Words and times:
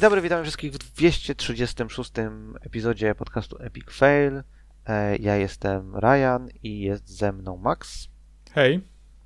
Dzień 0.00 0.06
dobry, 0.06 0.20
witam 0.20 0.42
wszystkich 0.42 0.72
w 0.72 0.78
236 0.78 2.12
epizodzie 2.60 3.14
podcastu 3.14 3.56
Epic 3.62 3.84
Fail. 3.90 4.42
E, 4.86 5.16
Ja 5.16 5.36
jestem 5.36 5.96
Ryan 5.96 6.48
i 6.62 6.80
jest 6.80 7.08
ze 7.08 7.32
mną 7.32 7.56
Max, 7.56 8.08
Hej. 8.52 8.80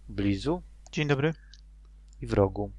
Blizu 0.08 0.62
Dzień 0.92 1.08
dobry. 1.08 1.34
i 2.20 2.26
Wrogu. 2.26 2.72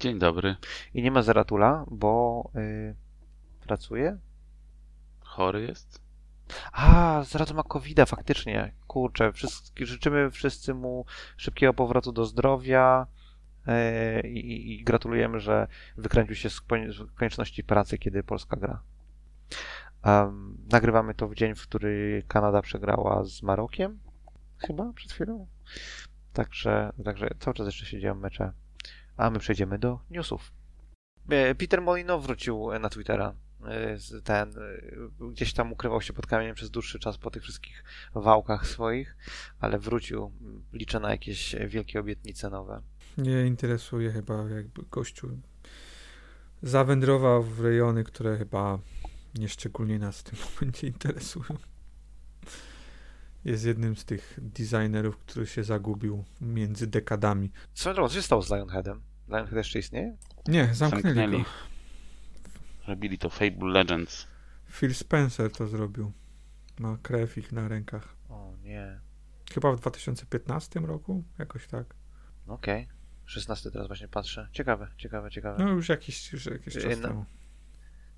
Dzień 0.00 0.18
dobry. 0.18 0.56
I 0.94 1.02
nie 1.02 1.10
ma 1.10 1.22
Zeratula, 1.22 1.84
bo 1.90 2.50
y, 2.56 2.94
pracuje. 3.66 4.18
Chory 5.20 5.62
jest? 5.62 6.00
A, 6.72 7.22
Zeratul 7.24 7.56
ma 7.56 7.62
covid 7.62 8.00
faktycznie. 8.06 8.72
Kurczę, 8.86 9.32
życzymy 9.80 10.30
wszyscy 10.30 10.74
mu 10.74 11.04
szybkiego 11.36 11.74
powrotu 11.74 12.12
do 12.12 12.24
zdrowia 12.26 13.06
i, 14.24 14.72
i 14.72 14.84
gratulujemy, 14.84 15.40
że 15.40 15.66
wykręcił 15.96 16.34
się 16.34 16.50
z 16.50 16.60
konie- 16.60 16.92
z 16.92 17.14
konieczności 17.14 17.64
pracy, 17.64 17.98
kiedy 17.98 18.22
Polska 18.22 18.56
gra. 18.56 18.82
Nagrywamy 20.72 21.14
to 21.14 21.28
w 21.28 21.34
dzień, 21.34 21.54
w 21.54 21.62
który 21.62 22.22
Kanada 22.28 22.62
przegrała 22.62 23.24
z 23.24 23.42
Marokiem, 23.42 23.98
chyba 24.58 24.92
przed 24.92 25.12
chwilą. 25.12 25.46
Także, 26.32 26.92
także 27.04 27.30
cały 27.38 27.54
czas 27.54 27.66
jeszcze 27.66 27.86
się 27.86 28.00
dzieją 28.00 28.14
mecze. 28.14 28.52
A 29.16 29.30
my 29.30 29.38
przejdziemy 29.38 29.78
do 29.78 30.00
newsów. 30.10 30.52
E, 31.28 31.54
Peter 31.54 31.82
Molino 31.82 32.18
wrócił 32.18 32.78
na 32.80 32.88
Twittera. 32.88 33.34
E, 33.66 33.96
Ten 34.24 34.48
e, 34.58 35.28
gdzieś 35.30 35.52
tam 35.52 35.72
ukrywał 35.72 36.00
się 36.00 36.12
pod 36.12 36.26
kamieniem 36.26 36.54
przez 36.54 36.70
dłuższy 36.70 36.98
czas 36.98 37.18
po 37.18 37.30
tych 37.30 37.42
wszystkich 37.42 37.84
wałkach 38.14 38.66
swoich, 38.66 39.16
ale 39.60 39.78
wrócił. 39.78 40.32
Liczę 40.72 41.00
na 41.00 41.10
jakieś 41.10 41.56
wielkie 41.66 42.00
obietnice 42.00 42.50
nowe. 42.50 42.82
Nie 43.18 43.46
interesuje 43.46 44.12
chyba 44.12 44.48
jakby 44.48 44.82
gościu 44.90 45.38
zawędrował 46.62 47.42
w 47.42 47.60
rejony, 47.60 48.04
które 48.04 48.38
chyba 48.38 48.78
nieszczególnie 49.34 49.98
nas 49.98 50.20
w 50.20 50.22
tym 50.22 50.38
momencie 50.54 50.86
interesują. 50.86 51.58
Jest 53.44 53.64
jednym 53.64 53.96
z 53.96 54.04
tych 54.04 54.38
designerów, 54.42 55.16
który 55.18 55.46
się 55.46 55.64
zagubił 55.64 56.24
między 56.40 56.86
dekadami. 56.86 57.50
Co, 57.74 58.08
się 58.08 58.22
stało 58.22 58.42
z 58.42 58.50
Lionheadem? 58.50 59.00
Lionhead 59.28 59.52
jeszcze 59.52 59.78
istnieje? 59.78 60.16
Nie, 60.48 60.74
zamknęli, 60.74 61.02
Zamknęli. 61.02 61.38
go. 61.38 61.48
Robili 62.88 63.18
to 63.18 63.30
Fable 63.30 63.68
Legends. 63.72 64.26
Phil 64.70 64.94
Spencer 64.94 65.52
to 65.52 65.66
zrobił. 65.66 66.12
Ma 66.78 66.98
krew 67.02 67.38
ich 67.38 67.52
na 67.52 67.68
rękach. 67.68 68.16
O 68.28 68.54
nie. 68.62 69.00
Chyba 69.52 69.72
w 69.72 69.80
2015 69.80 70.80
roku, 70.80 71.24
jakoś 71.38 71.66
tak. 71.66 71.94
Okej. 72.46 72.88
16 73.30 73.70
teraz 73.70 73.86
właśnie 73.86 74.08
patrzę. 74.08 74.48
Ciekawe, 74.52 74.88
ciekawe, 74.96 75.30
ciekawe. 75.30 75.64
No 75.64 75.70
już 75.70 75.88
jakiś, 75.88 76.32
już 76.32 76.46
jakiś 76.46 76.74
czas 76.74 76.84
no. 77.02 77.08
temu. 77.08 77.24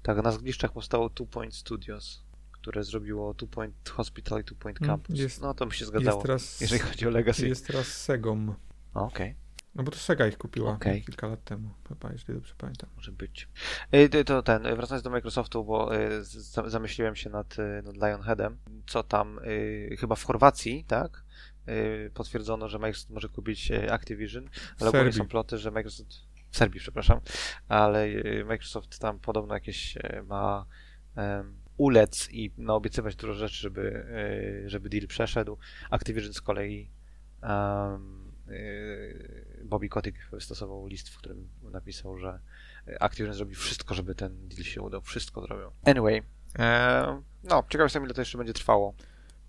Tak, 0.03 0.23
na 0.23 0.33
zgliszczach 0.33 0.73
powstało 0.73 1.11
Two 1.11 1.27
Point 1.27 1.55
Studios, 1.55 2.23
które 2.53 2.85
zrobiło 2.85 3.35
Two 3.35 3.47
Point 3.47 3.89
Hospital 3.89 4.41
i 4.41 4.45
Two 4.45 4.55
Point 4.55 4.79
Mm, 4.83 4.91
Campus. 4.91 5.19
jest- 5.19 5.41
no 5.43 5.55
to 5.55 5.67
by 5.67 5.75
się 5.75 5.85
Jest 5.85 5.93
zgadzało, 5.93 6.23
teraz, 6.23 6.61
jeżeli 6.61 6.81
chodzi 6.81 7.07
o 7.07 7.11
Legacy. 7.11 7.49
jest 7.49 7.67
teraz 7.67 7.87
Segom. 7.87 8.55
Okej. 8.95 9.37
No 9.75 9.83
bo 9.83 9.91
to 9.91 9.99
Sega 9.99 10.27
ich 10.27 10.39
kupiła 10.39 10.73
Okej. 10.73 11.05
kilka 11.05 11.27
lat 11.27 11.45
temu, 11.45 11.71
chyba, 11.89 12.13
jeśli 12.13 12.35
dobrze 12.35 12.55
pamiętam. 12.59 12.91
Może 12.97 13.13
być. 13.13 13.49
Y, 13.95 14.25
To, 14.25 14.43
ten, 14.43 14.63
wracając 14.63 15.03
do 15.05 15.11
Microsoftu, 15.11 15.65
bo 15.65 15.91
za- 16.23 16.71
zamyśliłem 16.71 17.17
się 17.17 17.31
nad, 17.31 17.59
y, 17.59 17.83
nad 17.85 17.95
Lionheadem, 17.95 18.59
co 18.87 19.03
tam 19.03 19.41
chyba 19.99 20.15
w 20.15 20.25
Chorwacji, 20.25 20.85
tak? 20.85 21.25
Y, 21.69 22.11
Potwierdzono, 22.15 22.69
że 22.69 22.79
Microsoft 22.79 23.11
może 23.11 23.29
kupić 23.29 23.71
y, 23.71 23.93
Activision, 23.93 24.49
ale 24.81 24.91
ogólnie 24.91 25.13
są 25.13 25.29
ploty, 25.29 25.59
że 25.59 25.71
Microsoft. 25.71 26.11
W 26.51 26.57
Serbii, 26.57 26.81
przepraszam, 26.81 27.21
ale 27.69 28.07
y, 28.07 28.45
Microsoft 28.45 28.99
tam 28.99 29.19
podobno 29.19 29.55
jakieś 29.55 29.99
ma 30.27 30.67
em, 31.17 31.57
ulec 31.77 32.29
i 32.31 32.53
naobiecywać 32.59 33.17
dużo 33.17 33.35
rzeczy, 33.35 33.55
żeby, 33.55 34.07
żeby 34.67 34.89
deal 34.89 35.07
przeszedł. 35.07 35.59
Activision 35.91 36.33
z 36.33 36.41
kolei 36.41 36.91
y, 38.49 39.65
Bobby 39.65 39.89
Kotick 39.89 40.19
wystosował 40.31 40.87
list, 40.87 41.09
w 41.09 41.19
którym 41.19 41.49
napisał, 41.63 42.19
że 42.19 42.41
Activision 43.01 43.35
zrobi 43.35 43.55
wszystko, 43.55 43.95
żeby 43.95 44.15
ten 44.15 44.49
deal 44.49 44.65
się 44.65 44.83
udał. 44.83 45.01
Wszystko 45.03 45.43
zrobią. 45.43 45.71
Anyway, 45.85 46.23
no, 47.45 47.65
ciekaw 47.69 47.85
jestem, 47.85 48.05
ile 48.05 48.15
to 48.15 48.21
jeszcze 48.21 48.39
będzie 48.39 48.53
trwało, 48.53 48.95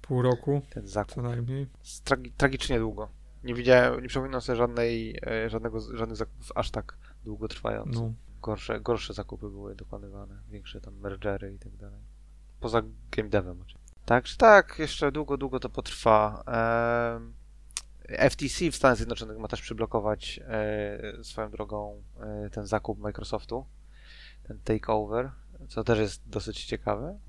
Pół 0.07 0.21
roku 0.21 0.61
ten 0.69 0.87
zakup. 0.87 1.15
co 1.15 1.21
najmniej. 1.21 1.67
Tragi- 1.83 2.31
tragicznie 2.37 2.79
długo. 2.79 3.09
Nie 3.43 3.53
widziałem, 3.53 4.01
nie 4.01 4.07
przypominam 4.07 4.41
sobie 4.41 4.55
żadnej, 4.55 5.19
e, 5.25 5.49
żadnego, 5.49 5.79
żadnych 5.97 6.17
zakupów 6.17 6.51
aż 6.55 6.71
tak 6.71 6.97
długo 7.25 7.47
trwających. 7.47 8.01
No. 8.01 8.13
Gorsze, 8.41 8.81
gorsze 8.81 9.13
zakupy 9.13 9.49
były 9.49 9.75
dokonywane, 9.75 10.39
większe 10.49 10.81
tam 10.81 10.95
mergery 10.95 11.53
i 11.53 11.59
tak 11.59 11.75
dalej. 11.75 12.01
Poza 12.59 12.81
game 13.11 13.29
devem 13.29 13.61
oczywiście. 13.61 13.93
Także 14.05 14.37
tak, 14.37 14.75
jeszcze 14.79 15.11
długo, 15.11 15.37
długo 15.37 15.59
to 15.59 15.69
potrwa. 15.69 16.43
FTC 18.29 18.71
w 18.71 18.75
Stanach 18.75 18.97
Zjednoczonych 18.97 19.37
ma 19.37 19.47
też 19.47 19.61
przyblokować 19.61 20.39
e, 20.47 21.23
swoją 21.23 21.51
drogą 21.51 22.03
e, 22.19 22.49
ten 22.49 22.65
zakup 22.67 22.99
Microsoftu, 22.99 23.65
ten 24.43 24.59
takeover, 24.59 25.31
co 25.67 25.83
też 25.83 25.99
jest 25.99 26.29
dosyć 26.29 26.65
ciekawe. 26.65 27.19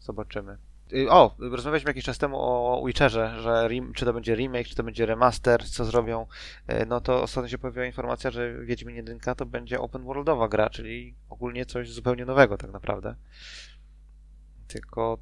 Zobaczymy. 0.00 0.58
Y, 0.94 1.10
O, 1.10 1.36
rozmawialiśmy 1.38 1.90
jakiś 1.90 2.04
czas 2.04 2.18
temu 2.18 2.36
o 2.40 2.82
Witcherze, 2.86 3.40
że 3.40 3.68
czy 3.94 4.04
to 4.04 4.12
będzie 4.12 4.34
remake, 4.34 4.68
czy 4.68 4.74
to 4.74 4.82
będzie 4.82 5.06
remaster, 5.06 5.70
co 5.70 5.84
zrobią. 5.84 6.26
E, 6.66 6.86
No 6.86 7.00
to 7.00 7.22
ostatnio 7.22 7.48
się 7.48 7.58
pojawiła 7.58 7.86
informacja, 7.86 8.30
że 8.30 8.64
Wiedźmin 8.64 8.96
1 8.96 9.18
to 9.36 9.46
będzie 9.46 9.80
open 9.80 10.04
worldowa 10.04 10.48
gra, 10.48 10.70
czyli 10.70 11.14
ogólnie 11.28 11.66
coś 11.66 11.90
zupełnie 11.90 12.24
nowego 12.24 12.58
tak 12.58 12.72
naprawdę. 12.72 13.16
Tylko 14.68 15.18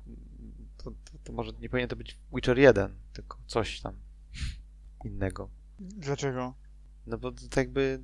to, 0.76 0.90
to, 0.90 1.18
to 1.24 1.32
może 1.32 1.52
nie 1.60 1.68
powinien 1.68 1.88
to 1.88 1.96
być 1.96 2.18
Witcher 2.34 2.58
1, 2.58 2.94
tylko 3.12 3.38
coś 3.46 3.80
tam 3.80 3.94
innego. 5.04 5.48
Dlaczego? 5.78 6.54
No 7.06 7.18
bo 7.18 7.32
to 7.32 7.60
jakby 7.60 8.02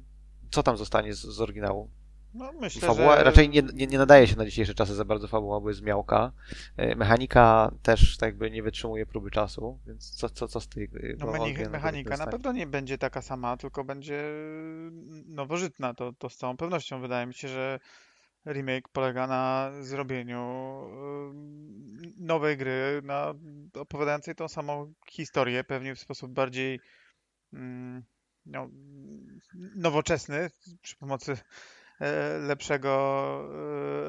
co 0.50 0.62
tam 0.62 0.76
zostanie 0.76 1.14
z, 1.14 1.20
z 1.20 1.40
oryginału? 1.40 1.90
No 2.38 2.52
myślę, 2.60 2.88
Fabuła 2.88 3.16
że... 3.16 3.24
raczej 3.24 3.48
nie, 3.48 3.62
nie, 3.62 3.86
nie 3.86 3.98
nadaje 3.98 4.26
się 4.26 4.36
na 4.36 4.44
dzisiejsze 4.44 4.74
czasy 4.74 4.94
za 4.94 5.04
bardzo 5.04 5.28
fabuła, 5.28 5.60
bo 5.60 5.68
jest 5.68 5.82
miałka. 5.82 6.32
E, 6.76 6.94
Mechanika 6.94 7.70
też 7.82 8.16
tak 8.16 8.26
jakby 8.26 8.50
nie 8.50 8.62
wytrzymuje 8.62 9.06
próby 9.06 9.30
czasu, 9.30 9.78
więc 9.86 10.10
co, 10.10 10.28
co, 10.28 10.48
co 10.48 10.60
z 10.60 10.68
tej 10.68 10.84
e, 10.84 10.88
No, 11.18 11.32
mechanika 11.70 12.16
na 12.16 12.26
pewno 12.26 12.52
nie 12.52 12.66
będzie 12.66 12.98
taka 12.98 13.22
sama, 13.22 13.56
tylko 13.56 13.84
będzie 13.84 14.24
nowożytna, 15.26 15.94
to, 15.94 16.12
to 16.12 16.28
z 16.28 16.36
całą 16.36 16.56
pewnością. 16.56 17.00
Wydaje 17.00 17.26
mi 17.26 17.34
się, 17.34 17.48
że 17.48 17.80
remake 18.46 18.88
polega 18.88 19.26
na 19.26 19.70
zrobieniu 19.80 20.80
ym, 21.30 22.14
nowej 22.18 22.56
gry, 22.56 23.00
na 23.04 23.34
opowiadającej 23.74 24.34
tą 24.34 24.48
samą 24.48 24.92
historię, 25.10 25.64
pewnie 25.64 25.94
w 25.94 26.00
sposób 26.00 26.32
bardziej 26.32 26.80
mm, 27.52 28.02
no, 28.46 28.68
nowoczesny, 29.76 30.50
przy 30.82 30.96
pomocy 30.96 31.36
lepszego 32.40 32.94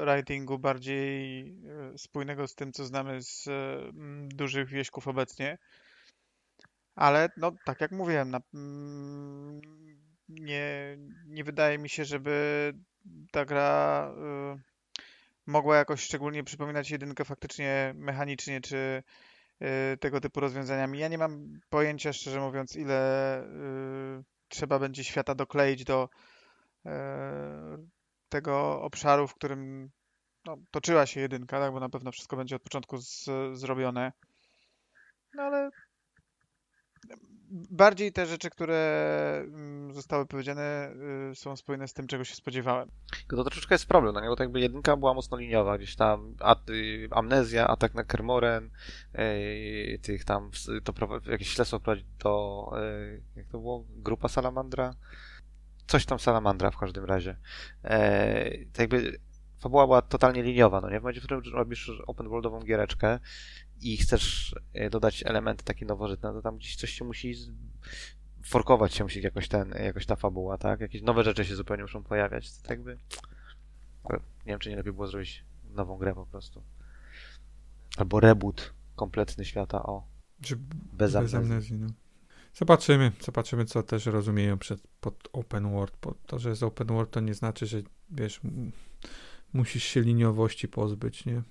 e, 0.02 0.04
writingu, 0.04 0.58
bardziej 0.58 1.40
e, 1.40 1.98
spójnego 1.98 2.48
z 2.48 2.54
tym, 2.54 2.72
co 2.72 2.84
znamy 2.84 3.22
z 3.22 3.48
e, 3.48 3.52
dużych 4.28 4.68
wieśków 4.68 5.08
obecnie. 5.08 5.58
Ale 6.94 7.28
no, 7.36 7.52
tak 7.64 7.80
jak 7.80 7.92
mówiłem, 7.92 8.30
na, 8.30 8.40
mm, 8.54 9.60
nie, 10.28 10.96
nie 11.26 11.44
wydaje 11.44 11.78
mi 11.78 11.88
się, 11.88 12.04
żeby 12.04 12.72
ta 13.30 13.44
gra 13.44 14.12
y, 14.56 14.60
mogła 15.46 15.76
jakoś 15.76 16.00
szczególnie 16.00 16.44
przypominać 16.44 16.90
jedynkę 16.90 17.24
faktycznie 17.24 17.92
mechanicznie, 17.96 18.60
czy 18.60 19.02
y, 19.62 19.96
tego 19.96 20.20
typu 20.20 20.40
rozwiązaniami. 20.40 20.98
Ja 20.98 21.08
nie 21.08 21.18
mam 21.18 21.60
pojęcia, 21.70 22.12
szczerze 22.12 22.40
mówiąc, 22.40 22.76
ile 22.76 23.42
y, 23.44 24.24
trzeba 24.48 24.78
będzie 24.78 25.04
świata 25.04 25.34
dokleić 25.34 25.84
do 25.84 26.08
tego 28.28 28.82
obszaru, 28.82 29.28
w 29.28 29.34
którym 29.34 29.90
no, 30.46 30.56
toczyła 30.70 31.06
się 31.06 31.20
jedynka, 31.20 31.60
tak, 31.60 31.72
bo 31.72 31.80
na 31.80 31.88
pewno 31.88 32.12
wszystko 32.12 32.36
będzie 32.36 32.56
od 32.56 32.62
początku 32.62 32.98
z, 32.98 33.28
zrobione. 33.52 34.12
No 35.34 35.42
ale 35.42 35.70
bardziej 37.70 38.12
te 38.12 38.26
rzeczy, 38.26 38.50
które 38.50 39.42
mm, 39.46 39.92
zostały 39.94 40.26
powiedziane, 40.26 40.92
y, 41.30 41.34
są 41.34 41.56
spójne 41.56 41.88
z 41.88 41.92
tym, 41.92 42.06
czego 42.06 42.24
się 42.24 42.34
spodziewałem. 42.34 42.90
To 43.28 43.44
troszeczkę 43.44 43.74
jest 43.74 43.86
problem, 43.86 44.14
no 44.14 44.20
nie? 44.20 44.28
bo 44.28 44.36
to 44.36 44.42
jakby 44.42 44.60
jedynka 44.60 44.96
była 44.96 45.14
mocno 45.14 45.36
liniowa, 45.36 45.78
gdzieś 45.78 45.96
tam 45.96 46.34
at, 46.40 46.70
y, 46.70 47.08
amnezja, 47.10 47.68
atak 47.68 47.94
na 47.94 48.04
Kermoren, 48.04 48.70
y, 49.18 49.98
tych 50.02 50.24
tam, 50.24 50.50
ws- 50.50 50.82
to 50.84 51.30
jakieś 51.30 51.48
śledztwo 51.48 51.80
prowadzi 51.80 52.04
do, 52.18 52.64
y, 52.78 53.22
jak 53.36 53.46
to 53.46 53.58
było, 53.58 53.84
grupa 53.88 54.28
Salamandra? 54.28 54.94
Coś 55.90 56.06
tam 56.06 56.18
Salamandra 56.18 56.70
w 56.70 56.76
każdym 56.76 57.04
razie. 57.04 57.36
E, 57.84 58.50
to 58.72 58.82
jakby 58.82 59.18
fabuła 59.58 59.86
była 59.86 60.02
totalnie 60.02 60.42
liniowa, 60.42 60.80
no 60.80 60.90
nie? 60.90 61.00
W 61.00 61.02
momencie, 61.02 61.20
w 61.20 61.24
którym 61.24 61.42
robisz 61.54 61.90
open 62.06 62.28
worldową 62.28 62.60
giereczkę 62.60 63.18
i 63.80 63.96
chcesz 63.96 64.54
e, 64.74 64.90
dodać 64.90 65.22
elementy 65.26 65.64
takie 65.64 65.86
nowożytne, 65.86 66.32
to 66.32 66.42
tam 66.42 66.56
gdzieś 66.56 66.76
coś 66.76 66.90
się 66.90 67.04
musi 67.04 67.34
forkować 68.44 68.94
się 68.94 69.04
musi 69.04 69.22
jakoś 69.22 69.48
ten, 69.48 69.70
jakoś 69.84 70.06
ta 70.06 70.16
fabuła, 70.16 70.58
tak? 70.58 70.80
Jakieś 70.80 71.02
nowe 71.02 71.24
rzeczy 71.24 71.44
się 71.44 71.56
zupełnie 71.56 71.82
muszą 71.82 72.02
pojawiać. 72.02 72.52
To 72.52 72.62
tak 72.68 72.78
jakby 72.78 72.96
Nie 74.10 74.18
wiem, 74.46 74.58
czy 74.58 74.70
nie 74.70 74.76
lepiej 74.76 74.92
było 74.92 75.06
zrobić 75.06 75.44
nową 75.70 75.98
grę 75.98 76.14
po 76.14 76.26
prostu. 76.26 76.62
Albo 77.96 78.20
reboot 78.20 78.74
kompletny 78.96 79.44
świata, 79.44 79.82
o. 79.82 80.06
Czy 80.42 80.56
Bez 80.56 80.66
bez 80.92 81.14
amnezji. 81.14 81.38
amnezji, 81.38 81.78
no. 81.78 81.86
Zobaczymy, 82.54 83.12
zobaczymy, 83.20 83.64
co 83.64 83.82
też 83.82 84.06
rozumieją 84.06 84.58
przed, 84.58 84.80
pod 85.00 85.28
open 85.32 85.70
world, 85.72 85.94
bo 86.02 86.14
to, 86.26 86.38
że 86.38 86.50
jest 86.50 86.62
open 86.62 86.86
world, 86.86 87.10
to 87.10 87.20
nie 87.20 87.34
znaczy, 87.34 87.66
że 87.66 87.78
wiesz, 88.10 88.40
musisz 89.52 89.84
się 89.84 90.00
liniowości 90.00 90.68
pozbyć, 90.68 91.26
nie? 91.26 91.42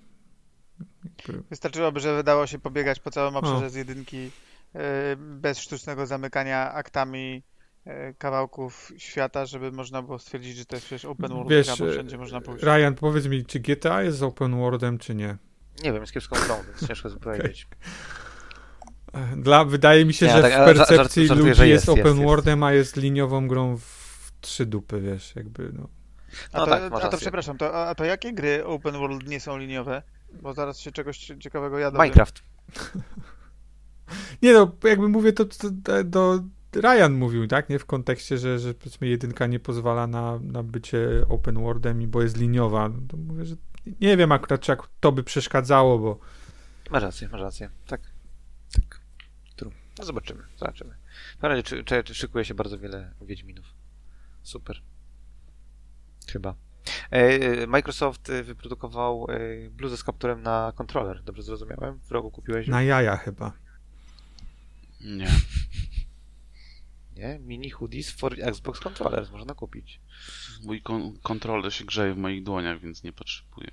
Wystarczyłoby, 1.50 2.00
że 2.00 2.16
wydało 2.16 2.48
się 2.48 2.60
pobiegać 2.60 3.00
po 3.00 3.12
całym 3.12 3.36
obszarze 3.36 3.63
No. 3.63 3.69
z 3.69 3.75
jedynki 3.75 4.31
e, 4.75 5.16
bez 5.16 5.60
sztucznego 5.60 6.06
zamykania 6.06 6.74
aktami 6.74 7.44
e, 7.86 8.13
kawałków 8.13 8.92
świata, 8.98 9.46
żeby 9.46 9.72
można 9.72 10.01
było 10.01 10.19
stwierdzić, 10.19 10.57
że 10.57 10.66
to 10.66 10.75
jest 10.75 10.86
przecież 10.86 11.06
open 11.06 11.30
world 11.31 11.50
Wiesz, 11.50 11.68
gra, 11.68 11.75
bo 11.86 11.92
wszędzie 11.92 12.18
można 12.18 12.42
pójść. 12.42 12.63
Ryan, 12.63 12.96
powiedz 12.96 13.25
mi, 13.25 13.46
czy 13.46 13.60
GTA 13.60 14.04
jest 14.04 14.24
open 14.24 14.57
worldem, 14.57 14.98
czy 14.98 15.16
nie? 15.16 15.38
Nie 15.84 15.92
wiem, 15.94 16.01
jest 16.01 16.13
kiepską 16.13 16.36
grą, 16.46 16.56
więc 16.63 16.88
ciężko 16.88 17.10
powiedzieć. 17.24 17.68
Dla, 19.38 19.66
wydaje 19.66 20.06
mi 20.06 20.14
się, 20.14 20.26
Nie, 20.26 20.32
że 20.32 20.42
tak, 20.42 20.54
w 20.54 20.76
percepcji 20.76 21.28
żart- 21.28 21.40
ludzi 21.40 21.54
że 21.54 21.68
jest, 21.68 21.88
jest, 21.88 22.00
open 22.00 22.16
jest. 22.16 22.28
worldem, 22.28 22.64
a 22.64 22.74
jest 22.74 22.96
liniową 22.96 23.48
grą 23.48 23.78
w 23.78 24.32
trzy 24.42 24.66
dupy, 24.66 25.02
wiesz, 25.02 25.36
jakby, 25.36 25.72
no. 25.74 25.88
A 26.54 26.58
No 26.60 26.66
to, 26.66 26.72
tak, 26.72 26.94
a 27.04 27.10
to 27.10 27.18
przepraszam, 27.18 27.58
to, 27.58 27.88
a 27.88 27.96
to 27.96 28.06
jakie 28.06 28.34
gry 28.34 28.66
open 28.66 28.94
world 28.94 29.28
nie 29.28 29.40
są 29.40 29.58
liniowe? 29.58 30.02
Bo 30.42 30.54
zaraz 30.54 30.80
się 30.80 30.92
czegoś 30.92 31.18
ciekawego 31.40 31.80
ja 31.80 31.92
dowiem. 31.92 32.04
Minecraft. 32.04 32.42
Nie 34.42 34.54
no, 34.54 34.72
jakby 34.84 35.08
mówię 35.10 35.34
to, 35.34 35.46
to, 35.46 35.68
to 35.84 36.04
do 36.04 36.40
Ryan 36.76 37.14
mówił, 37.14 37.48
tak, 37.48 37.70
nie? 37.70 37.80
W 37.80 37.86
kontekście, 37.86 38.38
że, 38.38 38.60
że 38.60 38.74
powiedzmy 38.74 39.08
jedynka 39.08 39.48
nie 39.48 39.60
pozwala 39.60 40.08
na, 40.08 40.40
na 40.44 40.64
bycie 40.64 41.08
open 41.30 41.64
worldem 41.64 42.02
i 42.02 42.08
bo 42.08 42.22
jest 42.22 42.38
liniowa. 42.38 42.90
No 42.90 43.00
to 43.08 43.18
mówię, 43.18 43.46
że 43.46 43.56
nie 44.02 44.18
wiem 44.18 44.32
akurat, 44.32 44.62
czy 44.62 44.72
jak 44.72 44.80
to 45.00 45.12
by 45.12 45.24
przeszkadzało, 45.24 46.00
bo 46.00 46.20
Masz 46.92 47.04
rację, 47.04 47.30
masz 47.32 47.42
rację. 47.42 47.70
Tak. 47.88 48.02
Tak. 48.74 48.99
No 50.00 50.06
zobaczymy, 50.06 50.44
zobaczymy. 50.57 50.96
W 51.40 51.44
razie 51.44 51.63
czy, 51.63 51.84
czy, 51.84 52.04
czy 52.04 52.16
szykuje 52.16 52.46
się 52.46 52.54
bardzo 52.54 52.80
wiele 52.80 53.13
Wiedźminów. 53.22 53.66
Super. 54.44 54.81
Chyba. 56.31 56.56
E, 57.12 57.68
Microsoft 57.68 58.30
e, 58.30 58.44
wyprodukował 58.44 59.28
e, 59.30 59.69
bluzę 59.69 59.98
z 59.98 60.04
kapturem 60.04 60.44
na 60.44 60.74
kontroler. 60.75 61.24
Dobrze 61.24 61.44
zrozumiałem? 61.44 62.00
W 62.00 62.12
rogu 62.12 62.31
kupiłeś? 62.31 62.68
ją? 62.68 62.72
na 62.72 62.84
jaja 62.84 63.18
chyba. 63.18 63.54
Nie. 65.01 65.28
Nie? 67.16 67.40
Mini 67.40 67.69
hoodies 67.69 68.12
for 68.12 68.36
Xbox 68.40 68.80
Controllers 68.80 69.31
można 69.31 69.54
kupić. 69.54 70.01
Mój 70.63 70.81
kon- 70.81 71.19
kontroler 71.24 71.74
się 71.74 71.86
grzeje 71.86 72.13
w 72.13 72.18
moich 72.18 72.44
dłoniach, 72.44 72.80
więc 72.80 73.04
nie 73.04 73.13
potrzebuję. 73.13 73.72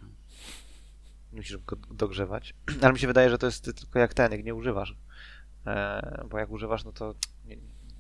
Musisz 1.33 1.57
go 1.57 1.77
dogrzewać. 1.77 2.55
Ale 2.83 2.93
mi 2.93 2.99
się 2.99 3.07
wydaje, 3.07 3.31
że 3.31 3.39
to 3.39 3.47
jest 3.47 3.65
tylko 3.65 3.99
jak 3.99 4.15
ten, 4.15 4.33
jak 4.33 4.45
nie 4.45 4.55
używasz. 4.55 4.97
E, 5.67 6.25
bo 6.31 6.39
jak 6.39 6.51
używasz, 6.51 6.85
no 6.85 6.93
to 6.93 7.15
nie, 7.45 7.57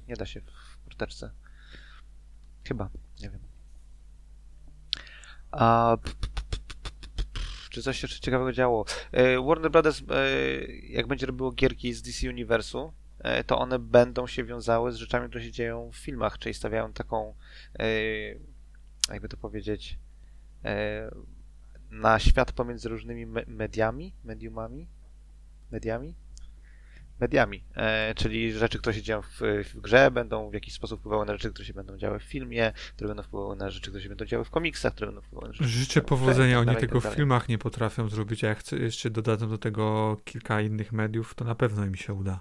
nie 0.09 0.17
da 0.17 0.27
się 0.27 0.41
w 0.41 0.79
kurteczce. 0.85 1.31
Chyba, 2.65 2.91
nie 3.23 3.31
wiem. 3.31 3.41
A, 5.51 5.97
p- 6.03 6.11
p- 6.11 6.27
p- 7.33 7.41
czy 7.71 7.83
coś 7.83 8.03
jeszcze 8.03 8.21
ciekawego 8.21 8.53
działo? 8.53 8.85
E, 9.13 9.41
Warner 9.41 9.71
Brothers, 9.71 10.03
e, 10.11 10.33
jak 10.73 11.07
będzie 11.07 11.27
robiło 11.27 11.53
gierki 11.53 11.93
z 11.93 12.03
DC 12.03 12.29
Universu, 12.29 12.93
to 13.47 13.59
one 13.59 13.79
będą 13.79 14.27
się 14.27 14.45
wiązały 14.45 14.93
z 14.93 14.97
rzeczami, 14.97 15.29
które 15.29 15.45
się 15.45 15.53
dzieją 15.53 15.91
w 15.93 15.97
filmach, 15.97 16.39
czyli 16.39 16.55
stawiają 16.55 16.93
taką, 16.93 17.35
jakby 19.09 19.29
to 19.29 19.37
powiedzieć, 19.37 19.99
na 21.91 22.19
świat 22.19 22.53
pomiędzy 22.53 22.89
różnymi 22.89 23.27
me- 23.27 23.45
mediami, 23.47 24.15
mediumami, 24.25 24.89
mediami, 25.71 26.15
mediami, 27.21 27.65
e, 27.75 28.15
czyli 28.15 28.53
rzeczy, 28.53 28.79
które 28.79 28.95
się 28.95 29.03
dzieją 29.03 29.23
w, 29.23 29.41
w 29.75 29.81
grze, 29.81 30.11
będą 30.11 30.51
w 30.51 30.55
jakiś 30.55 30.75
sposób 30.75 31.01
wpływały 31.01 31.27
na 31.27 31.33
rzeczy, 31.33 31.51
które 31.51 31.67
się 31.67 31.75
będą 31.75 31.97
działy 31.97 32.19
w 32.19 32.23
filmie, 32.23 32.73
które 32.95 33.09
będą 33.09 33.23
wpływały 33.23 33.57
na 33.57 33.71
rzeczy, 33.71 33.91
które 33.91 34.03
się 34.03 34.09
będą 34.09 34.25
działy 34.25 34.45
w 34.45 34.51
komiksach, 34.51 34.95
które 34.95 35.07
będą 35.07 35.21
wpływały 35.21 35.49
na 35.49 35.53
rzeczy, 35.53 35.69
Życzę 35.71 36.03
powodzenia, 36.03 36.59
tak 36.59 36.69
oni 36.69 36.77
i 36.77 36.81
tego 36.81 37.01
tak 37.01 37.13
w 37.13 37.17
filmach 37.17 37.49
nie 37.49 37.59
potrafią 37.59 38.09
zrobić, 38.09 38.45
a 38.45 38.49
jak 38.49 38.73
jeszcze 38.73 39.11
dodadzą 39.11 39.49
do 39.49 39.59
tego 39.59 40.17
kilka 40.25 40.61
innych 40.61 40.93
mediów, 40.93 41.35
to 41.35 41.45
na 41.45 41.55
pewno 41.55 41.87
im 41.87 41.95
się 41.95 42.15
uda. 42.15 42.41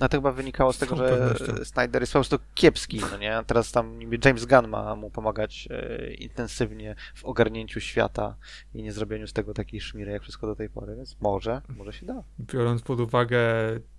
A 0.00 0.08
to 0.08 0.16
chyba 0.16 0.32
wynikało 0.32 0.72
z 0.72 0.78
tego, 0.78 0.96
Z 0.96 0.98
że. 0.98 1.64
Snyder 1.64 2.02
jest 2.02 2.12
po 2.12 2.18
prostu 2.18 2.38
kiepski, 2.54 3.00
no 3.10 3.18
nie? 3.18 3.36
A 3.36 3.42
teraz 3.42 3.72
tam 3.72 3.98
niby 3.98 4.18
James 4.24 4.44
Gunn 4.44 4.68
ma 4.68 4.96
mu 4.96 5.10
pomagać 5.10 5.68
e, 5.70 6.14
intensywnie 6.14 6.94
w 7.14 7.24
ogarnięciu 7.24 7.80
świata 7.80 8.36
i 8.74 8.82
nie 8.82 8.92
zrobieniu 8.92 9.26
z 9.26 9.32
tego 9.32 9.54
takiej 9.54 9.80
szmiry 9.80 10.12
jak 10.12 10.22
wszystko 10.22 10.46
do 10.46 10.56
tej 10.56 10.70
pory, 10.70 10.96
więc 10.96 11.16
może, 11.20 11.62
może 11.76 11.92
się 11.92 12.06
da. 12.06 12.22
Biorąc 12.40 12.82
pod 12.82 13.00
uwagę 13.00 13.40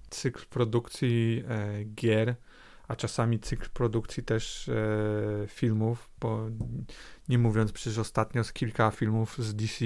cykl 0.10 0.46
produkcji 0.50 1.44
e, 1.50 1.84
gier, 1.84 2.36
a 2.88 2.96
czasami 2.96 3.40
cykl 3.40 3.70
produkcji 3.74 4.24
też 4.24 4.70
e, 4.70 4.74
filmów, 5.48 6.10
bo 6.20 6.48
nie 7.30 7.38
mówiąc 7.38 7.72
przecież 7.72 7.98
ostatnio 7.98 8.44
z 8.44 8.54
kilka 8.54 8.92
filmów 8.92 9.38
z 9.38 9.56
DC 9.56 9.86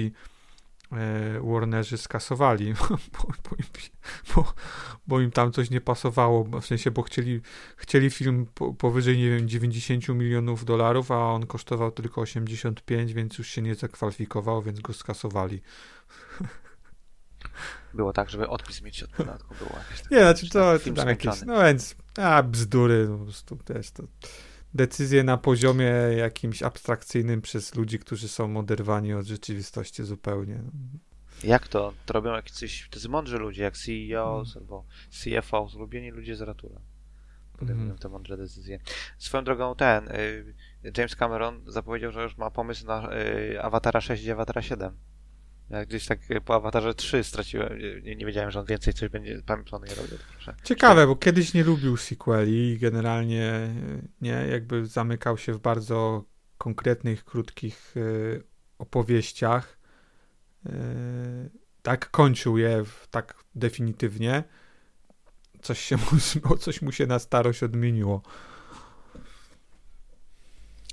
Warnerzy 1.42 1.98
skasowali, 1.98 2.74
bo, 2.80 2.96
bo, 3.18 3.56
im, 3.58 3.66
bo, 4.34 4.54
bo 5.06 5.20
im 5.20 5.30
tam 5.30 5.52
coś 5.52 5.70
nie 5.70 5.80
pasowało, 5.80 6.44
w 6.44 6.66
sensie, 6.66 6.90
bo 6.90 7.02
chcieli, 7.02 7.40
chcieli 7.76 8.10
film 8.10 8.46
po, 8.54 8.74
powyżej, 8.74 9.18
nie 9.18 9.30
wiem, 9.30 9.48
90 9.48 10.08
milionów 10.08 10.64
dolarów, 10.64 11.10
a 11.10 11.16
on 11.16 11.46
kosztował 11.46 11.90
tylko 11.90 12.20
85, 12.20 13.12
więc 13.12 13.38
już 13.38 13.48
się 13.48 13.62
nie 13.62 13.74
zakwalifikował, 13.74 14.62
więc 14.62 14.80
go 14.80 14.92
skasowali. 14.92 15.60
Było 17.94 18.12
tak, 18.12 18.30
żeby 18.30 18.48
odpis 18.48 18.82
mieć 18.82 19.02
od 19.02 19.10
podatku, 19.10 19.54
było 19.54 19.70
jakieś 19.78 20.10
Nie, 20.10 20.18
znaczy 20.18 20.50
to, 20.50 20.78
to 20.78 20.92
tam 20.92 21.08
jakieś, 21.08 21.34
skończony. 21.34 21.58
no 21.58 21.64
więc, 21.64 21.96
a 22.18 22.42
bzdury, 22.42 23.06
no 23.08 23.18
po 23.18 23.24
prostu 23.24 23.56
też 23.56 23.90
to 23.90 24.02
decyzje 24.74 25.24
na 25.24 25.36
poziomie 25.36 25.92
jakimś 26.16 26.62
abstrakcyjnym 26.62 27.42
przez 27.42 27.74
ludzi, 27.74 27.98
którzy 27.98 28.28
są 28.28 28.56
oderwani 28.56 29.14
od 29.14 29.26
rzeczywistości 29.26 30.04
zupełnie. 30.04 30.60
Jak 31.44 31.68
to? 31.68 31.92
To 32.06 32.12
robią 32.12 32.32
jacyś 32.34 32.88
tacy 32.90 33.08
mądrzy 33.08 33.38
ludzie, 33.38 33.62
jak 33.62 33.76
CEOs 33.76 34.56
Mm. 34.56 34.62
albo 34.62 34.84
CFOs, 35.10 35.74
ulubieni 35.74 36.10
ludzie 36.10 36.36
z 36.36 36.40
Ratura. 36.40 36.80
Podejmują 37.58 37.84
Mhm. 37.84 37.98
te 37.98 38.08
mądre 38.08 38.36
decyzje. 38.36 38.78
Swoją 39.18 39.44
drogą 39.44 39.74
ten, 39.74 40.08
y, 40.08 40.54
James 40.96 41.16
Cameron 41.16 41.60
zapowiedział, 41.66 42.12
że 42.12 42.22
już 42.22 42.36
ma 42.36 42.50
pomysł 42.50 42.86
na 42.86 43.10
y, 43.16 43.62
Awatara 43.62 44.00
6 44.00 44.24
i 44.24 44.30
Awatara 44.30 44.62
7. 44.62 44.96
Ja 45.70 45.84
gdzieś 45.84 46.06
tak 46.06 46.18
po 46.44 46.54
Awatarze 46.54 46.94
3 46.94 47.24
straciłem, 47.24 47.78
nie, 48.02 48.16
nie 48.16 48.26
wiedziałem, 48.26 48.50
że 48.50 48.60
on 48.60 48.66
więcej 48.66 48.94
coś 48.94 49.08
będzie, 49.08 49.42
planuje 49.64 49.94
robić, 49.94 50.20
proszę. 50.32 50.54
Ciekawe, 50.64 51.06
bo 51.06 51.16
kiedyś 51.16 51.54
nie 51.54 51.64
lubił 51.64 51.96
sequeli 51.96 52.72
i 52.72 52.78
generalnie 52.78 53.74
nie, 54.20 54.46
jakby 54.50 54.86
zamykał 54.86 55.38
się 55.38 55.52
w 55.52 55.58
bardzo 55.58 56.24
konkretnych, 56.58 57.24
krótkich 57.24 57.96
y, 57.96 58.42
opowieściach. 58.78 59.78
Y, 60.66 60.70
tak 61.82 62.10
kończył 62.10 62.58
je 62.58 62.84
w, 62.84 63.06
tak 63.10 63.44
definitywnie. 63.54 64.44
Coś 65.62 65.80
się 65.80 65.96
mu, 65.96 66.56
coś 66.58 66.82
mu 66.82 66.92
się 66.92 67.06
na 67.06 67.18
starość 67.18 67.62
odmieniło. 67.62 68.22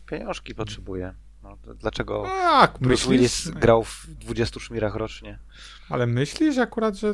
Pieniążki 0.05 0.55
potrzebuje. 0.55 1.13
No, 1.65 1.73
dlaczego 1.73 2.23
Tak, 2.23 2.77
Bruce 2.81 3.09
Willis 3.09 3.49
grał 3.49 3.83
w 3.83 4.07
20 4.09 4.59
szmirach 4.59 4.95
rocznie? 4.95 5.39
ale 5.89 6.07
myślisz 6.07 6.57
akurat, 6.57 6.95
że 6.95 7.13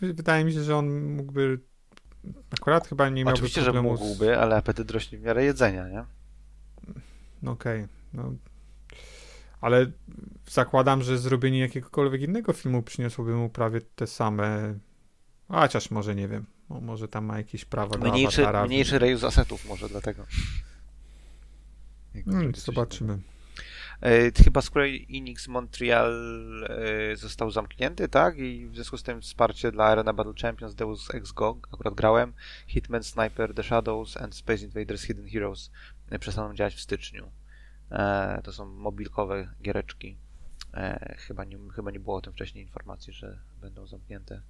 wydaje 0.00 0.44
mi 0.44 0.52
się, 0.52 0.62
że 0.64 0.76
on 0.76 1.02
mógłby 1.14 1.60
akurat 2.58 2.88
chyba 2.88 3.08
nie 3.08 3.24
miałby 3.24 3.32
Oczywiście, 3.34 3.60
że 3.60 3.72
problemu 3.72 3.96
z- 3.96 4.00
mógłby, 4.00 4.38
ale 4.38 4.56
apetyt 4.56 4.90
rośnie 4.90 5.18
w 5.18 5.22
miarę 5.22 5.44
jedzenia, 5.44 5.88
nie? 5.88 6.04
No 7.42 7.50
Okej, 7.50 7.86
no. 8.14 8.32
Ale 9.60 9.86
zakładam, 10.50 11.02
że 11.02 11.18
zrobienie 11.18 11.58
jakiegokolwiek 11.60 12.22
innego 12.22 12.52
filmu 12.52 12.82
przyniosłoby 12.82 13.34
mu 13.34 13.48
prawie 13.48 13.80
te 13.80 14.06
same. 14.06 14.74
A 15.48 15.60
chociaż 15.60 15.90
może 15.90 16.14
nie 16.14 16.28
wiem. 16.28 16.44
Mo- 16.68 16.80
Może 16.80 17.08
tam 17.08 17.24
ma 17.24 17.38
jakieś 17.38 17.64
prawa 17.64 17.98
do 17.98 18.10
Mniejszy, 18.10 18.42
awatara. 18.42 18.66
mniejszy 18.66 18.98
reuse 18.98 19.26
asetów 19.26 19.68
może 19.68 19.88
dlatego. 19.88 20.26
Hmm, 22.24 22.52
zobaczymy. 22.54 23.18
E, 24.02 24.32
Chyba 24.44 24.60
Square 24.62 24.88
Enix 25.10 25.48
Montreal 25.48 26.14
e, 26.64 27.16
został 27.16 27.50
zamknięty, 27.50 28.08
tak? 28.08 28.38
I 28.38 28.66
w 28.66 28.74
związku 28.74 28.96
z 28.96 29.02
tym 29.02 29.20
wsparcie 29.20 29.72
dla 29.72 29.84
Arena 29.84 30.12
Battle 30.12 30.34
Champions, 30.42 30.74
Deus 30.74 31.14
Ex 31.14 31.32
Go, 31.32 31.58
akurat 31.72 31.94
grałem, 31.94 32.32
Hitman 32.66 33.04
Sniper 33.04 33.54
The 33.54 33.62
Shadows 33.62 34.16
and 34.16 34.34
Space 34.34 34.64
Invaders 34.64 35.02
Hidden 35.02 35.28
Heroes 35.28 35.70
e, 36.10 36.18
przestaną 36.18 36.54
działać 36.54 36.74
w 36.74 36.80
styczniu. 36.80 37.30
To 38.44 38.52
są 38.52 38.66
mobilkowe 38.66 39.48
giereczki. 39.62 40.16
Chyba 41.16 41.44
nie, 41.44 41.58
chyba 41.74 41.90
nie 41.90 42.00
było 42.00 42.16
o 42.16 42.20
tym 42.20 42.32
wcześniej 42.32 42.64
informacji, 42.64 43.12
że 43.12 43.38
będą 43.60 43.86
zamknięte 43.86 44.42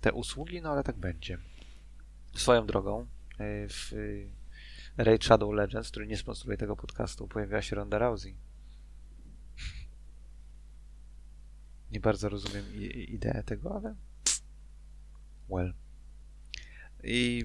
te 0.00 0.12
usługi, 0.12 0.62
no 0.62 0.70
ale 0.70 0.84
tak 0.84 0.96
będzie. 0.96 1.38
Swoją 2.34 2.66
drogą 2.66 3.06
w 3.68 3.92
Raid 4.98 5.24
Shadow 5.24 5.54
Legends, 5.54 5.90
który 5.90 6.06
nie 6.06 6.16
sponsoruje 6.16 6.58
tego 6.58 6.76
podcastu, 6.76 7.28
pojawiła 7.28 7.62
się 7.62 7.76
Ronda 7.76 7.98
Rousey. 7.98 8.34
Nie 11.92 12.00
bardzo 12.00 12.28
rozumiem 12.28 12.64
ideę 13.08 13.42
tego, 13.42 13.74
ale 13.74 13.94
well. 15.48 15.74
I 17.04 17.44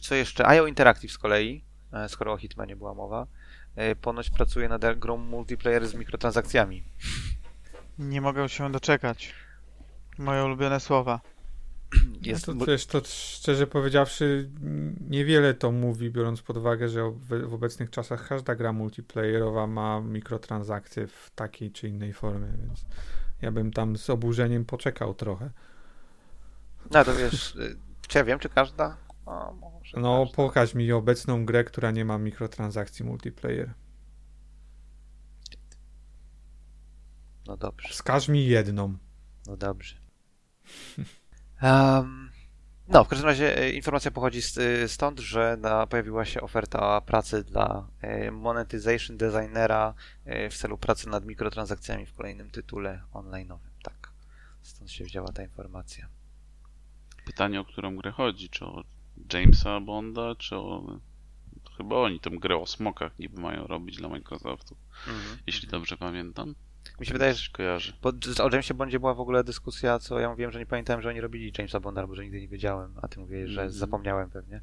co 0.00 0.14
jeszcze? 0.14 0.46
IO 0.46 0.66
Interactive 0.66 1.12
z 1.12 1.18
kolei, 1.18 1.64
e, 1.92 2.08
skoro 2.08 2.32
o 2.32 2.36
Hitmanie 2.36 2.76
była 2.76 2.94
mowa, 2.94 3.26
e, 3.76 3.96
ponoć 3.96 4.30
pracuje 4.30 4.68
nad 4.68 4.98
grą 4.98 5.16
multiplayer 5.16 5.88
z 5.88 5.94
mikrotransakcjami. 5.94 6.84
Nie 7.98 8.20
mogę 8.20 8.48
się 8.48 8.72
doczekać. 8.72 9.34
Moje 10.18 10.44
ulubione 10.44 10.80
słowa. 10.80 11.20
Jest, 12.22 12.48
no 12.48 12.54
to, 12.54 12.66
wiesz, 12.66 12.86
to 12.86 13.02
szczerze 13.04 13.66
powiedziawszy, 13.66 14.50
niewiele 15.00 15.54
to 15.54 15.72
mówi, 15.72 16.10
biorąc 16.10 16.42
pod 16.42 16.56
uwagę, 16.56 16.88
że 16.88 17.12
w 17.28 17.54
obecnych 17.54 17.90
czasach 17.90 18.28
każda 18.28 18.54
gra 18.54 18.72
multiplayerowa 18.72 19.66
ma 19.66 20.00
mikrotransakcje 20.00 21.06
w 21.06 21.30
takiej 21.34 21.70
czy 21.70 21.88
innej 21.88 22.12
formie, 22.12 22.48
więc 22.66 22.84
ja 23.42 23.52
bym 23.52 23.72
tam 23.72 23.96
z 23.96 24.10
oburzeniem 24.10 24.64
poczekał 24.64 25.14
trochę. 25.14 25.50
No 26.90 27.04
to 27.04 27.14
wiesz, 27.16 27.54
y, 27.56 27.76
czy 28.08 28.18
ja 28.18 28.24
wiem, 28.24 28.38
czy 28.38 28.48
każda? 28.48 28.96
Może 29.60 30.00
No, 30.00 30.20
każda. 30.24 30.36
pokaż 30.36 30.74
mi 30.74 30.92
obecną 30.92 31.44
grę, 31.46 31.64
która 31.64 31.90
nie 31.90 32.04
ma 32.04 32.18
mikrotransakcji 32.18 33.04
multiplayer. 33.04 33.74
No 37.46 37.56
dobrze, 37.56 37.88
Wskaż 37.88 38.28
mi 38.28 38.46
jedną. 38.46 38.96
no 39.46 39.56
dobrze. 39.56 39.96
Um, 41.62 42.25
no, 42.88 43.04
w 43.04 43.08
każdym 43.08 43.28
razie 43.28 43.58
e, 43.58 43.70
informacja 43.70 44.10
pochodzi 44.10 44.38
e, 44.38 44.88
stąd, 44.88 45.20
że 45.20 45.56
na, 45.60 45.86
pojawiła 45.86 46.24
się 46.24 46.40
oferta 46.40 47.00
pracy 47.00 47.44
dla 47.44 47.88
e, 48.00 48.30
monetization 48.30 49.16
designera 49.16 49.94
w 50.50 50.56
celu 50.56 50.78
pracy 50.78 51.08
nad 51.08 51.24
mikrotransakcjami 51.24 52.06
w 52.06 52.12
kolejnym 52.12 52.50
tytule 52.50 53.02
online'owym. 53.12 53.70
Tak, 53.82 54.12
stąd 54.62 54.90
się 54.90 55.04
wzięła 55.04 55.32
ta 55.32 55.42
informacja. 55.42 56.08
Pytanie, 57.26 57.60
o 57.60 57.64
którą 57.64 57.96
grę 57.96 58.12
chodzi? 58.12 58.48
Czy 58.48 58.64
o 58.64 58.84
Jamesa 59.32 59.80
Bonda, 59.80 60.34
czy 60.34 60.56
o... 60.56 60.98
Chyba 61.76 61.96
oni 61.96 62.20
tę 62.20 62.30
grę 62.30 62.56
o 62.56 62.66
smokach 62.66 63.18
niby 63.18 63.40
mają 63.40 63.66
robić 63.66 63.96
dla 63.96 64.08
Microsoftu, 64.08 64.76
jeśli 65.46 65.68
dobrze 65.68 65.96
pamiętam. 65.96 66.54
Mi 67.00 67.06
się 67.06 67.12
wydaje, 67.12 67.34
że 67.34 67.50
kojarzy. 67.52 67.92
bo 68.02 68.08
o 68.44 68.48
Jamesie 68.52 68.74
Bondzie 68.74 69.00
była 69.00 69.14
w 69.14 69.20
ogóle 69.20 69.44
dyskusja, 69.44 69.98
co 69.98 70.18
ja 70.20 70.28
mówiłem, 70.30 70.52
że 70.52 70.58
nie 70.58 70.66
pamiętałem, 70.66 71.02
że 71.02 71.08
oni 71.08 71.20
robili 71.20 71.52
Jamesa 71.58 71.80
Bonda, 71.80 72.00
albo 72.00 72.14
że 72.14 72.22
nigdy 72.24 72.40
nie 72.40 72.48
wiedziałem, 72.48 72.94
a 73.02 73.08
ty 73.08 73.20
mówiłeś, 73.20 73.50
że 73.50 73.60
Mhm. 73.62 73.70
zapomniałem 73.78 74.30
pewnie. 74.30 74.60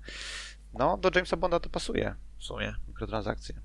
No, 0.74 0.98
do 0.98 1.10
Jamesa 1.16 1.38
Bonda 1.38 1.60
to 1.60 1.70
pasuje 1.70 2.16
w 2.38 2.44
sumie, 2.44 2.76
mikrotransakcje. 2.88 3.62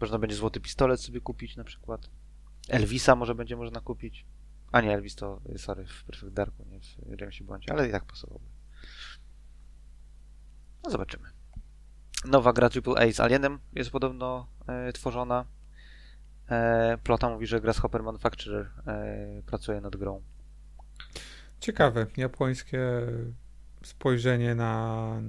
Można 0.00 0.18
będzie 0.18 0.36
złoty 0.36 0.60
pistolet 0.60 1.00
sobie 1.00 1.20
kupić 1.20 1.56
na 1.56 1.64
przykład. 1.64 2.10
Elvisa 2.68 3.16
może 3.16 3.34
będzie 3.34 3.56
można 3.56 3.80
kupić. 3.80 4.26
A 4.72 4.80
nie, 4.80 4.94
Elvis 4.94 5.14
to, 5.14 5.40
sorry, 5.56 5.86
w 5.86 6.04
Perfect 6.04 6.32
Darku, 6.32 6.64
nie 6.70 6.80
w 7.16 7.20
Jamesie 7.20 7.44
Bondzie, 7.44 7.72
ale 7.72 7.88
i 7.88 7.92
tak 7.92 8.04
pasowałby. 8.04 8.44
No 10.84 10.90
zobaczymy. 10.90 11.28
Nowa 12.24 12.52
gra 12.52 12.68
AAA 12.86 13.12
z 13.12 13.20
Alienem 13.20 13.58
jest 13.72 13.90
podobno 13.90 14.48
e, 14.66 14.92
tworzona. 14.92 15.44
E, 16.50 16.98
Plota 17.04 17.30
mówi, 17.30 17.46
że 17.46 17.60
Grasshopper 17.60 18.02
Manufacturer 18.02 18.70
e, 18.86 19.42
pracuje 19.46 19.80
nad 19.80 19.96
grą. 19.96 20.22
Ciekawe, 21.60 22.06
japońskie 22.16 22.80
spojrzenie 23.82 24.54
na, 24.54 25.22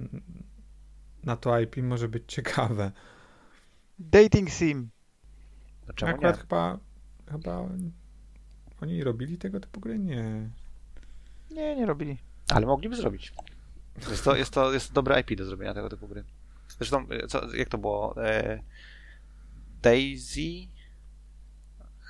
na 1.24 1.38
to 1.38 1.60
IP 1.60 1.78
może 1.78 2.08
być 2.08 2.24
ciekawe. 2.28 2.92
Dating 4.00 4.50
sim. 4.50 4.90
No 5.88 5.94
czemu 5.94 6.12
Akurat 6.12 6.36
nie? 6.36 6.42
chyba, 6.42 6.80
chyba 7.32 7.70
oni 8.82 9.04
robili 9.04 9.38
tego 9.38 9.60
typu 9.60 9.80
gry? 9.80 10.00
Nie. 10.00 10.50
Nie, 11.52 11.76
nie 11.76 11.86
robili. 11.86 12.18
Ale 12.50 12.66
mogliby 12.66 12.96
zrobić. 12.96 13.34
Jest 14.10 14.24
to, 14.24 14.36
jest 14.36 14.54
to, 14.54 14.74
jest 14.74 14.88
to 14.88 14.94
dobre 14.94 15.22
IP 15.22 15.38
do 15.38 15.46
zrobienia 15.46 15.74
tego 15.74 15.90
typu 15.90 16.08
gry. 16.08 16.24
Zresztą, 16.78 17.06
e, 17.10 17.28
co, 17.28 17.56
jak 17.56 17.70
to 17.70 17.78
było? 17.78 18.26
E, 18.26 18.60
Daisy? 19.82 20.68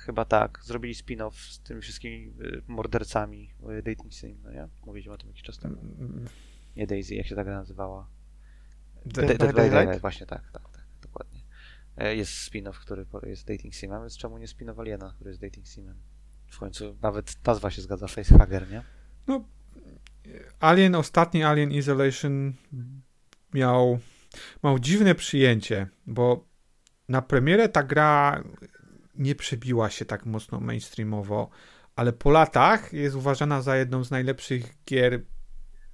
Chyba 0.00 0.24
tak. 0.24 0.60
Zrobili 0.64 0.94
spin-off 0.94 1.52
z 1.52 1.60
tymi 1.60 1.80
wszystkimi 1.80 2.26
e, 2.26 2.60
mordercami 2.66 3.54
e, 3.68 3.82
Dating 3.82 4.14
Sim, 4.14 4.40
no 4.42 4.52
nie? 4.52 4.68
Mówiliśmy 4.86 5.12
o 5.12 5.18
tym 5.18 5.28
jakiś 5.28 5.42
czas 5.42 5.58
temu. 5.58 5.76
Nie 6.76 6.86
Daisy, 6.86 7.14
jak 7.14 7.26
się 7.26 7.34
ta 7.34 7.44
gra 7.44 7.54
nazywała? 7.54 8.08
Dead 9.06 9.26
Dead, 9.26 9.38
by 9.38 9.38
Dead 9.38 9.54
by 9.54 9.70
Daylight? 9.70 10.00
Właśnie 10.00 10.26
tak, 10.26 10.50
tak, 10.52 10.62
tak, 10.72 10.84
dokładnie. 11.02 11.40
E, 11.96 12.16
Jest 12.16 12.32
spin-off, 12.32 12.72
który 12.72 13.06
jest 13.24 13.46
Dating 13.46 13.74
Simem, 13.74 14.00
więc 14.00 14.16
czemu 14.16 14.38
nie 14.38 14.46
spin-off 14.46 14.80
Aliena, 14.80 15.12
który 15.14 15.30
jest 15.30 15.40
Dating 15.40 15.66
Simem? 15.66 15.96
W 16.46 16.58
końcu 16.58 16.96
nawet 17.02 17.46
nazwa 17.46 17.70
się 17.70 17.82
zgadza, 17.82 18.06
Facehugger, 18.06 18.70
nie? 18.70 18.82
Alien, 20.60 20.94
ostatni 20.94 21.44
Alien 21.44 21.72
Isolation 21.72 22.52
miał, 23.54 23.98
miał 24.64 24.78
dziwne 24.78 25.14
przyjęcie, 25.14 25.88
bo 26.06 26.44
na 27.08 27.22
premierę 27.22 27.68
ta 27.68 27.82
gra 27.82 28.42
nie 29.20 29.34
przebiła 29.34 29.90
się 29.90 30.04
tak 30.04 30.26
mocno 30.26 30.60
mainstreamowo, 30.60 31.50
ale 31.96 32.12
po 32.12 32.30
latach 32.30 32.92
jest 32.92 33.16
uważana 33.16 33.62
za 33.62 33.76
jedną 33.76 34.04
z 34.04 34.10
najlepszych 34.10 34.74
gier 34.86 35.20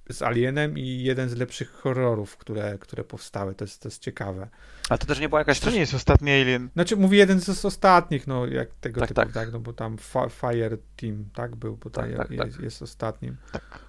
z 0.09 0.21
Alienem 0.21 0.77
i 0.77 1.03
jeden 1.03 1.29
z 1.29 1.35
lepszych 1.35 1.71
horrorów, 1.71 2.37
które, 2.37 2.77
które 2.79 3.03
powstały. 3.03 3.55
To 3.55 3.65
jest, 3.65 3.81
to 3.81 3.87
jest 3.87 4.01
ciekawe. 4.01 4.47
Ale 4.89 4.97
to 4.97 5.05
też 5.05 5.19
nie 5.19 5.29
była 5.29 5.41
jakaś 5.41 5.59
To 5.59 5.71
nie 5.71 5.79
jest 5.79 5.93
ostatni 5.93 6.31
Alien. 6.31 6.69
Znaczy, 6.73 6.95
mówię 6.95 7.17
jeden 7.17 7.41
z 7.41 7.65
ostatnich, 7.65 8.27
no 8.27 8.45
jak 8.45 8.69
tego 8.81 8.99
Tak, 8.99 9.09
typu, 9.09 9.21
tak. 9.21 9.31
tak. 9.31 9.51
no 9.51 9.59
bo 9.59 9.73
tam 9.73 9.97
Fire 10.29 10.77
Team, 10.95 11.25
tak, 11.33 11.55
był, 11.55 11.77
bo 11.77 11.89
Tak, 11.89 12.17
tak, 12.17 12.27
tak, 12.27 12.31
jest, 12.31 12.55
tak. 12.55 12.63
jest 12.63 12.81
ostatnim. 12.81 13.37
Tak. 13.51 13.79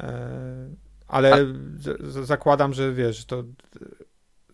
E, 0.00 0.68
ale 1.08 1.46
z, 1.76 2.02
z, 2.12 2.26
zakładam, 2.26 2.74
że 2.74 2.92
wiesz, 2.92 3.24
to 3.24 3.44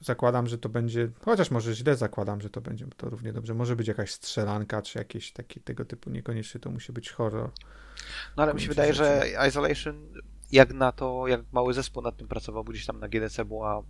zakładam, 0.03 0.47
że 0.47 0.59
to 0.59 0.69
będzie, 0.69 1.09
chociaż 1.25 1.51
może 1.51 1.75
źle 1.75 1.97
zakładam, 1.97 2.41
że 2.41 2.51
to 2.51 2.61
będzie 2.61 2.87
to 2.97 3.11
równie 3.11 3.33
dobrze. 3.33 3.55
Może 3.55 3.77
być 3.77 3.89
jakaś 3.89 4.11
strzelanka, 4.11 4.83
czy 4.83 4.99
jakieś 4.99 5.33
taki 5.33 5.61
tego 5.61 5.85
typu, 5.85 6.11
niekoniecznie 6.11 6.61
to 6.61 6.71
musi 6.71 6.93
być 6.93 7.11
horror. 7.11 7.51
No 8.37 8.43
ale 8.43 8.55
mi 8.55 8.61
się 8.61 8.69
wydaje, 8.69 8.95
że 8.95 9.27
Isolation, 9.49 10.09
jak 10.53 10.73
na 10.73 10.93
to, 10.93 11.29
jak 11.29 11.41
mały 11.53 11.75
zespół 11.75 12.03
nad 12.03 12.17
tym 12.17 12.29
pracował, 12.29 12.65
bo 12.65 12.73
gdzieś 12.73 12.87
tam 12.87 13.01
na 13.01 13.09
GDC 13.09 13.45
była, 13.45 13.83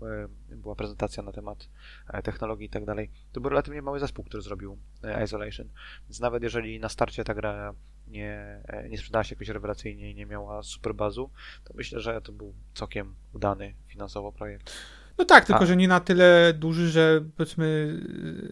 e, 0.51 0.57
była 0.57 0.75
prezentacja 0.75 1.23
na 1.23 1.33
temat 1.33 1.69
e, 2.09 2.23
technologii 2.23 2.67
i 2.67 2.71
tak 2.71 2.85
dalej, 2.85 3.11
to 3.33 3.41
był 3.41 3.51
relatywnie 3.51 3.83
mały 3.83 4.01
zespół, 4.01 4.25
który 4.25 4.43
zrobił 4.43 4.79
e, 5.03 5.25
Isolation. 5.25 5.69
Więc 6.03 6.21
nawet 6.21 6.43
jeżeli 6.43 6.81
na 6.81 6.89
starcie 6.89 7.25
ta 7.25 7.35
gra 7.35 7.75
nie, 8.07 8.63
nie 8.91 8.99
sprzedała 8.99 9.25
się 9.25 9.35
jakoś 9.35 9.49
rewelacyjnie 9.49 10.11
i 10.11 10.15
nie 10.15 10.27
miała 10.27 10.63
super 10.63 10.95
bazu, 10.95 11.31
to 11.65 11.75
myślę, 11.75 12.01
że 12.01 12.21
to 12.21 12.33
był 12.33 12.55
całkiem 12.75 13.15
udany 13.33 13.75
finansowo 13.89 14.33
projekt. 14.33 14.73
No 15.19 15.25
tak, 15.25 15.45
tylko 15.45 15.63
A. 15.63 15.67
że 15.67 15.77
nie 15.77 15.89
na 15.89 16.01
tyle 16.01 16.53
duży, 16.55 16.91
że 16.91 17.21
powiedzmy 17.37 17.99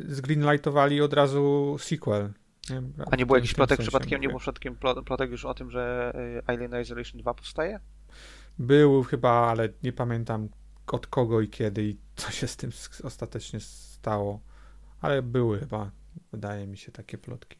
zgreenlightowali 0.09 1.01
od 1.01 1.13
razu 1.13 1.77
sequel. 1.81 2.33
Nie? 2.71 2.83
A 3.11 3.17
nie 3.17 3.25
W 3.25 3.29
był 3.29 3.35
tym- 3.35 3.35
jakiś 3.37 3.51
w 3.51 3.55
tym 3.55 3.57
plotek 3.57 3.81
przypadkiem, 3.81 4.21
nie 4.21 4.29
mówię. 4.29 4.33
był 4.33 4.39
przypadkiem 4.39 4.77
plot- 4.77 5.05
plotek 5.05 5.31
już 5.31 5.45
o 5.45 5.55
tym, 5.55 5.71
że 5.71 6.13
e, 6.47 6.51
Alien 6.51 6.81
Isolation 6.81 7.21
2 7.21 7.35
powstaje? 7.35 7.81
Był 8.59 9.03
chyba, 9.03 9.31
ale 9.31 9.69
nie 9.83 9.93
pamiętam 9.93 10.49
od 10.87 11.07
kogo 11.07 11.41
i 11.41 11.49
kiedy 11.49 11.83
i 11.83 11.97
co 12.17 12.31
się 12.31 12.47
z 12.47 12.57
tym 12.57 12.71
ostatecznie 13.05 13.61
stało. 13.61 14.41
Ale 15.01 15.23
były 15.23 15.59
chyba, 15.59 15.91
wydaje 16.33 16.67
mi 16.67 16.77
się, 16.79 16.93
takie 16.93 17.19
plotki. 17.19 17.59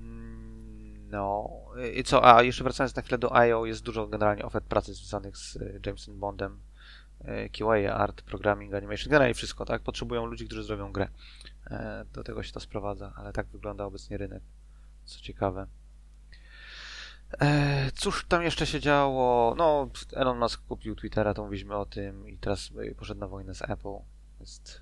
Mm, 0.00 1.10
No 1.10 1.50
i 1.94 2.04
co, 2.04 2.36
a 2.36 2.42
jeszcze 2.42 2.64
wracając 2.64 2.96
na 2.96 3.02
chwilę 3.02 3.18
do 3.18 3.36
IO, 3.36 3.66
jest 3.66 3.82
dużo 3.82 4.06
generalnie 4.06 4.42
ofert 4.44 4.64
pracy 4.64 4.94
związanych 4.94 5.36
z 5.36 5.56
e, 5.56 5.80
Jamesem 5.86 6.18
Bondem, 6.20 6.60
QA, 7.58 7.94
art, 7.94 8.22
programming, 8.22 8.74
animation, 8.74 9.10
generalnie 9.10 9.34
wszystko, 9.34 9.64
tak? 9.64 9.82
Potrzebują 9.82 10.26
ludzi, 10.26 10.46
którzy 10.46 10.64
zrobią 10.64 10.92
grę. 10.92 11.08
E, 11.70 12.04
Do 12.12 12.24
tego 12.24 12.42
się 12.42 12.52
to 12.52 12.60
sprowadza, 12.60 13.12
ale 13.16 13.32
tak 13.32 13.46
wygląda 13.46 13.84
obecnie 13.84 14.16
rynek, 14.18 14.42
co 15.04 15.20
ciekawe. 15.20 15.66
E, 17.40 17.90
Cóż 17.94 18.24
tam 18.28 18.42
jeszcze 18.42 18.66
się 18.66 18.80
działo? 18.80 19.54
No, 19.58 19.90
Elon 20.12 20.38
Musk 20.38 20.62
kupił 20.62 20.96
Twittera, 20.96 21.34
to 21.34 21.42
mówiliśmy 21.44 21.76
o 21.76 21.86
tym 21.86 22.28
i 22.28 22.38
teraz 22.38 22.70
e, 22.90 22.94
poszedł 22.94 23.20
na 23.20 23.28
wojnę 23.28 23.54
z 23.54 23.62
Apple. 23.62 23.94
Jest 24.40 24.80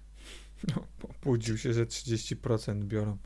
No, 0.76 0.84
obudził 1.02 1.58
się, 1.58 1.72
że 1.72 1.86
30% 1.86 2.84
biorą. 2.84 3.18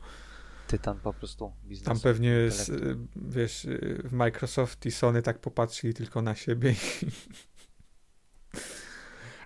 tytan 0.69 1.01
po 1.01 1.13
prostu 1.13 1.53
biznesu. 1.65 1.91
Tam 1.91 2.01
pewnie, 2.01 2.29
jest, 2.29 2.73
wiesz, 3.17 3.67
w 4.05 4.13
Microsoft 4.13 4.87
i 4.87 4.91
Sony 4.91 5.23
tak 5.23 5.39
popatrzyli 5.39 5.95
tylko 5.95 6.23
na 6.23 6.35
siebie. 6.35 6.75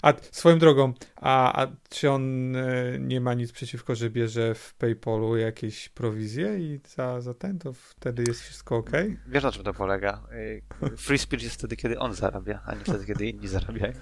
A 0.06 0.12
swoją 0.30 0.58
drogą, 0.58 0.92
a, 1.16 1.62
a 1.62 1.66
czy 1.88 2.10
on 2.10 2.56
y, 2.56 2.98
nie 3.00 3.20
ma 3.20 3.34
nic 3.34 3.52
przeciwko, 3.52 3.94
że 3.94 4.10
bierze 4.10 4.54
w 4.54 4.74
PayPalu 4.74 5.36
jakieś 5.36 5.88
prowizje 5.88 6.58
i 6.58 6.80
za, 6.88 7.20
za 7.20 7.34
ten, 7.34 7.58
to 7.58 7.72
wtedy 7.72 8.24
jest 8.26 8.40
wszystko 8.40 8.76
ok? 8.76 8.90
Wiesz 9.26 9.42
na 9.44 9.52
czym 9.52 9.64
to 9.64 9.74
polega? 9.74 10.22
Y, 10.32 10.96
Free 10.96 11.18
speech 11.18 11.42
jest 11.42 11.54
wtedy, 11.54 11.76
kiedy 11.76 11.98
on 11.98 12.14
zarabia, 12.14 12.62
a 12.66 12.74
nie 12.74 12.84
wtedy, 12.84 13.06
kiedy 13.06 13.26
inni 13.26 13.48
zarabiają. 13.48 13.92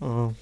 O, 0.00 0.32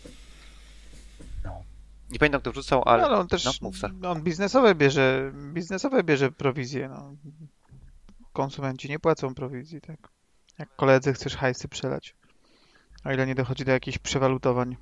Nie 2.11 2.19
pamiętam 2.19 2.41
kto 2.41 2.53
wrzucał, 2.53 2.83
ale... 2.87 3.03
No, 3.03 3.09
ale 3.09 3.19
on 3.19 3.29
też 3.29 3.45
no, 3.45 3.53
mów, 3.61 3.79
Sar. 3.79 3.91
on 4.03 4.23
biznesowe 4.23 4.75
bierze, 4.75 5.33
biznesowe 5.53 6.03
bierze 6.05 6.31
prowizje. 6.31 6.89
No. 6.89 7.17
konsumenci 8.33 8.89
nie 8.89 8.99
płacą 8.99 9.35
prowizji, 9.35 9.81
tak? 9.81 10.09
Jak 10.59 10.77
koledzy 10.77 11.13
chcesz 11.13 11.37
hajsy 11.37 11.69
przelać. 11.69 12.17
O 13.05 13.13
ile 13.13 13.27
nie 13.27 13.35
dochodzi 13.35 13.65
do 13.65 13.73
jakichś 13.73 13.99
przewalutowań. 13.99 14.77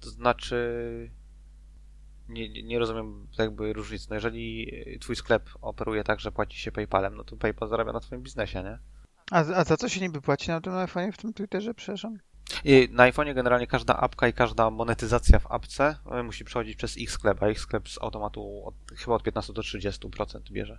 To 0.00 0.10
znaczy... 0.10 1.10
Nie, 2.28 2.62
nie- 2.62 2.78
rozumiem 2.78 3.26
jakby 3.38 3.72
różnicy. 3.72 4.06
No 4.10 4.14
jeżeli 4.14 4.72
twój 5.00 5.16
sklep 5.16 5.50
operuje 5.62 6.04
tak, 6.04 6.20
że 6.20 6.32
płaci 6.32 6.58
się 6.58 6.72
PayPalem, 6.72 7.16
no 7.16 7.24
to 7.24 7.36
PayPal 7.36 7.68
zarabia 7.68 7.92
na 7.92 8.00
twoim 8.00 8.22
biznesie, 8.22 8.62
nie? 8.62 8.78
A, 9.30 9.38
a 9.38 9.64
za 9.64 9.76
co 9.76 9.88
się 9.88 10.00
niby 10.00 10.20
płaci 10.20 10.48
na 10.50 10.60
tym 10.60 10.72
iPhone'ie, 10.72 11.12
w 11.12 11.16
tym 11.16 11.32
Twitterze, 11.32 11.74
przepraszam? 11.74 12.18
I 12.64 12.88
na 12.92 13.10
iPhone'ie 13.10 13.34
generalnie 13.34 13.66
każda 13.66 13.96
apka 13.96 14.28
i 14.28 14.32
każda 14.32 14.70
monetyzacja 14.70 15.38
w 15.38 15.52
apce 15.52 15.96
e, 16.10 16.22
musi 16.22 16.44
przechodzić 16.44 16.76
przez 16.76 16.98
ich 16.98 17.10
sklep, 17.10 17.42
a 17.42 17.50
ich 17.50 17.60
sklep 17.60 17.88
z 17.88 17.98
automatu 18.02 18.62
od, 18.64 18.74
chyba 18.96 19.16
od 19.16 19.22
15 19.22 19.52
do 19.52 19.62
30% 19.62 20.40
bierze. 20.52 20.78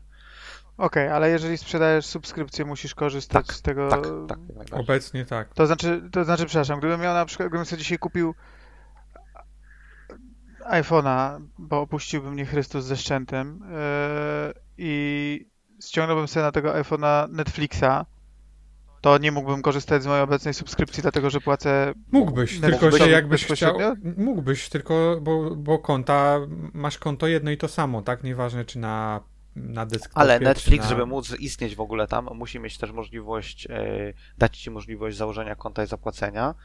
Okej, 0.81 1.07
ale 1.07 1.29
jeżeli 1.29 1.57
sprzedajesz 1.57 2.05
subskrypcję, 2.05 2.65
musisz 2.65 2.95
korzystać 2.95 3.47
Tak, 3.47 3.55
z 3.55 3.61
tego... 3.61 3.89
Tak, 3.89 4.01
tak. 4.27 4.37
Obecnie 4.71 5.25
tak. 5.25 5.53
To 5.53 5.67
znaczy, 5.67 6.09
to 6.11 6.23
znaczy, 6.23 6.45
przepraszam, 6.45 6.79
gdybym 6.79 7.01
miał 7.01 7.13
na 7.13 7.25
przykład, 7.25 7.49
gdybym 7.49 7.65
sobie 7.65 7.79
dzisiaj 7.79 7.97
kupił 7.97 8.35
iPhone'a, 10.71 11.41
bo 11.57 11.81
opuściłby 11.81 12.31
mnie 12.31 12.45
Chrystus 12.45 12.85
ze 12.85 12.97
szczętem 12.97 13.59
yy, 13.59 14.53
i 14.77 15.45
ściągnąłbym 15.83 16.27
sobie 16.27 16.43
na 16.43 16.51
tego 16.51 16.73
iPhone'a 16.73 17.29
Netflixa, 17.29 18.05
to 19.01 19.17
nie 19.17 19.31
mógłbym 19.31 19.61
korzystać 19.61 20.03
z 20.03 20.07
mojej 20.07 20.23
obecnej 20.23 20.53
subskrypcji, 20.53 21.01
dlatego 21.01 21.29
że 21.29 21.41
płacę 21.41 21.93
Mógłbyś, 22.11 22.59
Netflix 22.59 22.81
tylko 22.81 22.97
że 22.97 23.09
jakbyś 23.09 23.45
chciał. 23.45 23.77
Mógłbyś, 24.17 24.69
tylko 24.69 25.19
bo, 25.21 25.55
bo 25.55 25.79
konta, 25.79 26.39
masz 26.73 26.97
konto 26.97 27.27
jedno 27.27 27.51
i 27.51 27.57
to 27.57 27.67
samo, 27.67 28.01
tak? 28.01 28.23
Nieważne 28.23 28.65
czy 28.65 28.79
na, 28.79 29.21
na 29.55 29.85
desktopie. 29.85 30.17
Ale 30.17 30.39
Netflix, 30.39 30.83
na... 30.83 30.89
żeby 30.89 31.05
móc 31.05 31.39
istnieć 31.39 31.75
w 31.75 31.81
ogóle 31.81 32.07
tam, 32.07 32.29
musi 32.33 32.59
mieć 32.59 32.77
też 32.77 32.91
możliwość, 32.91 33.67
e, 33.69 34.13
dać 34.37 34.57
ci 34.57 34.71
możliwość 34.71 35.17
założenia 35.17 35.55
konta 35.55 35.83
i 35.83 35.87
zapłacenia 35.87 36.55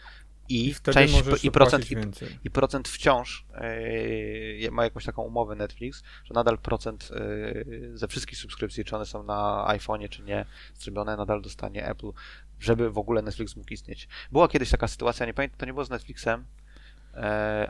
i, 0.49 0.69
I 0.69 0.75
część, 0.93 1.45
i 1.45 1.51
procent, 1.51 1.91
i, 1.91 1.97
i 2.45 2.51
procent 2.51 2.89
wciąż 2.89 3.47
e, 3.55 4.71
ma 4.71 4.85
jakąś 4.85 5.05
taką 5.05 5.23
umowę 5.23 5.55
Netflix, 5.55 6.03
że 6.25 6.35
nadal 6.35 6.59
procent 6.59 7.11
e, 7.13 7.99
ze 7.99 8.09
wszystkich 8.09 8.39
subskrypcji, 8.39 8.85
czy 8.85 8.97
one 8.97 9.07
są 9.07 9.23
na 9.23 9.67
iPhone'ie, 9.69 10.09
czy 10.09 10.23
nie, 10.23 10.45
zrobione, 10.75 11.17
nadal 11.17 11.43
dostanie 11.43 11.87
Apple, 11.89 12.11
żeby 12.61 12.91
w 12.91 12.99
ogóle 12.99 13.23
Netflix 13.23 13.57
mógł 13.57 13.73
istnieć. 13.73 14.09
Była 14.33 14.49
kiedyś 14.49 14.71
taka 14.71 14.89
sytuacja, 14.89 15.27
nie 15.27 15.35
pamiętam, 15.35 15.59
to 15.59 15.67
nie 15.67 15.73
było 15.73 15.85
z 15.85 15.91
Netflixem, 15.91 16.45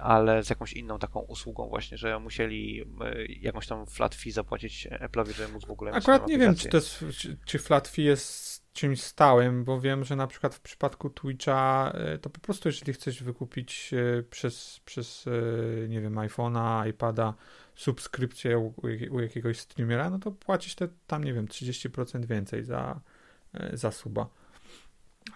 ale 0.03 0.45
z 0.45 0.51
jakąś 0.51 0.73
inną 0.73 0.99
taką 0.99 1.21
usługą 1.21 1.69
właśnie, 1.69 1.99
że 1.99 2.19
musieli 2.19 2.83
e, 3.01 3.25
jakąś 3.27 3.67
tam 3.67 3.87
flat 3.87 4.15
fee 4.15 4.31
zapłacić 4.31 4.89
Apple'owi, 4.91 5.33
żeby 5.33 5.53
móc 5.53 5.65
w 5.65 5.71
ogóle 5.71 5.93
mieć 5.93 6.05
Akurat 6.05 6.29
nie 6.29 6.39
wiem, 6.39 6.55
czy, 6.55 6.69
to 6.69 6.77
jest, 6.77 7.05
czy, 7.19 7.37
czy 7.45 7.59
flat 7.59 7.89
fee 7.89 8.05
jest 8.05 8.67
czymś 8.73 9.03
stałym, 9.03 9.65
bo 9.65 9.81
wiem, 9.81 10.05
że 10.05 10.17
na 10.17 10.27
przykład 10.27 10.55
w 10.55 10.61
przypadku 10.61 11.11
Twitcha 11.11 11.93
e, 11.95 12.19
to 12.19 12.31
po 12.31 12.41
prostu 12.41 12.69
jeżeli 12.69 12.93
chcesz 12.93 13.23
wykupić 13.23 13.91
e, 13.95 14.23
przez, 14.23 14.81
przez 14.85 15.25
e, 15.27 15.89
nie 15.89 16.01
wiem, 16.01 16.15
iPhone'a, 16.15 16.89
iPada 16.89 17.35
subskrypcję 17.75 18.59
u, 18.59 18.75
u 18.83 18.89
jak- 18.89 19.13
u 19.13 19.21
jakiegoś 19.21 19.59
streamera, 19.61 20.11
no 20.11 20.19
to 20.19 20.31
płacisz 20.31 20.75
te 20.75 20.89
tam, 21.07 21.25
nie 21.25 21.33
wiem, 21.33 21.47
30% 21.47 22.25
więcej 22.25 22.65
za, 22.65 23.01
e, 23.55 23.77
za 23.77 23.91
suba. 23.91 24.29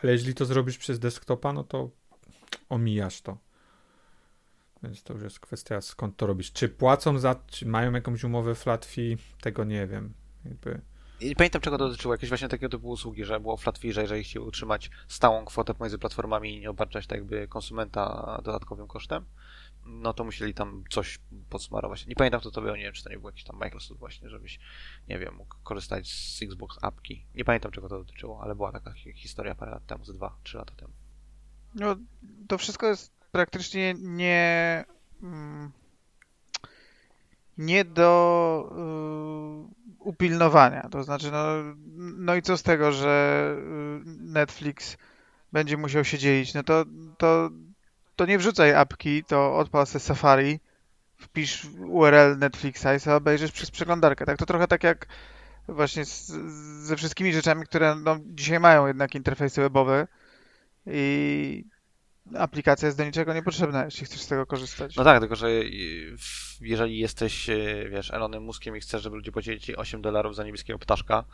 Ale 0.02 0.12
jeżeli 0.12 0.34
to 0.34 0.44
zrobisz 0.44 0.78
przez 0.78 0.98
desktopa, 0.98 1.52
no 1.52 1.64
to 1.64 1.90
omijasz 2.68 3.20
to. 3.20 3.38
Więc 4.82 5.02
to 5.02 5.14
już 5.14 5.22
jest 5.22 5.40
kwestia 5.40 5.80
skąd 5.80 6.16
to 6.16 6.26
robisz. 6.26 6.52
Czy 6.52 6.68
płacą 6.68 7.18
za, 7.18 7.34
czy 7.46 7.66
mają 7.66 7.92
jakąś 7.92 8.24
umowę 8.24 8.54
flat 8.54 8.86
fee, 8.86 9.16
tego 9.40 9.64
nie 9.64 9.86
wiem. 9.86 10.14
Jakby 10.44 10.80
I 11.20 11.26
Nie 11.28 11.36
pamiętam 11.36 11.62
czego 11.62 11.78
to 11.78 11.88
dotyczyło, 11.88 12.14
jakieś 12.14 12.28
właśnie 12.28 12.48
takiego 12.48 12.68
typu 12.68 12.88
usługi, 12.88 13.24
że 13.24 13.40
było 13.40 13.56
flat 13.56 13.78
fee, 13.78 13.92
że 13.92 14.02
jeżeli 14.02 14.24
chcieli 14.24 14.44
utrzymać 14.44 14.90
stałą 15.08 15.44
kwotę 15.44 15.74
pomiędzy 15.74 15.98
platformami 15.98 16.56
i 16.56 16.60
nie 16.60 16.70
obarczać 16.70 17.06
tak 17.06 17.18
jakby 17.18 17.48
konsumenta 17.48 18.36
dodatkowym 18.44 18.86
kosztem, 18.86 19.24
no 19.86 20.12
to 20.14 20.24
musieli 20.24 20.54
tam 20.54 20.84
coś 20.90 21.18
podsmarować. 21.50 22.06
Nie 22.06 22.14
pamiętam 22.14 22.40
kto 22.40 22.50
to 22.50 22.62
był, 22.62 22.76
nie 22.76 22.82
wiem 22.82 22.92
czy 22.92 23.04
to 23.04 23.10
nie 23.10 23.18
był 23.18 23.28
jakiś 23.28 23.44
tam 23.44 23.56
Microsoft 23.56 24.00
właśnie, 24.00 24.28
żebyś, 24.28 24.60
nie 25.08 25.18
wiem, 25.18 25.34
mógł 25.34 25.56
korzystać 25.62 26.12
z 26.12 26.42
Xbox 26.42 26.78
apki. 26.82 27.26
Nie 27.34 27.44
pamiętam 27.44 27.72
czego 27.72 27.88
to 27.88 27.98
dotyczyło, 27.98 28.42
ale 28.42 28.54
była 28.54 28.72
taka 28.72 28.92
hi- 28.92 29.12
historia 29.12 29.54
parę 29.54 29.70
lat 29.70 29.86
temu, 29.86 30.04
z 30.04 30.12
dwa, 30.12 30.36
trzy 30.42 30.56
lata 30.58 30.74
temu. 30.74 30.92
No, 31.74 31.96
to 32.48 32.58
wszystko 32.58 32.86
jest 32.86 33.19
praktycznie 33.32 33.94
nie. 33.98 34.84
mm, 35.22 35.72
Nie 37.58 37.84
do 37.84 38.72
y, 39.70 39.94
upilnowania. 39.98 40.88
To 40.90 41.02
znaczy, 41.02 41.30
no, 41.30 41.46
no 41.96 42.34
i 42.34 42.42
co 42.42 42.56
z 42.56 42.62
tego, 42.62 42.92
że 42.92 43.46
y, 43.58 44.04
Netflix 44.06 44.96
będzie 45.52 45.76
musiał 45.76 46.04
się 46.04 46.18
dzielić? 46.18 46.54
No 46.54 46.62
to, 46.62 46.84
to, 47.18 47.50
to 48.16 48.26
nie 48.26 48.38
wrzucaj 48.38 48.74
apki, 48.74 49.24
to 49.24 49.56
odpal 49.56 49.86
sobie 49.86 50.00
Safari, 50.00 50.60
wpisz 51.16 51.66
URL 51.88 52.38
Netflixa 52.38 52.86
i 52.96 53.00
sobie 53.00 53.16
obejrzysz 53.16 53.52
przez 53.52 53.70
przeglądarkę. 53.70 54.26
Tak, 54.26 54.38
to 54.38 54.46
trochę 54.46 54.68
tak 54.68 54.84
jak 54.84 55.06
właśnie 55.68 56.04
z, 56.04 56.26
ze 56.86 56.96
wszystkimi 56.96 57.32
rzeczami, 57.32 57.64
które 57.64 57.94
no, 57.96 58.18
dzisiaj 58.26 58.60
mają 58.60 58.86
jednak 58.86 59.14
interfejsy 59.14 59.60
webowe 59.60 60.08
i 60.86 61.64
aplikacja 62.38 62.86
jest 62.86 62.98
do 62.98 63.04
niczego 63.04 63.34
niepotrzebna, 63.34 63.84
jeśli 63.84 64.06
chcesz 64.06 64.20
z 64.20 64.26
tego 64.26 64.46
korzystać. 64.46 64.96
No 64.96 65.04
tak, 65.04 65.20
tylko 65.20 65.36
że 65.36 65.48
y, 65.48 66.16
jeżeli 66.60 66.98
jesteś, 66.98 67.50
y, 67.50 67.88
wiesz, 67.90 68.10
Elonem 68.10 68.42
Muskiem 68.42 68.76
i 68.76 68.80
chcesz, 68.80 69.02
żeby 69.02 69.16
ludzie 69.16 69.32
płacili 69.32 69.60
ci 69.60 69.76
8 69.76 70.02
dolarów 70.02 70.36
za 70.36 70.44
niebieskiego 70.44 70.78
ptaszka 70.78 71.24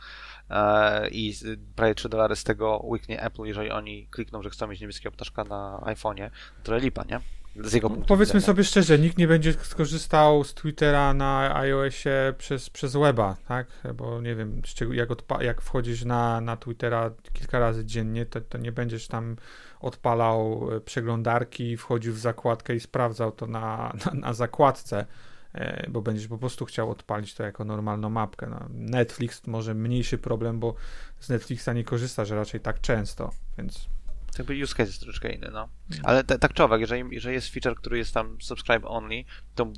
e, 0.49 1.09
i 1.09 1.33
prawie 1.75 1.95
3 1.95 2.09
dolary 2.09 2.35
z 2.35 2.43
tego 2.43 2.81
łyknie 2.83 3.21
Apple, 3.21 3.43
jeżeli 3.43 3.71
oni 3.71 4.07
klikną, 4.11 4.43
że 4.43 4.49
chcą 4.49 4.67
mieć 4.67 4.81
niebieskiego 4.81 5.11
ptaszka 5.11 5.43
na 5.43 5.79
iPhone'ie, 5.85 6.29
to 6.63 6.77
lipa, 6.77 7.03
nie? 7.03 7.19
Z 7.63 7.73
jego 7.73 7.89
punktu 7.89 8.07
Powiedzmy 8.07 8.33
widzenia. 8.39 8.45
sobie 8.45 8.63
szczerze, 8.63 8.99
nikt 8.99 9.17
nie 9.17 9.27
będzie 9.27 9.53
skorzystał 9.53 10.43
z 10.43 10.53
Twittera 10.53 11.13
na 11.13 11.55
iOSie 11.55 12.33
przez, 12.37 12.69
przez 12.69 12.93
weba, 12.93 13.37
tak? 13.47 13.67
Bo 13.95 14.21
nie 14.21 14.35
wiem, 14.35 14.61
jak, 14.91 15.09
odpa- 15.09 15.41
jak 15.43 15.61
wchodzisz 15.61 16.05
na, 16.05 16.41
na 16.41 16.57
Twittera 16.57 17.11
kilka 17.33 17.59
razy 17.59 17.85
dziennie, 17.85 18.25
to, 18.25 18.41
to 18.41 18.57
nie 18.57 18.71
będziesz 18.71 19.07
tam 19.07 19.35
odpalał 19.79 20.69
e, 20.75 20.81
przeglądarki, 20.81 21.77
wchodził 21.77 22.13
w 22.13 22.19
zakładkę 22.19 22.75
i 22.75 22.79
sprawdzał 22.79 23.31
to 23.31 23.47
na, 23.47 23.77
na, 24.05 24.11
na 24.19 24.33
zakładce, 24.33 25.05
e, 25.53 25.89
bo 25.89 26.01
będziesz 26.01 26.27
po 26.27 26.37
prostu 26.37 26.65
chciał 26.65 26.91
odpalić 26.91 27.33
to 27.33 27.43
jako 27.43 27.65
normalną 27.65 28.09
mapkę. 28.09 28.47
No, 28.47 28.65
Netflix 28.69 29.47
może 29.47 29.73
mniejszy 29.73 30.17
problem, 30.17 30.59
bo 30.59 30.75
z 31.19 31.29
Netflixa 31.29 31.69
nie 31.75 31.83
korzystasz 31.83 32.29
raczej 32.29 32.59
tak 32.61 32.81
często, 32.81 33.31
więc 33.57 33.89
jakby 34.37 34.63
use 34.63 34.75
case 34.75 34.89
jest 34.89 34.99
troszeczkę 34.99 35.31
inny, 35.31 35.49
no. 35.53 35.69
Ale 36.03 36.23
te, 36.23 36.39
tak 36.39 36.53
czy 36.53 36.63
owak, 36.63 36.81
jeżeli, 36.81 37.03
jeżeli 37.11 37.35
jest 37.35 37.49
feature, 37.53 37.75
który 37.75 37.97
jest 37.97 38.13
tam 38.13 38.37
subscribe 38.41 38.87
only, 38.87 39.23
to 39.55 39.71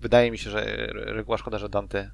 wydaje 0.00 0.30
mi 0.30 0.38
się, 0.38 0.50
że 0.50 0.66
re- 0.66 1.12
reguła, 1.12 1.38
szkoda, 1.38 1.58
że 1.58 1.68
Dante, 1.68 2.10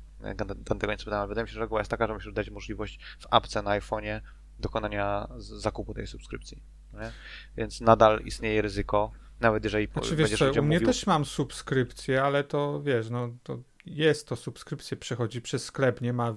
Dantego 0.56 0.92
nie 0.92 0.98
spytałem, 0.98 1.20
ale 1.20 1.28
wydaje 1.28 1.42
mi 1.42 1.48
się, 1.48 1.54
że 1.54 1.60
reguła 1.60 1.80
jest 1.80 1.90
taka, 1.90 2.06
że 2.06 2.14
musisz 2.14 2.32
dać 2.32 2.50
możliwość 2.50 2.98
w 3.18 3.26
apce 3.30 3.62
na 3.62 3.80
iPhone'ie 3.80 4.20
dokonania 4.62 5.29
zakupu 5.38 5.94
tej 5.94 6.07
subskrypcji. 6.07 6.62
Nie? 6.92 7.12
Więc 7.57 7.81
nadal 7.81 8.20
istnieje 8.20 8.62
ryzyko, 8.62 9.12
nawet 9.40 9.64
jeżeli 9.64 9.87
Znaczy 9.87 10.16
będziesz 10.16 10.38
co, 10.38 10.46
u 10.46 10.51
mnie 10.51 10.62
mówił, 10.62 10.87
też 10.87 11.07
mam 11.07 11.25
subskrypcję, 11.25 12.22
ale 12.22 12.44
to 12.44 12.83
wiesz, 12.83 13.11
no 13.11 13.29
to 13.42 13.59
jest 13.87 14.29
to 14.29 14.37
subskrypcja, 14.37 14.96
przechodzi 14.96 15.42
przez 15.42 15.64
sklep, 15.64 16.01
nie 16.01 16.12
ma, 16.12 16.35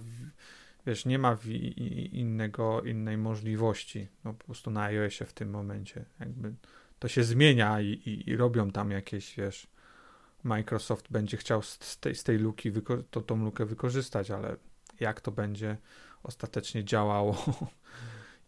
wiesz, 0.88 1.06
nie 1.06 1.20
ma 1.20 1.38
innego, 2.12 2.82
innej 2.82 3.18
możliwości, 3.18 4.08
no 4.24 4.34
po 4.34 4.46
prostu 4.46 4.72
na 4.72 4.84
iOSie 4.84 5.26
w 5.26 5.34
tym 5.34 5.50
momencie, 5.50 6.06
jakby 6.20 6.54
to 7.00 7.08
się 7.08 7.24
zmienia 7.24 7.82
i, 7.82 7.88
i, 7.88 8.30
i 8.30 8.38
robią 8.38 8.72
tam 8.72 8.92
jakieś, 8.92 9.36
wiesz, 9.36 9.68
Microsoft 10.44 11.12
będzie 11.12 11.38
chciał 11.38 11.62
z, 11.62 11.98
tej, 12.00 12.16
z 12.16 12.24
tej 12.24 12.38
luki 12.38 12.72
to, 13.12 13.22
tą 13.22 13.44
lukę 13.44 13.66
wykorzystać, 13.66 14.32
ale 14.32 14.56
jak 15.00 15.22
to 15.22 15.32
będzie 15.32 15.78
ostatecznie 16.24 16.84
działało 16.86 17.46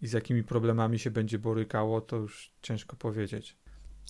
i 0.02 0.08
z 0.08 0.12
jakimi 0.12 0.44
problemami 0.44 1.00
się 1.00 1.12
będzie 1.12 1.40
borykało, 1.40 2.02
to 2.02 2.16
już 2.16 2.52
ciężko 2.62 2.96
powiedzieć. 2.96 3.58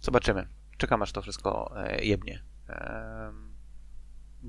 Zobaczymy. 0.02 0.48
Czekam 0.78 1.02
aż 1.02 1.12
to 1.12 1.22
wszystko 1.22 1.74
e, 1.76 2.06
jebnie. 2.06 2.44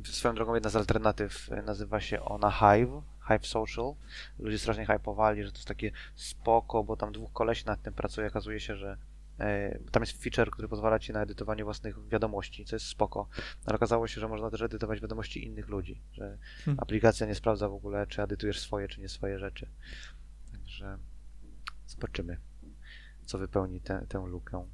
Swoją 0.05 0.35
drogą 0.35 0.55
jedna 0.55 0.71
z 0.71 0.77
alternatyw 0.77 1.53
e, 1.53 1.63
nazywa 1.63 2.01
się 2.01 2.23
ona 2.23 2.51
Hive, 2.51 3.03
Hive 3.29 3.47
Social. 3.47 3.95
Ludzie 4.39 4.59
strasznie 4.59 4.87
hypowali, 4.87 5.45
że 5.45 5.53
to 5.53 5.59
jest 5.59 5.69
takie 5.69 5.93
spoko, 6.15 6.85
bo 6.85 6.97
tam 6.97 7.13
dwóch 7.13 7.33
kolesi 7.33 7.67
nad 7.67 7.83
tym 7.83 7.95
pracuje. 7.95 8.27
Okazuje 8.27 8.61
się, 8.61 8.77
że 8.77 8.99
e, 9.39 9.79
tam 9.91 10.03
jest 10.03 10.23
feature, 10.23 10.51
który 10.51 10.69
pozwala 10.69 10.99
ci 10.99 11.13
na 11.13 11.23
edytowanie 11.23 11.65
własnych 11.65 12.09
wiadomości, 12.09 12.65
co 12.65 12.77
jest 12.77 12.87
spoko. 12.87 13.29
Ale 13.67 13.77
okazało 13.77 14.07
się, 14.07 14.21
że 14.21 14.29
można 14.29 14.51
też 14.51 14.63
edytować 14.63 15.01
wiadomości 15.01 15.45
innych 15.45 15.69
ludzi, 15.69 16.03
że 16.13 16.39
Hmm. 16.65 16.81
aplikacja 16.81 17.27
nie 17.27 17.35
sprawdza 17.35 17.69
w 17.69 17.75
ogóle, 17.75 18.07
czy 18.07 18.23
edytujesz 18.23 18.61
swoje, 18.61 18.89
czy 18.89 19.01
nie 19.01 19.09
swoje 19.09 19.39
rzeczy. 19.39 19.69
Także 20.53 20.99
zobaczymy, 21.99 22.37
co 23.27 23.39
wypełni 23.39 23.81
tę 23.81 24.07
tę 24.09 24.19
lukę. 24.27 24.67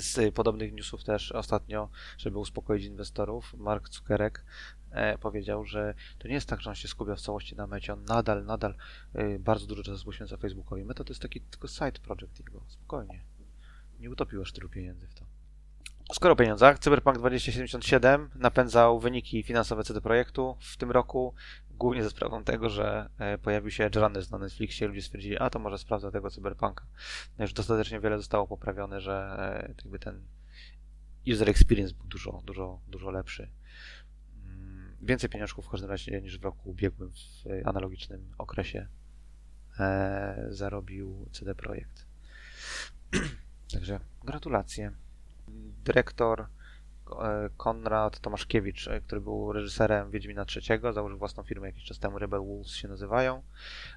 Z 0.00 0.34
podobnych 0.34 0.72
newsów 0.72 1.04
też 1.04 1.32
ostatnio, 1.32 1.88
żeby 2.18 2.38
uspokoić 2.38 2.84
inwestorów, 2.84 3.54
Mark 3.54 3.88
Zuckerek 3.88 4.44
e, 4.90 5.18
powiedział, 5.18 5.64
że 5.64 5.94
to 6.18 6.28
nie 6.28 6.34
jest 6.34 6.48
tak, 6.48 6.60
że 6.60 6.70
on 6.70 6.76
się 6.76 6.88
skupia 6.88 7.14
w 7.14 7.20
całości 7.20 7.56
na 7.56 7.66
mecie, 7.66 7.92
on 7.92 8.04
nadal, 8.04 8.44
nadal 8.44 8.74
e, 9.14 9.38
bardzo 9.38 9.66
dużo 9.66 9.82
czasu 9.82 10.04
poświęca 10.04 10.36
Facebookowi. 10.36 10.84
Meta 10.84 11.04
to 11.04 11.10
jest 11.10 11.22
taki 11.22 11.40
tylko 11.40 11.68
side 11.68 12.00
project 12.02 12.38
jego, 12.38 12.60
spokojnie. 12.68 13.20
Nie 14.00 14.10
utopił 14.10 14.42
aż 14.42 14.52
tylu 14.52 14.68
pieniędzy 14.68 15.06
w 15.06 15.14
to. 15.14 15.24
Skoro 16.12 16.32
o 16.32 16.36
pieniądzach, 16.36 16.78
Cyberpunk 16.78 17.18
2077 17.18 18.30
napędzał 18.34 19.00
wyniki 19.00 19.42
finansowe 19.42 19.84
CD 19.84 20.00
Projektu 20.00 20.56
w 20.60 20.76
tym 20.76 20.90
roku, 20.90 21.34
głównie 21.78 22.02
ze 22.02 22.10
sprawą 22.10 22.44
tego, 22.44 22.70
że 22.70 23.08
e, 23.18 23.38
pojawił 23.38 23.70
się 23.70 23.84
Edge 23.84 23.96
na 24.30 24.38
Netflixie 24.38 24.88
ludzie 24.88 25.02
stwierdzili, 25.02 25.38
a 25.38 25.50
to 25.50 25.58
może 25.58 25.78
sprawdza 25.78 26.10
tego 26.10 26.30
Cyberpunka. 26.30 26.86
No 27.38 27.44
już 27.44 27.52
dostatecznie 27.52 28.00
wiele 28.00 28.18
zostało 28.18 28.46
poprawione, 28.46 29.00
że 29.00 29.36
e, 29.38 29.74
jakby 29.78 29.98
ten 29.98 30.20
user 31.32 31.50
experience 31.50 31.94
był 31.94 32.06
dużo, 32.06 32.42
dużo, 32.44 32.80
dużo 32.88 33.10
lepszy. 33.10 33.50
Mm, 34.44 34.96
więcej 35.02 35.30
pieniążków 35.30 35.66
w 35.66 35.70
każdym 35.70 35.90
razie 35.90 36.20
niż 36.20 36.38
w 36.38 36.44
roku 36.44 36.70
ubiegłym 36.70 37.10
w 37.10 37.66
analogicznym 37.68 38.34
okresie 38.38 38.88
e, 39.80 40.46
zarobił 40.48 41.28
CD 41.32 41.54
Projekt. 41.54 42.06
Także 43.74 44.00
gratulacje 44.24 44.92
dyrektor 45.84 46.40
e, 46.40 46.63
Konrad 47.56 48.20
Tomaszkiewicz, 48.20 48.88
e, 48.88 49.00
który 49.00 49.20
był 49.20 49.52
reżyserem 49.52 50.10
Wiedźmina 50.10 50.44
III, 50.56 50.80
założył 50.94 51.18
własną 51.18 51.42
firmę 51.42 51.66
jakiś 51.66 51.84
czas 51.84 51.98
temu, 51.98 52.18
Rebel 52.18 52.40
Wolves 52.40 52.72
się 52.72 52.88
nazywają. 52.88 53.42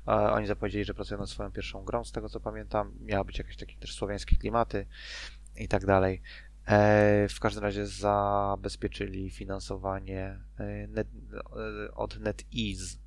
E, 0.07 0.11
oni 0.11 0.47
zapowiedzieli, 0.47 0.85
że 0.85 0.93
pracują 0.93 1.19
nad 1.19 1.29
swoją 1.29 1.51
pierwszą 1.51 1.83
grą, 1.83 2.03
z 2.03 2.11
tego 2.11 2.29
co 2.29 2.39
pamiętam. 2.39 2.93
Miała 3.01 3.23
być 3.23 3.37
jakieś 3.37 3.57
takie 3.57 3.75
też 3.75 3.95
słowiańskie 3.95 4.35
klimaty 4.35 4.85
i 5.55 5.67
tak 5.67 5.85
dalej. 5.85 6.21
W 7.29 7.39
każdym 7.39 7.63
razie 7.63 7.85
zabezpieczyli 7.85 9.29
finansowanie 9.29 10.39
od 11.93 12.19
NetEase, 12.19 12.97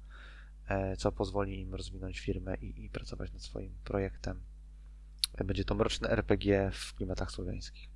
co 0.99 1.13
pozwoli 1.13 1.61
im 1.61 1.75
rozwinąć 1.75 2.21
firmę 2.21 2.57
i, 2.57 2.85
i 2.85 2.91
pracować 2.91 3.33
nad 3.33 3.43
swoim 3.43 3.75
projektem. 3.85 4.41
Będzie 5.45 5.65
to 5.65 5.75
mroczne 5.75 6.11
RPG 6.11 6.71
w 6.75 6.95
klimatach 6.95 7.31
słowiańskich 7.31 7.90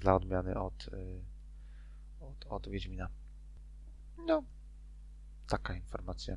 dla 0.00 0.14
odmiany 0.14 0.54
od, 0.54 0.88
y, 0.88 1.22
od, 2.20 2.46
od 2.48 2.68
Wiedźmina. 2.68 3.08
No, 4.26 4.42
taka 5.48 5.74
informacja. 5.74 6.36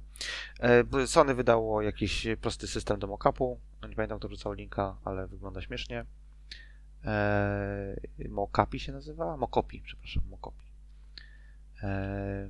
E, 0.60 1.08
Sony 1.08 1.36
wydało 1.36 1.82
jakiś 1.82 2.28
prosty 2.42 2.68
system 2.68 3.00
do 3.00 3.08
mockupu. 3.08 3.60
No 3.82 3.88
nie 3.88 3.96
pamiętam, 3.96 4.20
kto 4.20 4.28
rzucał 4.28 4.54
linka, 4.54 4.98
ale 5.04 5.28
wygląda 5.28 5.62
śmiesznie. 5.62 6.06
E, 7.06 7.96
Mocapi 8.30 8.80
się 8.80 8.92
nazywa? 8.92 9.38
Mokopi, 9.38 9.82
przepraszam, 9.82 10.24
Mokopi. 10.30 10.66
E, 11.84 12.50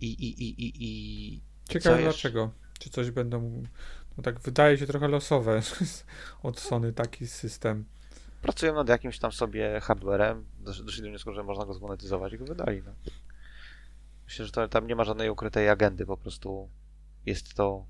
I, 0.00 0.06
i, 0.06 0.42
i, 0.42 0.64
i, 0.64 0.72
i 0.78 1.42
Ciekawe 1.68 2.02
dlaczego. 2.02 2.52
Czy 2.78 2.90
coś 2.90 3.10
będą. 3.10 3.62
No 4.16 4.22
tak 4.22 4.40
wydaje 4.40 4.78
się 4.78 4.86
trochę 4.86 5.08
losowe 5.08 5.60
od 6.42 6.60
Sony 6.60 6.92
taki 6.92 7.26
system 7.26 7.84
pracują 8.42 8.74
nad 8.74 8.88
jakimś 8.88 9.18
tam 9.18 9.32
sobie 9.32 9.80
hardwarem, 9.80 10.44
doszli 10.58 11.02
do 11.02 11.08
wniosku, 11.08 11.32
że 11.32 11.42
można 11.42 11.64
go 11.64 11.74
zmonetyzować 11.74 12.32
i 12.32 12.38
go 12.38 12.44
wydali. 12.44 12.82
No. 12.86 12.92
Myślę, 14.24 14.46
że 14.46 14.52
to, 14.52 14.68
tam 14.68 14.86
nie 14.86 14.96
ma 14.96 15.04
żadnej 15.04 15.30
ukrytej 15.30 15.68
agendy, 15.68 16.06
po 16.06 16.16
prostu 16.16 16.68
jest 17.26 17.54
to 17.54 17.86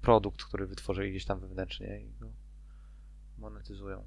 produkt, 0.00 0.44
który 0.44 0.66
wytworzyli 0.66 1.10
gdzieś 1.10 1.24
tam 1.24 1.40
wewnętrznie 1.40 2.00
i 2.00 2.10
go 2.20 2.26
monetyzują. 3.38 4.04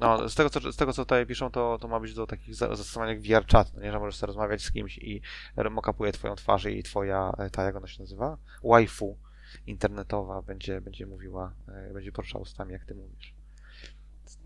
No, 0.00 0.28
z 0.28 0.34
tego, 0.34 0.50
co, 0.50 0.72
z 0.72 0.76
tego, 0.76 0.92
co 0.92 1.04
tutaj 1.04 1.26
piszą, 1.26 1.50
to, 1.50 1.78
to 1.80 1.88
ma 1.88 2.00
być 2.00 2.14
do 2.14 2.26
takich 2.26 2.54
zastosowań 2.54 3.08
jak 3.08 3.20
VR 3.20 3.46
chat, 3.46 3.74
no 3.74 3.82
nie, 3.82 3.92
że 3.92 3.98
możesz 3.98 4.22
rozmawiać 4.22 4.62
z 4.62 4.72
kimś 4.72 4.98
i 4.98 5.22
mokapuje 5.70 6.12
twoją 6.12 6.34
twarz 6.34 6.64
i 6.64 6.82
twoja, 6.82 7.32
ta, 7.52 7.62
jak 7.62 7.76
ona 7.76 7.86
się 7.86 8.02
nazywa? 8.02 8.38
Waifu 8.64 9.18
internetowa 9.66 10.42
będzie, 10.42 10.80
będzie 10.80 11.06
mówiła, 11.06 11.52
e, 11.68 11.92
będzie 11.92 12.12
poruszała 12.12 12.42
ustami, 12.42 12.72
jak 12.72 12.84
ty 12.84 12.94
mówisz 12.94 13.37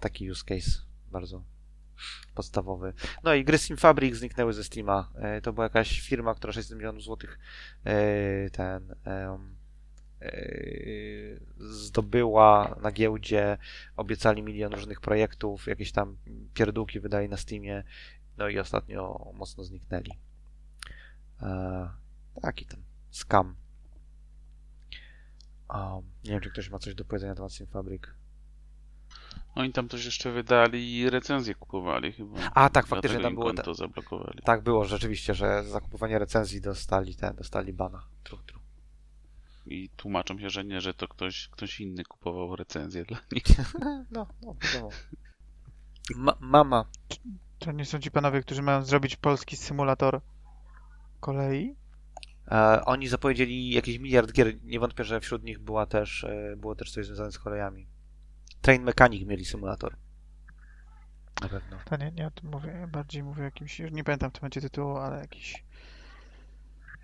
taki 0.03 0.31
use 0.31 0.45
case 0.45 0.71
bardzo 1.13 1.45
podstawowy. 2.35 2.93
No 3.25 3.35
i 3.35 3.45
gry 3.45 3.59
Steam 3.59 3.79
Fabric 3.79 4.17
zniknęły 4.17 4.53
ze 4.53 4.65
Steama. 4.65 5.13
E, 5.15 5.41
to 5.41 5.53
była 5.53 5.65
jakaś 5.65 6.01
firma, 6.01 6.35
która 6.35 6.53
600 6.53 6.79
milionów 6.79 7.03
złotych 7.03 7.39
e, 7.85 8.51
ten 8.51 8.95
e, 9.07 9.39
zdobyła 11.59 12.77
na 12.83 12.93
giełdzie, 12.93 13.59
obiecali 13.97 14.43
milion 14.43 14.73
różnych 14.73 15.01
projektów, 15.01 15.67
jakieś 15.67 15.93
tam 15.93 16.17
pierdółki 16.55 17.01
wydali 17.01 17.29
na 17.29 17.37
Steamie, 17.37 17.85
no 18.39 18.49
i 18.49 18.59
ostatnio 18.59 19.33
mocno 19.35 19.65
zniknęli. 19.65 20.11
Taki 22.43 22.67
ten 22.67 22.83
scam. 23.11 23.57
nie 26.25 26.31
wiem, 26.31 26.41
czy 26.41 26.51
ktoś 26.51 26.71
ma 26.71 26.79
coś 26.79 26.95
do 26.95 27.05
powiedzenia 27.05 27.33
na 27.33 27.37
temat 27.37 27.53
Steam 27.53 27.71
Fabric. 27.71 28.03
Oni 29.55 29.73
tam 29.73 29.89
coś 29.89 30.05
jeszcze 30.05 30.33
wydali 30.33 30.99
i 30.99 31.11
recenzje 31.11 31.55
kupowali 31.55 32.13
chyba. 32.13 32.39
A 32.55 32.71
tak, 32.71 32.87
faktycznie 32.87 33.21
tam 33.21 33.35
było. 33.35 33.53
To 33.53 33.75
zablokowali. 33.75 34.39
Tak 34.45 34.63
było 34.63 34.85
rzeczywiście, 34.85 35.35
że 35.35 35.65
za 35.65 35.81
kupowanie 35.81 36.19
recenzji 36.19 36.61
dostali 36.61 37.17
ten, 37.17 37.37
dostali 37.37 37.73
bana. 37.73 38.07
Tru, 38.25 38.37
tru. 38.37 38.61
I 39.67 39.89
tłumaczą 39.97 40.39
się, 40.39 40.51
że 40.51 40.65
nie, 40.65 40.81
że 40.81 40.95
to 40.95 41.09
ktoś, 41.09 41.49
ktoś 41.49 41.81
inny 41.81 42.05
kupował 42.05 42.57
recenzję 42.57 43.05
dla 43.05 43.19
nich. 43.33 43.45
no, 44.11 44.27
no, 44.43 44.57
no. 44.81 44.89
Ma 46.17 46.37
mama. 46.41 46.85
To 47.59 47.73
nie 47.73 47.85
są 47.85 47.99
ci 47.99 48.11
panowie, 48.11 48.43
którzy 48.43 48.63
mają 48.63 48.83
zrobić 48.83 49.17
polski 49.17 49.57
symulator 49.57 50.21
kolei? 51.21 51.77
E, 52.51 52.85
oni 52.85 53.09
zapowiedzieli 53.09 53.71
jakiś 53.71 53.99
miliard 53.99 54.33
gier. 54.33 54.65
Nie 54.65 54.81
wątpię, 54.81 55.05
że 55.05 55.21
wśród 55.21 55.45
nich 55.45 55.59
była 55.59 55.87
też, 55.87 56.25
e, 56.25 56.57
było 56.57 56.75
też 56.75 56.93
coś 56.93 57.07
związane 57.07 57.33
z 57.33 57.39
kolejami. 57.39 57.92
Train 58.63 58.83
Mechanic 58.83 59.29
mieli 59.29 59.45
symulator. 59.45 59.97
Na 61.43 61.49
pewno. 61.49 61.79
To 61.85 61.97
nie, 61.97 62.13
nie 62.13 62.27
o 62.27 62.31
tym 62.31 62.51
mówię, 62.51 62.89
bardziej 62.93 63.23
mówię 63.23 63.43
o 63.43 63.45
jakimś, 63.45 63.81
już 63.81 63.93
nie 63.93 64.05
pamiętam 64.05 64.31
w 64.31 64.33
tym 64.33 64.41
momencie 64.41 64.61
tytułu, 64.61 64.97
ale 64.97 65.19
jakiś 65.19 65.65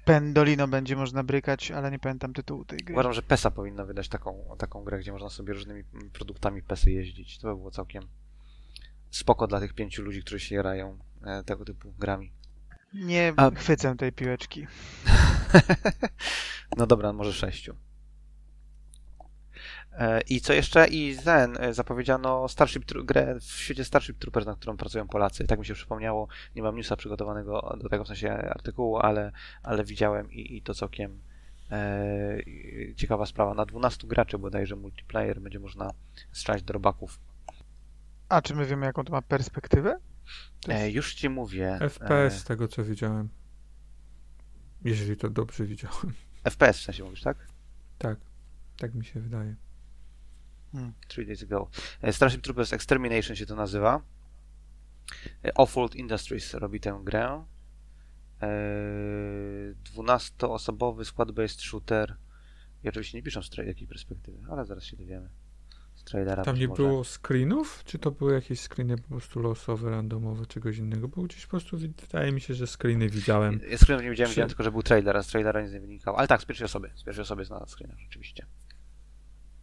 Pendolino 0.09 0.69
będzie 0.69 0.97
można 0.97 1.23
brykać, 1.23 1.71
ale 1.71 1.91
nie 1.91 1.99
pamiętam 1.99 2.33
tytułu 2.33 2.65
tej 2.65 2.79
gry. 2.79 2.95
Uważam, 2.95 3.13
że 3.13 3.23
PESA 3.23 3.51
powinna 3.51 3.85
wydać 3.85 4.09
taką, 4.09 4.57
taką 4.59 4.85
grę, 4.85 4.99
gdzie 4.99 5.13
można 5.13 5.29
sobie 5.31 5.53
różnymi 5.53 5.85
produktami 6.13 6.63
PESy 6.63 6.91
jeździć. 6.91 7.39
To 7.39 7.49
by 7.49 7.57
było 7.57 7.71
całkiem 7.71 8.05
spoko 9.11 9.47
dla 9.47 9.61
tych 9.61 9.75
pięciu 9.75 10.03
ludzi, 10.03 10.23
którzy 10.23 10.41
się 10.41 10.55
jarają 10.55 10.99
e, 11.25 11.45
tego 11.45 11.65
typu 11.65 11.93
grami. 11.99 12.33
Nie 12.95 13.33
A... 13.37 13.51
chwycę 13.51 13.97
tej 13.97 14.13
piłeczki. 14.13 14.67
no 16.79 16.87
dobra, 16.87 17.13
może 17.13 17.33
sześciu. 17.33 17.75
E, 19.99 20.21
I 20.21 20.41
co 20.41 20.53
jeszcze? 20.53 20.87
I 20.89 21.17
ten, 21.25 21.57
e, 21.61 21.75
zapowiedziano 21.75 22.49
Starship, 22.49 22.85
grę 23.05 23.35
w 23.41 23.45
świecie 23.45 23.85
Starship 23.85 24.19
Troopers, 24.19 24.47
na 24.47 24.55
którą 24.55 24.77
pracują 24.77 25.09
Polacy. 25.09 25.47
Tak 25.47 25.59
mi 25.59 25.67
się 25.67 25.75
przypomniało, 25.75 26.29
nie 26.57 26.63
mam 26.63 26.77
newsa 26.77 26.97
przygotowanego 26.97 27.77
do 27.81 27.89
tego 27.89 28.05
w 28.05 28.09
sensie 28.09 28.33
artykułu, 28.33 28.99
ale, 28.99 29.33
ale 29.63 29.85
widziałem 29.85 30.33
i, 30.33 30.57
i 30.57 30.63
to 30.63 30.75
całkiem 30.75 31.21
e, 31.71 32.39
ciekawa 32.97 33.27
sprawa. 33.27 33.55
Na 33.55 33.67
12 33.67 34.07
graczy 34.07 34.39
bodajże 34.39 34.77
multiplayer 34.77 35.41
będzie 35.41 35.59
można 35.59 35.91
strzelać 36.33 36.63
do 36.63 36.73
robaków. 36.73 37.21
A 38.29 38.43
czy 38.43 38.55
my 38.55 38.67
wiemy, 38.67 38.87
jaką 38.87 39.05
to 39.05 39.13
ma 39.13 39.23
perspektywę? 39.23 39.99
To 40.61 40.73
jest... 40.73 40.85
e, 40.85 40.91
już 40.91 41.15
ci 41.15 41.29
mówię. 41.29 41.79
FPS 41.81 42.39
z 42.39 42.45
tego, 42.45 42.69
co 42.69 42.85
widziałem. 42.85 43.29
Jeżeli 44.85 45.17
to 45.17 45.31
dobrze 45.31 45.65
widziałem. 45.65 46.13
FPS 46.45 46.79
w 46.79 46.83
sensie 46.83 47.05
mówisz, 47.05 47.23
tak? 47.23 47.37
Tak, 47.99 48.19
tak 48.77 48.95
mi 48.95 49.05
się 49.05 49.21
wydaje. 49.21 49.55
Hmm. 50.73 50.93
Three 51.09 51.27
Days 51.27 51.43
Ago. 51.43 51.71
E, 52.03 52.13
Starship 52.13 52.43
Troopers 52.43 52.73
Extermination 52.73 53.37
się 53.37 53.47
to 53.47 53.57
nazywa. 53.57 54.01
E, 55.45 55.55
Offworld 55.55 55.95
Industries 55.95 56.55
robi 56.55 56.81
tę 56.81 57.01
grę. 57.05 57.45
12-osobowy 59.97 61.01
e, 61.01 61.05
squad-based 61.05 61.61
shooter. 61.61 62.17
I 62.85 62.89
oczywiście 62.89 63.19
nie 63.19 63.23
piszą 63.23 63.43
z 63.43 63.57
jakiej 63.57 63.87
perspektywy, 63.87 64.39
ale 64.51 64.65
zaraz 64.65 64.85
się 64.85 64.97
dowiemy. 64.97 65.29
Z 65.95 66.05
trailera 66.05 66.45
Tam 66.45 66.57
nie 66.57 66.69
może. 66.69 66.83
było 66.83 67.05
screenów? 67.05 67.83
Czy 67.85 67.99
to 67.99 68.11
były 68.11 68.35
jakieś 68.35 68.61
screeny 68.61 68.99
po 68.99 69.09
prostu 69.09 69.41
losowe, 69.41 69.91
randomowe, 69.91 70.47
czegoś 70.47 70.79
innego? 70.79 71.09
Bo 71.09 71.23
gdzieś 71.23 71.47
po 71.47 71.51
prostu 71.51 71.79
wydaje 71.79 72.33
mi 72.33 72.41
się, 72.41 72.55
że 72.55 72.67
screeny 72.67 73.09
widziałem. 73.09 73.61
Ja 73.71 73.79
screenów 73.79 74.05
nie 74.05 74.11
widziałem, 74.11 74.31
widziałem 74.31 74.49
tylko, 74.49 74.63
że 74.63 74.71
był 74.71 74.83
trailer, 74.83 75.17
a 75.17 75.23
z 75.23 75.27
trailera 75.27 75.63
nic 75.63 75.73
nie 75.73 75.81
wynikało. 75.81 76.19
Ale 76.19 76.29
tak, 76.29 76.43
z 76.43 76.45
pierwszej 76.45 76.65
osoby. 76.65 76.91
Z 76.95 77.03
pierwszej 77.03 77.23
osoby 77.23 77.45
znalazł 77.45 77.77
screener, 77.77 77.99
rzeczywiście 77.99 78.47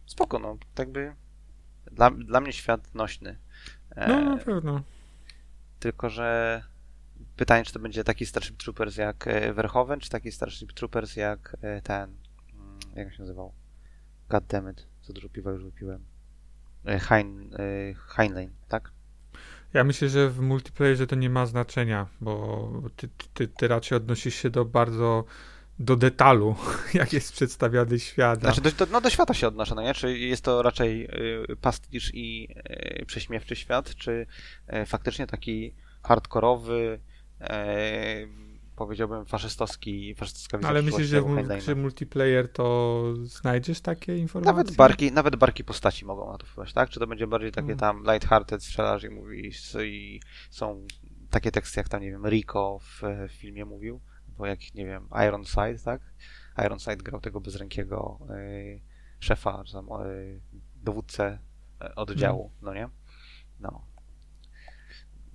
spoko, 0.06 0.38
no, 0.38 0.56
tak 0.74 0.90
by 0.90 1.14
dla, 1.92 2.10
dla 2.10 2.40
mnie 2.40 2.52
świat 2.52 2.94
nośny. 2.94 3.38
No, 4.08 4.20
na 4.20 4.36
pewno. 4.36 4.82
Tylko, 5.80 6.10
że 6.10 6.62
pytanie, 7.36 7.64
czy 7.64 7.72
to 7.72 7.78
będzie 7.78 8.04
taki 8.04 8.26
Starship 8.26 8.56
Troopers 8.56 8.96
jak 8.96 9.26
e, 9.26 9.52
Verhoeven, 9.52 10.00
czy 10.00 10.10
taki 10.10 10.32
Starship 10.32 10.72
Troopers 10.72 11.16
jak 11.16 11.56
e, 11.62 11.82
ten, 11.82 12.16
mm, 12.54 12.78
jak 12.94 13.14
się 13.14 13.22
nazywał? 13.22 13.52
Goddammit, 14.28 14.86
co 15.02 15.12
dużo 15.12 15.28
piwa 15.28 15.50
już 15.50 15.64
wypiłem. 15.64 16.04
E, 16.86 16.98
Hein, 16.98 17.50
Heinlein, 18.06 18.50
tak? 18.68 18.90
Ja 19.72 19.84
myślę, 19.84 20.08
że 20.08 20.30
w 20.30 20.40
multiplayerze 20.40 21.06
to 21.06 21.16
nie 21.16 21.30
ma 21.30 21.46
znaczenia, 21.46 22.06
bo 22.20 22.72
ty, 22.96 23.08
ty, 23.34 23.48
ty 23.48 23.68
raczej 23.68 23.96
odnosisz 23.96 24.34
się 24.34 24.50
do 24.50 24.64
bardzo 24.64 25.24
do 25.78 25.96
detalu, 25.96 26.56
jak 26.94 27.12
jest 27.12 27.32
przedstawiany 27.32 27.98
świat. 27.98 28.40
Znaczy, 28.40 28.60
do, 28.60 28.86
no 28.90 29.00
do 29.00 29.10
świata 29.10 29.34
się 29.34 29.48
odnoszę, 29.48 29.74
no 29.74 29.82
nie? 29.82 29.94
Czy 29.94 30.18
jest 30.18 30.44
to 30.44 30.62
raczej 30.62 31.04
y, 31.52 31.56
pastisz 31.56 32.10
i 32.14 32.48
y, 33.00 33.06
prześmiewczy 33.06 33.56
świat, 33.56 33.94
czy 33.94 34.26
y, 34.82 34.86
faktycznie 34.86 35.26
taki 35.26 35.74
hardkorowy, 36.02 37.00
y, 37.40 37.46
powiedziałbym 38.76 39.26
faszystowski, 39.26 40.14
faszystowska 40.14 40.58
wizja 40.58 40.70
Ale 40.70 40.82
myślisz, 40.82 41.08
że 41.08 41.22
w, 41.22 41.76
multiplayer 41.76 42.52
to 42.52 43.04
znajdziesz 43.22 43.80
takie 43.80 44.18
informacje? 44.18 44.52
Nawet 44.52 44.76
barki, 44.76 45.12
nawet 45.12 45.36
barki 45.36 45.64
postaci 45.64 46.04
mogą 46.04 46.32
na 46.32 46.38
to 46.38 46.46
wpływać, 46.46 46.72
tak? 46.72 46.90
Czy 46.90 47.00
to 47.00 47.06
będzie 47.06 47.26
bardziej 47.26 47.52
takie 47.52 47.66
Mm. 47.66 47.78
tam 47.78 48.04
lighthearted, 48.12 48.64
strzelasz 48.64 49.04
i 49.04 49.10
mówisz 49.10 49.74
i 49.84 50.20
są 50.50 50.86
takie 51.30 51.52
teksty 51.52 51.80
jak 51.80 51.88
tam, 51.88 52.02
nie 52.02 52.10
wiem, 52.10 52.26
Rico 52.26 52.78
w, 52.82 53.02
w 53.28 53.32
filmie 53.32 53.64
mówił, 53.64 54.00
bo 54.38 54.46
jak, 54.46 54.74
nie 54.74 54.86
wiem, 54.86 55.08
Ironside, 55.28 55.78
tak? 55.84 56.00
Ironside 56.66 56.96
grał 56.96 57.20
tego 57.20 57.40
bezrękiego 57.40 58.18
y, 58.30 58.80
szefa, 59.20 59.64
czy 59.64 59.72
tam 59.72 59.88
y, 60.06 60.40
dowódcę 60.76 61.38
y, 61.84 61.94
oddziału, 61.94 62.52
no 62.62 62.74
nie? 62.74 62.88
No. 63.60 63.86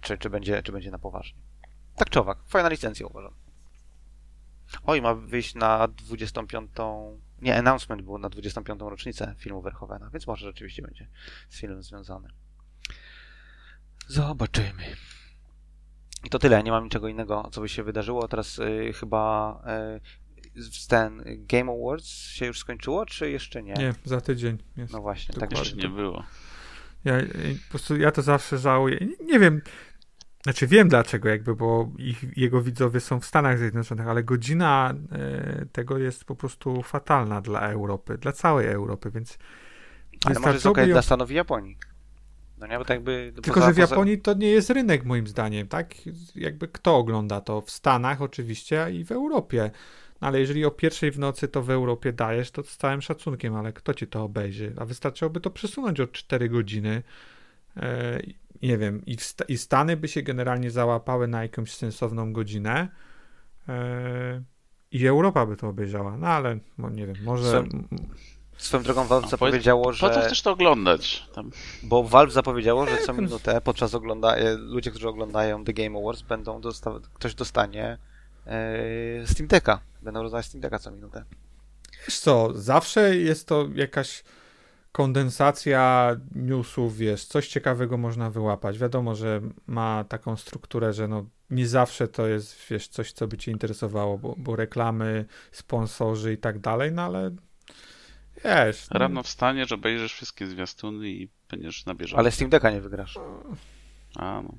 Czy, 0.02 0.18
czy, 0.18 0.30
będzie, 0.30 0.64
czy 0.64 0.72
będzie 0.72 0.92
na 0.92 1.00
poważnie? 1.00 1.42
Tak 1.96 2.10
czy 2.10 2.20
owak, 2.20 2.40
fajna 2.48 2.70
licencja 2.70 3.08
uważam. 3.08 3.34
Oj, 4.84 5.02
ma 5.02 5.16
wyjść 5.16 5.56
na 5.56 5.88
25. 5.88 6.72
Nie, 7.42 7.58
announcement 7.58 8.02
był 8.02 8.18
na 8.18 8.30
25. 8.30 8.82
rocznicę 8.82 9.36
filmu 9.38 9.62
Verhovena, 9.62 10.10
więc 10.10 10.28
może 10.28 10.46
rzeczywiście 10.46 10.82
będzie 10.82 11.08
z 11.50 11.60
filmem 11.60 11.84
związany. 11.84 12.28
Zobaczymy. 14.08 14.84
I 16.23 16.29
to 16.29 16.39
tyle, 16.39 16.63
nie 16.63 16.71
mam 16.71 16.84
niczego 16.84 17.07
innego, 17.07 17.49
co 17.51 17.62
by 17.62 17.69
się 17.69 17.84
wydarzyło. 17.84 18.27
Teraz 18.27 18.60
y, 18.60 18.93
chyba 18.93 19.55
y, 20.55 20.62
ten 20.89 21.23
Game 21.38 21.71
Awards 21.71 22.07
się 22.10 22.45
już 22.45 22.60
skończyło, 22.60 23.05
czy 23.05 23.29
jeszcze 23.31 23.63
nie? 23.63 23.73
Nie, 23.73 23.93
za 24.05 24.21
tydzień 24.21 24.57
jest. 24.77 24.93
No 24.93 25.01
właśnie, 25.01 25.34
tak 25.36 25.49
Dokładnie. 25.49 25.60
Jeszcze 25.73 25.88
nie 25.89 25.95
było. 25.95 26.23
Ja, 27.05 27.17
ja- 27.17 27.23
po 27.65 27.69
prostu 27.69 27.97
ja 27.97 28.12
to 28.12 28.21
zawsze 28.21 28.57
żałuję. 28.57 28.97
Nie, 29.01 29.25
nie 29.25 29.39
wiem, 29.39 29.62
znaczy 30.43 30.67
wiem 30.67 30.89
dlaczego 30.89 31.29
jakby, 31.29 31.55
bo 31.55 31.91
ich, 31.97 32.38
jego 32.38 32.62
widzowie 32.62 32.99
są 32.99 33.19
w 33.19 33.25
Stanach 33.25 33.57
Zjednoczonych, 33.60 34.07
ale 34.07 34.23
godzina 34.23 34.93
e, 35.12 35.65
tego 35.71 35.97
jest 35.97 36.25
po 36.25 36.36
prostu 36.36 36.81
fatalna 36.81 37.41
dla 37.41 37.60
Europy, 37.60 38.17
dla 38.17 38.31
całej 38.31 38.67
Europy, 38.67 39.12
więc 39.12 39.38
Ale 40.25 40.39
może 40.39 40.53
jest 40.53 40.65
okej 40.65 40.88
ją- 40.89 40.93
dla 40.93 41.01
Stanów 41.01 41.31
i 41.31 41.34
Japonii. 41.34 41.77
No 42.62 42.67
nie, 42.67 42.78
bo 42.78 42.86
tak 42.86 42.95
jakby... 42.95 43.32
Tylko, 43.36 43.60
poza- 43.60 43.65
że 43.65 43.74
w 43.74 43.76
poza- 43.76 43.89
Japonii 43.95 44.17
to 44.17 44.34
nie 44.34 44.47
jest 44.47 44.69
rynek 44.69 45.06
moim 45.06 45.28
zdaniem, 45.28 45.67
tak? 45.67 45.95
Jakby 46.36 46.67
kto 46.67 46.97
ogląda 46.97 47.41
to? 47.41 47.62
W 47.62 47.71
Stanach 47.71 48.21
oczywiście 48.21 48.88
i 48.93 49.06
w 49.06 49.12
Europie. 49.12 49.71
No 50.21 50.28
ale 50.28 50.39
jeżeli 50.39 50.65
o 50.65 50.71
pierwszej 50.71 51.12
w 51.12 51.19
nocy 51.19 51.47
to 51.47 51.62
w 51.62 51.69
Europie 51.69 52.13
dajesz, 52.13 52.52
to 52.52 52.63
z 52.63 52.78
całym 52.78 53.02
szacunkiem, 53.02 53.56
ale 53.56 53.74
kto 53.74 53.93
ci 53.93 54.08
to 54.08 54.24
obejrzy? 54.24 54.74
A 54.78 54.86
wystarczyłoby 54.86 55.39
to 55.39 55.50
przesunąć 55.50 56.00
o 56.00 56.08
4 56.08 56.50
godziny. 56.50 57.04
E, 57.78 58.19
nie 58.62 58.78
wiem, 58.78 59.06
i, 59.06 59.17
Sta- 59.17 59.45
i 59.47 59.58
Stany 59.58 59.97
by 59.97 60.08
się 60.08 60.21
generalnie 60.21 60.71
załapały 60.71 61.28
na 61.28 61.41
jakąś 61.43 61.71
sensowną 61.74 62.34
godzinę. 62.34 62.88
E, 63.69 64.41
I 64.91 65.08
Europa 65.08 65.45
by 65.45 65.58
to 65.58 65.67
obejrzała. 65.67 66.17
No 66.17 66.28
ale 66.28 66.60
no, 66.78 66.89
nie 66.89 67.08
wiem, 67.08 67.15
może. 67.24 67.63
Swoją 68.62 68.84
drogą 68.84 69.08
Valve 69.08 69.26
A 69.26 69.30
zapowiedziało, 69.30 69.84
Po 69.84 69.93
że... 69.93 70.10
co 70.10 70.21
chcesz 70.21 70.41
to 70.41 70.52
oglądać? 70.52 71.24
Tam 71.34 71.52
Bo 71.84 72.04
Valve 72.04 72.34
zapowiedziało, 72.34 72.88
że 72.88 72.97
co 72.97 73.13
wiem. 73.13 73.26
minutę 73.26 73.62
podczas 73.62 73.95
ogląda 73.95 74.36
e, 74.36 74.54
ludzie, 74.58 74.91
którzy 74.91 75.10
oglądają 75.10 75.63
The 75.63 75.74
Game 75.74 76.00
Awards 76.00 76.21
będą 76.21 76.62
dosta... 76.62 76.91
ktoś 77.13 77.36
dostanie 77.36 77.97
e, 78.47 79.28
Steam 79.28 79.47
Decka. 79.47 79.80
Będą 80.02 80.24
rozdawać 80.24 80.45
Steam 80.45 80.62
Decka 80.62 80.80
co 80.80 80.91
minutę. 80.91 81.24
Wiesz 82.08 82.19
co, 82.19 82.50
zawsze 82.54 83.17
jest 83.17 83.47
to 83.47 83.67
jakaś 83.76 84.24
kondensacja 84.91 86.15
newsów, 86.36 86.97
wiesz, 86.97 87.26
coś 87.26 87.47
ciekawego 87.47 87.97
można 87.97 88.30
wyłapać. 88.30 88.78
Wiadomo, 88.78 89.15
że 89.15 89.41
ma 89.67 90.04
taką 90.04 90.38
strukturę, 90.38 90.93
że 90.93 91.08
no 91.08 91.26
nie 91.50 91.67
zawsze 91.67 92.08
to 92.08 92.28
jest, 92.28 92.58
wiesz, 92.69 92.88
coś, 92.88 93.12
co 93.12 93.28
by 93.28 93.38
cię 93.38 93.52
interesowało, 93.52 94.17
bo, 94.17 94.36
bo 94.38 94.56
reklamy, 94.56 95.26
sponsorzy 95.52 96.34
i 96.34 96.38
tak 96.38 96.60
dalej, 96.60 96.91
no 96.91 97.02
ale 97.02 97.32
wiesz, 98.45 98.88
no, 98.91 98.99
rano 98.99 99.23
wstaniesz, 99.23 99.71
obejrzysz 99.71 100.13
wszystkie 100.13 100.47
zwiastuny 100.47 101.10
i 101.10 101.30
będziesz 101.51 101.86
na 101.86 101.93
bieżąco. 101.95 102.19
Ale 102.19 102.32
Steam 102.32 102.49
Decka 102.49 102.71
nie 102.71 102.82
wygrasz. 102.82 103.19
A, 104.15 104.41
no. 104.41 104.54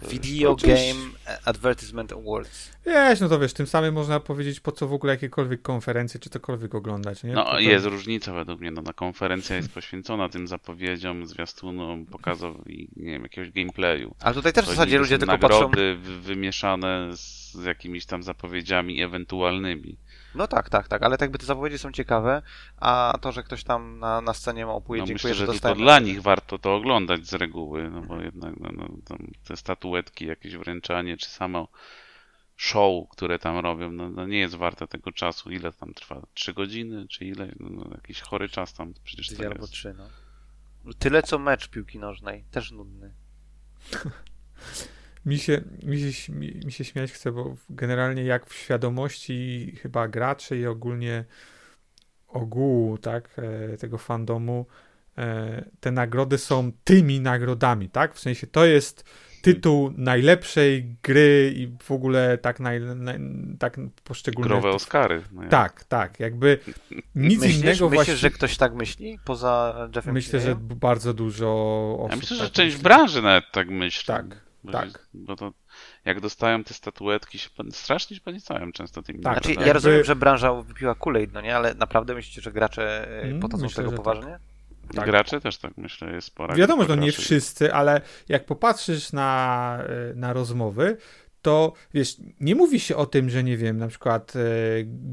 To 0.00 0.08
Video 0.08 0.52
Oczywiście. 0.52 0.94
Game 0.94 1.10
Advertisement 1.44 2.12
Awards. 2.12 2.70
wiesz, 2.86 3.20
no 3.20 3.28
to 3.28 3.38
wiesz, 3.38 3.52
tym 3.52 3.66
samym 3.66 3.94
można 3.94 4.20
powiedzieć, 4.20 4.60
po 4.60 4.72
co 4.72 4.88
w 4.88 4.92
ogóle 4.92 5.12
jakiekolwiek 5.12 5.62
konferencje, 5.62 6.20
czy 6.20 6.30
cokolwiek 6.30 6.74
oglądać, 6.74 7.24
nie? 7.24 7.32
No 7.32 7.44
to- 7.44 7.60
jest 7.60 7.86
różnica 7.86 8.32
według 8.32 8.60
mnie. 8.60 8.70
No, 8.70 8.82
na 8.82 8.92
konferencja 8.92 9.56
jest 9.56 9.72
poświęcona 9.74 10.28
tym 10.28 10.46
zapowiedziom, 10.48 11.26
zwiastunom, 11.26 12.06
pokazowi, 12.06 12.88
nie 12.96 13.12
wiem, 13.12 13.22
jakiegoś 13.22 13.50
gameplayu. 13.50 14.14
Ale 14.20 14.34
tutaj 14.34 14.52
też 14.52 14.64
w 14.64 14.68
zasadzie 14.68 14.98
ludzie 14.98 15.18
tylko 15.18 15.38
patrzą... 15.38 15.60
nagrody 15.60 15.96
wy- 15.96 16.20
wymieszane 16.20 17.08
z 17.16 17.54
jakimiś 17.64 18.06
tam 18.06 18.22
zapowiedziami 18.22 19.02
ewentualnymi. 19.02 19.96
No 20.34 20.46
tak, 20.46 20.70
tak, 20.70 20.88
tak, 20.88 21.02
ale 21.02 21.16
tak 21.16 21.20
jakby 21.20 21.38
te 21.38 21.46
zapowiedzi 21.46 21.78
są 21.78 21.92
ciekawe, 21.92 22.42
a 22.76 23.18
to, 23.20 23.32
że 23.32 23.42
ktoś 23.42 23.64
tam 23.64 23.98
na, 23.98 24.20
na 24.20 24.34
scenie 24.34 24.66
małpuje, 24.66 25.00
No 25.00 25.06
dziękuję, 25.06 25.32
myślę, 25.32 25.34
że 25.34 25.46
że 25.46 25.52
dostałem... 25.52 25.78
dla 25.78 25.98
nich 25.98 26.22
warto 26.22 26.58
to 26.58 26.74
oglądać 26.74 27.26
z 27.26 27.34
reguły, 27.34 27.90
no 27.90 28.02
bo 28.02 28.20
jednak 28.20 28.60
no, 28.60 28.70
no, 28.72 28.88
tam 29.04 29.18
te 29.44 29.56
statuetki, 29.56 30.26
jakieś 30.26 30.56
wręczanie, 30.56 31.16
czy 31.16 31.26
samo 31.28 31.68
show, 32.56 33.08
które 33.08 33.38
tam 33.38 33.58
robią, 33.58 33.92
no, 33.92 34.10
no 34.10 34.26
nie 34.26 34.38
jest 34.38 34.54
warte 34.54 34.86
tego 34.86 35.12
czasu. 35.12 35.50
Ile 35.50 35.72
tam 35.72 35.94
trwa? 35.94 36.22
Trzy 36.34 36.52
godziny, 36.52 37.08
czy 37.08 37.24
ile? 37.24 37.52
No, 37.60 37.70
no, 37.70 37.90
jakiś 37.94 38.20
chory 38.20 38.48
czas 38.48 38.74
tam 38.74 38.94
przecież 39.04 39.28
to 39.28 39.34
Dwie 39.34 39.46
albo 39.46 39.60
jest. 39.60 39.72
trzy, 39.72 39.94
no. 39.98 40.04
Tyle 40.98 41.22
co 41.22 41.38
mecz 41.38 41.68
piłki 41.68 41.98
nożnej, 41.98 42.44
też 42.50 42.70
nudny. 42.70 43.14
Mi 45.26 45.38
się, 45.38 45.60
mi, 45.82 46.12
się, 46.12 46.32
mi 46.64 46.72
się 46.72 46.84
śmiać 46.84 47.12
chce, 47.12 47.32
bo 47.32 47.56
generalnie 47.70 48.24
jak 48.24 48.46
w 48.46 48.54
świadomości 48.54 49.72
chyba 49.82 50.08
graczy 50.08 50.58
i 50.58 50.66
ogólnie 50.66 51.24
ogółu, 52.28 52.98
tak, 52.98 53.30
e, 53.72 53.76
tego 53.76 53.98
fandomu, 53.98 54.66
e, 55.18 55.64
te 55.80 55.90
nagrody 55.90 56.38
są 56.38 56.72
tymi 56.84 57.20
nagrodami, 57.20 57.88
tak? 57.88 58.14
W 58.14 58.20
sensie 58.20 58.46
to 58.46 58.64
jest 58.64 59.04
tytuł 59.42 59.92
najlepszej 59.96 60.96
gry 61.02 61.52
i 61.56 61.72
w 61.82 61.90
ogóle 61.90 62.38
tak, 62.38 62.60
naj, 62.60 62.80
naj, 62.80 63.18
tak 63.58 63.76
poszczególne... 64.04 64.48
Growe 64.48 64.70
Oscary. 64.70 65.22
No, 65.32 65.42
jak- 65.42 65.50
Tak, 65.50 65.84
tak, 65.84 66.20
jakby 66.20 66.58
nic 67.14 67.40
myślisz, 67.40 67.56
innego 67.56 67.70
myślisz 67.70 67.90
właśnie... 67.90 68.16
że 68.16 68.30
ktoś 68.30 68.56
tak 68.56 68.74
myśli? 68.74 69.18
Poza 69.24 69.88
Jeffem 69.96 70.14
Myślę, 70.14 70.40
że 70.40 70.54
bardzo 70.56 71.14
dużo 71.14 71.48
osób 71.98 72.10
Ja 72.10 72.16
myślę, 72.16 72.36
że 72.36 72.42
tak 72.42 72.52
część 72.52 72.74
myśli. 72.74 72.84
branży 72.84 73.22
nawet 73.22 73.44
tak 73.52 73.68
myśli. 73.70 74.06
Tak, 74.06 74.49
Bo, 74.64 74.72
tak. 74.72 75.06
Bo 75.14 75.36
to 75.36 75.52
jak 76.04 76.20
dostają 76.20 76.64
te 76.64 76.74
statuetki, 76.74 77.38
się 77.38 77.50
strasznie 77.70 78.16
się 78.16 78.22
podniecają 78.22 78.72
często 78.72 79.02
tymi 79.02 79.20
Tak, 79.20 79.32
Znaczy, 79.34 79.48
nagrodami. 79.48 79.66
ja 79.68 79.72
rozumiem, 79.72 80.04
że 80.04 80.16
branża 80.16 80.54
wypiła 80.54 80.92
Kool-Aid, 80.94 81.28
no 81.32 81.40
nie? 81.40 81.56
Ale 81.56 81.74
naprawdę 81.74 82.14
myślicie, 82.14 82.40
że 82.40 82.52
gracze 82.52 83.08
e, 83.08 83.22
Mm, 83.22 83.40
podchodzą 83.40 83.66
do 83.66 83.74
tego 83.74 83.90
że 83.90 83.96
poważnie? 83.96 84.38
tak. 84.94 85.06
Gracze 85.06 85.40
też 85.40 85.58
tak 85.58 85.72
myślę, 85.76 86.12
jest 86.12 86.26
spora 86.26 86.54
Wiadomo, 86.54 86.82
że 86.82 86.96
no 86.96 87.02
nie 87.02 87.12
wszyscy, 87.12 87.74
ale 87.74 88.00
jak 88.28 88.46
popatrzysz 88.46 89.12
na, 89.12 89.78
e, 90.10 90.14
na 90.14 90.32
rozmowy, 90.32 90.96
to 91.42 91.72
wiesz, 91.94 92.16
nie 92.40 92.54
mówi 92.54 92.80
się 92.80 92.96
o 92.96 93.06
tym, 93.06 93.30
że 93.30 93.44
nie 93.44 93.56
wiem, 93.56 93.76
na 93.78 93.88
przykład 93.88 94.36
e, 94.36 94.40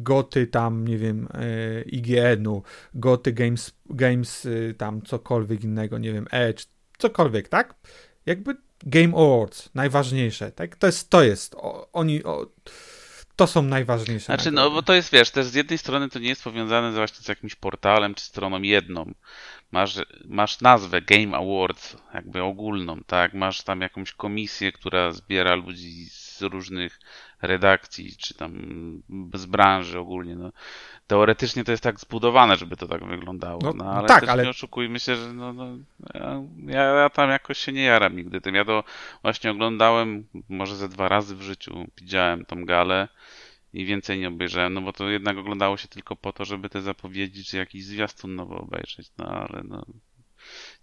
goty 0.04 0.48
tam, 0.48 0.88
nie 0.88 0.98
wiem, 0.98 1.28
e, 1.34 1.82
IGN-u, 1.82 2.64
goty 2.94 3.34
Games, 3.34 3.72
Games 3.90 4.46
e, 4.46 4.74
tam 4.74 5.02
cokolwiek 5.02 5.64
innego, 5.64 5.98
nie 5.98 6.14
wiem, 6.14 6.28
Edge, 6.32 6.66
cokolwiek, 6.98 7.50
tak? 7.50 7.76
Jakby 8.26 8.56
Game 8.84 9.18
Awards, 9.18 9.70
najważniejsze, 9.76 10.52
tak? 10.52 10.76
To 10.76 10.88
jest, 10.88 11.10
to 11.10 11.24
jest, 11.24 11.56
o, 11.56 11.92
oni, 11.94 12.24
o, 12.24 12.48
to 13.36 13.48
są 13.48 13.62
najważniejsze. 13.62 14.26
Znaczy, 14.26 14.52
no 14.52 14.62
nagrody. 14.62 14.76
bo 14.76 14.82
to 14.82 14.94
jest, 14.94 15.12
wiesz, 15.12 15.32
też 15.32 15.46
z 15.46 15.54
jednej 15.54 15.78
strony 15.78 16.10
to 16.10 16.20
nie 16.20 16.30
jest 16.30 16.44
powiązane 16.44 16.92
z 16.92 16.96
właśnie 16.96 17.24
z 17.24 17.28
jakimś 17.28 17.56
portalem 17.56 18.16
czy 18.16 18.24
stroną 18.26 18.62
jedną. 18.62 19.12
Masz, 19.72 20.00
masz 20.26 20.62
nazwę 20.62 21.02
Game 21.02 21.38
Awards, 21.38 21.98
jakby 22.14 22.44
ogólną, 22.44 23.04
tak? 23.08 23.34
Masz 23.34 23.64
tam 23.64 23.82
jakąś 23.82 24.12
komisję, 24.12 24.72
która 24.72 25.12
zbiera 25.12 25.56
ludzi 25.56 26.10
z 26.10 26.42
różnych 26.42 27.00
redakcji, 27.42 28.16
czy 28.18 28.34
tam 28.34 28.54
z 29.34 29.46
branży 29.46 30.00
ogólnie. 30.00 30.36
No. 30.36 30.52
Teoretycznie 31.08 31.64
to 31.64 31.72
jest 31.72 31.84
tak 31.84 32.00
zbudowane, 32.00 32.56
żeby 32.58 32.78
to 32.78 32.88
tak 32.88 33.06
wyglądało. 33.06 33.60
No, 33.64 33.74
No, 33.74 33.84
no 33.84 33.92
ale 33.92 34.08
tak, 34.08 34.20
też 34.22 34.30
ale- 34.30 34.44
nie 34.44 34.50
oszukujmy 34.50 35.00
się, 35.00 35.16
że 35.16 35.34
no, 35.34 35.54
no, 35.54 35.68
ja, 36.68 36.82
ja 36.84 37.10
tam 37.10 37.30
jakoś 37.30 37.58
się 37.58 37.72
nie 37.72 37.84
jaram 37.84 38.16
nigdy 38.16 38.42
tym. 38.42 38.56
Ja 38.56 38.66
to 38.66 38.84
właśnie 39.22 39.52
oglądałem 39.52 40.28
może 40.50 40.76
ze 40.76 40.90
dwa 40.90 41.08
razy 41.08 41.36
w 41.36 41.42
życiu. 41.42 41.86
Widziałem 41.98 42.46
tą 42.46 42.66
galę 42.66 43.08
i 43.74 43.86
więcej 43.86 44.20
nie 44.20 44.28
obejrzałem, 44.28 44.74
no 44.74 44.82
bo 44.82 44.94
to 44.94 45.10
jednak 45.10 45.38
oglądało 45.38 45.78
się 45.78 45.88
tylko 45.88 46.16
po 46.16 46.34
to, 46.34 46.46
żeby 46.46 46.70
te 46.70 46.82
zapowiedzi 46.82 47.44
czy 47.44 47.58
jakiś 47.58 47.86
zwiastun 47.86 48.36
nowy 48.36 48.56
obejrzeć, 48.56 49.12
no 49.18 49.26
ale 49.26 49.64
no 49.64 49.86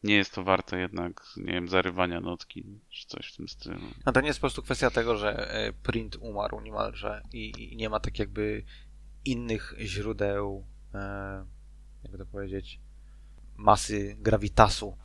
nie 0.05 0.17
jest 0.17 0.35
to 0.35 0.45
warte 0.45 0.79
jednak, 0.79 1.27
nie 1.37 1.53
wiem, 1.53 1.69
zarywania 1.69 2.21
notki, 2.21 2.65
czy 2.91 3.07
coś 3.07 3.33
w 3.33 3.37
tym 3.37 3.49
stylu. 3.49 3.81
No 4.07 4.13
to 4.13 4.21
nie 4.21 4.27
jest 4.27 4.39
po 4.39 4.43
prostu 4.43 4.63
kwestia 4.63 4.91
tego, 4.91 5.17
że 5.17 5.51
e, 5.51 5.73
print 5.73 6.17
umarł 6.21 6.61
niemalże 6.61 7.23
i, 7.33 7.73
i 7.73 7.77
nie 7.77 7.89
ma 7.89 8.01
tak 8.01 8.19
jakby 8.19 8.65
innych 9.25 9.75
źródeł, 9.81 10.67
e, 10.95 11.45
jakby 12.03 12.19
to 12.19 12.27
powiedzieć, 12.27 12.81
masy 13.57 14.17
grawitasu. 14.21 14.97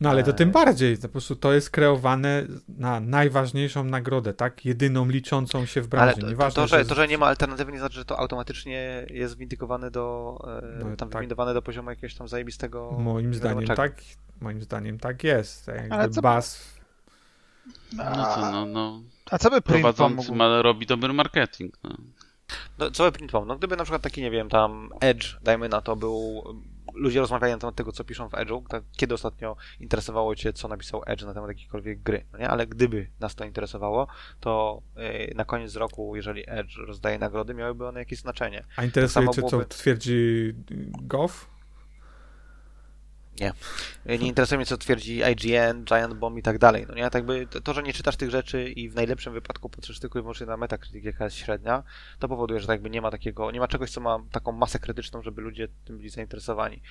No 0.00 0.10
ale 0.10 0.22
to 0.22 0.30
E. 0.30 0.34
tym 0.34 0.50
bardziej, 0.50 0.98
po 0.98 1.08
prostu 1.08 1.36
to 1.36 1.52
jest 1.52 1.70
kreowane 1.70 2.46
na 2.68 3.00
najważniejszą 3.00 3.84
nagrodę, 3.84 4.34
tak? 4.34 4.64
Jedyną 4.64 5.08
liczącą 5.08 5.66
się 5.66 5.82
w 5.82 5.84
Ale 5.84 5.88
branży. 5.90 6.20
to, 6.20 6.28
Nieważne, 6.28 6.62
to, 6.62 6.68
że, 6.68 6.84
to, 6.84 6.94
że 6.94 7.08
nie 7.08 7.18
ma 7.18 7.26
alternatywy, 7.26 7.72
nie 7.72 7.78
znaczy, 7.78 7.94
że 7.94 8.04
to 8.04 8.18
automatycznie 8.18 9.06
jest 9.10 9.36
windykowane 9.36 9.90
do, 9.90 10.36
e, 10.62 10.84
No, 10.84 10.96
tam 10.96 11.10
tak. 11.10 11.20
windowane 11.20 11.54
do 11.54 11.62
poziomu 11.62 11.90
jakiegoś 11.90 12.14
tam 12.14 12.28
zajebistego... 12.28 12.90
Moim 12.98 13.34
zdaniem 13.34 13.60
czego. 13.66 13.76
tak, 13.76 14.02
moim 14.40 14.62
zdaniem 14.62 14.98
tak 14.98 15.24
jest. 15.24 15.68
Ale 15.68 15.88
Jakby 15.88 16.14
co- 16.14 16.22
bas 16.22 16.76
No 17.92 18.34
co, 18.34 18.40
no, 18.52 18.66
no, 18.66 19.02
A 19.30 19.38
co 19.38 19.50
by 19.50 19.60
prowadzący 19.62 20.32
ma, 20.32 20.62
robi 20.62 20.86
dobry 20.86 21.12
marketing, 21.12 21.74
no. 21.84 21.90
No, 22.78 22.90
co 22.90 23.04
by 23.04 23.12
print 23.12 23.30
pomógł? 23.32 23.48
No 23.48 23.56
gdyby 23.56 23.76
na 23.76 23.84
przykład 23.84 24.02
taki, 24.02 24.22
nie 24.22 24.30
wiem, 24.30 24.48
tam 24.48 24.90
Edge, 25.00 25.26
dajmy 25.42 25.68
na 25.68 25.80
to, 25.80 25.96
był... 25.96 26.42
Ludzie 26.96 27.20
rozmawiają 27.20 27.54
na 27.54 27.60
temat 27.60 27.74
tego, 27.74 27.92
co 27.92 28.04
piszą 28.04 28.28
w 28.28 28.32
Edge'u. 28.32 28.66
Tak, 28.68 28.84
kiedy 28.96 29.14
ostatnio 29.14 29.56
interesowało 29.80 30.34
cię, 30.34 30.52
co 30.52 30.68
napisał 30.68 31.02
Edge 31.06 31.22
na 31.22 31.34
temat 31.34 31.48
jakiejkolwiek 31.48 32.02
gry, 32.02 32.24
no 32.32 32.38
nie? 32.38 32.48
Ale 32.48 32.66
gdyby 32.66 33.10
nas 33.20 33.34
to 33.34 33.44
interesowało, 33.44 34.06
to 34.40 34.82
yy, 34.96 35.32
na 35.34 35.44
koniec 35.44 35.76
roku, 35.76 36.16
jeżeli 36.16 36.44
Edge 36.46 36.76
rozdaje 36.76 37.18
nagrody, 37.18 37.54
miałyby 37.54 37.86
one 37.86 38.00
jakieś 38.00 38.18
znaczenie. 38.18 38.64
A 38.76 38.84
interesuje 38.84 39.26
cię, 39.28 39.42
co 39.42 39.48
byłoby- 39.48 39.66
twierdzi 39.68 40.54
y, 40.70 40.90
Goff? 41.02 41.55
Yy, 44.06 44.18
Nie 44.18 44.28
interesuje 44.28 44.58
mnie, 44.58 44.66
co 44.66 44.76
twierdzi 44.76 45.20
IGN, 45.32 45.84
Giant 45.84 46.14
Bomb 46.14 46.38
i 46.38 46.42
tak 46.42 46.58
dalej. 46.58 46.86
No 46.88 46.94
nie? 46.94 47.10
Tak 47.10 47.26
by 47.26 47.46
to, 47.46 47.74
że 47.74 47.82
nie 47.82 47.92
czytasz 47.92 48.16
tych 48.16 48.30
rzeczy 48.30 48.70
i 48.70 48.88
w 48.88 48.94
najlepszym 48.94 49.32
wypadku 49.32 49.70
patrzysz 49.70 50.00
tylko 50.00 50.18
i 50.18 50.22
wyłącznie 50.22 50.46
na 50.46 50.56
Metacritic, 50.56 51.04
jaka 51.04 51.24
jest 51.24 51.36
średnia, 51.36 51.82
to 52.18 52.28
powoduje, 52.28 52.60
że 52.60 52.66
tak 52.66 52.74
jakby 52.74 52.90
nie 52.90 53.00
ma 53.00 53.10
takiego, 53.10 53.50
nie 53.50 53.60
ma 53.60 53.68
czegoś, 53.68 53.90
co 53.90 54.00
ma 54.00 54.18
taką 54.30 54.52
masę 54.52 54.78
krytyczną, 54.78 55.22
żeby 55.22 55.42
ludzie 55.42 55.68
tym 55.84 55.96
byli 55.96 56.08
zainteresowani. 56.08 56.82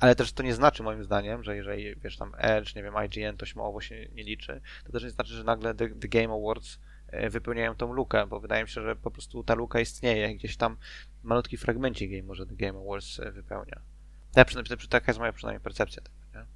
Ale 0.00 0.14
też 0.14 0.32
to 0.32 0.42
nie 0.42 0.54
znaczy 0.54 0.82
moim 0.82 1.04
zdaniem, 1.04 1.44
że 1.44 1.56
jeżeli 1.56 1.96
wiesz 1.96 2.16
tam 2.16 2.32
Edge, 2.38 2.76
nie 2.76 2.82
wiem, 2.82 2.94
IGN, 3.06 3.36
to 3.36 3.46
śmiałowo 3.46 3.80
się 3.80 4.08
nie 4.14 4.24
liczy, 4.24 4.60
to 4.84 4.92
też 4.92 5.02
nie 5.02 5.10
znaczy, 5.10 5.32
że 5.34 5.44
nagle 5.44 5.74
The, 5.74 5.88
The 5.88 6.08
Game 6.08 6.34
Awards 6.34 6.78
e, 7.08 7.30
wypełniają 7.30 7.74
tą 7.74 7.92
lukę, 7.92 8.26
bo 8.26 8.40
wydaje 8.40 8.62
mi 8.62 8.68
się, 8.68 8.82
że 8.82 8.96
po 8.96 9.10
prostu 9.10 9.44
ta 9.44 9.54
luka 9.54 9.80
istnieje, 9.80 10.34
gdzieś 10.34 10.56
tam 10.56 10.76
malutki 11.22 11.56
fragmencik 11.56 12.10
jej 12.10 12.22
może 12.22 12.46
The 12.46 12.54
Game 12.54 12.78
Awards 12.78 13.20
e, 13.20 13.32
wypełnia. 13.32 13.93
Ja 14.36 14.44
przynajmniej, 14.44 14.88
taka 14.88 15.06
jest 15.06 15.18
moja 15.18 15.32
przynajmniej 15.32 15.60
percepcja 15.60 16.02
tego, 16.02 16.16
nie? 16.34 16.46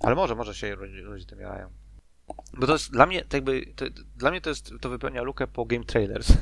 Ale 0.00 0.14
może, 0.14 0.34
może 0.34 0.54
się 0.54 0.74
ludzie, 0.74 1.02
ludzie 1.02 1.26
tym 1.26 1.40
jarają. 1.40 1.70
Bo 2.54 2.66
to 2.66 2.72
jest 2.72 2.92
dla 2.92 3.06
mnie, 3.06 3.22
tak 3.22 3.32
jakby, 3.34 3.66
to, 3.76 3.84
dla 4.16 4.30
mnie 4.30 4.40
to 4.40 4.50
jest, 4.50 4.70
to 4.80 4.88
wypełnia 4.88 5.22
lukę 5.22 5.46
po 5.46 5.64
Game 5.64 5.84
Trailers. 5.84 6.32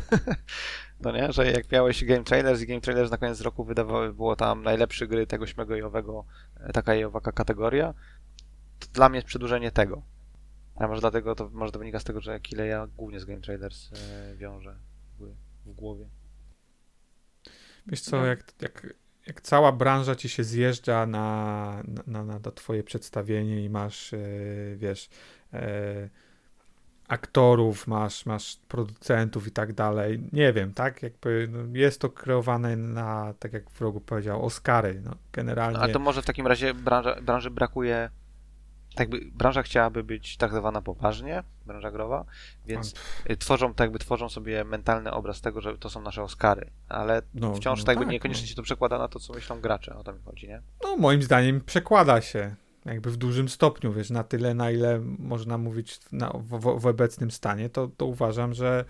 no 1.01 1.13
nie, 1.13 1.33
że 1.33 1.53
jak 1.53 1.73
miałeś 1.73 2.05
Game 2.05 2.25
Trailers 2.25 2.61
i 2.61 2.67
Game 2.67 2.81
Trailers 2.81 3.11
na 3.11 3.19
koniec 3.19 3.41
roku 3.41 3.65
wydawały, 3.65 4.13
było 4.13 4.37
tam 4.37 4.63
najlepsze 4.63 5.07
gry 5.07 5.27
tego 5.27 5.47
śmego 5.47 5.77
i 5.77 5.83
owego, 5.83 6.25
e, 6.61 6.73
taka 6.73 6.95
i 6.95 7.05
owaka 7.05 7.33
kategoria, 7.33 7.95
to 8.79 8.87
dla 8.93 9.09
mnie 9.09 9.17
jest 9.17 9.27
przedłużenie 9.27 9.71
tego. 9.71 10.03
A 10.77 10.89
może 10.89 11.01
dlatego, 11.01 11.35
to 11.35 11.49
może 11.53 11.73
to 11.73 11.79
wynika 11.79 12.01
z 12.01 12.05
tego, 12.05 12.21
że 12.21 12.41
ile 12.53 12.67
ja 12.67 12.87
głównie 12.87 13.21
z 13.21 13.25
Game 13.25 13.41
Trailers 13.41 13.91
e, 13.93 14.37
wiążę 14.37 14.77
w, 15.19 15.35
w 15.67 15.73
głowie. 15.75 16.09
Wiesz 17.87 18.01
co, 18.01 18.17
No. 18.17 18.27
jak, 18.27 18.53
jak, 18.61 18.87
jak 19.27 19.41
cała 19.41 19.73
branża 19.73 20.15
ci 20.15 20.29
się 20.29 20.45
zjeżdża 20.45 21.07
na, 21.07 21.83
na, 22.07 22.25
na, 22.25 22.39
na 22.39 22.51
twoje 22.51 22.83
przedstawienie 22.83 23.65
i 23.65 23.71
masz, 23.71 24.13
e, 24.13 24.19
wiesz, 24.77 25.09
e, 25.53 26.09
aktorów, 27.09 27.87
masz, 27.87 28.27
masz 28.27 28.57
producentów 28.69 29.47
i 29.47 29.51
tak 29.51 29.73
dalej, 29.73 30.21
nie 30.33 30.53
wiem, 30.53 30.75
tak, 30.75 31.03
jakby 31.03 31.49
no, 31.53 31.79
jest 31.79 32.01
to 32.01 32.11
kreowane 32.11 32.77
na, 32.77 33.35
tak 33.39 33.53
jak 33.53 33.71
wrogu 33.71 34.01
powiedział, 34.01 34.45
Oscary, 34.45 35.01
no, 35.05 35.11
generalnie. 35.33 35.79
Ale 35.79 35.93
to 35.93 35.99
może 35.99 36.23
w 36.23 36.27
takim 36.27 36.47
razie 36.47 36.75
branża, 36.75 37.23
branży 37.23 37.51
brakuje. 37.51 38.11
Tak 38.97 39.09
by, 39.09 39.21
branża 39.35 39.63
chciałaby 39.63 40.05
być 40.05 40.37
traktowana 40.37 40.83
poważnie, 40.83 41.43
branża 41.67 41.91
growa, 41.91 42.25
więc 42.67 42.95
y, 43.31 43.37
tworzą, 43.37 43.75
tak 43.75 43.85
jakby 43.85 43.99
tworzą 43.99 44.29
sobie 44.29 44.65
mentalny 44.65 45.11
obraz 45.13 45.41
tego, 45.41 45.61
że 45.61 45.79
to 45.79 45.91
są 45.91 46.03
nasze 46.03 46.23
Oscary, 46.23 46.71
ale 46.89 47.23
No, 47.35 47.55
wciąż 47.55 47.79
no 47.81 47.85
tak 47.87 47.93
jakby 47.93 48.05
tak, 48.05 48.13
niekoniecznie 48.13 48.43
no. 48.45 48.49
się 48.49 48.55
to 48.55 48.63
przekłada 48.63 48.99
na 48.99 49.09
to, 49.09 49.21
co 49.21 49.33
myślą 49.33 49.61
gracze, 49.61 49.97
o 49.97 50.05
to 50.05 50.13
mi 50.13 50.19
chodzi, 50.25 50.49
nie? 50.49 50.63
No, 50.85 50.97
moim 50.97 51.23
zdaniem 51.23 51.61
przekłada 51.61 52.21
się 52.21 52.55
jakby 52.85 53.11
w 53.11 53.17
dużym 53.17 53.49
stopniu, 53.49 53.93
wiesz, 53.93 54.11
na 54.11 54.25
tyle, 54.25 54.55
na 54.55 54.71
ile 54.71 55.01
można 55.19 55.59
mówić 55.59 56.01
na, 56.13 56.31
w, 56.31 56.59
w, 56.61 56.81
w 56.81 56.87
obecnym 56.87 57.31
stanie, 57.31 57.71
to, 57.71 57.89
to 57.97 58.07
uważam, 58.07 58.55
że 58.55 58.85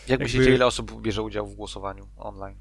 Jak 0.00 0.08
Jakby- 0.08 0.24
myślicie, 0.24 0.54
ile 0.54 0.66
osób 0.66 1.02
bierze 1.02 1.22
udział 1.22 1.46
w 1.46 1.54
głosowaniu 1.54 2.06
online? 2.16 2.56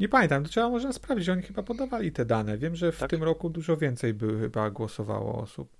nie 0.00 0.08
pamiętam, 0.08 0.44
to 0.44 0.48
trzeba 0.50 0.68
można 0.68 0.92
sprawdzić, 0.92 1.28
oni 1.28 1.42
chyba 1.42 1.62
podawali 1.62 2.12
te 2.12 2.24
dane. 2.24 2.58
Wiem, 2.58 2.76
że 2.76 2.92
w 2.92 2.98
Tak? 2.98 3.10
tym 3.10 3.22
roku 3.22 3.50
dużo 3.50 3.76
więcej 3.76 4.14
by 4.14 4.40
chyba 4.40 4.70
głosowało 4.70 5.42
osób 5.42 5.77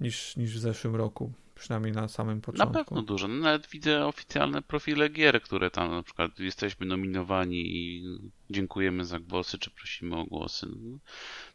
niż, 0.00 0.36
niż 0.36 0.54
w 0.54 0.58
zeszłym 0.58 0.96
roku, 0.96 1.32
przynajmniej 1.54 1.92
na 1.92 2.08
samym 2.08 2.36
Na 2.36 2.42
początku. 2.42 2.72
pewno 2.84 3.02
dużo. 3.02 3.28
No, 3.28 3.34
nawet 3.34 3.66
widzę 3.66 4.06
oficjalne 4.06 4.62
profile 4.62 5.08
gier, 5.08 5.42
które 5.42 5.70
tam 5.70 5.90
na 5.90 6.02
przykład 6.02 6.38
jesteśmy 6.38 6.86
nominowani 6.86 7.76
i 7.76 8.02
dziękujemy 8.50 9.04
za 9.04 9.20
głosy, 9.20 9.58
czy 9.58 9.70
prosimy 9.70 10.16
o 10.16 10.24
głosy. 10.24 10.66
No, 10.80 10.98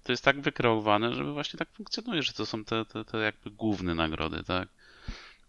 to 0.03 0.11
jest 0.13 0.23
tak 0.23 0.41
wykreowane, 0.41 1.13
że 1.15 1.31
właśnie 1.33 1.57
tak 1.57 1.69
funkcjonuje, 1.73 2.23
że 2.23 2.33
to 2.33 2.45
są 2.45 2.65
te, 2.65 2.85
te, 2.85 3.05
te 3.05 3.17
jakby 3.17 3.49
główne 3.51 3.95
nagrody, 3.95 4.43
tak? 4.43 4.69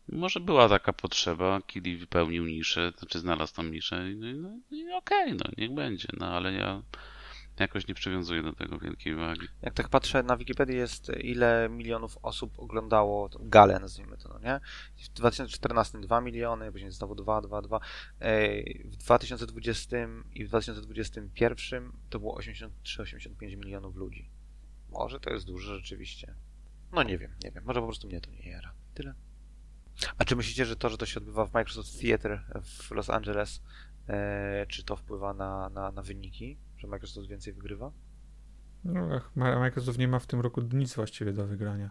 Może 0.09 0.41
była 0.41 0.69
taka 0.69 0.93
potrzeba, 0.93 1.61
Kili 1.67 1.97
wypełnił 1.97 2.47
niszę, 2.47 2.93
czy 3.09 3.19
znalazł 3.19 3.55
tam 3.55 3.71
niszę, 3.71 4.05
no, 4.17 4.29
i- 4.29 4.35
no, 4.35 4.51
i 4.71 4.93
okej, 4.93 5.33
no 5.33 5.45
niech 5.59 5.75
będzie, 5.75 6.09
no 6.21 6.27
ale 6.27 6.53
ja 6.53 6.83
jakoś 7.65 7.89
nie 7.89 7.95
przywiązuję 7.95 8.43
do 8.43 8.53
tego 8.53 8.79
wielkiej 8.79 9.15
wagi. 9.15 9.49
Jak 9.63 9.75
tak 9.75 9.89
patrzę 9.89 10.23
na 10.23 10.37
Wikipedii 10.37 10.77
jest 10.77 11.13
ile 11.21 11.69
milionów 11.69 12.19
osób 12.23 12.59
oglądało 12.59 13.31
galę, 13.41 13.79
nazwijmy 13.81 14.17
to, 14.17 14.29
no 14.29 14.39
nie? 14.39 14.61
W 14.97 15.09
2014 15.09 16.01
2 16.01 16.21
miliony, 16.21 16.73
później 16.73 16.91
znowu 16.91 17.15
2, 17.15 17.41
2, 17.41 17.63
2. 17.63 17.81
Ej, 18.21 18.87
W 18.93 18.97
2020 18.97 19.97
i 20.35 20.45
w 20.45 20.49
2021 20.49 21.93
to 22.11 22.19
było 22.19 22.39
83-85 22.39 23.57
milionów 23.57 23.97
ludzi. 23.97 24.31
Może 24.91 25.21
to 25.21 25.31
jest 25.31 25.47
dużo 25.47 25.75
rzeczywiście. 25.75 26.35
No 26.93 27.03
nie 27.03 27.19
wiem, 27.19 27.35
nie 27.45 27.51
wiem. 27.51 27.65
Może 27.65 27.81
po 27.81 27.87
prostu 27.87 28.09
mnie 28.09 28.21
to 28.21 28.31
nie 28.31 28.51
jara. 28.51 28.73
Tyle. 28.95 29.15
A 30.19 30.25
czy 30.25 30.37
myślicie, 30.37 30.67
że 30.67 30.77
to, 30.77 30.89
że 30.89 30.99
to 30.99 31.07
się 31.07 31.21
odbywa 31.21 31.47
w 31.47 31.55
Microsoft 31.55 32.01
Theater 32.01 32.45
w 32.65 32.91
Los 32.91 33.11
Angeles, 33.11 33.63
e, 34.09 34.67
czy 34.69 34.85
to 34.85 34.97
wpływa 34.97 35.35
na, 35.35 35.69
na, 35.69 35.93
na 35.93 36.03
wyniki? 36.03 36.59
Że 36.79 36.87
Microsoft 36.87 37.29
więcej 37.29 37.53
wygrywa? 37.53 37.93
No, 38.85 39.21
Microsoft 39.37 39.99
nie 39.99 40.09
ma 40.09 40.19
w 40.19 40.27
tym 40.27 40.41
roku 40.41 40.61
nic 40.73 40.95
właściwie 40.95 41.33
do 41.33 41.47
wygrania. 41.47 41.91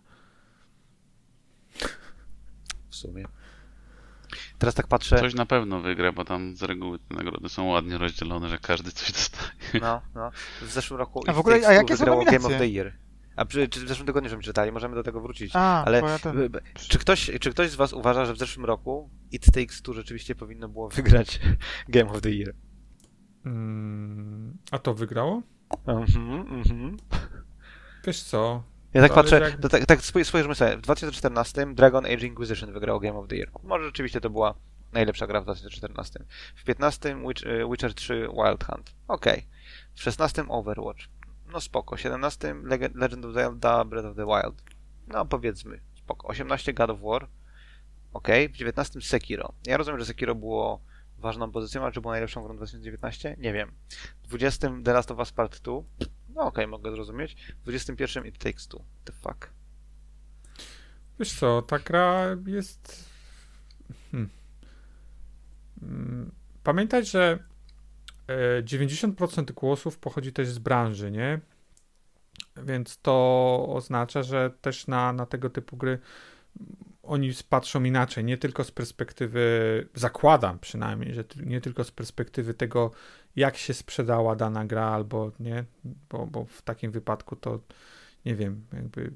w 2.90 2.96
sumie. 2.96 3.26
Teraz 4.58 4.76
tak 4.76 4.88
patrzę. 4.88 5.20
Coś 5.20 5.34
na 5.34 5.46
pewno 5.46 5.82
wygra, 5.82 6.12
bo 6.12 6.26
tam 6.26 6.56
z 6.56 6.64
reguły 6.64 7.00
te 7.00 7.16
nagrody 7.16 7.50
są 7.50 7.66
ładnie 7.66 7.98
rozdzielone, 7.98 8.50
że 8.50 8.58
każdy 8.58 8.92
coś 8.92 9.12
dostaje. 9.12 9.52
No, 9.82 10.02
no. 10.16 10.32
W 10.62 10.72
zeszłym 10.72 11.00
roku 11.00 11.24
A 11.28 11.34
w 11.34 11.40
ogóle- 11.40 11.68
a 11.68 11.74
jakie 11.74 11.98
są 11.98 12.00
wygrało 12.00 12.26
Game 12.26 12.46
of 12.48 12.58
the 12.58 12.68
Year. 12.68 12.94
A 13.36 13.46
przy, 13.46 13.68
czy 13.68 13.86
w 13.86 13.88
zeszłym 13.88 14.08
tygodniu 14.08 14.30
żeśmy 14.30 14.44
czytali, 14.44 14.72
możemy 14.72 14.96
do 14.96 15.04
tego 15.04 15.22
wrócić. 15.22 15.52
A, 15.56 15.86
Ale 15.86 16.02
ja 16.02 16.20
ten... 16.20 16.50
czy, 16.74 17.00
ktoś, 17.00 17.32
czy 17.42 17.52
ktoś 17.52 17.70
z 17.70 17.76
Was 17.76 17.94
uważa, 17.94 18.26
że 18.26 18.34
w 18.34 18.38
zeszłym 18.38 18.66
roku 18.66 19.10
It 19.32 19.46
Takes 19.52 19.82
Two 19.82 19.94
rzeczywiście 19.94 20.36
powinno 20.36 20.70
było 20.70 20.90
wygrać 20.90 21.40
Game 21.90 22.12
of 22.12 22.22
the 22.22 22.30
Year? 22.32 22.54
Mm, 23.46 24.58
a 24.72 24.80
to 24.80 24.93
wygrało? 24.93 25.41
Mhm, 25.88 26.32
mhm. 26.54 26.98
Wiesz 28.06 28.24
co? 28.24 28.64
Ja 28.93 29.02
tak 29.02 29.14
patrzę, 29.14 29.39
jak- 29.39 29.60
to, 29.62 29.70
tak, 29.70 29.86
tak 29.86 30.00
spoj- 30.00 30.24
spojrzymy 30.24 30.56
sobie. 30.56 30.78
W 30.78 30.82
2014 30.82 31.74
Dragon 31.76 32.06
Age 32.06 32.28
Inquisition 32.28 32.74
wygrał 32.74 33.00
Game 33.00 33.18
of 33.20 33.28
the 33.28 33.36
Year. 33.36 33.50
Może 33.64 33.86
rzeczywiście 33.86 34.22
to 34.22 34.30
była 34.30 34.54
najlepsza 34.93 35.28
gra 35.28 35.41
w 35.41 35.43
2014. 35.43 36.20
W 36.56 36.64
15 36.64 37.16
Witch, 37.28 37.43
y, 37.43 37.66
Witcher 37.72 37.93
3 37.93 38.28
Wild 38.34 38.64
Hunt. 38.64 38.93
Okej. 39.08 39.48
W 39.96 40.02
16 40.02 40.46
Overwatch. 40.50 41.08
No 41.54 41.62
spoko. 41.62 41.98
17 41.98 42.56
Leg- 42.64 42.96
Legend 42.96 43.26
of 43.26 43.34
Zelda 43.34 43.86
Breath 43.86 44.08
of 44.08 44.16
the 44.16 44.26
Wild. 44.26 44.64
No 45.08 45.26
powiedzmy. 45.26 45.80
Spoko. 45.96 46.28
18 46.28 46.74
God 46.74 46.89
of 46.89 47.00
War. 47.02 47.28
Okej. 48.14 48.50
W 48.50 48.58
19 48.58 49.02
Sekiro. 49.02 49.54
Ja 49.68 49.78
rozumiem, 49.78 50.00
że 50.00 50.06
Sekiro 50.06 50.36
było 50.36 50.80
ważną 51.26 51.52
pozycją, 51.52 51.84
ale 51.84 51.92
czy 51.92 52.02
było 52.02 52.14
najlepszą 52.14 52.44
grą 52.44 52.56
2019? 52.56 53.36
Nie 53.40 53.54
wiem. 53.54 53.72
W 54.24 54.28
20 54.28 54.72
The 54.84 54.94
Last 54.94 55.12
of 55.12 55.20
Us 55.20 55.32
Part 55.32 55.62
2. 55.62 55.74
No 56.30 56.42
okej, 56.42 56.68
mogę 56.68 56.92
zrozumieć. 56.92 57.36
W 57.36 57.64
21 57.64 58.26
It 58.26 58.38
Takes 58.38 58.68
Two. 58.68 58.84
The 59.04 59.14
fuck. 59.14 59.50
Wiesz 61.20 61.34
co, 61.34 61.62
ta 61.62 61.80
gra 61.80 62.26
jest. 62.46 63.10
Hmm. 64.12 64.30
Mm, 65.82 66.32
Pamiętaj, 66.64 67.06
że 67.06 67.40
e, 68.28 68.64
90% 68.64 69.52
głosów 69.52 69.98
pochodzi 70.00 70.34
też 70.34 70.48
z 70.48 70.60
branży, 70.60 71.12
nie? 71.12 71.40
więc 72.64 72.98
to 72.98 73.66
oznacza, 73.70 74.24
że 74.24 74.52
też 74.62 74.88
na, 74.88 75.14
na 75.14 75.26
tego 75.26 75.50
typu 75.50 75.78
gry 75.78 76.00
oni 77.06 77.32
patrzą 77.49 77.84
inaczej, 77.84 78.24
nie 78.24 78.38
tylko 78.38 78.64
z 78.64 78.72
perspektywy, 78.72 79.41
zakładam 79.93 80.60
przynajmniej, 80.60 81.14
że 81.14 81.24
nie 81.45 81.62
tylko 81.62 81.84
z 81.84 81.91
perspektywy 81.91 82.53
tego, 82.53 82.91
jak 83.36 83.58
się 83.58 83.74
sprzedała 83.74 84.36
dana 84.36 84.66
gra, 84.66 84.86
albo 84.86 85.32
nie, 85.39 85.66
bo, 86.10 86.28
bo 86.28 86.45
w 86.45 86.62
takim 86.62 86.91
wypadku 86.91 87.36
to 87.36 87.60
nie 88.26 88.36
wiem, 88.36 88.66
jakby 88.74 89.12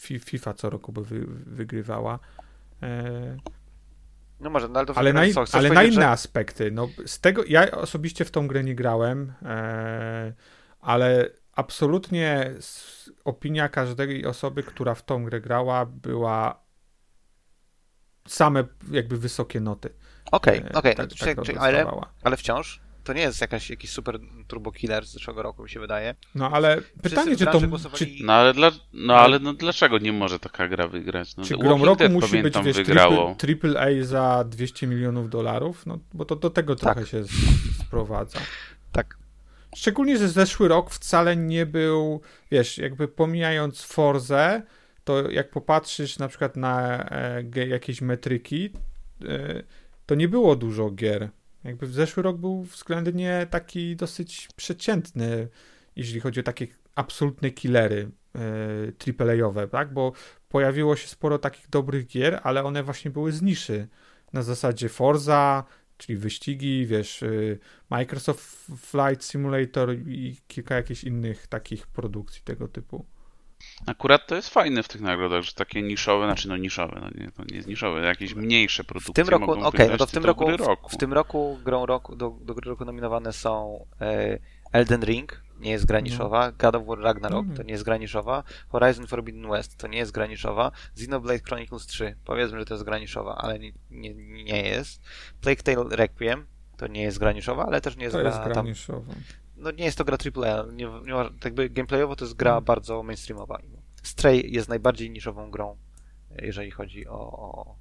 FIFA 0.00 0.54
co 0.54 0.70
roku 0.70 0.92
by 0.92 1.04
wy, 1.04 1.26
wygrywała. 1.46 2.18
E, 2.82 3.36
no 4.40 4.50
może, 4.50 4.68
no 4.68 4.78
ale, 4.78 4.86
to 4.86 4.96
ale, 4.96 5.12
na, 5.12 5.22
co, 5.32 5.44
ale 5.52 5.70
na 5.70 5.82
inne 5.82 5.94
że... 5.94 6.08
aspekty. 6.08 6.70
No, 6.70 6.88
z 7.06 7.20
tego, 7.20 7.44
ja 7.48 7.70
osobiście 7.70 8.24
w 8.24 8.30
tą 8.30 8.48
grę 8.48 8.64
nie 8.64 8.74
grałem, 8.74 9.32
e, 9.42 10.32
ale 10.80 11.30
absolutnie 11.52 12.54
opinia 13.24 13.68
każdej 13.68 14.26
osoby, 14.26 14.62
która 14.62 14.94
w 14.94 15.02
tą 15.02 15.24
grę 15.24 15.40
grała, 15.40 15.86
była 15.86 16.69
same 18.32 18.64
jakby 18.90 19.16
wysokie 19.16 19.60
noty. 19.60 19.90
Okej, 20.32 20.58
okay, 20.58 20.70
e, 20.70 20.74
okej, 20.74 20.94
okay. 20.94 21.08
tak, 21.08 21.46
tak 21.46 21.56
ale, 21.56 21.86
ale 22.22 22.36
wciąż 22.36 22.80
to 23.04 23.12
nie 23.12 23.22
jest 23.22 23.40
jakaś, 23.40 23.70
jakiś 23.70 23.90
super 23.90 24.18
turbo 24.46 24.72
killer 24.72 25.06
z 25.06 25.12
zeszłego 25.12 25.42
roku, 25.42 25.62
mi 25.62 25.70
się 25.70 25.80
wydaje. 25.80 26.14
No 26.34 26.50
ale 26.50 26.80
pytanie, 27.02 27.36
czy 27.36 27.46
to... 27.46 27.60
Czy... 27.94 28.06
No 28.22 28.32
ale, 28.32 28.54
dla, 28.54 28.70
no, 28.92 29.16
ale 29.16 29.38
no, 29.38 29.54
dlaczego 29.54 29.98
nie 29.98 30.12
może 30.12 30.38
taka 30.38 30.68
gra 30.68 30.88
wygrać? 30.88 31.36
No, 31.36 31.44
czy 31.44 31.56
grą 31.56 31.84
roku 31.84 31.98
Dead, 31.98 32.12
musi 32.12 32.42
być, 32.42 32.54
wiesz, 32.64 32.76
wygrało. 32.76 33.34
Triple, 33.38 33.70
triple 33.70 33.80
A 33.80 34.04
za 34.04 34.44
200 34.44 34.86
milionów 34.86 35.30
dolarów? 35.30 35.86
No, 35.86 35.98
bo 36.14 36.24
to 36.24 36.36
do 36.36 36.50
tego 36.50 36.76
tak. 36.76 36.94
trochę 36.94 37.10
się 37.10 37.24
sprowadza. 37.86 38.38
Tak. 38.92 39.18
Szczególnie, 39.76 40.18
że 40.18 40.28
zeszły 40.28 40.68
rok 40.68 40.90
wcale 40.90 41.36
nie 41.36 41.66
był, 41.66 42.20
wiesz, 42.50 42.78
jakby 42.78 43.08
pomijając 43.08 43.82
Forzę, 43.82 44.62
to 45.04 45.30
jak 45.30 45.50
popatrzysz 45.50 46.18
na 46.18 46.28
przykład 46.28 46.56
na 46.56 47.04
e, 47.10 47.66
jakieś 47.66 48.00
metryki, 48.00 48.70
e, 49.28 49.62
to 50.06 50.14
nie 50.14 50.28
było 50.28 50.56
dużo 50.56 50.90
gier. 50.90 51.28
Jakby 51.64 51.86
w 51.86 51.94
zeszły 51.94 52.22
rok 52.22 52.36
był 52.36 52.62
względnie 52.62 53.46
taki 53.50 53.96
dosyć 53.96 54.48
przeciętny, 54.56 55.48
jeśli 55.96 56.20
chodzi 56.20 56.40
o 56.40 56.42
takie 56.42 56.66
absolutne 56.94 57.50
killery 57.50 58.10
e, 58.34 59.22
AAA-owe, 59.22 59.68
tak? 59.68 59.92
Bo 59.92 60.12
pojawiło 60.48 60.96
się 60.96 61.08
sporo 61.08 61.38
takich 61.38 61.70
dobrych 61.70 62.06
gier, 62.06 62.40
ale 62.42 62.64
one 62.64 62.82
właśnie 62.82 63.10
były 63.10 63.32
z 63.32 63.42
niszy. 63.42 63.88
Na 64.32 64.42
zasadzie 64.42 64.88
Forza, 64.88 65.64
czyli 65.96 66.18
wyścigi, 66.18 66.86
wiesz, 66.86 67.24
Microsoft 67.90 68.66
Flight 68.76 69.24
Simulator 69.24 69.94
i 69.94 70.36
kilka 70.46 70.74
jakichś 70.74 71.04
innych 71.04 71.46
takich 71.46 71.86
produkcji 71.86 72.42
tego 72.44 72.68
typu. 72.68 73.06
Akurat 73.86 74.26
to 74.26 74.34
jest 74.34 74.48
fajne 74.48 74.82
w 74.82 74.88
tych 74.88 75.00
nagrodach, 75.00 75.42
że 75.42 75.52
takie 75.52 75.82
niszowe, 75.82 76.26
znaczy 76.26 76.48
no 76.48 76.56
niszowe, 76.56 77.00
no 77.00 77.24
nie, 77.24 77.30
to 77.30 77.44
nie 77.44 77.56
jest 77.56 77.68
niszowe, 77.68 78.00
jakieś 78.00 78.34
mniejsze 78.34 78.84
produkcje. 78.84 79.12
W 79.12 79.16
tym 79.16 79.28
roku, 79.28 79.52
okej, 79.52 79.64
okay, 79.64 79.88
no 79.88 79.96
to 79.96 80.06
w 80.06 80.10
tym 80.10 80.24
roku, 80.24 80.56
roku, 80.56 80.88
w 80.88 80.96
tym 80.96 81.12
roku 81.12 81.58
grą 81.64 81.86
roku, 81.86 82.16
do, 82.16 82.36
do 82.40 82.54
gry 82.54 82.70
roku 82.70 82.84
nominowane 82.84 83.32
są 83.32 83.86
e, 84.00 84.38
Elden 84.72 85.04
Ring, 85.04 85.42
nie 85.60 85.70
jest 85.70 85.86
graniszowa, 85.86 86.46
no. 86.46 86.52
God 86.58 86.74
of 86.74 86.86
War 86.86 86.98
Ragnarok 86.98 87.44
mm. 87.44 87.56
to 87.56 87.62
nie 87.62 87.72
jest 87.72 87.84
graniszowa, 87.84 88.42
Horizon 88.68 89.06
Forbidden 89.06 89.50
West 89.50 89.76
to 89.76 89.86
nie 89.86 89.98
jest 89.98 90.12
graniszowa, 90.12 90.72
Xenoblade 90.92 91.40
Chronicles 91.40 91.86
3 91.86 92.16
powiedzmy, 92.24 92.58
że 92.58 92.64
to 92.64 92.74
jest 92.74 92.84
graniszowa, 92.84 93.36
ale 93.36 93.58
nie, 93.58 93.72
nie, 93.90 94.14
nie 94.44 94.62
jest, 94.62 95.02
Plague 95.40 95.62
Tale 95.62 95.96
Requiem 95.96 96.46
to 96.76 96.86
nie 96.86 97.02
jest 97.02 97.18
graniszowa, 97.18 97.66
ale 97.66 97.80
też 97.80 97.96
nie 97.96 98.04
jest 98.04 98.16
to 98.16 98.20
gra 98.20 98.30
jest 98.30 98.42
graniszowa. 98.42 99.12
Tam, 99.12 99.22
no 99.60 99.70
nie 99.70 99.84
jest 99.84 99.98
to 99.98 100.04
gra 100.04 100.16
AAA, 100.36 100.66
nie, 100.72 100.90
nie 101.06 101.14
ma, 101.14 101.30
jakby 101.44 101.70
gameplayowo 101.70 102.16
to 102.16 102.24
jest 102.24 102.36
gra 102.36 102.52
mm. 102.52 102.64
bardzo 102.64 103.02
mainstreamowa. 103.02 103.60
Stray 104.02 104.52
jest 104.52 104.68
najbardziej 104.68 105.10
niszową 105.10 105.50
grą, 105.50 105.76
jeżeli 106.42 106.70
chodzi 106.70 107.08
o, 107.08 107.32
o 107.32 107.76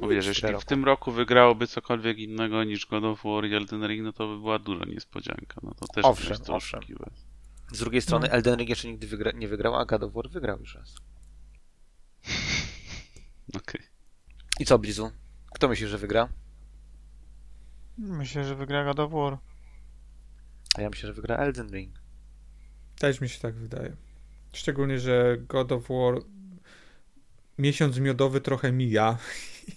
no 0.00 0.08
wiesz, 0.08 0.26
jeśli 0.26 0.48
w 0.60 0.64
tym 0.64 0.84
roku 0.84 1.12
wygrałoby 1.12 1.66
cokolwiek 1.66 2.18
innego 2.18 2.64
niż 2.64 2.86
God 2.86 3.04
of 3.04 3.22
War 3.24 3.44
i 3.44 3.54
Elden 3.54 3.86
Ring, 3.86 4.04
no 4.04 4.12
to 4.12 4.26
by 4.28 4.38
była 4.38 4.58
duża 4.58 4.84
niespodzianka. 4.84 5.60
No 5.62 5.74
to 5.74 5.86
też 5.86 6.04
owszem, 6.04 6.30
jest 6.30 6.50
owszem. 6.50 6.80
Z 7.72 7.78
drugiej 7.78 8.02
strony 8.02 8.28
no. 8.28 8.34
Elden 8.34 8.58
Ring 8.58 8.70
jeszcze 8.70 8.88
nigdy 8.88 9.06
wygra 9.06 9.32
nie 9.32 9.48
wygrał, 9.48 9.74
a 9.74 9.84
God 9.84 10.02
of 10.02 10.12
War 10.12 10.30
wygrał 10.30 10.58
już 10.60 10.74
raz. 10.74 10.94
Okej. 13.48 13.60
Okay. 13.60 13.86
I 14.60 14.64
co, 14.64 14.78
Blizu? 14.78 15.10
Kto 15.54 15.68
myśli, 15.68 15.86
że 15.86 15.98
wygra? 15.98 16.28
Myślę, 17.98 18.44
że 18.44 18.54
wygra 18.54 18.84
God 18.84 19.00
of 19.00 19.12
War. 19.12 19.38
A 20.78 20.82
ja 20.82 20.90
myślę, 20.90 21.06
że 21.06 21.12
wygra 21.12 21.36
Elden 21.36 21.70
Ring. 21.70 21.90
Też 22.98 23.20
mi 23.20 23.28
się 23.28 23.40
tak 23.40 23.54
wydaje. 23.54 23.96
Szczególnie, 24.52 24.98
że 24.98 25.36
God 25.48 25.72
of 25.72 25.88
War 25.88 26.14
miesiąc 27.58 27.98
miodowy 27.98 28.40
trochę 28.40 28.72
mija. 28.72 29.18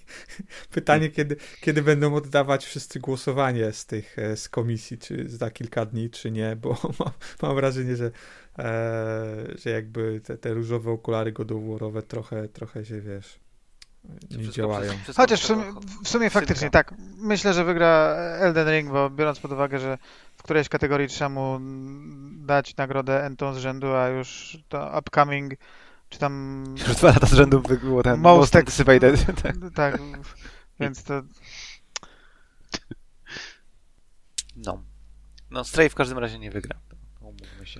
Pytanie, 0.72 1.10
kiedy, 1.10 1.36
kiedy 1.62 1.82
będą 1.82 2.16
oddawać 2.16 2.66
wszyscy 2.66 2.99
głosowanie 2.99 3.72
z 3.72 3.86
tych 3.86 4.20
e, 4.20 4.38
z 4.38 4.49
komisji, 4.49 4.97
czy 4.97 5.30
za 5.30 5.52
kilka 5.52 5.86
dni, 5.86 6.10
czy 6.10 6.32
nie, 6.32 6.56
bo 6.56 6.70
mam, 6.99 7.12
mam 7.41 7.56
wrażenie, 7.56 7.95
że, 7.95 8.12
e, 8.60 9.45
że 9.56 9.70
jakby 9.70 10.22
te, 10.24 10.38
te 10.38 10.54
różowe 10.54 10.91
okulary 10.91 11.32
godoworowe 11.32 12.04
trochę, 12.04 12.47
trochę 12.47 12.86
się 12.86 13.02
wiesz. 13.02 13.39
Nie 14.32 14.49
działają. 14.49 14.93
Chociaż 15.16 15.41
w 15.41 15.45
sumie, 15.45 15.64
w 16.04 16.08
sumie 16.10 16.30
faktycznie 16.30 16.70
tak. 16.70 16.93
Myślę, 17.18 17.54
że 17.54 17.64
wygra 17.66 18.16
Elden 18.39 18.70
Ring, 18.70 18.91
bo 18.91 19.10
biorąc 19.10 19.39
pod 19.39 19.52
uwagę, 19.52 19.80
że 19.80 19.97
w 20.38 20.43
którejś 20.43 20.70
kategorii 20.70 21.08
trzeba 21.08 21.30
mu 21.30 21.60
dać 22.45 22.76
nagrodę 22.76 23.26
Enton 23.26 23.56
z 23.56 23.58
rzędu, 23.58 23.93
a 23.93 24.08
już 24.08 24.58
to 24.70 24.99
upcoming 24.99 25.54
czy 26.12 26.20
tam... 26.20 26.64
Już 26.78 26.95
dwa 26.95 27.08
lata 27.08 27.28
z 27.28 27.34
rzędu 27.34 27.62
było 27.82 28.04
ten 28.04 28.20
Most 28.20 28.56
Anticipated. 28.56 29.26
Tak, 29.43 29.56
tak, 29.76 30.02
więc 30.80 31.04
to... 31.04 31.22
No. 34.56 34.84
No, 35.52 35.64
Stray 35.64 35.89
w 35.89 35.95
każdym 35.95 36.18
razie 36.18 36.39
nie 36.39 36.52
wygra. 36.52 36.80
Umówmy 37.22 37.66
się. 37.66 37.80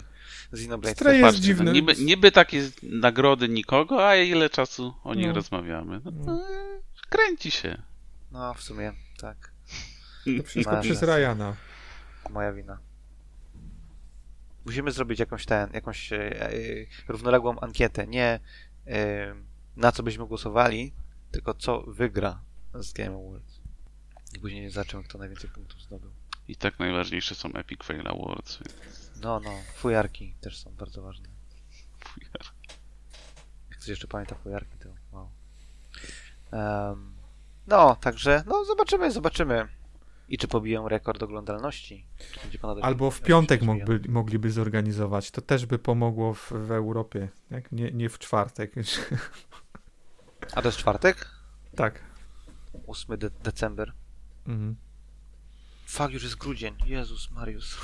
Xenoblade 0.54 0.95
Stray 0.95 1.20
jest 1.20 1.39
dziwny. 1.39 1.66
No, 1.66 1.72
niby, 1.72 1.95
niby 1.95 2.32
takie 2.32 2.70
nagrody 2.84 3.49
nikogo, 3.49 4.08
a 4.08 4.16
ile 4.16 4.49
czasu 4.49 4.93
o 5.04 5.16
nich 5.16 5.28
no. 5.28 5.34
rozmawiamy. 5.34 6.02
No, 6.06 6.12
no, 6.12 6.41
kręci 7.10 7.52
się. 7.52 7.82
No, 8.32 8.54
w 8.54 8.64
sumie, 8.64 8.93
tak. 9.18 9.52
To 10.38 10.43
wszystko 10.43 10.82
przez 10.82 11.02
Ryana. 11.02 11.56
Moja 12.30 12.54
wina. 12.54 12.80
Musimy 14.66 14.91
zrobić 14.91 15.20
jakąś 15.20 15.45
ten, 15.45 15.70
jakąś 15.74 16.14
e, 16.14 16.41
e, 16.41 16.54
równoległą 17.08 17.60
ankietę. 17.60 18.08
Nie 18.08 18.39
e, 18.88 19.36
na 19.76 19.91
co 19.91 20.04
byśmy 20.04 20.28
głosowali, 20.28 20.93
tylko 21.32 21.54
co 21.54 21.82
wygra 21.82 22.41
z 22.74 22.93
Game 22.93 23.16
Awards. 23.16 23.62
I 24.36 24.39
później 24.39 24.70
zobaczymy, 24.70 25.04
kto 25.04 25.18
najwięcej 25.18 25.49
punktów 25.49 25.82
zdobył. 25.82 26.12
I 26.47 26.56
tak 26.56 26.80
najważniejsze 26.80 27.36
są 27.36 27.54
Epic 27.54 27.84
Fail 27.84 28.08
Awards. 28.08 28.60
Więc... 28.60 29.01
No, 29.22 29.39
no. 29.39 29.51
Fujarki 29.76 30.36
też 30.41 30.59
są 30.59 30.72
bardzo 30.76 31.01
ważne. 31.01 31.30
Fujarki. 31.99 32.67
Jak 33.69 33.78
ktoś 33.78 33.88
jeszcze 33.88 34.07
pamięta 34.07 34.36
fujarki, 34.36 34.78
to 34.78 34.89
wow. 35.11 35.30
Um, 36.51 37.13
no, 37.67 37.95
także, 37.95 38.43
no 38.47 38.65
zobaczymy, 38.65 39.11
zobaczymy. 39.11 39.67
I 40.30 40.38
czy 40.38 40.47
pobiją 40.47 40.89
rekord 40.89 41.24
oglądalności? 41.24 42.07
Albo 42.82 43.11
w 43.11 43.22
piątek 43.22 43.61
mógłby, 43.61 44.01
mogliby 44.09 44.51
zorganizować. 44.51 45.32
To 45.32 45.41
też 45.41 45.65
by 45.65 45.80
pomogło 45.80 46.34
w, 46.34 46.51
w 46.51 46.72
Europie. 46.72 47.30
Jak? 47.49 47.72
Nie, 47.72 47.91
nie 47.91 48.09
w 48.09 48.19
czwartek. 48.19 48.74
A 50.55 50.61
to 50.61 50.67
jest 50.67 50.78
czwartek? 50.78 51.30
Tak. 51.76 52.03
8 52.88 53.17
de 53.17 53.30
december. 53.30 53.93
Mhm. 54.47 54.76
Fak, 55.86 56.11
już 56.11 56.24
jest 56.24 56.36
grudzień. 56.36 56.76
Jezus 56.86 57.32
Marius. 57.32 57.78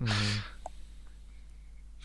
Mhm. 0.00 0.18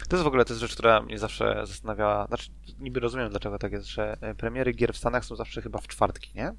To 0.09 0.15
jest 0.15 0.23
w 0.23 0.27
ogóle 0.27 0.45
to 0.45 0.53
jest 0.53 0.61
rzecz, 0.61 0.73
która 0.73 1.01
mnie 1.01 1.19
zawsze 1.19 1.61
zastanawiała. 1.65 2.27
Znaczy, 2.27 2.51
niby 2.79 2.99
rozumiem, 2.99 3.29
dlaczego 3.29 3.59
tak 3.59 3.71
jest, 3.71 3.87
że 3.87 4.17
e, 4.21 4.35
premiery 4.35 4.71
gier 4.71 4.93
w 4.93 4.97
Stanach 4.97 5.25
są 5.25 5.35
zawsze 5.35 5.61
chyba 5.61 5.79
w 5.79 5.87
czwartki, 5.87 6.31
nie? 6.35 6.53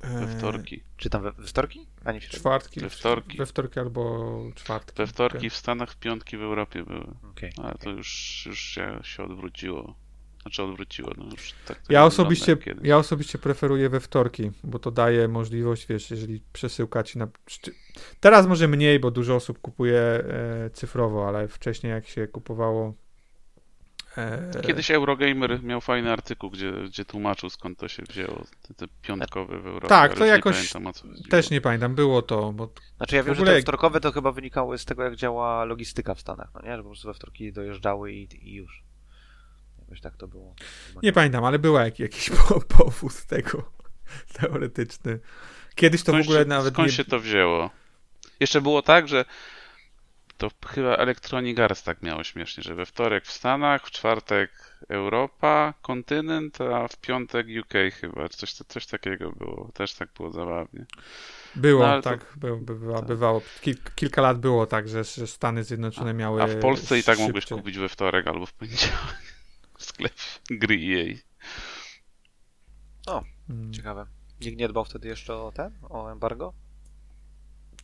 We 0.00 0.20
eee, 0.20 0.38
wtorki. 0.38 0.82
Czy 0.96 1.10
tam 1.10 1.22
we, 1.22 1.32
we 1.32 1.46
wtorki? 1.46 1.86
A 2.04 2.12
nie 2.12 2.20
w 2.20 2.28
Czwartki. 2.28 2.80
We 2.80 2.90
wtorki. 2.90 3.38
We 3.38 3.46
wtorki 3.46 3.80
albo 3.80 4.32
czwartki. 4.54 4.96
We 4.98 5.06
wtorki 5.06 5.38
okay. 5.38 5.50
w 5.50 5.56
Stanach, 5.56 5.92
w 5.92 5.96
piątki 5.96 6.36
w 6.36 6.42
Europie 6.42 6.84
były. 6.84 7.06
Okay. 7.30 7.50
Ale 7.56 7.74
to 7.74 7.90
już, 7.90 8.42
już 8.46 8.60
się, 8.60 9.00
się 9.02 9.24
odwróciło. 9.24 9.94
Znaczy 10.46 10.62
odwróciło. 10.62 11.12
No 11.16 11.24
już 11.24 11.54
tak 11.66 11.80
ja, 11.88 12.04
osobiście, 12.04 12.56
ja 12.82 12.98
osobiście 12.98 13.38
preferuję 13.38 13.88
we 13.88 14.00
wtorki, 14.00 14.50
bo 14.64 14.78
to 14.78 14.90
daje 14.90 15.28
możliwość, 15.28 15.86
wiesz, 15.86 16.10
jeżeli 16.10 16.40
przesyłka 16.52 17.02
ci 17.02 17.18
na... 17.18 17.28
Teraz 18.20 18.46
może 18.46 18.68
mniej, 18.68 19.00
bo 19.00 19.10
dużo 19.10 19.34
osób 19.34 19.58
kupuje 19.58 19.98
e, 19.98 20.70
cyfrowo, 20.72 21.28
ale 21.28 21.48
wcześniej 21.48 21.92
jak 21.92 22.06
się 22.08 22.26
kupowało 22.26 22.94
E, 24.18 24.50
Kiedyś 24.66 24.90
Eurogamer 24.90 25.62
miał 25.62 25.80
fajny 25.80 26.12
artykuł, 26.12 26.50
gdzie, 26.50 26.72
gdzie 26.72 27.04
tłumaczył 27.04 27.50
skąd 27.50 27.78
to 27.78 27.88
się 27.88 28.02
wzięło, 28.02 28.44
te, 28.68 28.74
te 28.74 28.86
piątkowe 29.02 29.60
w 29.60 29.66
Europie. 29.66 29.88
Tak, 29.88 30.14
to 30.14 30.24
jakoś 30.24 30.56
Nie 30.56 30.58
pamiętam, 30.58 30.86
o 30.86 30.92
co 30.92 31.08
chodziło. 31.08 31.28
Też 31.28 31.50
nie 31.50 31.60
pamiętam, 31.60 31.94
było 31.94 32.22
to, 32.22 32.52
bo 32.52 32.70
Znaczy 32.96 33.16
ja 33.16 33.22
wiem, 33.22 33.32
ogóle- 33.32 33.50
że 33.50 33.56
te 33.56 33.62
wtorkowe 33.62 34.00
to 34.00 34.12
chyba 34.12 34.32
wynikało 34.32 34.78
z 34.78 34.84
tego, 34.84 35.02
jak 35.02 35.16
działa 35.16 35.64
logistyka 35.64 36.14
w 36.14 36.20
Stanach, 36.20 36.48
no 36.54 36.60
nie? 36.62 36.76
Że 36.76 36.82
po 36.82 36.88
prostu 36.88 37.08
we 37.08 37.14
wtorki 37.14 37.52
dojeżdżały 37.52 38.12
i, 38.12 38.48
i 38.50 38.54
już. 38.54 38.85
Jakoś 39.88 40.00
tak 40.00 40.16
to 40.16 40.28
było. 40.28 40.54
Chyba 40.88 41.00
nie 41.02 41.12
pamiętam, 41.12 41.44
ale 41.44 41.58
był 41.58 41.74
jak, 41.74 41.98
jakiś 41.98 42.30
po, 42.48 42.60
powód 42.60 43.22
tego 43.22 43.72
teoretyczny. 44.32 45.18
Kiedyś 45.74 46.00
to 46.02 46.12
w 46.12 46.14
Skąd 46.14 46.24
ogóle 46.24 46.38
się, 46.42 46.48
nawet 46.48 46.74
skąd 46.74 46.88
nie... 46.88 46.94
się 46.94 47.04
to 47.04 47.20
wzięło? 47.20 47.70
Jeszcze 48.40 48.60
było 48.60 48.82
tak, 48.82 49.08
że 49.08 49.24
to 50.38 50.50
chyba 50.66 50.94
Electronic 50.96 51.58
Arts 51.58 51.82
tak 51.82 52.02
miało 52.02 52.24
śmiesznie, 52.24 52.62
że 52.62 52.74
we 52.74 52.86
wtorek 52.86 53.24
w 53.26 53.32
Stanach, 53.32 53.86
w 53.86 53.90
czwartek 53.90 54.50
Europa, 54.88 55.74
kontynent, 55.82 56.60
a 56.60 56.88
w 56.88 56.96
piątek 56.96 57.46
UK 57.60 57.72
chyba. 58.00 58.28
Coś, 58.28 58.52
coś 58.52 58.86
takiego 58.86 59.32
było. 59.32 59.70
Też 59.74 59.94
tak 59.94 60.08
było 60.16 60.30
zabawnie. 60.30 60.84
Było, 61.56 61.86
No, 61.86 62.02
to- 62.02 62.10
tak, 62.10 62.32
był, 62.36 62.58
bywa, 62.58 62.96
tak. 62.98 63.06
bywało. 63.06 63.42
Kil, 63.60 63.76
kilka 63.94 64.22
lat 64.22 64.38
było 64.38 64.66
tak, 64.66 64.88
że, 64.88 65.04
że 65.04 65.26
Stany 65.26 65.64
Zjednoczone 65.64 66.14
miały 66.14 66.42
A 66.42 66.46
w 66.46 66.56
Polsce 66.60 66.98
i 66.98 67.02
tak 67.02 67.18
mogłeś 67.18 67.44
szybciej. 67.44 67.58
kupić 67.58 67.78
we 67.78 67.88
wtorek 67.88 68.26
albo 68.26 68.46
w 68.46 68.52
poniedziałek 68.52 69.35
w 69.96 69.98
sklepie 69.98 70.14
gry 70.60 70.74
EA. 70.74 71.26
Mm. 73.50 73.72
Ciekawe. 73.72 74.06
Nikt 74.40 74.58
nie 74.58 74.68
dbał 74.68 74.84
wtedy 74.84 75.08
jeszcze 75.08 75.36
o 75.36 75.52
ten? 75.52 75.78
O 75.82 76.12
embargo? 76.12 76.52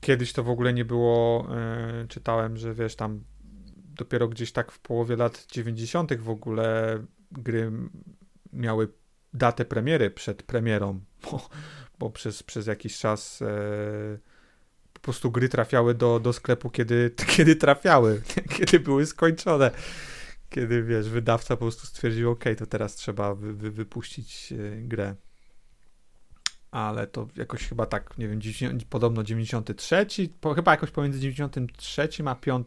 Kiedyś 0.01 0.33
to 0.33 0.45
w 0.45 0.51
ogóle 0.51 0.73
nie 0.73 0.85
było, 0.85 1.47
e, 1.57 2.07
czytałem, 2.09 2.57
że 2.57 2.75
wiesz, 2.75 2.97
tam 2.97 3.25
dopiero 3.95 4.29
gdzieś 4.29 4.53
tak 4.53 4.73
w 4.73 4.79
połowie 4.79 5.17
lat 5.17 5.47
90. 5.53 6.15
w 6.15 6.31
ogóle 6.31 6.99
gry 7.33 7.73
miały 8.53 8.89
datę 9.35 9.65
premiery 9.65 10.11
przed 10.11 10.43
premierą, 10.43 11.01
bo, 11.31 11.49
bo 11.99 12.11
przez, 12.11 12.43
przez 12.43 12.67
jakiś 12.67 12.99
czas 12.99 13.43
e, 13.43 14.19
po 14.93 15.01
prostu 15.01 15.31
gry 15.31 15.49
trafiały 15.49 15.95
do, 15.95 16.21
do 16.21 16.33
sklepu, 16.33 16.71
kiedy, 16.71 17.15
kiedy 17.37 17.57
trafiały, 17.57 18.23
kiedy 18.57 18.81
były 18.81 19.07
skończone. 19.07 19.71
Kiedy, 20.53 20.83
wiesz, 20.83 21.09
wydawca 21.09 21.57
po 21.57 21.61
prostu 21.61 21.87
stwierdził, 21.87 22.31
ok, 22.31 22.45
to 22.59 22.67
teraz 22.67 22.95
trzeba 22.95 23.35
wy, 23.35 23.53
wy, 23.53 23.71
wypuścić 23.71 24.53
e, 24.53 24.81
grę. 24.81 25.15
Ale 26.71 27.07
to 27.07 27.29
jakoś 27.37 27.69
chyba 27.69 27.87
tak, 27.87 28.19
nie 28.19 28.29
wiem, 28.29 28.41
90, 28.41 28.85
podobno 28.85 29.23
93, 29.23 30.07
po, 30.41 30.55
chyba 30.55 30.71
jakoś 30.71 30.91
pomiędzy 30.91 31.21
93 31.21 32.09
a 32.27 32.35
5 32.35 32.67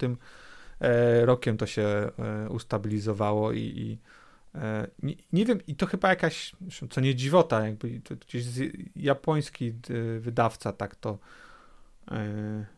e, 0.80 1.26
rokiem 1.26 1.58
to 1.58 1.66
się 1.66 1.82
e, 1.84 2.12
ustabilizowało 2.50 3.52
i, 3.52 3.60
i 3.60 3.98
e, 4.56 4.88
nie, 5.04 5.16
nie 5.34 5.46
wiem, 5.46 5.60
i 5.68 5.76
to 5.76 5.86
chyba 5.86 6.10
jakaś, 6.10 6.56
co 6.90 7.02
nie 7.02 7.16
dziwota, 7.16 7.68
jakby 7.68 8.02
gdzieś 8.28 8.46
japoński 8.96 9.70
e, 9.70 10.20
wydawca 10.20 10.74
tak 10.74 10.96
to 10.96 11.20
e, 12.12 12.75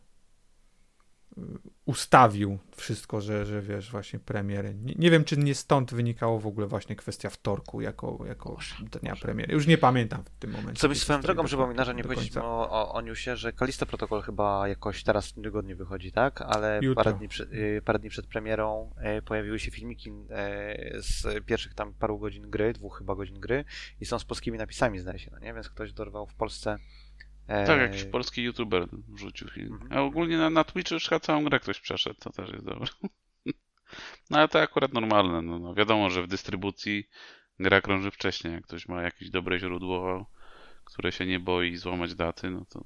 ustawił 1.84 2.58
wszystko, 2.76 3.20
że, 3.20 3.46
że 3.46 3.62
wiesz, 3.62 3.90
właśnie 3.90 4.18
premiery. 4.18 4.74
Nie, 4.74 4.94
nie 4.94 5.10
wiem, 5.10 5.24
czy 5.24 5.36
nie 5.36 5.54
stąd 5.54 5.94
wynikało 5.94 6.40
w 6.40 6.46
ogóle 6.46 6.66
właśnie 6.66 6.96
kwestia 6.96 7.30
wtorku 7.30 7.80
jako, 7.80 8.18
jako 8.26 8.56
dnia 9.00 9.16
premiery. 9.16 9.54
Już 9.54 9.66
nie 9.66 9.78
pamiętam 9.78 10.24
w 10.24 10.30
tym 10.30 10.50
momencie. 10.50 10.80
Co 10.80 10.88
mi 10.88 10.94
swoją 10.96 11.20
drogą 11.20 11.44
przypomina, 11.44 11.84
że 11.84 11.94
nie 11.94 12.02
powiedzieliśmy 12.02 12.42
o, 12.42 12.70
o, 12.70 12.92
o 12.92 13.00
newsie, 13.00 13.36
że 13.36 13.52
Kalisto 13.52 13.86
Protocol 13.86 14.22
chyba 14.22 14.68
jakoś 14.68 15.04
teraz 15.04 15.28
w 15.28 15.32
tym 15.32 15.42
tygodniu 15.42 15.76
wychodzi, 15.76 16.12
tak? 16.12 16.42
Ale 16.42 16.80
Jutro. 16.82 17.04
parę 17.04 17.18
dni, 17.18 17.28
przed, 17.28 17.52
y, 17.52 17.82
parę 17.84 17.98
dni 17.98 18.10
przed 18.10 18.26
premierą 18.26 18.90
e, 18.96 19.22
pojawiły 19.22 19.58
się 19.58 19.70
filmiki 19.70 20.10
e, 20.10 21.02
z 21.02 21.44
pierwszych 21.44 21.74
tam 21.74 21.94
paru 21.94 22.18
godzin 22.18 22.50
gry, 22.50 22.72
dwóch 22.72 22.98
chyba 22.98 23.14
godzin 23.14 23.40
gry 23.40 23.64
i 24.00 24.06
są 24.06 24.18
z 24.18 24.24
polskimi 24.24 24.58
napisami, 24.58 24.98
zdaje 24.98 25.18
się, 25.18 25.30
no 25.32 25.38
nie? 25.38 25.54
Więc 25.54 25.68
ktoś 25.68 25.92
dorwał 25.92 26.26
w 26.26 26.34
Polsce 26.34 26.78
Tak, 27.48 27.80
jakiś 27.80 28.04
polski 28.04 28.42
youtuber 28.42 28.86
wrzucił 29.08 29.48
film. 29.48 29.72
Mhm. 29.72 29.92
A 29.92 30.02
ogólnie 30.02 30.38
na, 30.38 30.50
na 30.50 30.64
Twitchu 30.64 30.94
już 30.94 31.08
chyba 31.08 31.20
całą 31.20 31.44
grę 31.44 31.60
ktoś 31.60 31.80
przeszedł, 31.80 32.20
to 32.20 32.30
też 32.30 32.50
jest 32.50 32.64
dobre. 32.64 32.86
No 34.30 34.38
ale 34.38 34.48
to 34.48 34.60
akurat 34.60 34.92
normalne. 34.92 35.42
No, 35.42 35.58
no 35.58 35.74
wiadomo, 35.74 36.10
że 36.10 36.22
w 36.22 36.26
dystrybucji 36.26 37.08
gra 37.60 37.80
krąży 37.80 38.10
wcześniej. 38.10 38.52
Jak 38.52 38.64
ktoś 38.64 38.88
ma 38.88 39.02
jakieś 39.02 39.30
dobre 39.30 39.58
źródło, 39.58 40.30
które 40.84 41.12
się 41.12 41.26
nie 41.26 41.40
boi 41.40 41.76
złamać 41.76 42.14
daty, 42.14 42.50
no 42.50 42.64
to 42.68 42.84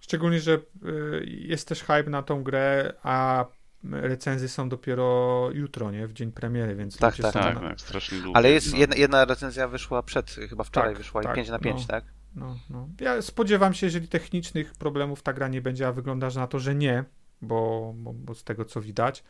Szczególnie, 0.00 0.40
że 0.40 0.52
y, 0.54 1.24
jest 1.26 1.68
też 1.68 1.80
hype 1.80 2.10
na 2.10 2.22
tą 2.22 2.42
grę, 2.42 2.92
a 3.02 3.44
recenzje 3.90 4.48
są 4.48 4.68
dopiero 4.68 5.48
jutro, 5.52 5.90
nie? 5.90 6.06
W 6.06 6.12
dzień 6.12 6.32
premiery, 6.32 6.76
więc 6.76 6.98
Tak, 6.98 7.16
tak, 7.16 7.32
tak, 7.32 7.54
na- 7.54 7.60
tak, 7.60 7.80
strasznie 7.80 8.18
długo. 8.18 8.36
Ale 8.36 8.50
jest 8.50 8.72
no. 8.72 8.78
jedna, 8.78 8.96
jedna 8.96 9.24
recenzja 9.24 9.68
wyszła 9.68 10.02
przed, 10.02 10.30
chyba 10.30 10.64
wczoraj 10.64 10.90
Tak, 10.90 10.98
wyszła 10.98 11.22
tak, 11.22 11.32
i 11.32 11.34
5 11.34 11.48
na 11.48 11.58
5, 11.58 11.80
no. 11.80 11.86
tak? 11.86 12.04
No, 12.36 12.58
no. 12.70 12.88
Ja 13.00 13.22
spodziewam 13.22 13.74
się, 13.74 13.86
jeżeli 13.86 14.08
technicznych 14.08 14.72
problemów 14.72 15.22
ta 15.22 15.32
gra 15.32 15.48
nie 15.48 15.62
będzie, 15.62 15.88
a 15.88 15.92
wygląda 15.92 16.28
na 16.34 16.46
to, 16.46 16.58
że 16.58 16.74
nie, 16.74 17.04
bo, 17.42 17.92
bo, 17.96 18.12
bo 18.12 18.34
z 18.34 18.44
tego 18.44 18.64
co 18.64 18.80
widać, 18.80 19.24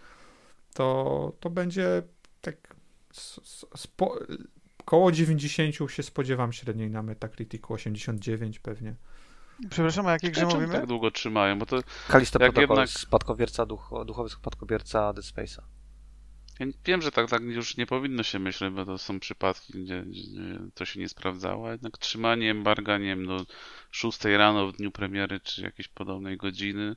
to, 0.74 1.32
to 1.40 1.50
będzie 1.50 2.02
tak 2.40 2.56
spo, 3.76 4.18
koło 4.84 5.12
90 5.12 5.90
się 5.90 6.02
spodziewam 6.02 6.52
średniej 6.52 6.90
na 6.90 7.02
Metacriticu, 7.02 7.72
89 7.72 8.58
pewnie. 8.58 8.94
Przepraszam, 9.70 10.06
o 10.06 10.10
jakiej 10.10 10.30
grze 10.30 10.40
Czemu 10.40 10.54
mówimy? 10.54 10.72
tak 10.72 10.86
długo 10.86 11.10
trzymają? 11.10 11.58
Bo 11.58 11.66
to 11.66 11.80
Kalisto 12.08 12.42
Jak 12.42 12.52
Protocol, 12.52 12.76
jednak- 12.76 13.00
spadkobierca, 13.00 13.66
duch, 13.66 13.90
duchowy 14.06 14.28
spadkobierca 14.28 15.12
Dead 15.12 15.24
Space'a. 15.24 15.62
Ja 16.60 16.66
wiem, 16.84 17.02
że 17.02 17.10
tak, 17.10 17.30
tak 17.30 17.42
już 17.42 17.76
nie 17.76 17.86
powinno 17.86 18.22
się 18.22 18.38
myśleć, 18.38 18.74
bo 18.74 18.84
to 18.84 18.98
są 18.98 19.20
przypadki, 19.20 19.72
gdzie, 19.84 20.02
gdzie 20.02 20.58
to 20.74 20.84
się 20.84 21.00
nie 21.00 21.08
sprawdzało, 21.08 21.70
jednak 21.70 21.98
trzymanie 21.98 22.50
embarga, 22.50 22.98
nie 22.98 23.06
wiem, 23.06 23.26
do 23.26 23.46
6 23.90 24.24
rano 24.24 24.66
w 24.66 24.76
dniu 24.76 24.90
premiery, 24.90 25.40
czy 25.40 25.62
jakiejś 25.62 25.88
podobnej 25.88 26.36
godziny, 26.36 26.96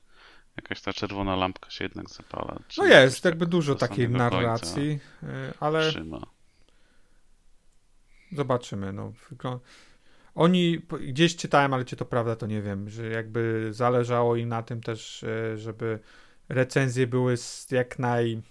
jakaś 0.58 0.82
ta 0.82 0.94
czerwona 0.94 1.36
lampka 1.36 1.70
się 1.70 1.86
jednak 1.86 2.10
zapala. 2.10 2.60
No 2.78 2.86
jest, 2.86 3.24
tak 3.24 3.32
jakby 3.32 3.46
dużo 3.46 3.74
do 3.74 3.80
takiej 3.80 4.10
narracji, 4.10 5.00
y, 5.24 5.28
ale 5.60 5.90
Trzyma. 5.90 6.22
Zobaczymy. 8.32 8.94
No. 8.94 9.14
Oni 10.36 10.82
gdzieś 11.02 11.36
czytałem, 11.36 11.74
ale 11.74 11.86
czy 11.86 11.96
to 11.96 12.06
prawda, 12.06 12.36
to 12.36 12.48
nie 12.48 12.62
wiem, 12.62 12.90
że 12.90 13.08
jakby 13.08 13.70
zależało 13.72 14.36
im 14.36 14.50
na 14.50 14.64
tym 14.64 14.82
też, 14.82 15.24
e, 15.24 15.58
żeby 15.58 16.00
recenzje 16.50 17.08
były 17.08 17.36
jak 17.72 18.00
naj 18.00 18.42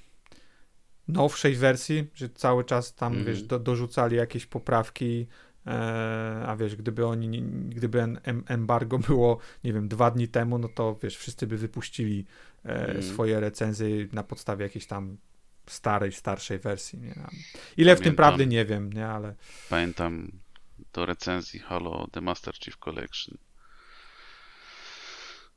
nowszej 1.08 1.54
wersji, 1.54 2.06
że 2.14 2.28
cały 2.28 2.64
czas 2.64 2.94
tam, 2.94 3.12
Mhm. 3.12 3.26
wiesz, 3.26 3.42
do, 3.42 3.58
dorzucali 3.58 4.16
jakieś 4.16 4.46
poprawki, 4.46 5.26
e, 5.66 6.44
a 6.46 6.56
wiesz, 6.56 6.76
gdyby 6.76 7.06
oni, 7.06 7.42
gdyby 7.68 8.02
em- 8.02 8.44
embargo 8.46 8.98
było, 8.98 9.38
nie 9.64 9.72
wiem, 9.72 9.88
dwa 9.88 10.10
dni 10.10 10.28
temu, 10.28 10.58
no 10.58 10.68
to 10.68 10.98
wiesz, 11.02 11.16
wszyscy 11.16 11.46
by 11.46 11.56
wypuścili 11.56 12.24
e, 12.64 12.86
Mhm. 12.86 13.02
swoje 13.02 13.40
recenzje 13.40 13.88
na 14.12 14.22
podstawie 14.22 14.62
jakiejś 14.64 14.86
tam 14.86 15.16
starej, 15.66 16.12
starszej 16.12 16.58
wersji, 16.58 16.98
nie? 16.98 17.14
Ile 17.76 17.96
w 17.96 17.98
tym 17.98 18.04
Pamiętam. 18.04 18.14
prawdy, 18.16 18.46
nie 18.46 18.64
wiem, 18.64 18.92
nie, 18.92 19.06
ale 19.08 19.34
Pamiętam 19.70 20.32
do 20.92 21.06
recenzji 21.06 21.60
Halo 21.60 22.06
The 22.12 22.20
Master 22.20 22.54
Chief 22.54 22.76
Collection. 22.78 23.36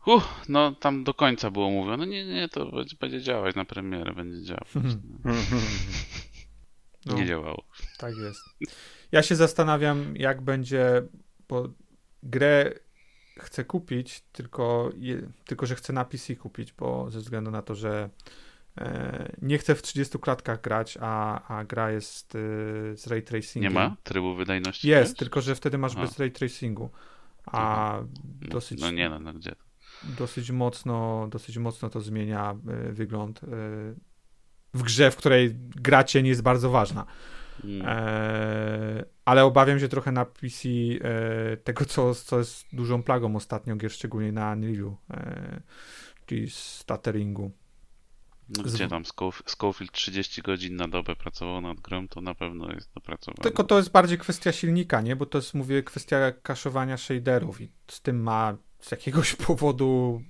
Uh, 0.06 0.24
no 0.50 0.72
tam 0.72 1.04
do 1.04 1.14
końca 1.14 1.52
było 1.52 1.70
mówione, 1.70 1.98
no 1.98 2.06
nie, 2.06 2.26
nie, 2.26 2.50
to 2.50 2.66
będzie, 2.66 2.96
będzie 3.00 3.22
działać 3.22 3.56
na 3.56 3.66
premierę, 3.66 4.14
będzie 4.14 4.44
działać. 4.44 4.68
No. 7.06 7.14
Nie 7.16 7.26
działało. 7.26 7.64
Tak 7.98 8.14
jest. 8.18 8.42
Ja 9.12 9.24
się 9.24 9.36
zastanawiam, 9.36 10.16
jak 10.16 10.42
będzie, 10.42 11.04
bo 11.50 11.70
grę 12.24 12.74
chcę 13.40 13.66
kupić, 13.66 14.22
tylko, 14.32 14.92
je, 14.98 15.22
tylko 15.46 15.66
że 15.66 15.76
chcę 15.76 15.94
na 15.94 16.06
PC 16.06 16.36
kupić, 16.36 16.74
bo 16.74 17.12
ze 17.12 17.20
względu 17.20 17.52
na 17.52 17.62
to, 17.62 17.76
że 17.76 18.10
e, 18.78 19.32
nie 19.42 19.58
chcę 19.58 19.76
w 19.76 19.82
30 19.82 20.20
klatkach 20.20 20.62
grać, 20.62 20.98
a, 21.02 21.42
a 21.48 21.64
gra 21.64 21.92
jest 21.92 22.36
e, 22.36 22.40
z 22.98 23.08
ray 23.08 23.24
tracingiem. 23.24 23.74
Nie 23.74 23.80
ma 23.80 23.96
trybu 24.04 24.36
wydajności? 24.36 24.88
Jest, 24.88 25.12
też? 25.12 25.20
tylko 25.20 25.42
że 25.42 25.56
wtedy 25.56 25.78
masz 25.78 25.92
Aha. 25.96 26.02
bez 26.02 26.20
ray 26.20 26.32
tracingu. 26.32 26.90
A 27.46 28.00
dosyć, 28.42 28.82
No 28.82 28.92
nie, 28.92 29.10
no, 29.10 29.20
no 29.20 29.34
gdzie 29.34 29.52
to? 29.52 29.69
Dosyć 30.04 30.52
mocno, 30.52 31.28
dosyć 31.32 31.58
mocno 31.58 31.90
to 31.90 32.02
zmienia 32.02 32.56
e, 32.68 32.92
wygląd 32.92 33.44
e, 33.44 33.48
w 34.74 34.84
grze, 34.84 35.12
w 35.12 35.16
której 35.16 35.56
gra 35.56 36.04
cień 36.04 36.28
jest 36.28 36.42
bardzo 36.42 36.70
ważna. 36.70 37.06
Mm. 37.64 37.82
E, 37.86 39.06
ale 39.26 39.46
obawiam 39.46 39.80
się 39.80 39.88
trochę 39.88 40.12
na 40.12 40.26
PC 40.26 40.70
e, 40.70 41.58
tego, 41.58 41.86
co, 41.86 42.16
co 42.16 42.38
jest 42.38 42.66
dużą 42.74 43.04
plagą 43.04 43.36
ostatnio 43.36 43.76
gier, 43.76 43.92
szczególnie 43.92 44.32
na 44.32 44.52
Unrealu, 44.52 44.98
e, 45.12 45.62
czyli 46.26 46.50
stutteringu. 46.50 47.52
No 48.58 48.64
gdzie 48.64 48.88
tam 48.88 49.04
Scofield 49.46 49.92
30 49.92 50.42
godzin 50.42 50.76
na 50.76 50.88
dobę 50.88 51.16
pracował 51.16 51.62
nad 51.62 51.80
grą, 51.80 52.08
to 52.08 52.22
na 52.22 52.36
pewno 52.36 52.72
jest 52.72 52.94
dopracowane. 52.94 53.44
Tylko 53.44 53.64
to 53.64 53.78
jest 53.78 53.92
bardziej 53.92 54.18
kwestia 54.18 54.52
silnika, 54.52 55.02
nie? 55.02 55.16
Bo 55.16 55.26
to 55.26 55.38
jest, 55.38 55.54
mówię, 55.54 55.84
kwestia 55.84 56.32
kaszowania 56.32 56.98
shaderów 56.98 57.62
i 57.62 57.72
z 57.88 58.02
tym 58.02 58.24
ma 58.24 58.58
z 58.80 58.92
jakiegoś 58.92 59.36
powodu 59.48 60.22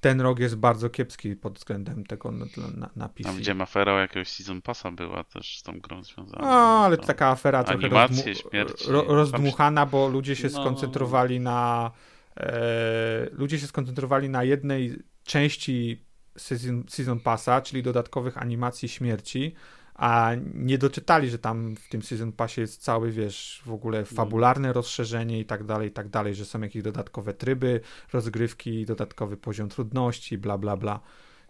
ten 0.00 0.20
rok 0.20 0.38
jest 0.38 0.56
bardzo 0.56 0.90
kiepski 0.90 1.36
pod 1.36 1.58
względem 1.58 2.04
tego 2.06 2.30
na, 2.30 2.46
na, 2.76 2.90
na 2.96 3.08
PC. 3.08 3.22
Tam 3.28 3.36
gdzie 3.36 3.54
afera 3.60 3.92
o 3.94 3.98
jakiegoś 3.98 4.28
Season 4.28 4.62
Passa 4.62 4.90
była 4.90 5.24
też 5.24 5.58
z 5.58 5.62
tą 5.62 5.80
grą 5.80 6.02
związana. 6.04 6.42
No, 6.42 6.84
ale 6.84 6.96
To- 6.96 7.06
taka 7.06 7.28
afera 7.28 7.64
trochę 7.64 7.86
Animacje, 7.86 8.32
rozdmu- 8.34 8.50
śmierci, 8.50 8.84
ro, 8.90 9.02
rozdmuchana, 9.08 9.86
bo 9.86 10.08
ludzie 10.08 10.36
się 10.36 10.48
No. 10.52 10.60
skoncentrowali 10.60 11.40
na 11.40 11.90
e, 12.36 13.28
ludzie 13.32 13.58
się 13.58 13.66
skoncentrowali 13.66 14.28
na 14.28 14.44
jednej 14.44 14.96
części 15.24 16.04
season, 16.38 16.84
season 16.88 17.20
Passa, 17.20 17.60
czyli 17.60 17.82
dodatkowych 17.82 18.38
animacji 18.38 18.88
śmierci, 18.88 19.54
a 19.94 20.30
nie 20.54 20.78
doczytali, 20.78 21.30
że 21.30 21.38
tam 21.38 21.76
w 21.76 21.88
tym 21.88 22.02
Season 22.02 22.32
Passie 22.32 22.60
jest 22.60 22.82
cały, 22.82 23.10
wiesz, 23.10 23.62
w 23.66 23.72
ogóle 23.72 24.04
fabularne 24.04 24.72
rozszerzenie 24.72 25.40
i 25.40 25.44
tak 25.44 25.64
dalej, 25.64 25.88
i 25.88 25.92
tak 25.92 26.08
dalej, 26.08 26.34
że 26.34 26.44
są 26.44 26.60
jakieś 26.60 26.82
dodatkowe 26.82 27.34
tryby, 27.34 27.80
rozgrywki, 28.12 28.86
dodatkowy 28.86 29.36
poziom 29.36 29.68
trudności, 29.68 30.38
bla, 30.38 30.58
bla, 30.58 30.76
bla. 30.76 31.00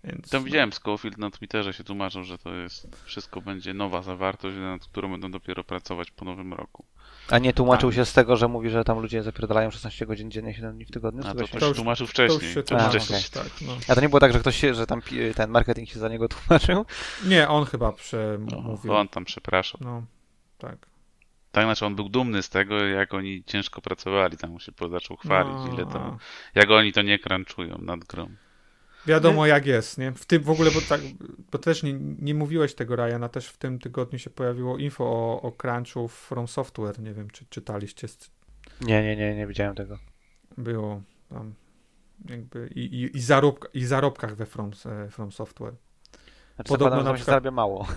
Więc, 0.04 0.30
Tam 0.30 0.44
widziałem 0.44 0.72
Schofield 0.72 1.18
na 1.18 1.30
Twitterze 1.30 1.72
się 1.72 1.84
tłumaczył, 1.84 2.24
że 2.24 2.38
to 2.38 2.54
jest 2.54 2.96
wszystko 3.04 3.40
będzie 3.40 3.74
nowa 3.74 4.02
zawartość, 4.02 4.56
nad 4.56 4.84
którą 4.84 5.10
będą 5.10 5.30
dopiero 5.30 5.64
pracować 5.64 6.10
po 6.10 6.24
nowym 6.24 6.54
roku. 6.54 6.84
A 7.30 7.38
nie 7.38 7.52
tłumaczył 7.52 7.88
Tak. 7.90 7.96
się 7.96 8.04
z 8.04 8.12
tego, 8.12 8.36
że 8.36 8.48
mówi, 8.48 8.70
że 8.70 8.84
tam 8.84 8.98
ludzie 8.98 9.22
zapierdalają 9.22 9.70
16 9.70 10.06
godzin 10.06 10.30
dziennie, 10.30 10.54
7 10.54 10.74
dni 10.74 10.84
w 10.84 10.90
tygodniu? 10.90 11.22
A 11.26 11.34
tego 11.34 11.40
to, 11.40 11.46
się- 11.46 11.52
to 11.52 11.58
To 11.58 11.60
się 11.60 11.68
już- 11.68 11.76
tłumaczył 11.76 12.06
to 12.06 12.10
wcześniej. 12.10 12.40
już 12.44 12.48
się 12.54 12.62
To 12.62 12.74
już 12.74 12.82
tłumaczy, 12.82 13.00
wcześniej. 13.00 13.44
tak, 13.44 13.52
no. 13.66 13.76
A 13.88 13.94
to 13.94 14.00
nie 14.00 14.08
było 14.08 14.20
tak, 14.20 14.32
że 14.32 14.40
ktoś 14.40 14.56
się, 14.56 14.74
że 14.74 14.86
tam 14.86 15.02
ten 15.34 15.50
marketing 15.50 15.88
się 15.88 15.98
za 15.98 16.08
niego 16.08 16.28
tłumaczył? 16.28 16.84
Nie, 17.26 17.48
on 17.48 17.64
chyba 17.64 17.86
No, 17.86 17.92
przemówił. 17.92 18.94
on 18.94 19.08
tam 19.08 19.24
przepraszał. 19.24 19.80
No, 19.84 20.02
tak. 20.58 20.76
Tak, 21.52 21.64
znaczy 21.64 21.86
on 21.86 21.94
był 21.96 22.08
dumny 22.08 22.42
z 22.42 22.48
tego, 22.48 22.84
jak 22.84 23.14
oni 23.14 23.44
ciężko 23.46 23.80
pracowali, 23.80 24.36
tam 24.36 24.60
się 24.60 24.72
po- 24.72 24.88
zaczął 24.88 25.16
chwalić, 25.16 25.52
No, 25.54 25.72
ile 25.74 25.86
to, 25.86 26.00
a. 26.00 26.18
jak 26.54 26.70
oni 26.70 26.92
to 26.92 27.02
nie 27.02 27.18
crunchują 27.18 27.78
nad 27.78 28.00
grą. 28.04 28.28
Wiadomo 29.06 29.46
jak 29.46 29.66
jest, 29.66 29.98
nie? 29.98 30.12
W 30.12 30.26
tym 30.26 30.42
w 30.42 30.50
ogóle, 30.50 30.70
bo 30.70 30.80
tak, 30.88 31.00
bo 31.52 31.58
też 31.58 31.82
nie, 31.82 31.92
nie 32.18 32.34
mówiłeś 32.34 32.74
tego, 32.74 32.96
Ryana, 32.96 33.28
też 33.28 33.48
w 33.48 33.56
tym 33.56 33.78
tygodniu 33.78 34.18
się 34.18 34.30
pojawiło 34.30 34.78
info 34.78 35.04
o, 35.04 35.42
o 35.42 35.52
crunchu 35.52 36.08
From 36.08 36.48
Software, 36.48 37.00
nie 37.00 37.12
wiem, 37.14 37.30
czy 37.30 37.44
czytaliście, 37.50 38.08
z- 38.08 38.30
Nie, 38.80 39.02
nie, 39.02 39.16
nie, 39.16 39.34
nie 39.34 39.46
widziałem 39.46 39.74
tego. 39.74 39.98
było 40.58 41.02
tam 41.30 41.54
jakby 42.28 42.68
i, 42.74 42.80
i, 42.80 43.16
i, 43.16 43.20
zarób, 43.20 43.68
i 43.74 43.84
zarobkach 43.84 44.36
we 44.36 44.46
From, 44.46 44.70
e, 44.86 45.10
From 45.10 45.32
Software. 45.32 45.74
Znaczy, 46.54 46.68
Podobno 46.68 46.96
na 46.96 47.02
tam 47.04 47.12
się 47.12 47.14
przykład- 47.16 47.26
zarabia 47.32 47.50
mało. 47.50 47.86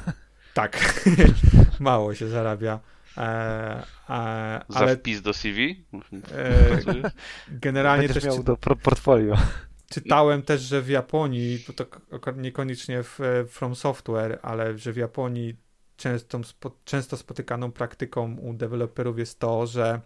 Tak, 0.53 1.03
mało 1.80 2.16
się 2.16 2.28
zarabia, 2.28 2.80
e, 3.18 3.22
e, 4.10 4.62
Za 4.70 4.80
ale 4.80 4.95
wpis 4.97 5.22
do 5.22 5.34
CV? 5.34 5.86
e, 6.34 7.12
generalnie 7.49 8.08
Będziesz 8.08 8.24
też 8.24 8.34
miał 8.34 8.43
do 8.43 8.58
portfolio. 8.58 9.36
Czytałem 9.90 10.42
też, 10.42 10.62
że 10.62 10.82
w 10.82 10.90
Japonii, 10.90 11.66
to, 11.76 11.86
niekoniecznie 12.36 13.04
w 13.04 13.22
e, 13.22 13.46
From 13.46 13.76
Software, 13.76 14.40
ale 14.42 14.78
że 14.78 14.94
w 14.94 14.98
Japonii 14.98 15.56
często, 15.98 16.42
często 16.86 17.18
spotykaną 17.18 17.72
praktyką 17.72 18.38
u 18.38 18.54
deweloperów 18.54 19.20
jest 19.20 19.40
to, 19.40 19.68
że 19.68 20.02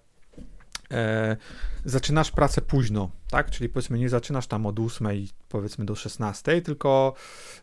e, 0.92 1.38
zaczynasz 1.86 2.32
pracę 2.32 2.62
późno, 2.62 3.10
tak? 3.30 3.52
Czyli 3.52 3.70
powiedzmy 3.70 4.00
nie 4.00 4.10
zaczynasz 4.10 4.48
tam 4.48 4.66
od 4.66 4.80
8 4.80 5.08
powiedzmy 5.50 5.86
do 5.86 5.96
16, 5.96 6.62
tylko 6.62 7.14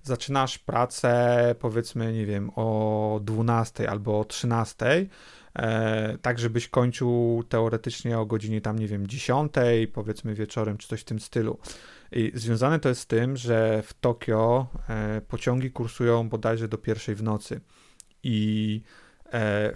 zaczynasz 0.03 0.59
pracę 0.59 1.55
powiedzmy, 1.59 2.13
nie 2.13 2.27
wiem, 2.27 2.51
o 2.57 3.21
12 3.23 3.91
albo 3.91 4.21
o 4.21 4.25
13, 4.25 4.87
e, 4.87 5.07
tak 6.23 6.39
żebyś 6.39 6.69
kończył 6.69 7.45
teoretycznie 7.49 8.19
o 8.19 8.27
godzinie 8.27 8.61
tam, 8.61 8.79
nie 8.79 8.87
wiem, 8.87 9.07
10, 9.07 9.53
powiedzmy 9.93 10.35
wieczorem, 10.35 10.79
czy 10.79 10.89
coś 10.89 11.01
w 11.01 11.05
tym 11.05 11.21
stylu. 11.21 11.59
I 12.13 12.33
związane 12.35 12.81
to 12.81 12.89
jest 12.89 13.01
z 13.01 13.07
tym, 13.07 13.37
że 13.37 13.83
w 13.83 13.95
Tokio 13.95 14.67
e, 14.89 15.21
pociągi 15.21 15.71
kursują 15.71 16.29
bodajże 16.29 16.69
do 16.69 16.79
pierwszej 16.79 17.15
w 17.15 17.23
nocy. 17.23 17.61
I 18.23 18.81
e, 18.85 19.08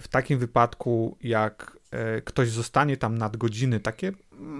w 0.01 0.07
takim 0.09 0.39
wypadku, 0.39 1.17
jak 1.21 1.77
e, 1.91 2.21
ktoś 2.21 2.49
zostanie 2.49 2.97
tam 2.97 3.17
nadgodziny, 3.17 3.79
takie 3.79 4.11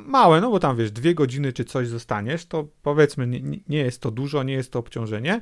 małe, 0.06 0.42
no 0.42 0.52
bo 0.52 0.60
tam 0.60 0.78
wiesz, 0.78 0.92
dwie 0.92 1.16
godziny 1.16 1.54
czy 1.54 1.66
coś 1.66 1.88
zostaniesz, 1.88 2.46
to 2.46 2.68
powiedzmy, 2.82 3.28
nie, 3.28 3.40
nie- 3.70 3.78
jest 3.78 4.02
to 4.02 4.12
dużo, 4.12 4.44
nie 4.44 4.54
jest 4.54 4.72
to 4.72 4.80
obciążenie, 4.80 5.42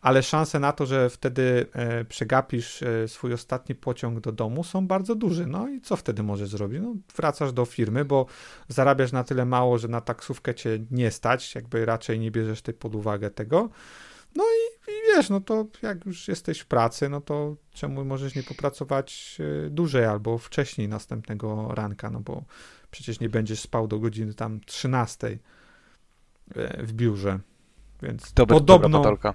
ale 0.00 0.22
szanse 0.22 0.58
na 0.60 0.72
to, 0.72 0.86
że 0.86 1.10
wtedy 1.10 1.66
e, 1.72 2.04
przegapisz 2.04 2.82
e, 2.82 3.08
swój 3.08 3.32
ostatni 3.32 3.74
pociąg 3.74 4.20
do 4.20 4.32
domu 4.32 4.64
są 4.64 4.86
bardzo 4.86 5.14
duże. 5.14 5.46
No 5.46 5.68
i 5.68 5.80
co 5.80 5.96
wtedy 5.96 6.22
możesz 6.22 6.48
zrobić? 6.48 6.80
No, 6.82 6.94
wracasz 7.16 7.52
do 7.52 7.64
firmy, 7.64 8.04
bo 8.04 8.26
zarabiasz 8.68 9.12
na 9.12 9.24
tyle 9.24 9.44
mało, 9.44 9.78
że 9.78 9.88
na 9.88 10.00
taksówkę 10.00 10.54
cię 10.54 10.78
nie 10.90 11.10
stać, 11.10 11.54
jakby 11.54 11.84
raczej 11.86 12.18
nie 12.18 12.30
bierzesz 12.30 12.62
ty 12.62 12.72
pod 12.72 12.94
uwagę 12.94 13.30
tego. 13.30 13.68
No 14.36 14.44
i, 14.44 14.90
i 14.90 14.94
wiesz, 15.16 15.30
no 15.30 15.40
to 15.40 15.66
jak 15.82 16.06
już 16.06 16.28
jesteś 16.28 16.60
w 16.60 16.66
pracy, 16.66 17.08
no 17.08 17.20
to 17.20 17.56
czemu 17.72 18.04
możesz 18.04 18.34
nie 18.34 18.42
popracować 18.42 19.38
e, 19.66 19.70
dłużej 19.70 20.04
albo 20.04 20.38
wcześniej 20.38 20.88
następnego 20.88 21.68
ranka, 21.74 22.10
no 22.10 22.20
bo 22.20 22.44
przecież 22.90 23.20
nie 23.20 23.28
będziesz 23.28 23.60
spał 23.60 23.88
do 23.88 23.98
godziny 23.98 24.34
tam 24.34 24.60
13 24.66 25.38
e, 26.56 26.86
w 26.86 26.92
biurze. 26.92 27.40
Więc 28.02 28.32
Dobra, 28.32 28.56
podobno, 28.56 29.02
dobra 29.02 29.34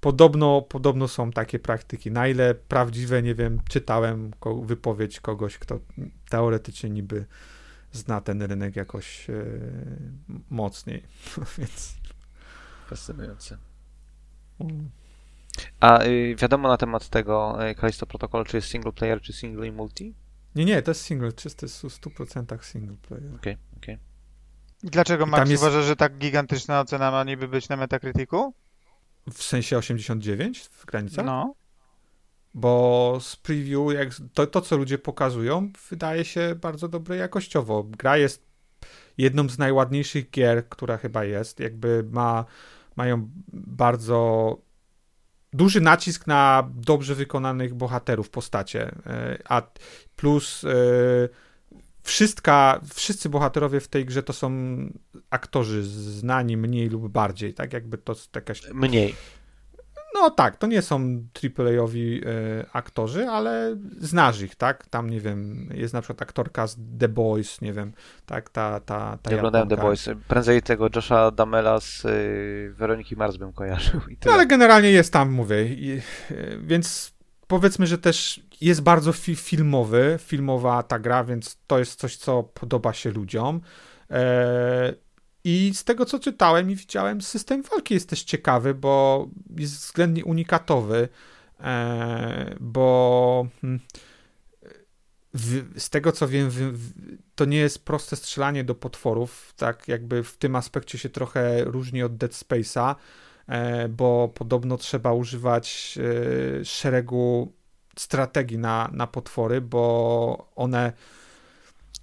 podobno, 0.00 0.62
podobno 0.62 1.08
są 1.08 1.30
takie 1.30 1.58
praktyki. 1.58 2.10
Na 2.10 2.28
ile 2.28 2.54
prawdziwe, 2.54 3.22
nie 3.22 3.34
wiem, 3.34 3.60
czytałem 3.68 4.30
wypowiedź 4.62 5.20
kogoś, 5.20 5.58
kto 5.58 5.80
teoretycznie 6.28 6.90
niby 6.90 7.26
zna 7.92 8.20
ten 8.20 8.42
rynek 8.42 8.76
jakoś 8.76 9.30
e, 9.30 9.44
mocniej. 10.50 11.02
Więc 11.58 11.94
Fascynujące. 12.86 13.69
A 15.80 16.04
y, 16.04 16.36
wiadomo 16.38 16.68
na 16.68 16.76
temat 16.76 17.08
tego 17.08 17.58
y, 17.70 17.74
Callisto 17.74 18.06
Protocol, 18.06 18.44
czy 18.44 18.56
jest 18.56 18.68
single 18.68 18.92
player, 18.92 19.20
czy 19.20 19.32
single 19.32 19.66
i 19.66 19.72
multi? 19.72 20.14
nie, 20.54 20.64
nie, 20.64 20.82
to 20.82 20.90
jest 20.90 21.00
single, 21.02 21.32
czysty 21.32 21.68
w 21.68 21.70
100% 21.70 22.62
single 22.62 22.96
player. 22.96 23.34
Okej, 23.34 23.56
okej. 23.76 23.98
Dlaczego 24.82 25.26
I 25.26 25.28
Max 25.28 25.50
jest- 25.50 25.62
uważa, 25.62 25.82
że 25.82 25.96
tak 25.96 26.18
gigantyczna 26.18 26.80
ocena 26.80 27.10
ma 27.10 27.24
niby 27.24 27.48
być 27.48 27.68
na 27.68 27.76
Metacriticu? 27.76 28.54
W 29.32 29.42
sensie 29.42 29.78
89 29.78 30.60
w 30.60 30.86
granicach? 30.86 31.26
No. 31.26 31.54
Bo 32.54 33.18
z 33.20 33.36
preview, 33.36 33.92
jak 33.94 34.08
to, 34.34 34.46
to 34.46 34.60
co 34.60 34.76
ludzie 34.76 34.98
pokazują, 34.98 35.72
wydaje 35.90 36.24
się 36.24 36.54
bardzo 36.60 36.88
dobre 36.88 37.16
jakościowo. 37.16 37.84
Gra 37.84 38.16
jest 38.16 38.46
jedną 39.18 39.48
z 39.48 39.58
najładniejszych 39.58 40.30
gier, 40.30 40.68
która 40.68 40.96
chyba 40.96 41.24
jest. 41.24 41.60
Jakby 41.60 42.04
ma, 42.10 42.44
mają 43.00 43.28
bardzo 43.52 44.58
duży 45.52 45.80
nacisk 45.80 46.26
na 46.26 46.70
dobrze 46.74 47.14
wykonanych 47.14 47.74
bohaterów, 47.74 48.30
postacie. 48.30 48.94
E, 49.06 49.38
A 49.44 49.62
plus 50.16 50.64
e, 50.64 50.68
wszystka, 52.02 52.80
wszyscy 52.94 53.28
bohaterowie 53.28 53.80
w 53.80 53.88
tej 53.88 54.04
grze 54.04 54.22
to 54.22 54.32
są 54.32 54.50
aktorzy 55.30 55.82
znani 55.82 56.56
mniej 56.56 56.88
lub 56.88 57.08
bardziej, 57.08 57.54
tak 57.54 57.72
jakby 57.72 57.98
to 57.98 58.14
jakaś 58.34 58.68
Mniej. 58.74 59.14
No 60.14 60.30
tak, 60.30 60.56
to 60.56 60.66
nie 60.66 60.82
są 60.82 61.24
AAA-owi 61.58 62.20
e, 62.24 62.30
aktorzy, 62.72 63.28
ale 63.28 63.76
znasz 63.98 64.40
ich, 64.40 64.54
tak? 64.54 64.86
Tam, 64.86 65.10
nie 65.10 65.20
wiem, 65.20 65.68
jest 65.74 65.94
na 65.94 66.00
przykład 66.00 66.22
aktorka 66.22 66.66
z 66.66 66.76
The 66.98 67.08
Boys, 67.08 67.60
nie 67.60 67.72
wiem, 67.72 67.92
tak? 68.26 68.50
Ta, 68.50 68.80
ta, 68.80 69.18
ta 69.22 69.30
Nie 69.30 69.36
oglądałem 69.36 69.68
The. 69.68 69.76
Boys. 69.76 70.08
Prędzej 70.28 70.62
tego 70.62 70.88
Josha 70.96 71.30
Damela 71.30 71.80
z 71.80 72.04
y, 72.04 72.74
Weroniki 72.76 73.16
Mars 73.16 73.36
bym 73.36 73.52
kojarzył. 73.52 74.00
No 74.26 74.32
ale 74.32 74.46
generalnie 74.46 74.90
jest 74.90 75.12
tam, 75.12 75.30
mówię, 75.30 75.64
i, 75.64 75.92
e, 75.92 76.00
więc 76.62 77.12
powiedzmy, 77.46 77.86
że 77.86 77.98
też 77.98 78.40
jest 78.60 78.82
bardzo 78.82 79.12
fi 79.12 79.36
filmowy, 79.36 80.18
filmowa 80.20 80.82
ta 80.82 80.98
gra, 80.98 81.24
więc 81.24 81.58
to 81.66 81.78
jest 81.78 82.00
coś, 82.00 82.16
co 82.16 82.42
podoba 82.42 82.92
się 82.92 83.10
ludziom. 83.10 83.60
E, 84.10 84.94
I 85.44 85.72
z 85.74 85.84
tego, 85.84 86.04
co 86.04 86.18
czytałem 86.18 86.70
i 86.70 86.76
widziałem, 86.76 87.22
system 87.22 87.62
walki 87.62 87.94
jest 87.94 88.08
też 88.08 88.22
ciekawy, 88.22 88.74
bo 88.74 89.28
jest 89.56 89.74
względnie 89.74 90.24
unikatowy, 90.24 91.08
e, 91.60 92.56
bo 92.60 93.46
hmm, 93.60 93.80
z 95.76 95.90
tego, 95.90 96.12
co 96.12 96.28
wiem, 96.28 96.50
to 97.34 97.44
nie 97.44 97.58
jest 97.58 97.84
proste 97.84 98.16
strzelanie 98.16 98.64
do 98.64 98.74
potworów, 98.74 99.52
tak 99.56 99.88
jakby 99.88 100.22
w 100.22 100.36
tym 100.36 100.56
aspekcie 100.56 100.98
się 100.98 101.08
trochę 101.08 101.64
różni 101.64 102.02
od 102.02 102.16
Dead 102.16 102.32
Space'a, 102.32 102.94
e, 103.46 103.88
bo 103.88 104.28
podobno 104.34 104.76
trzeba 104.76 105.12
używać 105.12 105.98
e, 106.60 106.64
szeregu 106.64 107.52
strategii 107.96 108.58
na, 108.58 108.90
na 108.92 109.06
potwory, 109.06 109.60
bo 109.60 110.50
one 110.56 110.92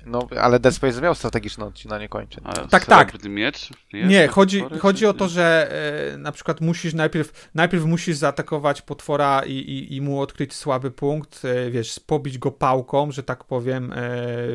No, 0.05 0.27
ale 0.41 0.59
Dead 0.59 0.75
Space 0.75 1.01
miał 1.01 1.15
strategiczne 1.15 1.65
odcinanie 1.65 2.09
kończyn. 2.09 2.43
A 2.47 2.53
Tak, 2.53 2.85
tak. 2.85 3.23
miecz? 3.23 3.69
Jest 3.93 4.09
Nie, 4.09 4.27
chodzi, 4.27 4.59
potwory, 4.59 4.81
chodzi 4.81 5.05
o 5.05 5.13
to, 5.13 5.27
że 5.27 5.71
e, 6.13 6.17
na 6.17 6.31
przykład 6.31 6.61
musisz 6.61 6.93
najpierw, 6.93 7.49
najpierw 7.55 7.85
musisz 7.85 8.17
zaatakować 8.17 8.81
potwora 8.81 9.41
i, 9.45 9.51
i, 9.51 9.95
i 9.95 10.01
mu 10.01 10.21
odkryć 10.21 10.53
słaby 10.53 10.91
punkt, 10.91 11.45
e, 11.45 11.71
wiesz, 11.71 11.99
pobić 11.99 12.37
go 12.37 12.51
pałką, 12.51 13.11
że 13.11 13.23
tak 13.23 13.43
powiem, 13.43 13.93
e, 13.93 13.97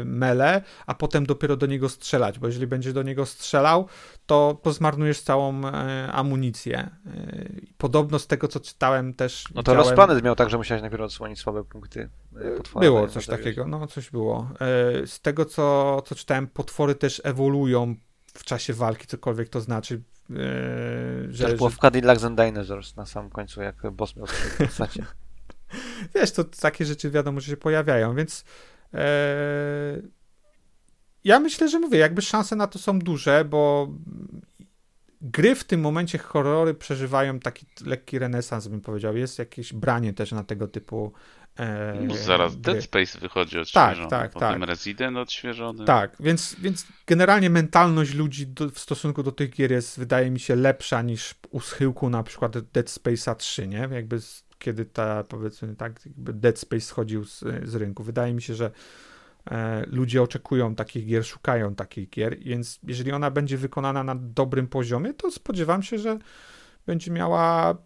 mele, 0.05 0.62
a 0.86 0.95
potem 0.95 1.26
dopiero 1.26 1.57
do 1.57 1.66
niego 1.66 1.88
strzelać, 1.88 2.38
bo 2.38 2.47
jeżeli 2.47 2.66
będziesz 2.66 2.93
do 2.93 3.03
niego 3.03 3.26
strzelał, 3.26 3.88
to, 4.26 4.61
to 4.62 4.72
zmarnujesz 4.72 5.20
całą 5.20 5.66
e, 5.66 6.12
amunicję. 6.12 6.78
E, 6.78 6.90
podobno 7.78 8.18
z 8.18 8.26
tego, 8.26 8.49
co 8.49 8.61
czytałem 8.61 9.14
też 9.14 9.45
No 9.55 9.62
to 9.62 9.95
Planet 9.95 10.24
miał 10.24 10.34
tak, 10.34 10.51
że 10.51 10.59
musiałeś 10.59 10.82
najpierw 10.82 11.03
odsłonić 11.03 11.38
słabe 11.38 11.64
punkty 11.64 12.09
e, 12.41 12.57
potwora. 12.57 12.85
Było 12.87 13.09
coś 13.09 13.26
zabiłeś. 13.26 13.45
takiego, 13.45 13.66
no 13.66 13.87
coś 13.87 14.11
było. 14.11 14.49
E, 14.61 15.07
Z 15.07 15.20
tego, 15.20 15.45
co, 15.45 16.03
co 16.07 16.14
czytałem, 16.14 16.47
potwory 16.47 16.95
też 16.95 17.20
ewoluują 17.24 17.95
w 18.35 18.45
czasie 18.45 18.72
walki, 18.74 19.07
cokolwiek 19.07 19.49
to 19.49 19.61
znaczy. 19.61 20.03
e, 20.30 20.35
Że, 21.28 21.45
Też 21.47 21.55
było 21.57 21.70
że, 21.70 21.76
w 21.76 21.78
Cadillacs 21.78 22.24
and 22.24 22.41
Dinosaurs 22.41 22.97
na 22.97 23.07
samym 23.07 23.30
końcu, 23.30 23.62
jak 23.62 23.91
boss 23.91 24.16
miał 24.16 24.26
trzy 24.26 24.49
postacie. 24.66 25.07
wiesz, 26.14 26.33
to 26.33 26.45
takie 26.45 26.85
rzeczy 26.85 27.11
wiadomo, 27.11 27.41
że 27.41 27.51
się 27.51 27.57
pojawiają, 27.57 28.14
więc 28.14 28.45
e, 28.95 30.03
ja 31.24 31.41
myślę, 31.41 31.68
że 31.68 31.78
mówię, 31.78 31.99
jakby 31.99 32.22
szanse 32.22 32.57
na 32.57 32.66
to 32.66 32.78
są 32.78 32.99
duże, 32.99 33.45
bo 33.45 33.89
gry 35.20 35.55
w 35.55 35.64
tym 35.64 35.80
momencie 35.80 36.18
horrory 36.18 36.74
przeżywają 36.74 37.41
taki 37.41 37.66
lekki 37.87 38.18
renesans, 38.18 38.68
bym 38.68 38.80
powiedział. 38.80 39.16
Jest 39.16 39.39
jakieś 39.39 39.72
branie 39.72 40.12
też 40.12 40.33
na 40.33 40.45
tego 40.45 40.68
typu 40.68 41.12
e, 41.59 41.98
No, 42.00 42.14
zaraz 42.14 42.57
gry. 42.57 42.72
Dead 42.72 42.84
Space 42.84 43.18
wychodzi 43.18 43.57
Tak, 43.72 43.90
odświeżony, 43.90 44.11
tak, 44.11 44.30
potem 44.32 44.61
tak. 44.61 44.68
Resident 44.68 45.16
odświeżony. 45.16 45.84
Tak, 45.84 46.16
więc, 46.20 46.57
więc 46.59 46.86
generalnie 47.07 47.50
mentalność 47.50 48.14
ludzi 48.14 48.46
do, 48.46 48.70
w 48.70 48.78
stosunku 48.78 49.22
do 49.22 49.32
tych 49.32 49.50
gier 49.50 49.72
jest, 49.72 49.98
wydaje 49.98 50.30
mi 50.30 50.40
się, 50.40 50.57
lepsza 50.57 51.03
niż 51.03 51.34
u 51.50 51.61
schyłku 51.61 52.11
na 52.11 52.22
przykład 52.22 52.59
Dead 52.59 52.86
Space'a 52.86 53.36
3, 53.36 53.68
nie? 53.68 53.88
Jakby 53.92 54.20
z, 54.20 54.44
kiedy 54.59 54.84
ta, 54.84 55.24
powiedzmy 55.24 55.76
tak, 55.76 56.00
Dead 56.16 56.59
Space 56.59 56.80
schodził 56.80 57.24
z, 57.24 57.44
z 57.64 57.74
rynku. 57.74 58.03
Wydaje 58.03 58.34
mi 58.34 58.42
się, 58.42 58.55
że 58.55 58.70
e, 59.50 59.86
ludzie 59.86 60.22
oczekują 60.22 60.74
takich 60.74 61.07
gier, 61.07 61.26
szukają 61.26 61.74
takich 61.74 62.11
gier, 62.11 62.38
więc 62.38 62.80
jeżeli 62.82 63.12
ona 63.12 63.30
będzie 63.30 63.57
wykonana 63.57 64.05
na 64.05 64.14
dobrym 64.14 64.66
poziomie, 64.66 65.14
to 65.14 65.30
spodziewam 65.30 65.82
się, 65.82 65.98
że 65.98 66.18
będzie 66.86 67.11
miała 67.11 67.76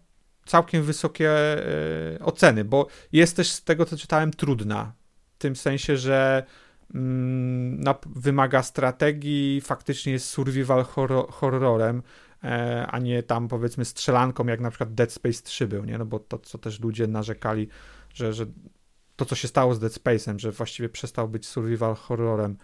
całkiem 0.47 0.83
wysokie 0.83 1.29
e, 1.29 2.19
oceny, 2.19 2.65
bo 2.65 2.87
jest 3.11 3.35
też 3.35 3.51
z 3.51 3.63
tego, 3.63 3.85
co 3.85 3.97
czytałem, 3.97 4.31
trudna. 4.31 4.93
W 5.35 5.37
tym 5.37 5.55
sensie, 5.55 5.97
że 5.97 6.43
mm, 6.95 7.83
wymaga 8.15 8.63
strategii, 8.63 9.61
faktycznie 9.61 10.13
jest 10.13 10.29
survival 10.29 10.83
horror, 10.83 11.29
horrorem, 11.29 12.03
e, 12.43 12.87
a 12.87 12.99
nie 12.99 13.23
tam 13.23 13.47
powiedzmy 13.47 13.85
strzelanką, 13.85 14.45
jak 14.45 14.59
na 14.59 14.69
przykład 14.69 14.93
Dead 14.93 15.11
Space 15.11 15.43
3 15.43 15.67
był, 15.67 15.85
nie? 15.85 15.97
No 15.97 16.05
bo 16.05 16.19
to, 16.19 16.39
co 16.39 16.57
też 16.57 16.79
ludzie 16.79 17.07
narzekali, 17.07 17.67
że, 18.13 18.33
że 18.33 18.45
to, 19.15 19.25
co 19.25 19.35
się 19.35 19.47
stało 19.47 19.75
z 19.75 19.79
Dead 19.79 19.93
Space'em, 19.93 20.39
że 20.39 20.51
właściwie 20.51 20.89
przestał 20.89 21.29
być 21.29 21.47
survival 21.47 21.95
horrorem 21.95 22.57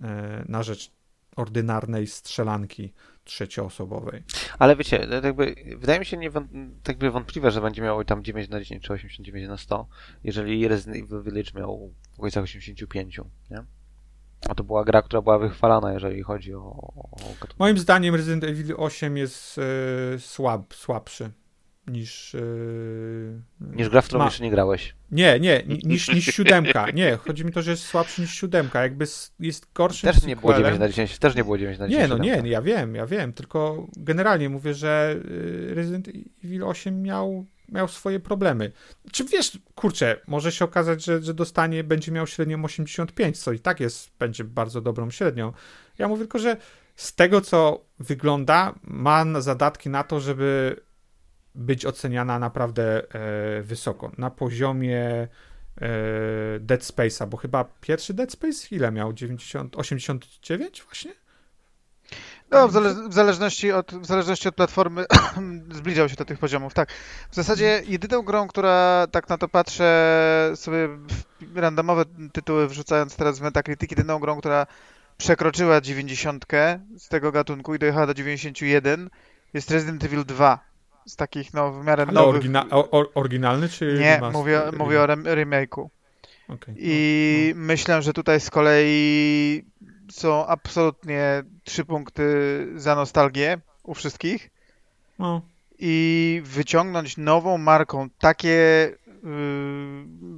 e, 0.00 0.44
na 0.48 0.62
rzecz 0.62 0.90
ordynarnej 1.36 2.06
strzelanki 2.06 2.92
trzecioosobowej. 3.24 4.22
Ale 4.58 4.76
wiecie, 4.76 5.06
to 5.06 5.26
jakby, 5.26 5.54
wydaje 5.76 5.98
mi 5.98 6.06
się 6.06 6.16
nie, 6.16 6.30
tak 6.30 6.44
jakby 6.88 7.10
wątpliwe, 7.10 7.50
że 7.50 7.60
będzie 7.60 7.82
miało 7.82 8.04
tam 8.04 8.24
9 8.24 8.48
na 8.48 8.60
10 8.60 8.82
czy 8.84 8.92
89 8.92 9.48
na 9.48 9.56
100, 9.56 9.86
jeżeli 10.24 10.68
Resident 10.68 11.04
Evil 11.04 11.22
Village 11.22 11.50
miał 11.54 11.92
w 12.12 12.18
okolicach 12.18 12.44
85, 12.44 13.20
nie? 13.50 13.64
A 14.48 14.54
to 14.54 14.64
była 14.64 14.84
gra, 14.84 15.02
która 15.02 15.22
była 15.22 15.38
wychwalana, 15.38 15.92
jeżeli 15.92 16.22
chodzi 16.22 16.54
o, 16.54 16.60
o. 16.60 17.16
Moim 17.58 17.78
zdaniem 17.78 18.14
Resident 18.14 18.44
Evil 18.44 18.74
8 18.78 19.16
jest 19.16 19.58
e, 19.58 20.18
słab, 20.18 20.74
słabszy 20.74 21.30
niż... 21.86 22.34
E, 22.34 22.38
Niż 23.76 23.88
gra, 23.88 24.00
w 24.02 24.04
którą 24.06 24.18
Ma- 24.18 24.24
jeszcze 24.24 24.42
nie 24.44 24.50
grałeś. 24.50 24.94
Nie, 25.10 25.40
nie, 25.40 25.62
ni- 25.66 25.80
niż, 25.84 26.08
niż 26.08 26.24
siódemka. 26.24 26.90
Nie, 26.90 27.16
chodzi 27.16 27.44
mi 27.44 27.52
to, 27.52 27.62
że 27.62 27.70
jest 27.70 27.82
słabszy 27.84 28.20
niż 28.22 28.34
siódemka. 28.34 28.82
Jakby 28.82 29.04
jest 29.40 29.72
gorszym 29.74 30.12
Też 30.12 30.24
nie 30.24 30.36
było 30.36 30.52
sequelem. 30.52 30.72
9 30.74 30.80
na 30.80 30.88
10, 30.88 31.18
też 31.18 31.34
nie 31.34 31.44
było 31.44 31.58
9 31.58 31.78
na 31.78 31.88
10. 31.88 32.02
Nie, 32.02 32.08
no 32.08 32.18
nie, 32.18 32.30
siódemka. 32.30 32.48
ja 32.48 32.62
wiem, 32.62 32.94
ja 32.94 33.06
wiem, 33.06 33.32
tylko 33.32 33.86
generalnie 33.96 34.48
mówię, 34.48 34.74
że 34.74 35.16
y, 35.30 35.74
Resident 35.74 36.08
Evil 36.44 36.64
8 36.64 37.02
miał, 37.02 37.46
miał 37.68 37.88
swoje 37.88 38.20
problemy. 38.20 38.72
Czy 39.12 39.24
wiesz, 39.24 39.58
kurczę, 39.74 40.16
może 40.26 40.52
się 40.52 40.64
okazać, 40.64 41.04
że, 41.04 41.22
że 41.22 41.34
dostanie, 41.34 41.84
będzie 41.84 42.12
miał 42.12 42.26
średnią 42.26 42.64
85, 42.64 43.38
co 43.38 43.52
i 43.52 43.58
tak 43.58 43.80
jest, 43.80 44.10
będzie 44.18 44.44
bardzo 44.44 44.80
dobrą 44.80 45.10
średnią. 45.10 45.52
Ja 45.98 46.08
mówię 46.08 46.20
tylko, 46.20 46.38
że 46.38 46.56
z 46.96 47.14
tego, 47.14 47.40
co 47.40 47.84
wygląda, 47.98 48.74
ma 48.82 49.40
zadatki 49.40 49.90
na 49.90 50.04
to, 50.04 50.20
żeby 50.20 50.76
być 51.54 51.86
oceniana 51.86 52.38
naprawdę 52.38 53.02
e, 53.14 53.62
wysoko. 53.62 54.12
Na 54.18 54.30
poziomie 54.30 55.00
e, 55.00 55.28
Dead 56.60 56.80
Space'a, 56.80 57.26
bo 57.26 57.36
chyba 57.36 57.64
pierwszy 57.80 58.14
Dead 58.14 58.32
Space 58.32 58.68
ile 58.70 58.92
miał? 58.92 59.12
90, 59.12 59.76
89 59.76 60.82
właśnie? 60.82 61.12
No, 62.50 62.68
w, 62.68 62.72
zale- 62.72 63.08
w, 63.08 63.14
zależności 63.14 63.72
od, 63.72 63.94
w 63.94 64.06
zależności 64.06 64.48
od 64.48 64.54
platformy 64.54 65.04
zbliżał 65.78 66.08
się 66.08 66.16
do 66.16 66.24
tych 66.24 66.38
poziomów, 66.38 66.74
tak. 66.74 66.92
W 67.30 67.34
zasadzie 67.34 67.82
jedyną 67.86 68.22
grą, 68.22 68.48
która 68.48 69.06
tak 69.10 69.28
na 69.28 69.38
to 69.38 69.48
patrzę, 69.48 70.52
sobie 70.54 70.88
randomowe 71.54 72.04
tytuły 72.32 72.68
wrzucając 72.68 73.16
teraz 73.16 73.38
w 73.38 73.42
Metacritic, 73.42 73.90
jedyną 73.90 74.18
grą, 74.18 74.38
która 74.38 74.66
przekroczyła 75.16 75.80
90 75.80 76.44
z 76.98 77.08
tego 77.08 77.32
gatunku 77.32 77.74
i 77.74 77.78
dojechała 77.78 78.06
do 78.06 78.14
91 78.14 79.10
jest 79.54 79.70
Resident 79.70 80.04
Evil 80.04 80.24
2. 80.24 80.73
Z 81.06 81.16
takich 81.16 81.54
no 81.54 81.72
w 81.72 81.84
miarę 81.84 82.02
Ale 82.02 82.12
nowych. 82.12 82.42
orygina- 82.42 82.66
o, 82.70 82.90
o, 82.90 83.04
oryginalny 83.14 83.68
czy 83.68 83.96
Nie, 84.00 84.18
remaster- 84.20 84.32
mówię, 84.32 84.62
mówię 84.78 85.00
o 85.02 85.06
rem- 85.06 85.22
remake'u. 85.24 85.88
Okej. 86.48 86.74
I 86.78 87.52
myślę, 87.56 88.02
że 88.02 88.12
tutaj 88.12 88.40
z 88.40 88.50
kolei 88.50 89.64
są 90.10 90.46
absolutnie 90.46 91.42
trzy 91.64 91.84
punkty 91.84 92.24
za 92.76 92.94
nostalgię 92.94 93.58
u 93.82 93.94
wszystkich. 93.94 94.50
No, 95.18 95.42
I 95.78 96.42
wyciągnąć 96.44 97.16
nową 97.16 97.58
marką 97.58 98.08
takie 98.18 98.88
y, 98.90 98.96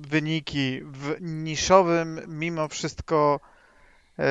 wyniki 0.09 0.81
w 0.85 1.17
niszowym 1.21 2.21
mimo 2.27 2.69
wszystko 2.69 3.41
y, 4.19 4.23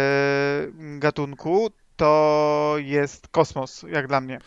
gatunku, 0.99 1.69
to 1.95 2.75
jest 2.77 3.27
kosmos, 3.27 3.86
jak 3.89 4.07
dla 4.07 4.21
mnie. 4.21 4.39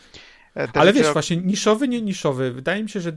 E, 0.59 0.67
ale 0.73 0.93
wiesz, 0.93 1.13
właśnie 1.13 1.37
niszowy, 1.37 1.87
nie 1.87 2.01
niszowy. 2.01 2.51
Wydaje 2.51 2.83
mi 2.83 2.89
się, 2.89 3.01
że 3.01 3.11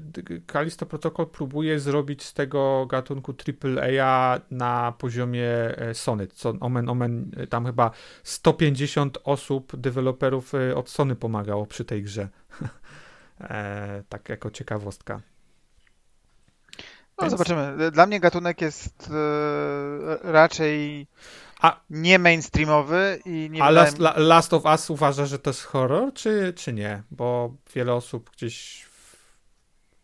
Callisto 0.53 0.86
Protocol 0.86 1.26
próbuje 1.26 1.80
zrobić 1.80 2.22
z 2.22 2.34
tego 2.34 2.86
gatunku 2.86 3.34
AAA 3.82 4.40
na 4.51 4.93
poziomie 4.99 5.49
e, 5.78 5.95
Sony, 5.95 6.26
co 6.26 6.55
omen 6.61 6.88
omen, 6.88 7.30
e, 7.36 7.47
tam 7.47 7.66
chyba 7.66 7.90
150 8.22 9.18
osób, 9.24 9.76
deweloperów 9.76 10.53
od 10.74 10.90
Sony 10.90 11.16
pomagało 11.16 11.66
przy 11.66 11.84
tej 11.84 12.03
grze. 12.03 12.28
tak 14.09 14.28
jako 14.28 14.51
ciekawostka. 14.51 15.20
No, 17.18 17.22
Więc- 17.22 17.30
zobaczymy. 17.30 17.90
Dla 17.90 18.07
mnie 18.07 18.20
gatunek 18.20 18.61
jest 18.61 19.11
raczej 20.22 21.07
A- 21.63 21.81
nie 21.91 22.19
mainstreamowy 22.19 23.19
i 23.25 23.49
nie 23.51 23.63
A 23.63 23.71
Last, 23.71 23.99
mi- 23.99 24.05
Last 24.17 24.55
of 24.55 24.65
Us 24.65 24.91
uważa, 24.91 25.27
że 25.27 25.39
to 25.39 25.51
jest 25.51 25.63
horror, 25.63 26.13
czy, 26.15 26.53
czy 26.57 26.73
nie? 26.73 27.03
Bo 27.11 27.55
wiele 27.75 27.95
osób 27.95 28.31
gdzieś 28.31 28.87
w, 28.91 29.17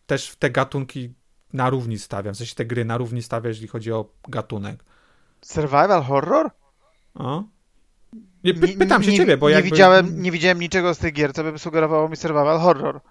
też 0.05 0.29
w 0.29 0.35
te 0.35 0.49
gatunki 0.49 1.13
na 1.53 1.69
równi 1.69 1.99
stawia, 1.99 2.31
w 2.31 2.37
sensie 2.37 2.55
te 2.55 2.65
gry 2.65 2.85
na 2.85 2.97
równi 2.97 3.23
stawia, 3.23 3.47
jeżeli 3.47 3.67
chodzi 3.67 3.91
o 3.91 4.09
gatunek. 4.27 4.83
Survival 5.41 6.03
horror? 6.03 6.51
O? 7.15 7.43
Nie, 8.43 8.53
py, 8.53 8.67
pytam 8.67 9.03
się 9.03 9.11
nie, 9.11 9.17
ciebie, 9.17 9.37
bo 9.37 9.49
nie 9.49 9.55
jakby... 9.55 9.69
widziałem, 9.71 10.21
nie 10.21 10.31
widziałem 10.31 10.59
niczego 10.59 10.93
z 10.93 10.97
tych 10.97 11.13
gier, 11.13 11.33
co 11.33 11.43
by 11.43 11.59
sugerowało 11.59 12.09
mi 12.09 12.15
survival 12.15 12.59
horror. 12.59 13.01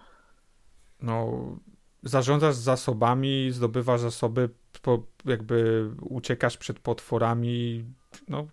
No, 1.03 1.42
zarządzasz 2.03 2.55
zasobami, 2.55 3.49
zdobywasz 3.53 4.01
zasoby, 4.01 4.51
po, 4.82 5.03
jakby 5.24 5.90
uciekasz 6.01 6.57
przed 6.57 6.78
potworami, 6.78 7.84
no 8.28 8.46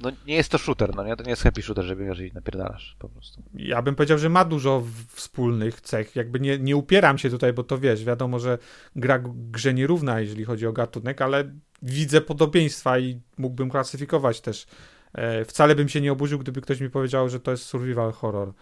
No 0.00 0.10
nie 0.26 0.34
jest 0.34 0.50
to 0.50 0.58
shooter, 0.58 0.94
no 0.94 1.04
nie? 1.04 1.16
To 1.16 1.24
nie 1.24 1.30
jest 1.30 1.42
happy 1.42 1.62
shooter, 1.62 1.84
że 1.84 1.96
biegasz 1.96 2.20
i 2.20 2.32
napierdalasz 2.32 2.96
po 2.98 3.08
prostu. 3.08 3.42
ja 3.54 3.82
bym 3.82 3.94
powiedział, 3.94 4.18
że 4.18 4.28
ma 4.28 4.44
dużo 4.44 4.82
wspólnych 5.08 5.80
cech. 5.80 6.16
Jakby 6.16 6.40
nie, 6.40 6.58
nie 6.58 6.76
upieram 6.76 7.18
się 7.18 7.30
tutaj, 7.30 7.52
bo 7.52 7.64
to 7.64 7.78
wiesz, 7.78 8.04
wiadomo, 8.04 8.38
że 8.38 8.58
gra 8.96 9.22
grze 9.24 9.74
nierówna, 9.74 10.20
jeżeli 10.20 10.44
chodzi 10.44 10.66
o 10.66 10.72
gatunek, 10.72 11.22
ale 11.22 11.50
widzę 11.82 12.20
podobieństwa 12.20 12.98
i 12.98 13.20
mógłbym 13.38 13.70
klasyfikować 13.70 14.40
też. 14.40 14.66
E, 15.12 15.44
wcale 15.44 15.74
bym 15.74 15.88
się 15.88 16.00
nie 16.00 16.12
oburzył, 16.12 16.38
gdyby 16.38 16.60
ktoś 16.60 16.80
mi 16.80 16.90
powiedział, 16.90 17.28
że 17.28 17.40
to 17.40 17.50
jest 17.50 17.64
survival 17.64 18.12
horror 18.12 18.52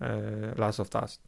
e, 0.00 0.54
Last 0.56 0.80
of 0.80 0.88
Us. 1.02 1.20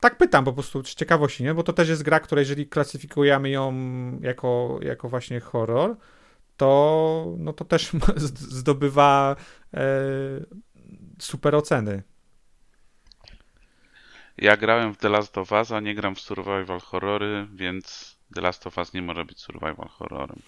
Tak 0.00 0.18
pytam 0.18 0.44
po 0.44 0.52
prostu 0.52 0.84
z 0.84 0.94
ciekawości, 0.94 1.44
nie? 1.44 1.54
Bo 1.54 1.62
to 1.62 1.72
też 1.72 1.88
jest 1.88 2.02
gra, 2.02 2.20
która 2.20 2.40
jeżeli 2.40 2.66
klasyfikujemy 2.66 3.50
ją 3.50 3.72
jako, 4.20 4.78
jako 4.82 5.08
właśnie 5.08 5.40
horror, 5.40 5.96
to, 6.58 7.34
no 7.38 7.52
to 7.52 7.64
też 7.64 7.90
zdobywa 8.58 9.36
e, 9.74 9.80
super 11.18 11.54
oceny. 11.54 12.02
Ja 14.38 14.56
grałem 14.56 14.94
w 14.94 14.96
The 14.96 15.08
Last 15.08 15.38
of 15.38 15.52
Us, 15.52 15.72
a 15.72 15.80
nie 15.80 15.94
gram 15.94 16.14
w 16.14 16.20
survival 16.20 16.80
horrory, 16.80 17.48
więc 17.54 18.16
The 18.34 18.40
Last 18.40 18.66
of 18.66 18.78
Us 18.78 18.92
nie 18.94 19.02
może 19.02 19.24
być 19.24 19.40
survival 19.40 19.88
horrorem. 19.88 20.42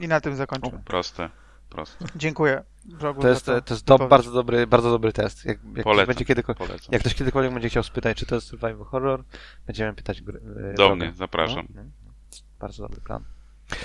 I 0.00 0.08
na 0.08 0.20
tym 0.20 0.36
zakończymy. 0.36 0.82
Proste, 0.84 1.30
proste. 1.68 2.04
Dziękuję. 2.16 2.62
To 3.20 3.28
jest, 3.28 3.46
to 3.46 3.54
jest 3.70 3.84
do, 3.84 3.98
bardzo, 3.98 4.32
dobry, 4.32 4.66
bardzo 4.66 4.90
dobry 4.90 5.12
test. 5.12 5.44
Jak, 5.44 5.58
jak, 5.76 5.84
polecam, 5.84 6.06
będzie 6.06 6.24
jak 6.90 7.00
ktoś 7.00 7.14
kiedykolwiek 7.14 7.52
będzie 7.52 7.68
chciał 7.68 7.82
spytać, 7.82 8.16
czy 8.16 8.26
to 8.26 8.34
jest 8.34 8.46
survival 8.46 8.84
horror, 8.84 9.24
będziemy 9.66 9.94
pytać 9.94 10.22
gry, 10.22 10.40
Do 10.40 10.72
drogę. 10.72 10.96
mnie, 10.96 11.12
zapraszam. 11.12 11.66
No, 11.74 11.82
no. 11.84 11.90
Bardzo 12.58 12.82
dobry 12.82 13.00
plan. 13.00 13.24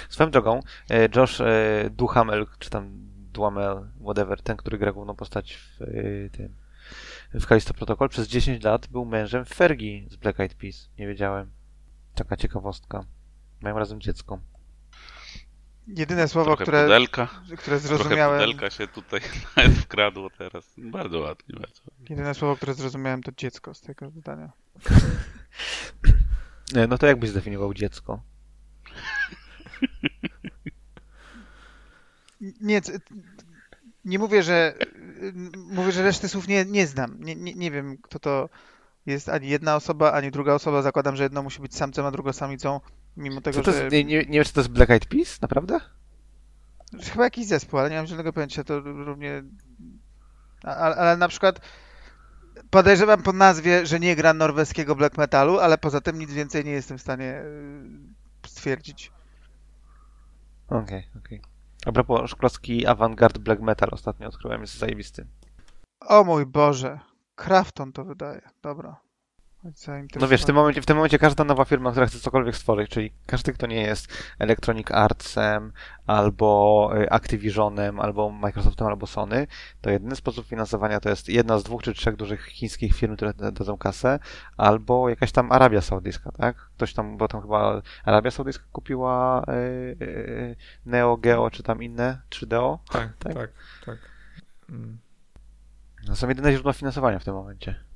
Swoją 0.09 0.31
drogą, 0.31 0.59
e, 0.89 1.09
Josh 1.15 1.41
e, 1.41 1.89
Duhamel, 1.91 2.47
czy 2.59 2.69
tam 2.69 2.89
Duhamel, 3.33 3.87
whatever, 4.03 4.41
ten, 4.41 4.57
który 4.57 4.77
gra 4.77 4.91
główną 4.91 5.15
postać 5.15 5.53
w 5.53 5.81
e, 5.81 6.29
tym 6.29 6.67
w 7.33 7.45
Kalisto 7.45 7.73
Protocol, 7.73 8.09
przez 8.09 8.27
10 8.27 8.63
lat 8.63 8.87
był 8.87 9.05
mężem 9.05 9.45
Fergie 9.45 10.09
z 10.09 10.15
Black 10.15 10.39
Eyed 10.39 10.53
Peas. 10.53 10.89
Nie 10.99 11.07
wiedziałem. 11.07 11.51
Taka 12.15 12.37
ciekawostka. 12.37 13.03
Mają 13.61 13.79
razem 13.79 14.01
dziecko. 14.01 14.39
Jedyne 15.87 16.27
słowo, 16.27 16.45
Trochę 16.45 16.63
które, 16.63 16.83
pudelka, 16.83 17.27
które 17.45 17.79
trochę 17.79 17.79
zrozumiałem. 17.79 18.39
pudelka 18.39 18.69
się 18.69 18.87
tutaj 18.87 19.21
nawet 19.57 19.73
wkradło 19.77 20.29
teraz. 20.37 20.73
Bardzo 20.77 21.19
ładnie, 21.19 21.59
bardzo. 21.59 21.81
Jedyne 22.09 22.33
słowo, 22.33 22.55
które 22.55 22.73
zrozumiałem, 22.73 23.23
to 23.23 23.31
dziecko 23.37 23.73
z 23.73 23.81
tego 23.81 24.09
zdania. 24.09 24.51
No 26.89 26.97
to 26.97 27.07
jak 27.07 27.19
byś 27.19 27.29
zdefiniował 27.29 27.73
dziecko? 27.73 28.21
Nie, 32.61 32.81
nie 34.05 34.19
mówię, 34.19 34.43
że 34.43 34.73
mówię, 35.55 35.91
że 35.91 36.03
reszty 36.03 36.29
słów 36.29 36.47
nie, 36.47 36.65
nie 36.65 36.87
znam. 36.87 37.23
Nie, 37.23 37.35
nie, 37.35 37.53
nie 37.53 37.71
wiem, 37.71 37.97
kto 38.01 38.19
to 38.19 38.49
jest 39.05 39.29
ani 39.29 39.49
jedna 39.49 39.75
osoba, 39.75 40.11
ani 40.11 40.31
druga 40.31 40.53
osoba. 40.53 40.81
Zakładam, 40.81 41.15
że 41.15 41.23
jedno 41.23 41.43
musi 41.43 41.61
być 41.61 41.75
samcem, 41.75 42.05
a 42.05 42.11
druga 42.11 42.33
samicą, 42.33 42.79
mimo 43.17 43.41
tego, 43.41 43.61
to 43.61 43.71
że... 43.71 43.83
jest, 43.83 43.93
nie, 43.93 44.03
nie, 44.03 44.25
nie 44.25 44.39
wiesz, 44.39 44.47
czy 44.47 44.53
to 44.53 44.59
jest 44.59 44.71
Black 44.71 44.91
Eyed 44.91 45.05
Peas? 45.05 45.41
Naprawdę? 45.41 45.79
Chyba 47.11 47.23
jakiś 47.23 47.45
zespół, 47.45 47.79
ale 47.79 47.89
nie 47.89 47.95
mam 47.95 48.07
żadnego 48.07 48.33
pojęcia, 48.33 48.63
to 48.63 48.79
równie... 48.79 49.43
Ale, 50.63 50.95
ale 50.95 51.17
na 51.17 51.27
przykład 51.27 51.59
podejrzewam 52.69 53.23
po 53.23 53.33
nazwie, 53.33 53.85
że 53.85 53.99
nie 53.99 54.15
gra 54.15 54.33
norweskiego 54.33 54.95
black 54.95 55.17
metalu, 55.17 55.59
ale 55.59 55.77
poza 55.77 56.01
tym 56.01 56.19
nic 56.19 56.33
więcej 56.33 56.65
nie 56.65 56.71
jestem 56.71 56.97
w 56.97 57.01
stanie 57.01 57.41
y, 58.45 58.47
stwierdzić. 58.47 59.11
Okej, 60.67 61.09
okej. 61.17 61.41
A 61.85 61.91
propos 61.91 62.21
Avantgarde 62.85 63.39
Black 63.39 63.61
Metal 63.61 63.89
ostatnio 63.91 64.27
odkryłem, 64.27 64.61
jest 64.61 64.77
zajebisty. 64.77 65.27
O 65.99 66.23
mój 66.23 66.45
Boże, 66.45 66.99
Krafton 67.35 67.93
to 67.93 68.05
wydaje. 68.05 68.41
Dobra. 68.61 69.06
No 70.19 70.27
wiesz, 70.27 70.41
w 70.41 70.45
tym, 70.45 70.55
momencie, 70.55 70.81
w 70.81 70.85
tym 70.85 70.95
momencie 70.97 71.19
każda 71.19 71.43
nowa 71.43 71.65
firma, 71.65 71.91
która 71.91 72.05
chce 72.05 72.19
cokolwiek 72.19 72.55
stworzyć, 72.55 72.89
czyli 72.89 73.13
każdy, 73.25 73.53
kto 73.53 73.67
nie 73.67 73.81
jest 73.81 74.07
Electronic 74.39 74.91
Artsem, 74.91 75.71
albo 76.07 76.91
y, 76.97 77.09
Activisionem, 77.11 77.99
albo 77.99 78.29
Microsoftem, 78.31 78.87
albo 78.87 79.07
Sony, 79.07 79.47
to 79.81 79.89
jedyny 79.89 80.15
sposób 80.15 80.47
finansowania 80.47 80.99
to 80.99 81.09
jest 81.09 81.29
jedna 81.29 81.59
z 81.59 81.63
dwóch 81.63 81.83
czy 81.83 81.93
trzech 81.93 82.15
dużych 82.15 82.45
chińskich 82.45 82.93
firm, 82.95 83.15
które 83.15 83.33
da- 83.33 83.51
dadzą 83.51 83.77
kasę, 83.77 84.19
albo 84.57 85.09
jakaś 85.09 85.31
tam 85.31 85.51
Arabia 85.51 85.81
Saudyjska, 85.81 86.31
tak? 86.31 86.55
Ktoś 86.75 86.93
tam, 86.93 87.17
bo 87.17 87.27
tam 87.27 87.41
chyba 87.41 87.81
Arabia 88.05 88.31
Saudyjska 88.31 88.65
kupiła 88.71 89.43
y, 89.49 89.53
y, 90.01 90.55
Neo 90.85 91.17
Geo, 91.17 91.51
czy 91.51 91.63
tam 91.63 91.83
inne 91.83 92.21
3DO. 92.29 92.77
Tak, 92.91 93.09
Tak? 93.19 93.33
tak, 93.33 93.49
tak. 93.85 93.97
Mm. 94.69 94.97
To 96.07 96.15
są 96.15 96.29
jedyne 96.29 96.51
źródła 96.51 96.73
finansowania 96.73 97.19
w 97.19 97.23
tym 97.23 97.33
momencie. 97.33 97.86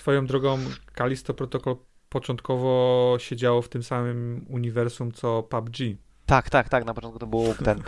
Swoją 0.00 0.26
drogą, 0.26 0.58
Kalisto 0.94 1.34
Protocol 1.34 1.76
początkowo 2.08 3.16
siedziało 3.18 3.62
w 3.62 3.68
tym 3.68 3.82
samym 3.82 4.46
uniwersum 4.48 5.12
co 5.12 5.42
PUBG. 5.42 5.76
Tak, 6.26 6.50
tak, 6.50 6.68
tak, 6.68 6.84
na 6.84 6.94
początku 6.94 7.18
to 7.18 7.26
był 7.26 7.54
ten 7.64 7.82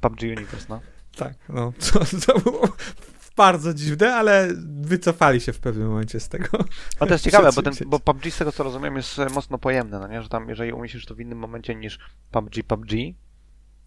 PUBG 0.00 0.22
Universe, 0.22 0.66
no. 0.68 0.80
Tak, 1.16 1.34
no. 1.48 1.72
To, 1.92 2.00
to 2.26 2.40
było 2.40 2.68
bardzo 3.36 3.74
dziwne, 3.74 4.14
ale 4.14 4.48
wycofali 4.80 5.40
się 5.40 5.52
w 5.52 5.58
pewnym 5.60 5.88
momencie 5.88 6.20
z 6.20 6.28
tego. 6.28 6.64
A 7.00 7.06
to 7.06 7.12
jest 7.12 7.24
ciekawe, 7.24 7.50
bo, 7.56 7.62
ten, 7.62 7.72
bo 7.86 8.00
PUBG, 8.00 8.30
z 8.30 8.38
tego 8.38 8.52
co 8.52 8.62
rozumiem, 8.62 8.96
jest 8.96 9.18
e, 9.18 9.28
mocno 9.28 9.58
pojemne, 9.58 9.98
no 9.98 10.08
nie? 10.08 10.22
Że 10.22 10.28
tam, 10.28 10.48
jeżeli 10.48 10.72
umieścisz 10.72 11.06
to 11.06 11.14
w 11.14 11.20
innym 11.20 11.38
momencie 11.38 11.74
niż 11.74 11.98
PUBG, 12.30 12.54
PUBG, 12.66 12.92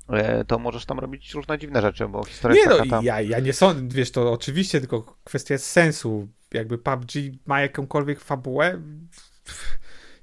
e, 0.10 0.46
to 0.46 0.60
możesz 0.60 0.86
tam 0.86 1.00
robić 1.00 1.34
różne 1.34 1.60
dziwne 1.60 1.82
rzeczy, 1.82 2.08
bo 2.08 2.24
historia 2.24 2.56
Nie 2.56 2.62
jest 2.62 2.72
no, 2.72 2.78
taka 2.78 2.90
tam... 2.90 3.06
ja, 3.06 3.22
ja 3.22 3.40
nie 3.40 3.54
sądzę, 3.54 3.96
wiesz, 3.96 4.12
to 4.12 4.32
oczywiście, 4.32 4.80
tylko 4.80 5.18
kwestia 5.24 5.58
sensu. 5.58 6.28
Jakby 6.54 6.78
PUBG 6.78 7.12
ma 7.46 7.62
jakąkolwiek 7.62 8.20
fabułę, 8.20 8.82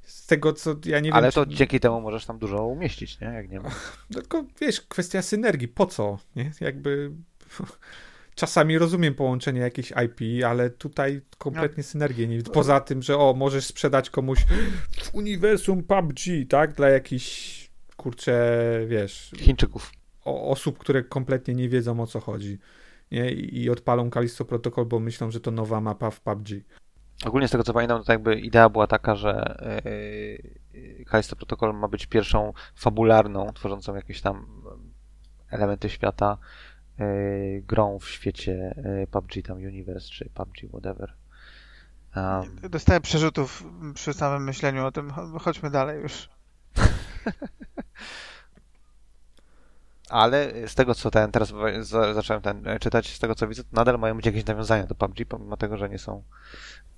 z 0.02 0.26
tego 0.26 0.52
co, 0.52 0.76
ja 0.84 1.00
nie 1.00 1.08
wiem, 1.08 1.14
Ale 1.14 1.28
czy- 1.28 1.34
to 1.34 1.46
dzięki 1.46 1.80
temu 1.80 2.00
możesz 2.00 2.26
tam 2.26 2.38
dużo 2.38 2.66
umieścić, 2.66 3.20
nie? 3.20 3.26
Jak 3.26 3.50
nie 3.50 3.60
ma. 3.60 3.68
No 4.10 4.20
Tylko 4.20 4.44
wiesz, 4.60 4.80
kwestia 4.80 5.22
synergii, 5.22 5.68
po 5.68 5.86
co? 5.86 6.18
Nie? 6.36 6.52
Jakby 6.60 7.10
czasami 8.34 8.78
rozumiem 8.78 9.14
połączenie 9.14 9.60
jakichś 9.60 9.90
IP, 10.04 10.44
ale 10.44 10.70
tutaj 10.70 11.20
kompletnie 11.38 11.82
synergii 11.82 12.28
nie 12.28 12.36
widzę. 12.36 12.52
Poza 12.52 12.80
tym, 12.80 13.02
że 13.02 13.18
o, 13.18 13.34
możesz 13.36 13.66
sprzedać 13.66 14.10
komuś 14.10 14.38
w 15.02 15.14
uniwersum 15.14 15.82
PUBG, 15.84 16.18
tak? 16.48 16.72
Dla 16.74 16.88
jakichś 16.88 17.58
kurczę, 17.96 18.60
wiesz, 18.88 19.30
Chińczyków. 19.36 19.92
o, 20.24 20.50
osób, 20.50 20.78
które 20.78 21.02
kompletnie 21.04 21.54
nie 21.54 21.68
wiedzą 21.68 22.00
o 22.00 22.06
co 22.06 22.20
chodzi. 22.20 22.58
Nie? 23.10 23.30
I, 23.30 23.70
odpalą 23.70 24.10
Kalisto 24.10 24.44
Protocol, 24.44 24.86
bo 24.86 25.00
myślą, 25.00 25.30
że 25.30 25.40
to 25.40 25.50
nowa 25.50 25.80
mapa 25.80 26.10
w 26.10 26.20
PUBG. 26.20 26.48
Ogólnie 27.26 27.48
z 27.48 27.50
tego 27.50 27.64
co 27.64 27.72
pamiętam, 27.72 28.04
to 28.04 28.12
jakby 28.12 28.40
idea 28.40 28.68
była 28.68 28.86
taka, 28.86 29.14
że 29.14 29.56
yy, 30.74 31.04
Callisto 31.10 31.36
Protocol 31.36 31.74
ma 31.74 31.88
być 31.88 32.06
pierwszą 32.06 32.52
fabularną, 32.74 33.52
tworzącą 33.52 33.94
jakieś 33.94 34.20
tam 34.20 34.46
elementy 35.50 35.88
świata 35.90 36.38
yy, 36.98 37.62
grą 37.66 37.98
w 37.98 38.08
świecie 38.08 38.74
PUBG, 39.10 39.42
tam 39.46 39.56
Universe 39.56 40.08
czy 40.08 40.30
PUBG, 40.34 40.68
whatever. 40.68 41.14
Um, 42.16 42.70
Dostałem 42.70 43.02
przerzutów 43.02 43.64
przy 43.94 44.12
samym 44.12 44.44
myśleniu 44.44 44.86
o 44.86 44.92
tym. 44.92 45.10
Cho- 45.10 45.40
Chodźmy 45.40 45.70
dalej 45.70 46.02
już. 46.02 46.28
ale 50.08 50.68
z 50.68 50.74
tego 50.74 50.94
co 50.94 51.10
ten, 51.10 51.32
teraz 51.32 51.52
zacząłem 52.14 52.42
ten 52.42 52.68
e, 52.68 52.78
czytać, 52.78 53.14
z 53.14 53.18
tego 53.18 53.34
co 53.34 53.48
widzę, 53.48 53.64
to 53.64 53.68
nadal 53.72 53.98
mają 53.98 54.16
być 54.16 54.26
jakieś 54.26 54.46
nawiązania 54.46 54.86
do 54.86 54.94
PUBG, 54.94 55.24
pomimo 55.28 55.56
tego, 55.56 55.76
że 55.76 55.88
nie 55.88 55.98
są 55.98 56.22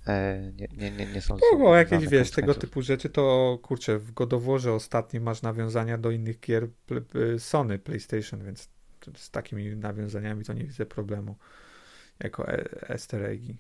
e, 0.07 0.41
nie, 0.57 0.69
nie, 0.77 0.91
nie, 0.91 1.07
nie 1.07 1.23
są 1.23 1.37
Było 1.53 1.77
jakieś, 1.77 2.07
wiesz, 2.07 2.31
tego 2.31 2.55
typu 2.55 2.83
rzeczy, 2.83 3.09
to 3.09 3.59
kurczę, 3.63 3.99
w 3.99 4.13
God 4.13 4.33
of 4.33 4.43
Warze 4.43 4.73
ostatnim 4.73 5.23
masz 5.23 5.43
nawiązania 5.43 5.99
do 5.99 6.11
innych 6.11 6.41
gier 6.41 6.69
Sony, 7.39 7.79
PlayStation, 7.79 8.45
więc 8.45 8.69
z 9.17 9.31
takimi 9.31 9.77
nawiązaniami 9.77 10.45
to 10.45 10.53
nie 10.53 10.65
widzę 10.65 10.87
problemu. 10.87 11.37
Jako 12.21 12.49
e- 12.49 12.91
easter 12.91 13.23
eggi. 13.25 13.59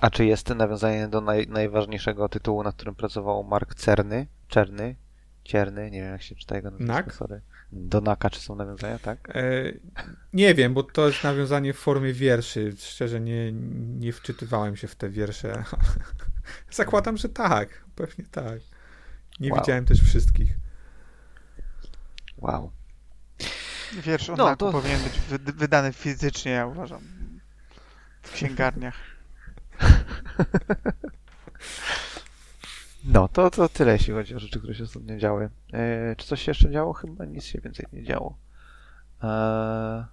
A 0.00 0.10
czy 0.10 0.24
jest 0.24 0.48
nawiązanie 0.48 1.08
do 1.08 1.20
naj, 1.20 1.46
najważniejszego 1.48 2.28
tytułu, 2.28 2.62
nad 2.62 2.74
którym 2.74 2.94
pracował 2.94 3.44
Mark 3.44 3.74
Cerny? 3.74 4.26
Czerny? 4.48 4.96
Cierny? 5.44 5.90
Nie 5.90 6.00
wiem 6.00 6.12
jak 6.12 6.22
się 6.22 6.34
czyta 6.34 6.56
jego 6.56 6.70
nazwisko, 6.70 6.94
Nak? 6.94 7.14
sorry. 7.14 7.40
Do 7.72 8.00
Naka 8.00 8.30
czy 8.30 8.40
są 8.40 8.56
nawiązania, 8.56 8.98
tak? 8.98 9.36
E, 9.36 9.42
nie 10.32 10.54
wiem, 10.54 10.74
bo 10.74 10.82
to 10.82 11.06
jest 11.08 11.24
nawiązanie 11.24 11.72
w 11.72 11.78
formie 11.78 12.12
wierszy. 12.12 12.72
Szczerze 12.78 13.20
nie, 13.20 13.52
nie 13.98 14.12
wczytywałem 14.12 14.76
się 14.76 14.88
w 14.88 14.94
te 14.96 15.10
wiersze. 15.10 15.64
Zakładam, 16.70 17.16
że 17.16 17.28
tak. 17.28 17.84
Pewnie 17.94 18.24
tak. 18.30 18.60
Nie 19.40 19.50
Wow. 19.50 19.60
widziałem 19.60 19.84
też 19.84 20.00
wszystkich. 20.02 20.54
Wow. 22.38 22.72
Wiersz 24.02 24.30
o 24.30 24.36
No, 24.36 24.44
Naku 24.44 24.58
to- 24.58 24.72
powinien 24.72 25.00
być 25.02 25.20
wy- 25.20 25.52
wydany 25.52 25.92
fizycznie, 25.92 26.52
ja 26.52 26.66
uważam. 26.66 27.00
W 28.22 28.32
księgarniach. 28.32 28.96
No, 33.04 33.28
to, 33.28 33.50
to 33.50 33.68
tyle, 33.68 33.92
jeśli 33.92 34.12
chodzi 34.14 34.34
o 34.34 34.38
rzeczy, 34.38 34.58
które 34.58 34.74
się 34.74 34.84
ostatnio 34.84 35.16
działy. 35.16 35.50
E, 35.72 36.16
czy 36.16 36.26
coś 36.26 36.42
się 36.42 36.50
jeszcze 36.50 36.70
działo? 36.70 36.92
Chyba 36.92 37.24
nic 37.24 37.44
się 37.44 37.60
więcej 37.60 37.86
nie 37.92 38.02
działo. 38.04 38.38
E, 39.22 40.06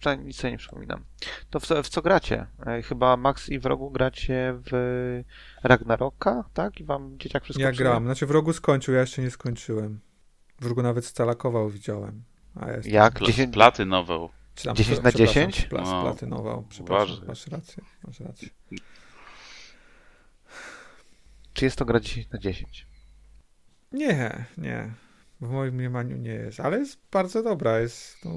przynajmniej 0.00 0.26
nic 0.26 0.36
sobie 0.36 0.50
nie 0.52 0.58
przypominam. 0.58 1.04
To 1.50 1.60
w, 1.60 1.66
co- 1.66 1.82
w 1.82 1.88
co 1.88 2.02
gracie? 2.02 2.46
E, 2.66 2.82
chyba 2.82 3.16
Max 3.16 3.48
i 3.48 3.58
w 3.58 3.66
rogu 3.66 3.90
gracie 3.90 4.54
w 4.70 5.22
Ragnaroka, 5.62 6.44
tak? 6.54 6.80
I 6.80 6.84
wam 6.84 7.18
dzieciak 7.18 7.44
wszystko 7.44 7.62
Ja 7.62 7.72
psuje? 7.72 7.88
gram. 7.88 8.04
Znaczy 8.04 8.26
w 8.26 8.30
rogu 8.30 8.52
skończył, 8.52 8.94
ja 8.94 9.00
jeszcze 9.00 9.22
nie 9.22 9.30
skończyłem. 9.30 10.00
W 10.60 10.66
rogu 10.66 10.82
nawet 10.82 11.06
scalakował 11.06 11.70
widziałem. 11.70 12.22
A 12.54 12.66
ja 12.70 12.76
jestem- 12.76 12.92
Jak? 12.94 13.14
Pl- 13.18 13.26
10, 13.26 13.54
Platynował. 13.54 14.28
Czy 14.54 14.64
tam, 14.64 14.76
10 14.76 15.02
na 15.02 15.10
przepraszam, 15.10 15.34
10? 15.34 15.66
Plas, 15.66 15.88
No. 15.88 16.02
platynował. 16.02 16.64
Przepraszam, 16.68 17.06
Uważaj. 17.06 17.28
masz 17.28 17.46
rację, 17.46 17.82
masz 18.06 18.20
rację. 18.20 18.48
Czy 21.52 21.64
jest 21.64 21.76
to 21.76 21.84
gra 21.84 22.00
10 22.00 22.30
na 22.30 22.38
10? 22.38 22.86
Nie, 23.92 24.44
nie. 24.58 24.92
W 25.40 25.50
moim 25.50 25.74
mniemaniu 25.74 26.16
nie 26.16 26.30
jest, 26.30 26.60
ale 26.60 26.78
jest 26.78 26.98
bardzo 27.12 27.42
dobra. 27.42 27.80
Jest, 27.80 28.24
no, 28.24 28.32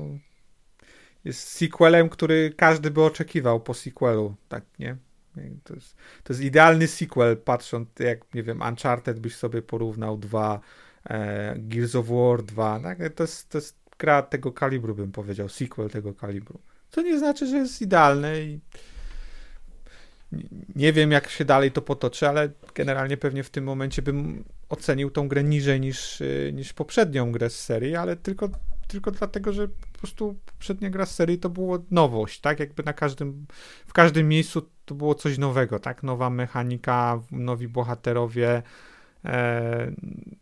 jest 1.24 1.48
sequelem, 1.48 2.10
który 2.10 2.54
każdy 2.58 2.92
by 2.92 3.04
oczekiwał 3.04 3.60
po 3.60 3.74
sequelu, 3.74 4.36
tak, 4.50 4.64
nie? 4.80 4.98
To 5.64 5.76
jest, 5.76 5.96
to 6.24 6.34
jest 6.34 6.44
idealny 6.44 6.88
sequel, 6.88 7.38
patrząc 7.38 7.90
jak, 8.00 8.34
nie 8.34 8.44
wiem, 8.44 8.62
Uncharted 8.62 9.20
byś 9.20 9.36
sobie 9.36 9.62
porównał 9.62 10.18
dwa, 10.18 10.60
e, 11.10 11.56
Gears 11.60 11.96
of 11.96 12.08
War 12.08 12.44
2, 12.44 12.80
tak? 12.80 13.14
To 13.16 13.24
jest, 13.24 13.50
to 13.50 13.58
jest 13.58 13.78
gra 14.00 14.22
tego 14.22 14.52
kalibru, 14.52 14.96
bym 14.96 15.12
powiedział, 15.12 15.50
sequel 15.50 15.90
tego 15.90 16.14
kalibru. 16.14 16.60
To 16.92 17.02
nie 17.02 17.20
znaczy, 17.20 17.48
że 17.48 17.58
jest 17.58 17.82
idealny 17.82 18.44
i 18.44 18.60
nie 20.76 20.94
wiem, 20.94 21.12
jak 21.12 21.30
się 21.30 21.46
dalej 21.46 21.72
to 21.72 21.82
potoczy, 21.82 22.30
ale 22.30 22.50
generalnie 22.76 23.18
pewnie 23.18 23.44
w 23.44 23.50
tym 23.50 23.64
momencie 23.64 24.02
bym 24.02 24.44
ocenił 24.70 25.12
tą 25.12 25.28
grę 25.28 25.44
niżej 25.44 25.82
niż, 25.82 26.22
y, 26.22 26.52
niż 26.54 26.74
poprzednią 26.74 27.32
grę 27.32 27.50
z 27.50 27.60
serii, 27.60 27.96
ale 27.96 28.16
tylko, 28.16 28.50
tylko 28.88 29.12
dlatego, 29.12 29.54
że 29.54 29.68
po 29.68 30.00
prostu 30.00 30.36
poprzednia 30.46 30.90
gra 30.90 31.06
z 31.06 31.16
serii 31.16 31.40
to 31.40 31.50
było 31.50 31.80
nowość, 31.92 32.42
tak? 32.42 32.60
Jakby 32.60 32.84
na 32.84 32.94
każdym, 32.94 33.46
w 33.88 33.94
każdym 33.94 34.30
miejscu 34.30 34.70
to 34.86 34.96
było 34.96 35.16
coś 35.16 35.38
nowego, 35.38 35.80
tak? 35.80 36.04
Nowa 36.04 36.30
mechanika, 36.30 37.22
nowi 37.32 37.68
bohaterowie, 37.68 38.64
e, 39.26 39.92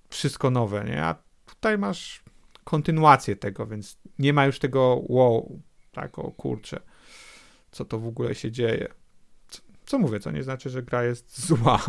wszystko 0.09 0.49
nowe, 0.49 0.83
nie? 0.83 1.03
A 1.03 1.15
tutaj 1.45 1.77
masz 1.77 2.23
kontynuację 2.63 3.35
tego, 3.35 3.67
więc 3.67 3.97
nie 4.19 4.33
ma 4.33 4.45
już 4.45 4.59
tego 4.59 5.01
wow, 5.07 5.59
tak? 5.91 6.19
O 6.19 6.31
kurczę, 6.31 6.79
co 7.71 7.85
to 7.85 7.99
w 7.99 8.07
ogóle 8.07 8.35
się 8.35 8.51
dzieje 8.51 9.02
co 9.93 9.99
mówię, 9.99 10.19
co 10.19 10.31
nie 10.31 10.43
znaczy, 10.43 10.69
że 10.69 10.83
gra 10.83 11.03
jest 11.03 11.39
zła. 11.47 11.79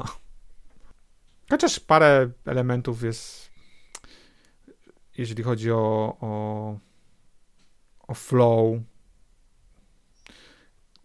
Chociaż 1.50 1.80
parę 1.80 2.30
elementów 2.46 3.02
jest, 3.02 3.50
jeżeli 5.18 5.42
chodzi 5.42 5.70
o, 5.72 6.16
o, 6.20 6.78
o 8.08 8.14
flow, 8.14 8.76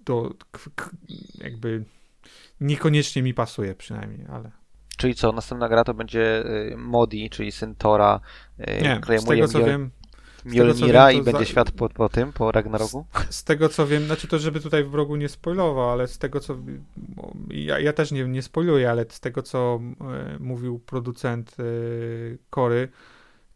to 0.04 0.34
jakby 1.38 1.84
niekoniecznie 2.62 3.24
mi 3.24 3.34
pasuje 3.34 3.76
przynajmniej, 3.76 4.26
ale... 4.30 4.52
Czyli 4.98 5.16
co, 5.16 5.32
następna 5.32 5.70
gra 5.70 5.84
to 5.84 5.94
będzie 5.94 6.46
y, 6.46 6.78
Modi, 6.78 7.30
czyli 7.30 7.52
syn 7.52 7.76
Tora, 7.76 8.20
y, 8.60 8.82
Nie, 8.82 9.20
z 9.20 9.26
tego 9.26 9.48
co 9.48 9.66
wiem, 9.66 9.92
Mjolnira 10.50 11.12
i 11.12 11.22
będzie 11.22 11.40
za... 11.40 11.46
świat 11.46 11.72
po, 11.72 11.90
po 11.90 12.10
tym, 12.10 12.34
po 12.34 12.52
Ragnaroku? 12.52 13.06
Z, 13.30 13.36
z, 13.36 13.44
tego 13.44 13.70
co 13.70 13.88
wiem, 13.88 14.06
znaczy 14.06 14.28
to, 14.28 14.40
żeby 14.40 14.60
tutaj 14.60 14.84
w 14.84 14.90
Brogu 14.90 15.16
nie 15.16 15.30
spoilował, 15.30 15.90
ale 15.90 16.08
z 16.08 16.18
tego 16.18 16.40
co. 16.40 16.58
Ja, 17.50 17.80
ja 17.80 17.94
też 17.94 18.12
nie, 18.12 18.24
nie 18.24 18.42
spoiluję, 18.42 18.90
ale 18.90 19.06
z 19.10 19.20
tego 19.20 19.44
co 19.44 19.80
e, 20.02 20.38
mówił 20.40 20.80
producent 20.80 21.58
e, 21.60 21.64
Kory, 22.50 22.90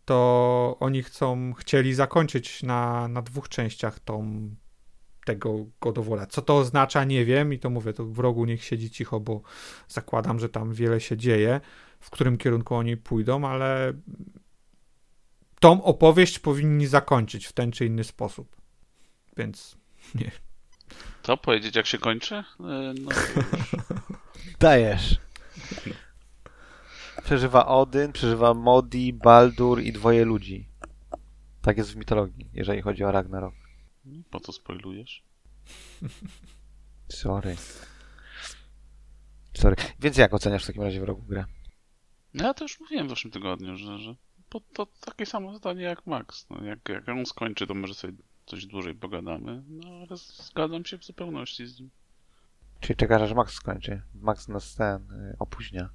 to 0.06 0.78
oni 0.80 1.04
chcą, 1.04 1.54
chcieli 1.54 1.94
zakończyć 1.94 2.64
na, 2.64 3.08
na 3.08 3.22
dwóch 3.22 3.50
częściach 3.50 4.00
tą 4.00 4.50
tego 5.26 5.66
godowola. 5.82 6.26
Co 6.26 6.42
to 6.42 6.58
oznacza, 6.58 7.04
nie 7.04 7.26
wiem 7.26 7.54
i 7.54 7.60
to 7.60 7.70
mówię, 7.70 7.94
to 7.94 8.06
w 8.06 8.20
rogu 8.20 8.46
niech 8.46 8.64
siedzi 8.64 8.92
cicho, 8.92 9.20
bo 9.20 9.42
zakładam, 9.88 10.40
że 10.40 10.50
tam 10.50 10.74
wiele 10.74 11.00
się 11.00 11.18
dzieje, 11.18 11.62
w 12.00 12.10
którym 12.10 12.38
kierunku 12.38 12.76
oni 12.76 12.98
pójdą, 12.98 13.48
ale 13.48 13.94
tą 15.64 15.84
opowieść 15.84 16.40
powinni 16.40 16.88
zakończyć 16.88 17.46
w 17.46 17.54
ten 17.54 17.72
czy 17.72 17.86
inny 17.86 18.04
sposób. 18.04 18.56
Więc 19.38 19.78
nie. 20.16 20.32
Co 21.24 21.38
powiedzieć, 21.38 21.76
jak 21.76 21.86
się 21.86 21.98
kończy? 21.98 22.36
E, 22.36 22.44
no, 23.02 23.12
Dajesz. 24.60 25.18
Przeżywa 27.24 27.66
Odyn, 27.66 28.12
przeżywa 28.12 28.54
Modi, 28.54 29.14
Baldur 29.14 29.82
i 29.82 29.94
dwoje 29.94 30.26
ludzi. 30.26 30.68
Tak 31.62 31.78
jest 31.78 31.94
w 31.94 31.96
mitologii, 31.96 32.50
jeżeli 32.54 32.82
chodzi 32.82 33.04
o 33.04 33.12
Ragnarok. 33.12 33.54
Po 34.30 34.40
co 34.40 34.52
spoilujesz? 34.52 35.24
Sorry. 37.10 37.56
Sorry. 39.54 39.76
Więc 40.00 40.18
jak 40.18 40.34
oceniasz 40.34 40.64
w 40.64 40.68
takim 40.68 40.84
razie 40.84 41.02
w 41.02 41.04
roku 41.04 41.22
grę? 41.22 41.46
No 42.34 42.46
ja 42.46 42.54
to 42.54 42.66
już 42.66 42.80
mówiłem 42.80 43.08
w 43.08 43.10
zeszłym 43.10 43.32
tygodniu, 43.32 43.78
że, 43.78 43.98
że 43.98 44.16
to, 44.60 44.86
to 44.86 44.88
takie 45.06 45.26
samo 45.26 45.56
zdanie 45.56 45.84
jak 45.84 46.08
Max. 46.08 46.50
No, 46.50 46.64
jak, 46.64 46.90
jak 46.90 47.10
on 47.10 47.26
skończy, 47.26 47.68
to 47.68 47.74
może 47.74 47.94
sobie 47.94 48.14
coś 48.46 48.66
dłużej 48.66 48.96
pogadamy, 48.96 49.64
no 49.68 49.88
ale 49.88 50.18
zgadzam 50.18 50.86
się 50.86 50.98
w 50.98 51.06
zupełności 51.06 51.68
z 51.68 51.80
nim. 51.80 51.90
Czyli 52.80 52.98
czekasz, 52.98 53.22
aż 53.22 53.34
Max 53.34 53.54
skończy. 53.54 54.02
Max 54.16 54.48
nas 54.48 54.76
ten 54.76 55.12
y, 55.12 55.36
opóźnia. 55.40 55.90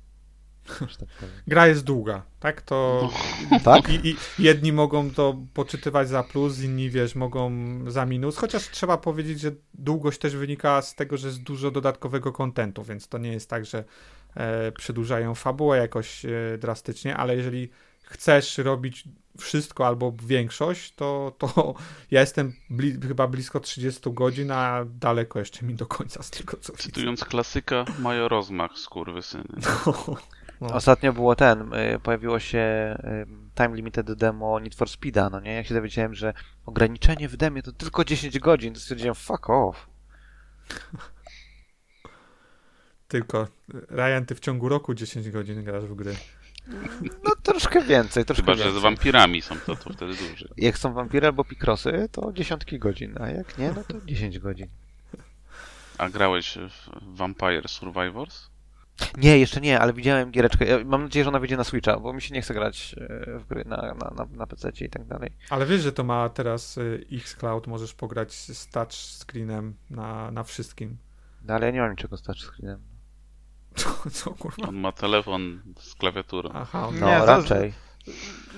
Tak 0.68 0.88
Gra 1.46 1.66
jest 1.66 1.84
długa, 1.84 2.22
tak? 2.40 2.62
To 2.62 3.11
no. 3.50 3.61
tak? 3.64 3.88
I, 3.88 4.09
I, 4.09 4.16
jedni 4.38 4.72
mogą 4.72 5.11
to 5.11 5.36
poczytywać 5.54 6.09
za 6.09 6.22
plus, 6.22 6.62
inni 6.62 6.90
wiesz, 6.90 7.14
mogą 7.14 7.50
za 7.90 8.06
minus. 8.06 8.36
Chociaż 8.36 8.70
trzeba 8.70 8.98
powiedzieć, 8.98 9.40
że 9.40 9.50
długość 9.74 10.18
też 10.18 10.36
wynika 10.36 10.82
z 10.82 10.94
tego, 10.94 11.16
że 11.16 11.28
jest 11.28 11.42
dużo 11.42 11.70
dodatkowego 11.70 12.32
kontentu, 12.32 12.84
więc 12.84 13.09
to 13.09 13.18
nie 13.18 13.32
jest 13.32 13.50
tak, 13.50 13.64
że 13.64 13.84
e, 14.36 14.72
przedłużają 14.72 15.34
fabułę 15.34 15.78
jakoś 15.78 16.24
e, 16.24 16.30
drastycznie, 16.59 17.16
ale 17.16 17.36
jeżeli 17.36 17.70
chcesz 18.11 18.59
robić 18.59 19.04
wszystko 19.38 19.86
albo 19.86 20.12
większość, 20.22 20.94
to, 20.94 21.32
to 21.38 21.74
ja 22.11 22.20
jestem 22.20 22.52
bli 22.70 23.00
chyba 23.00 23.26
blisko 23.26 23.61
30 23.61 24.00
godzin, 24.12 24.50
a 24.50 24.84
daleko 24.84 25.38
jeszcze 25.38 25.66
mi 25.66 25.74
do 25.74 25.86
końca 25.86 26.22
z 26.22 26.30
tego 26.30 26.56
co 26.61 26.72
Cytując 26.72 27.20
widzę. 27.20 27.30
klasyka, 27.30 27.84
mają 27.98 28.28
rozmach, 28.28 28.78
skurwysyny. 28.78 29.44
No, 30.61 30.68
no. 30.68 30.74
Ostatnio 30.74 31.12
było 31.12 31.36
ten, 31.36 31.74
y, 31.74 31.98
pojawiło 32.02 32.38
się 32.38 32.59
y, 33.04 33.26
time 33.54 33.76
limited 33.76 34.12
demo 34.12 34.61
Need 34.61 34.74
for 34.74 34.88
Speeda, 34.88 35.30
no 35.30 35.40
nie? 35.40 35.54
Jak 35.54 35.66
się 35.66 35.74
dowiedziałem, 35.74 36.14
że 36.14 36.34
ograniczenie 36.66 37.28
w 37.28 37.36
demie 37.36 37.62
to 37.62 37.72
tylko 37.72 38.04
10 38.04 38.38
godzin, 38.38 38.74
to 38.74 38.80
stwierdziłem 38.80 39.14
fuck 39.14 39.50
off. 39.50 39.86
Tylko, 43.09 43.48
Ryan, 43.90 44.26
ty 44.26 44.34
w 44.34 44.40
ciągu 44.40 44.68
roku 44.68 44.94
10 44.94 45.30
godzin 45.30 45.64
grasz 45.64 45.84
w 45.84 45.94
gry. 45.94 46.16
No 47.25 47.31
troszkę 47.43 47.83
więcej, 47.83 48.25
troszkę 48.25 48.43
Chyba, 48.43 48.55
więcej. 48.55 48.73
że 48.73 48.79
z 48.81 48.83
wampirami 48.83 49.43
są 49.43 49.55
to, 49.66 49.77
to 49.77 49.93
wtedy 49.93 50.14
dłużej. 50.14 50.49
Jak 50.57 50.79
są 50.79 50.93
wampiry 50.93 51.27
albo 51.27 51.45
pikrosy, 51.45 52.09
to 52.12 52.33
dziesiątki 52.33 52.79
godzin, 52.79 53.14
a 53.21 53.31
jak 53.31 53.59
nie, 53.59 53.73
no 53.77 53.85
to 53.85 54.07
10 54.07 54.39
godzin. 54.39 54.69
A 55.99 56.09
grałeś 56.09 56.59
w 56.71 57.16
Vampire 57.16 57.69
Survivors? 57.69 58.51
Nie, 59.16 59.39
jeszcze 59.39 59.61
nie, 59.61 59.81
ale 59.81 59.93
widziałem 59.93 60.31
giereczkę. 60.31 60.64
Ja 60.64 60.85
mam 60.85 61.03
nadzieję, 61.03 61.25
że 61.25 61.29
ona 61.31 61.39
wyjdzie 61.39 61.57
na 61.57 61.64
Switcha, 61.64 62.01
bo 62.01 62.12
mi 62.12 62.23
się 62.23 62.35
nie 62.35 62.43
chce 62.43 62.55
grać 62.55 62.95
e, 62.99 63.39
w 63.39 63.47
gry 63.47 63.64
na, 63.64 63.77
na, 63.77 64.11
na, 64.16 64.27
na 64.33 64.47
PC 64.47 64.71
i 64.81 64.91
tak 64.91 65.05
dalej. 65.07 65.31
Ale 65.51 65.66
wiesz, 65.66 65.81
że 65.81 65.93
to 65.93 66.05
ma 66.05 66.29
teraz 66.29 66.79
e, 66.79 66.83
Xcloud, 67.16 67.66
możesz 67.66 67.95
pograć 67.95 68.33
z 68.35 68.69
touch 68.69 68.93
screenem 68.93 69.75
na, 69.91 70.31
na 70.31 70.45
wszystkim. 70.45 70.97
No 71.45 71.55
ale 71.55 71.66
ja 71.66 71.73
nie 71.73 71.81
mam 71.81 71.91
niczego 71.91 72.16
z 72.16 72.23
touch 72.23 72.39
screenem. 72.39 72.83
Co, 73.83 74.11
co 74.11 74.31
kurwa? 74.31 74.68
On 74.68 74.76
ma 74.76 74.93
telefon 74.93 75.61
z 75.81 75.95
klawiaturą. 75.95 76.51
Aha, 76.55 76.89
no 77.01 77.07
nie, 77.07 77.26
raczej. 77.26 77.72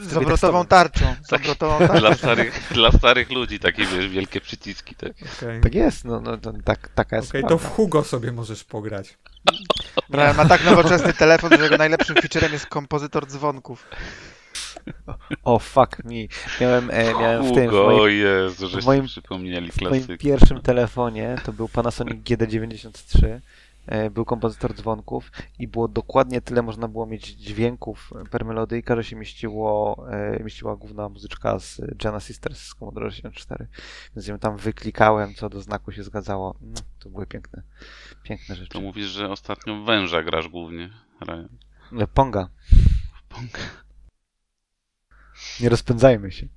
Z 0.01 0.16
obrotową 0.16 0.66
tarczą. 0.66 1.14
Z 1.23 1.33
obrotową 1.33 1.79
tarczą. 1.89 2.01
Dla, 2.01 2.14
starych, 2.14 2.68
dla 2.75 2.93
starych 2.93 3.31
ludzi 3.31 3.59
takie, 3.59 3.87
wiesz, 3.87 4.09
wielkie 4.09 4.41
przyciski. 4.41 4.95
Tak, 4.95 5.12
okay. 5.39 5.61
tak 5.61 5.75
jest, 5.75 6.05
no, 6.05 6.21
no 6.21 6.39
to, 6.39 6.53
tak, 6.64 6.89
taka 6.89 7.16
jest 7.16 7.29
Okej, 7.29 7.45
okay, 7.45 7.49
to 7.51 7.59
w 7.59 7.68
Hugo 7.68 8.05
sobie 8.05 8.33
możesz 8.33 8.64
pograć. 8.64 9.18
Brian 10.09 10.37
ma 10.37 10.45
tak 10.45 10.64
nowoczesny 10.64 11.12
telefon, 11.12 11.51
że 11.57 11.62
jego 11.62 11.77
najlepszym 11.77 12.16
featurem 12.16 12.53
jest 12.53 12.66
kompozytor 12.66 13.27
dzwonków. 13.27 13.89
O, 15.45 15.55
oh, 15.55 15.64
fuck 15.64 16.05
me. 16.05 16.14
Miałem, 16.61 16.91
e, 16.91 17.14
miałem 17.14 17.45
w 17.45 17.55
tym. 17.55 17.71
W 17.71 17.73
moim, 17.73 18.18
Jezu, 18.18 18.68
w 18.68 18.85
moim, 18.85 19.07
przypomnieli 19.07 19.73
w 19.73 19.81
moim 19.81 20.07
pierwszym 20.18 20.61
telefonie 20.62 21.37
to 21.45 21.53
był 21.53 21.68
Panasonic 21.68 22.25
GD93 22.25 23.27
E, 23.27 23.41
był 24.11 24.24
kompozytor 24.24 24.74
dzwonków 24.74 25.33
i 25.59 25.68
było 25.68 25.89
dokładnie 25.89 26.41
tyle 26.41 26.62
można 26.62 26.89
było 26.89 27.07
mieć 27.07 27.26
dźwięków 27.26 28.11
per 28.31 28.45
melodyjka, 28.45 28.97
że 28.97 29.05
się 29.05 29.16
mieściło, 29.16 29.97
e, 30.11 30.43
mieściła 30.45 30.76
główna 30.76 31.09
muzyczka 31.09 31.59
z 31.59 31.81
Jana 32.05 32.20
Sisters 32.20 32.62
z 32.62 32.74
Commodore 32.74 33.11
64. 33.11 33.66
Więc 34.16 34.26
ją 34.26 34.39
tam 34.39 34.57
wyklikałem, 34.57 35.35
co 35.35 35.49
do 35.49 35.61
znaku 35.61 35.93
się 35.93 36.03
zgadzało. 36.03 36.55
No, 36.61 36.81
to 36.99 37.11
były 37.11 37.26
piękne, 37.26 37.62
piękne 38.22 38.55
rzeczy. 38.55 38.68
To 38.68 38.81
mówisz, 38.81 39.07
że 39.07 39.31
ostatnio 39.31 39.85
węża 39.85 40.22
grasz 40.22 40.49
głównie, 40.49 40.91
Ryan. 41.20 41.49
E, 42.03 42.07
Ponga. 42.07 42.49
Ponga. 43.28 43.59
Nie 45.61 45.68
rozpędzajmy 45.68 46.33
się. 46.33 46.49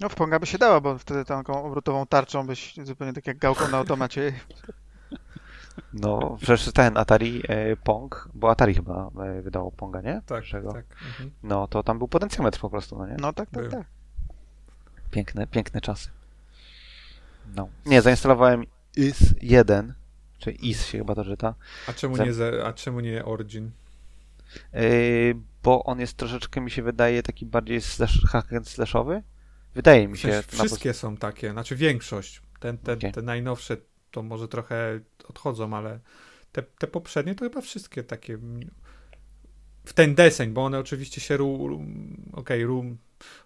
No 0.00 0.08
w 0.08 0.14
Ponga 0.14 0.38
by 0.38 0.46
się 0.46 0.58
dało, 0.58 0.80
bo 0.80 0.98
wtedy 0.98 1.24
taką 1.24 1.64
obrotową 1.64 2.06
tarczą 2.06 2.46
byś 2.46 2.74
zupełnie 2.82 3.12
tak 3.12 3.26
jak 3.26 3.38
gałką 3.38 3.68
na 3.68 3.78
automacie 3.78 4.32
no, 5.92 6.36
przecież 6.42 6.72
ten 6.72 6.96
Atari 6.96 7.42
e, 7.48 7.76
Pong, 7.76 8.28
bo 8.34 8.50
Atari 8.50 8.74
chyba 8.74 9.10
e, 9.24 9.42
wydało 9.42 9.72
Ponga, 9.72 10.00
nie? 10.00 10.22
Tak, 10.26 10.38
Pierwszego. 10.40 10.72
tak. 10.72 10.84
Mhm. 11.08 11.30
No, 11.42 11.68
to 11.68 11.82
tam 11.82 11.98
był 11.98 12.08
potencjometr 12.08 12.60
po 12.60 12.70
prostu, 12.70 12.98
no 12.98 13.06
nie? 13.06 13.16
No 13.20 13.32
tak, 13.32 13.50
tak, 13.50 13.62
był. 13.62 13.70
tak. 13.70 13.86
Piękne, 15.10 15.46
piękne 15.46 15.80
czasy. 15.80 16.08
No. 17.56 17.68
Nie, 17.86 18.02
zainstalowałem 18.02 18.64
IS-1, 18.96 19.92
czy 20.38 20.50
IS 20.52 20.86
się 20.86 20.98
chyba 20.98 21.14
to 21.14 21.24
czyta. 21.24 21.54
A 21.86 21.92
czemu, 21.92 22.16
Zem... 22.16 22.54
nie, 22.54 22.64
a 22.64 22.72
czemu 22.72 23.00
nie 23.00 23.24
Origin? 23.24 23.70
Yy, 24.72 24.80
bo 25.62 25.84
on 25.84 26.00
jest 26.00 26.16
troszeczkę, 26.16 26.60
mi 26.60 26.70
się 26.70 26.82
wydaje, 26.82 27.22
taki 27.22 27.46
bardziej 27.46 27.80
slash, 27.80 28.20
hack 28.32 28.52
and 28.52 28.68
slashowy. 28.68 29.22
Wydaje 29.74 30.08
mi 30.08 30.14
W 30.14 30.20
się. 30.20 30.32
sensie, 30.32 30.48
wszystkie 30.48 30.94
są 30.94 31.16
takie, 31.16 31.50
znaczy 31.50 31.76
większość. 31.76 32.42
Ten, 32.60 32.78
te, 32.78 32.92
Okej. 32.92 33.12
te 33.12 33.22
najnowsze 33.22 33.76
to 34.10 34.22
może 34.22 34.48
trochę 34.48 35.00
odchodzą, 35.28 35.74
ale 35.76 36.00
te, 36.52 36.62
te 36.62 36.86
poprzednie 36.86 37.34
to 37.34 37.44
chyba 37.44 37.60
wszystkie 37.60 38.04
takie 38.04 38.34
mm, 38.34 38.70
w 39.84 39.92
ten 39.92 40.14
deseń, 40.14 40.50
bo 40.50 40.64
one 40.64 40.78
oczywiście 40.78 41.20
się 41.20 41.36
ru, 41.36 41.68
ru, 41.68 41.84
okej, 42.32 42.64
ru, 42.64 42.96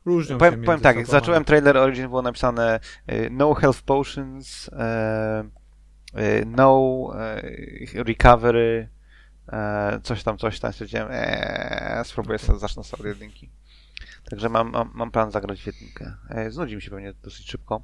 różnią 0.04 0.34
się 0.34 0.38
Powiem, 0.38 0.54
między 0.54 0.66
powiem 0.66 0.80
tak, 0.80 0.96
sobą, 0.96 1.06
zacząłem 1.06 1.44
trailer 1.44 1.76
Origin, 1.76 2.08
było 2.08 2.22
napisane 2.22 2.80
e, 3.06 3.30
no 3.30 3.54
health 3.54 3.82
potions, 3.82 4.70
e, 4.72 5.44
e, 6.14 6.44
no 6.44 7.10
recovery, 7.94 8.88
coś 10.02 10.22
tam, 10.22 10.38
coś 10.38 10.60
tam. 10.60 10.72
Stwierdziłem, 10.72 11.08
eee, 11.10 12.04
spróbuję 12.04 12.38
sobie, 12.38 12.58
zacznę 12.58 12.84
sobie 12.84 13.08
jedynki. 13.08 13.50
Także 14.30 14.48
mam, 14.48 14.70
mam, 14.70 14.90
mam 14.94 15.10
plan 15.10 15.30
zagrać 15.30 15.62
w 15.62 15.66
jedynkę. 15.66 16.14
Znudzi 16.48 16.76
mi 16.76 16.82
się 16.82 16.90
pewnie 16.90 17.12
dosyć 17.12 17.50
szybko, 17.50 17.82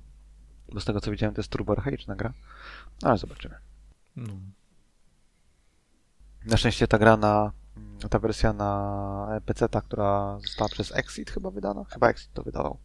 bo 0.72 0.80
z 0.80 0.84
tego 0.84 1.00
co 1.00 1.10
widziałem 1.10 1.34
to 1.34 1.40
jest 1.40 1.50
turbo 1.50 1.72
archaiczna 1.72 2.16
gra, 2.16 2.32
ale 3.02 3.18
zobaczymy. 3.18 3.54
No. 4.16 4.34
Na 6.46 6.56
szczęście 6.56 6.88
ta 6.88 6.98
gra 6.98 7.16
na, 7.16 7.52
ta 8.10 8.18
wersja 8.18 8.52
na 8.52 9.40
PC, 9.46 9.68
ta, 9.68 9.80
która 9.80 10.38
została 10.40 10.68
przez 10.68 10.96
Exit 10.96 11.30
chyba 11.30 11.50
wydana, 11.50 11.84
chyba 11.84 12.08
Exit 12.08 12.32
to 12.32 12.42
wydawał, 12.42 12.78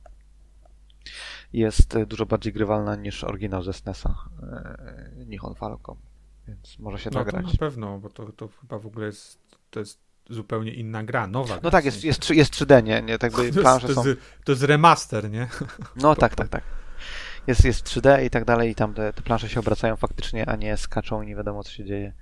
jest 1.54 1.96
e, 1.96 2.06
dużo 2.06 2.26
bardziej 2.26 2.54
grywalna 2.54 2.96
niż 2.96 3.24
oryginał 3.24 3.64
ze 3.64 3.74
SNESa, 3.74 4.16
e, 4.44 5.26
Nihon 5.26 5.56
Falcon, 5.56 5.98
więc 6.48 6.80
może 6.80 7.00
się 7.00 7.10
No 7.14 7.20
nagrać. 7.20 7.46
na 7.54 7.60
pewno, 7.60 8.00
bo 8.00 8.10
to, 8.10 8.32
to 8.32 8.48
chyba 8.62 8.80
w 8.80 8.86
ogóle 8.86 9.06
jest, 9.06 9.40
to 9.70 9.80
jest 9.80 10.00
zupełnie 10.30 10.74
inna 10.74 11.04
gra, 11.04 11.28
nowa. 11.28 11.60
No 11.64 11.72
tak, 11.72 11.86
jest, 11.86 12.04
jest, 12.04 12.30
jest 12.30 12.54
3D, 12.54 12.84
nie? 12.84 13.02
nie 13.02 13.20
tak 13.20 13.32
by 13.32 13.38
to, 13.38 13.44
jest, 13.44 13.88
to, 13.88 13.94
są... 13.94 14.04
to 14.44 14.52
jest 14.52 14.64
remaster, 14.64 15.32
nie? 15.32 15.48
No 15.96 16.16
tak, 16.16 16.36
tak, 16.36 16.48
tak. 16.48 16.64
Jest, 17.48 17.66
jest 17.66 17.86
3D 17.86 18.24
i 18.26 18.30
tak 18.30 18.46
dalej 18.46 18.72
i 18.72 18.76
tam 18.76 18.94
te, 18.94 19.14
te 19.14 19.22
plansze 19.22 19.50
się 19.50 19.60
obracają 19.60 19.96
faktycznie, 19.96 20.50
a 20.50 20.56
nie 20.56 20.78
skaczą 20.78 21.22
i 21.22 21.28
nie 21.28 21.36
wiadomo 21.36 21.64
co 21.64 21.72
się 21.72 21.86
dzieje. 21.86 22.14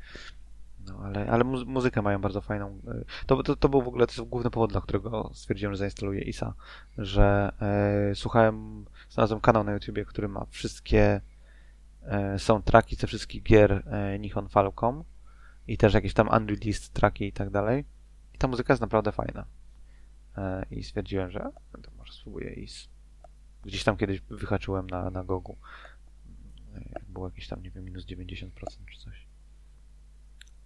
No 0.87 0.99
ale, 1.03 1.29
ale 1.31 1.43
mu- 1.43 1.65
muzykę 1.65 2.01
mają 2.01 2.21
bardzo 2.21 2.41
fajną. 2.41 2.79
Y, 3.01 3.25
To, 3.27 3.43
to, 3.43 3.55
to 3.55 3.69
był 3.69 3.81
w 3.81 3.87
ogóle 3.87 4.07
to 4.07 4.13
jest 4.13 4.29
główny 4.29 4.49
powód, 4.49 4.71
dla 4.71 4.81
którego 4.81 5.31
stwierdziłem, 5.33 5.73
że 5.73 5.77
zainstaluję 5.77 6.21
ISA, 6.21 6.53
że 6.97 7.51
e, 8.11 8.15
słuchałem, 8.15 8.85
znalazłem 9.09 9.41
kanał 9.41 9.63
na 9.63 9.71
YouTubie, 9.73 10.05
który 10.05 10.27
ma 10.27 10.45
wszystkie 10.49 11.21
e, 12.01 12.39
soundtracki 12.39 12.95
ze 12.95 13.07
wszystkich 13.07 13.43
gier 13.43 13.83
e, 13.87 14.19
Nihon 14.19 14.49
Falcom 14.49 15.03
i 15.67 15.77
też 15.77 15.93
jakieś 15.93 16.13
tam 16.13 16.27
unreleased 16.27 16.89
tracki 16.93 17.25
i 17.27 17.31
tak 17.33 17.49
dalej. 17.49 17.85
I 18.33 18.37
ta 18.37 18.47
muzyka 18.47 18.73
jest 18.73 18.81
naprawdę 18.81 19.11
fajna. 19.11 19.45
E, 20.37 20.65
I 20.71 20.83
stwierdziłem, 20.83 21.31
że 21.31 21.39
e, 21.39 21.81
to 21.81 21.91
może 21.97 22.13
spróbuję 22.13 22.53
IS. 22.53 22.89
Gdzieś 23.63 23.83
tam 23.83 23.97
kiedyś 23.97 24.21
wyhaczyłem 24.21 24.89
na, 24.89 25.09
na 25.09 25.23
Gogu. 25.23 25.57
Było 27.09 27.27
jakieś 27.27 27.47
tam, 27.47 27.63
nie 27.63 27.71
wiem, 27.71 27.85
minus 27.85 28.05
90% 28.05 28.49
czy 28.91 28.99
coś. 28.99 29.27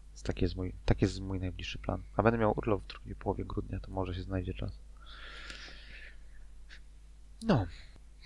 Więc 0.10 0.24
taki 0.24 0.44
jest 0.44 0.56
mój, 0.56 0.76
taki 0.86 1.06
jest 1.06 1.20
mój 1.22 1.40
najbliższy 1.40 1.80
plan. 1.80 2.04
A 2.16 2.24
będę 2.24 2.38
miał 2.38 2.54
urlop 2.58 2.84
w 2.84 2.88
drugiej 2.88 3.16
połowie 3.16 3.46
grudnia, 3.46 3.80
to 3.80 3.92
może 3.92 4.16
się 4.16 4.22
znajdzie 4.22 4.54
czas. 4.54 4.80
No. 7.42 7.66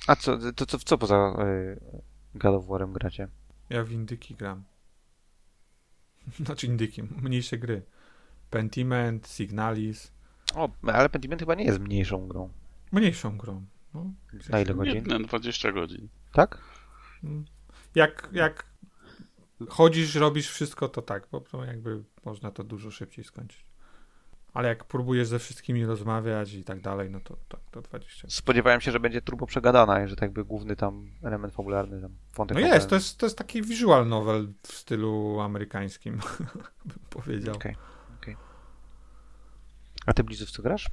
A 0.08 0.16
co, 0.16 0.38
to 0.54 0.66
co, 0.66 0.80
co 0.80 0.98
poza 0.98 1.36
y, 1.44 1.80
God 2.36 2.56
of 2.56 2.66
War'em 2.66 2.92
gracie? 2.92 3.28
Ja 3.70 3.84
w 3.84 3.92
indyki 3.92 4.36
gram. 4.36 4.64
Znaczy 6.46 6.68
indyki, 6.68 7.04
mniejsze 7.04 7.58
gry. 7.58 7.82
Pentiment, 8.50 9.28
Signalis. 9.28 10.12
O, 10.56 10.70
ale 10.84 11.10
Pentiment 11.10 11.42
chyba 11.42 11.56
nie 11.56 11.66
jest 11.66 11.80
mniejszą 11.80 12.28
grą. 12.28 12.50
Mniejszą 12.92 13.38
grą. 13.38 13.66
No, 13.94 14.12
Na 14.50 14.60
ile 14.60 14.74
godzin? 14.74 14.96
Jedne 14.96 15.20
20 15.20 15.72
godzin. 15.72 16.08
Tak? 16.34 16.58
Mm. 17.24 17.46
Jak, 17.96 18.30
jak 18.32 18.66
chodzisz, 19.70 20.16
robisz 20.16 20.50
wszystko, 20.50 20.90
to 20.90 21.02
tak, 21.02 21.28
bo 21.32 21.42
to 21.42 21.66
jakby 21.66 22.04
można 22.26 22.52
to 22.52 22.64
dużo 22.64 22.92
szybciej 22.92 23.24
skończyć. 23.26 23.66
Ale 24.54 24.68
jak 24.70 24.84
próbujesz 24.84 25.28
ze 25.28 25.40
wszystkimi 25.40 25.86
rozmawiać 25.86 26.54
i 26.54 26.64
tak 26.64 26.82
dalej, 26.82 27.10
no 27.10 27.20
to 27.20 27.38
tak, 27.50 27.60
to 27.72 27.82
20. 27.82 28.28
Spodziewałem 28.30 28.82
się, 28.82 28.92
że 28.92 29.00
będzie 29.00 29.22
turbo 29.22 29.46
przegadana 29.46 30.04
i 30.04 30.08
że 30.08 30.16
tak 30.16 30.22
jakby 30.22 30.46
główny 30.46 30.76
tam 30.76 31.12
element 31.24 31.54
fabularny, 31.54 32.02
tam 32.02 32.16
wątek 32.36 32.58
No 32.58 32.68
jest, 32.68 32.90
to 32.90 32.96
jest, 32.96 33.18
to 33.18 33.26
jest 33.26 33.38
taki 33.38 33.62
visual 33.62 34.08
novel 34.08 34.54
w 34.64 34.74
stylu 34.74 35.40
amerykańskim, 35.40 36.20
bym 36.86 37.00
powiedział. 37.10 37.56
Okej, 37.56 37.76
okej. 38.22 38.38
A 40.06 40.14
ty 40.14 40.24
Blizu 40.24 40.46
w 40.46 40.52
co 40.52 40.64
grasz? 40.64 40.88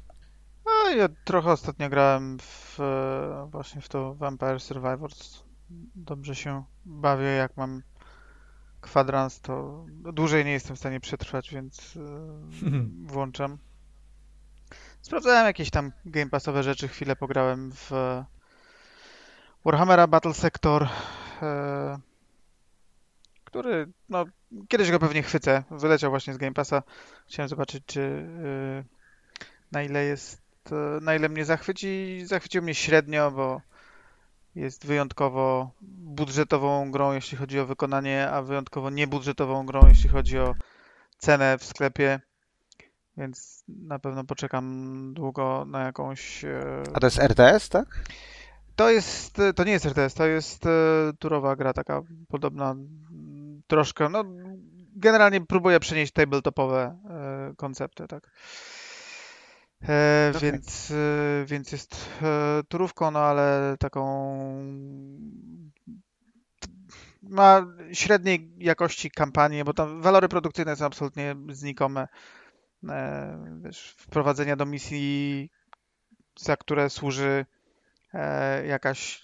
A 0.66 0.90
ja 0.90 1.08
trochę 1.24 1.52
ostatnio 1.52 1.88
grałem 1.88 2.38
w, 2.38 2.80
e, 2.80 3.48
właśnie 3.50 3.80
w 3.80 3.88
to 3.88 4.14
Vampire 4.14 4.60
Survivors. 4.60 5.42
Dobrze 5.94 6.34
się 6.34 6.64
bawię, 6.84 7.26
jak 7.26 7.56
mam 7.56 7.82
kwadrans, 8.80 9.40
to 9.40 9.84
dłużej 9.88 10.44
nie 10.44 10.52
jestem 10.52 10.76
w 10.76 10.78
stanie 10.78 11.00
przetrwać, 11.00 11.54
więc 11.54 11.96
e, 11.96 12.00
włączam. 13.12 13.58
Sprawdzałem 15.02 15.46
jakieś 15.46 15.70
tam 15.70 15.92
game 16.04 16.30
passowe 16.30 16.62
rzeczy, 16.62 16.88
chwilę 16.88 17.16
pograłem 17.16 17.72
w 17.72 17.90
Warhammera 19.66 20.06
Battle 20.06 20.34
Sector, 20.34 20.88
e, 21.42 21.98
który, 23.44 23.92
no, 24.08 24.24
kiedyś 24.68 24.90
go 24.90 24.98
pewnie 24.98 25.22
chwycę. 25.22 25.64
Wyleciał 25.70 26.10
właśnie 26.10 26.34
z 26.34 26.36
Game 26.36 26.54
Passa. 26.54 26.82
Chciałem 27.28 27.48
zobaczyć, 27.48 27.84
czy 27.86 28.00
e, 28.00 28.84
na 29.72 29.82
ile 29.82 30.04
jest, 30.04 30.42
e, 30.72 31.00
na 31.00 31.14
ile 31.14 31.28
mnie 31.28 31.44
zachwyci. 31.44 32.20
Zachwycił 32.24 32.62
mnie 32.62 32.74
średnio, 32.74 33.30
bo 33.30 33.60
jest 34.54 34.86
wyjątkowo 34.86 35.70
budżetową 35.98 36.90
grą, 36.90 37.12
jeśli 37.12 37.38
chodzi 37.38 37.60
o 37.60 37.66
wykonanie, 37.66 38.30
a 38.30 38.42
wyjątkowo 38.42 38.90
niebudżetową 38.90 39.66
grą, 39.66 39.80
jeśli 39.88 40.08
chodzi 40.10 40.38
o 40.38 40.54
cenę 41.18 41.58
w 41.58 41.64
sklepie. 41.64 42.20
Więc 43.16 43.64
na 43.68 43.98
pewno 43.98 44.24
poczekam 44.24 45.14
długo 45.14 45.64
na 45.68 45.80
jakąś. 45.82 46.44
e, 46.44 46.82
A 46.94 47.00
to 47.00 47.06
jest 47.06 47.18
RTS, 47.18 47.68
tak? 47.68 48.04
To 48.76 48.90
jest, 48.90 49.36
to 49.56 49.64
nie 49.64 49.72
jest 49.72 49.86
RTS, 49.86 50.14
to 50.14 50.26
jest 50.26 50.66
e, 50.66 50.70
turowa 51.18 51.56
gra 51.56 51.72
taka 51.72 52.02
podobna 52.28 52.74
troszkę, 53.66 54.08
no 54.08 54.24
generalnie 54.96 55.40
próbuję 55.40 55.80
przenieść 55.80 56.12
tabletopowe 56.12 56.98
e, 57.10 57.54
koncepty, 57.56 58.06
tak. 58.08 58.30
E. 59.88 60.32
Więc, 60.42 60.90
e, 60.90 61.44
więc 61.46 61.72
jest 61.72 62.08
e, 62.22 62.62
turówką, 62.68 63.10
no 63.10 63.18
ale 63.18 63.76
taką 63.78 64.36
ma 67.22 67.66
średniej 67.92 68.52
jakości 68.58 69.10
kampanię, 69.10 69.64
bo 69.64 69.74
tam 69.74 70.02
walory 70.02 70.28
produkcyjne 70.28 70.76
są 70.76 70.86
absolutnie 70.86 71.36
znikome. 71.48 72.08
E, 72.88 73.60
wiesz, 73.64 73.94
wprowadzenia 73.98 74.56
do 74.56 74.66
misji, 74.66 75.50
za 76.38 76.56
które 76.56 76.90
służy 76.90 77.46
e, 78.14 78.66
jakaś 78.66 79.22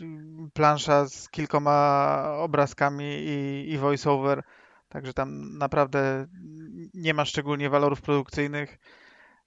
plansza 0.53 1.09
z 1.09 1.28
kilkoma 1.28 2.23
obrazkami 2.39 3.05
i, 3.05 3.66
i 3.73 3.78
voiceover, 3.78 4.43
także 4.89 5.15
tam 5.15 5.59
naprawdę 5.59 6.27
nie 6.95 7.15
ma 7.15 7.24
szczególnie 7.24 7.70
walorów 7.70 8.03
produkcyjnych. 8.03 8.78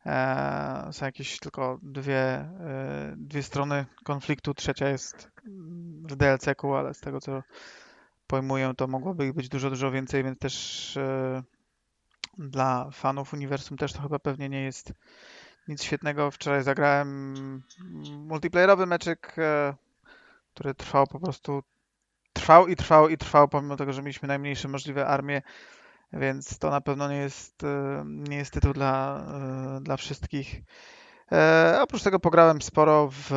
E, 0.06 0.90
są 0.92 1.06
jakieś 1.06 1.40
tylko 1.40 1.80
dwie, 1.84 2.20
e, 2.20 3.14
dwie 3.18 3.44
strony 3.44 3.86
konfliktu, 4.04 4.54
trzecia 4.54 4.90
jest 4.90 5.32
w 6.04 6.16
DLC-ku, 6.16 6.74
ale 6.74 6.94
z 6.94 7.00
tego 7.00 7.22
co 7.22 7.44
pojmuję, 8.28 8.74
to 8.78 8.88
mogłoby 8.88 9.26
ich 9.26 9.34
być 9.34 9.50
dużo, 9.50 9.70
dużo 9.70 9.92
więcej, 9.92 10.24
więc 10.24 10.40
też 10.40 10.98
e, 10.98 11.44
dla 12.38 12.90
fanów 12.92 13.34
uniwersum 13.34 13.78
też 13.78 13.94
to 13.94 14.02
chyba 14.02 14.20
pewnie 14.20 14.50
nie 14.50 14.64
jest 14.64 14.94
nic 15.68 15.84
świetnego. 15.84 16.32
Wczoraj 16.32 16.64
zagrałem 16.64 17.64
multiplayerowy 18.18 18.86
meczyk, 18.86 19.36
e, 19.38 19.76
który 20.54 20.74
trwał 20.74 21.08
po 21.08 21.20
prostu. 21.20 21.64
Trwał 22.34 22.68
i 22.68 22.76
trwał 22.76 23.10
i 23.10 23.18
trwał, 23.18 23.48
pomimo 23.48 23.76
tego, 23.76 23.94
że 23.94 24.02
mieliśmy 24.02 24.28
najmniejsze 24.28 24.68
możliwe 24.68 25.08
armie, 25.08 25.42
więc 26.16 26.60
to 26.60 26.70
na 26.70 26.82
pewno 26.82 27.10
nie 27.10 27.18
jest, 27.18 27.64
e, 27.64 28.04
nie 28.06 28.38
jest 28.38 28.54
tytuł 28.54 28.74
dla, 28.74 29.26
e, 29.78 29.82
dla 29.82 29.98
wszystkich. 29.98 30.62
E, 31.32 31.80
oprócz 31.82 32.04
tego 32.04 32.20
pograłem 32.20 32.62
sporo 32.62 33.10
w 33.12 33.32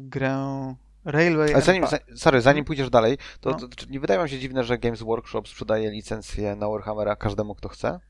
grę 0.00 0.74
Railway 1.04 1.54
Ale 1.54 1.62
zanim, 1.62 1.86
za, 1.86 1.98
sorry, 2.16 2.40
zanim 2.40 2.64
pójdziesz 2.64 2.90
dalej, 2.90 3.18
to, 3.40 3.50
No. 3.50 3.56
to, 3.58 3.68
czy 3.76 3.86
nie 3.90 4.00
wydaje 4.00 4.18
wam 4.18 4.28
się 4.28 4.38
dziwne, 4.38 4.64
że 4.64 4.78
Games 4.78 5.02
Workshop 5.02 5.42
sprzedaje 5.48 5.90
licencję 5.90 6.56
na 6.56 6.68
Warhammera 6.68 7.16
każdemu, 7.16 7.54
kto 7.54 7.68
chce? 7.68 8.00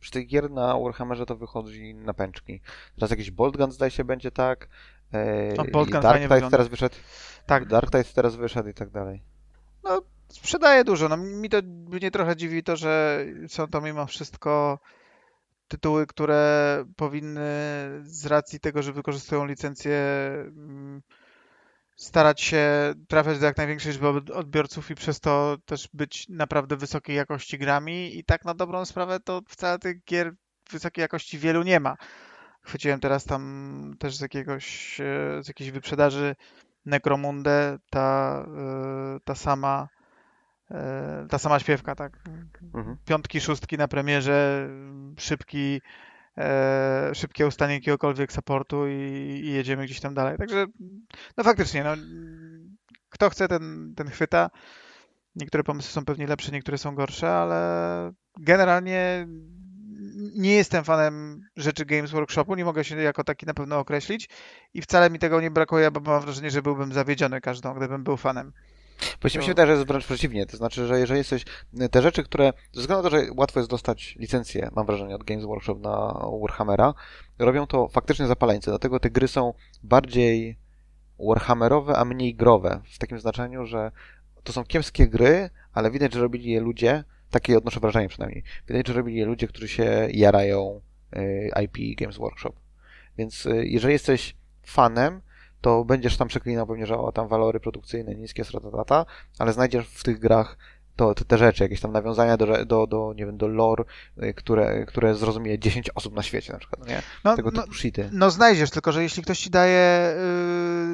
Przy 0.00 0.10
tych 0.10 0.26
gier 0.26 0.50
na 0.50 0.78
Warhammerze 0.78 1.26
to 1.26 1.36
wychodzi 1.36 1.94
na 1.94 2.14
pęczki. 2.14 2.60
Teraz 2.94 3.10
jakiś 3.10 3.30
Bolt 3.30 3.56
Gun 3.56 3.72
zdaje 3.72 3.90
się 3.90 4.04
będzie 4.04 4.30
tak. 4.30 4.68
E, 5.12 5.54
No, 5.56 5.64
Bolt 5.72 5.90
Gun 5.90 6.00
Dark 6.00 6.22
Tide 6.22 6.50
teraz 6.50 6.68
wyszedł. 6.68 6.96
Tak, 7.46 7.66
Dark 7.66 7.90
Tide 7.90 8.04
teraz 8.04 8.36
wyszedł 8.36 8.68
i 8.68 8.74
tak 8.74 8.90
dalej. 8.90 9.22
Sprzedaje 10.28 10.84
dużo. 10.84 11.08
No, 11.08 11.16
mi 11.16 11.48
to 11.48 11.58
mnie 11.64 12.10
trochę 12.10 12.36
dziwi 12.36 12.62
to, 12.62 12.76
że 12.76 13.24
są 13.48 13.66
to 13.66 13.80
mimo 13.80 14.06
wszystko 14.06 14.78
tytuły, 15.68 16.06
które 16.06 16.84
powinny 16.96 17.50
z 18.02 18.26
racji 18.26 18.60
tego, 18.60 18.82
że 18.82 18.92
wykorzystują 18.92 19.46
licencję 19.46 19.98
mm, 20.46 21.02
starać 21.96 22.40
się 22.40 22.94
trafiać 23.08 23.38
do 23.38 23.46
jak 23.46 23.56
największej 23.56 23.92
liczby 23.92 24.08
od- 24.08 24.30
odbiorców 24.30 24.90
i 24.90 24.94
przez 24.94 25.20
to 25.20 25.56
też 25.66 25.88
być 25.94 26.28
naprawdę 26.28 26.76
wysokiej 26.76 27.16
jakości 27.16 27.58
grami 27.58 28.18
i 28.18 28.24
tak 28.24 28.44
na 28.44 28.54
dobrą 28.54 28.84
sprawę 28.84 29.20
to 29.20 29.40
wcale 29.48 29.78
tych 29.78 30.04
gier 30.04 30.32
wysokiej 30.70 31.02
jakości 31.02 31.38
wielu 31.38 31.62
nie 31.62 31.80
ma. 31.80 31.96
Chwyciłem 32.62 33.00
teraz 33.00 33.24
tam 33.24 33.94
też 33.98 34.16
z 34.16 34.20
jakiegoś, 34.20 35.00
e, 35.00 35.42
z 35.42 35.48
jakiejś 35.48 35.70
wyprzedaży 35.70 36.36
Necromundę, 36.86 37.78
ta, 37.90 38.44
e, 38.56 39.20
ta 39.24 39.34
sama 39.34 39.88
ta 41.28 41.38
sama 41.38 41.58
śpiewka, 41.58 41.94
tak? 41.94 42.18
Mhm. 42.74 42.96
Piątki, 43.04 43.40
szóstki 43.40 43.78
na 43.78 43.88
premierze, 43.88 44.68
szybki, 45.18 45.80
e, 46.38 47.10
szybkie 47.14 47.46
ustanie 47.46 47.74
jakiegokolwiek 47.74 48.32
supportu 48.32 48.86
i, 48.88 48.92
i 49.44 49.50
jedziemy 49.52 49.84
gdzieś 49.84 50.00
tam 50.00 50.14
dalej. 50.14 50.38
Także 50.38 50.66
no 51.36 51.44
faktycznie, 51.44 51.84
no, 51.84 51.90
kto 53.08 53.30
chce, 53.30 53.48
ten, 53.48 53.94
ten 53.96 54.08
chwyta. 54.08 54.50
Niektóre 55.36 55.64
pomysły 55.64 55.92
są 55.92 56.04
pewnie 56.04 56.26
lepsze, 56.26 56.52
niektóre 56.52 56.78
są 56.78 56.94
gorsze, 56.94 57.30
ale 57.30 58.12
generalnie 58.40 59.26
nie 60.34 60.54
jestem 60.54 60.84
fanem 60.84 61.40
rzeczy 61.56 61.84
Games 61.84 62.10
Workshopu, 62.10 62.54
nie 62.54 62.64
mogę 62.64 62.84
się 62.84 62.96
jako 62.96 63.24
taki 63.24 63.46
na 63.46 63.54
pewno 63.54 63.78
określić 63.78 64.28
i 64.74 64.82
wcale 64.82 65.10
mi 65.10 65.18
tego 65.18 65.40
nie 65.40 65.50
brakuje, 65.50 65.90
bo 65.90 66.00
mam 66.00 66.22
wrażenie, 66.22 66.50
że 66.50 66.62
byłbym 66.62 66.92
zawiedziony 66.92 67.40
każdą, 67.40 67.74
gdybym 67.74 68.04
był 68.04 68.16
fanem. 68.16 68.52
Właściwie 69.20 69.40
mi 69.40 69.46
się 69.46 69.50
wydaje, 69.50 69.66
że 69.66 69.72
jest 69.72 69.86
wręcz 69.86 70.04
przeciwnie. 70.04 70.46
To 70.46 70.56
znaczy, 70.56 70.86
że 70.86 71.00
jeżeli 71.00 71.18
jesteś. 71.18 71.44
Te 71.90 72.02
rzeczy, 72.02 72.24
które. 72.24 72.52
Ze 72.72 72.80
względu 72.80 73.02
na 73.04 73.10
to, 73.10 73.16
że 73.16 73.26
łatwo 73.36 73.60
jest 73.60 73.70
dostać 73.70 74.16
licencję, 74.18 74.70
mam 74.76 74.86
wrażenie, 74.86 75.14
od 75.14 75.24
Games 75.24 75.44
Workshop 75.44 75.76
na 75.80 76.14
Warhammera, 76.40 76.94
robią 77.38 77.66
to 77.66 77.88
faktycznie 77.88 78.26
zapaleńcy. 78.26 78.70
Dlatego 78.70 79.00
te 79.00 79.10
gry 79.10 79.28
są 79.28 79.54
bardziej 79.82 80.58
Warhammerowe, 81.18 81.96
a 81.96 82.04
mniej 82.04 82.34
growe. 82.34 82.80
W 82.94 82.98
takim 82.98 83.20
znaczeniu, 83.20 83.66
że 83.66 83.92
to 84.42 84.52
są 84.52 84.64
kiepskie 84.64 85.08
gry, 85.08 85.50
ale 85.72 85.90
widać, 85.90 86.14
że 86.14 86.20
robili 86.20 86.50
je 86.50 86.60
ludzie. 86.60 87.04
Takie 87.30 87.58
odnoszę 87.58 87.80
wrażenie 87.80 88.08
przynajmniej. 88.08 88.42
Widać, 88.68 88.86
że 88.88 88.92
robili 88.92 89.18
je 89.18 89.26
ludzie, 89.26 89.48
którzy 89.48 89.68
się 89.68 90.08
jarają 90.12 90.80
y, 91.16 91.50
IP 91.64 91.98
Games 92.00 92.16
Workshop. 92.16 92.52
Więc 93.18 93.46
y, 93.46 93.66
jeżeli 93.66 93.92
jesteś 93.92 94.36
fanem, 94.62 95.20
to 95.60 95.84
będziesz 95.84 96.16
tam 96.16 96.28
przeklinał 96.28 96.66
pewnie, 96.66 96.86
że 96.86 96.98
o, 96.98 97.12
tam 97.12 97.28
walory 97.28 97.60
produkcyjne 97.60 98.14
niskie, 98.14 98.42
data, 98.76 99.06
ale 99.38 99.52
znajdziesz 99.52 99.88
w 99.88 100.02
tych 100.02 100.18
grach 100.18 100.56
to, 100.98 101.14
te, 101.14 101.24
te 101.24 101.38
rzeczy, 101.38 101.62
jakieś 101.62 101.80
tam 101.80 101.92
nawiązania 101.92 102.36
do, 102.36 102.64
do, 102.66 102.86
do, 102.86 103.12
nie 103.16 103.26
wiem, 103.26 103.36
do 103.36 103.48
lore, 103.48 103.84
y, 104.22 104.34
które, 104.34 104.86
które 104.86 105.14
zrozumie 105.14 105.58
10 105.58 105.90
osób 105.94 106.14
na 106.14 106.22
świecie 106.22 106.52
na 106.52 106.58
przykład, 106.58 106.80
no 106.80 106.86
nie? 106.86 107.02
No, 107.24 107.36
Tego 107.36 107.50
no, 107.50 107.62
typu 107.62 107.74
shity. 107.74 108.10
No 108.12 108.30
znajdziesz, 108.30 108.70
tylko 108.70 108.92
że 108.92 109.02
jeśli 109.02 109.22
ktoś 109.22 109.38
ci 109.38 109.50
daje 109.50 110.14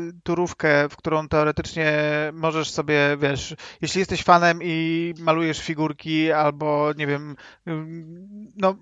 y, 0.09 0.13
turówkę, 0.23 0.89
w 0.89 0.97
którą 0.97 1.29
teoretycznie 1.29 1.93
możesz 2.33 2.71
sobie, 2.71 3.17
wiesz, 3.21 3.57
jeśli 3.83 3.99
jesteś 3.99 4.23
fanem 4.23 4.59
i 4.63 5.15
malujesz 5.19 5.61
figurki 5.61 6.33
albo, 6.33 6.93
nie 6.97 7.07
wiem, 7.07 7.37
y, 7.69 7.71
no 8.57 8.77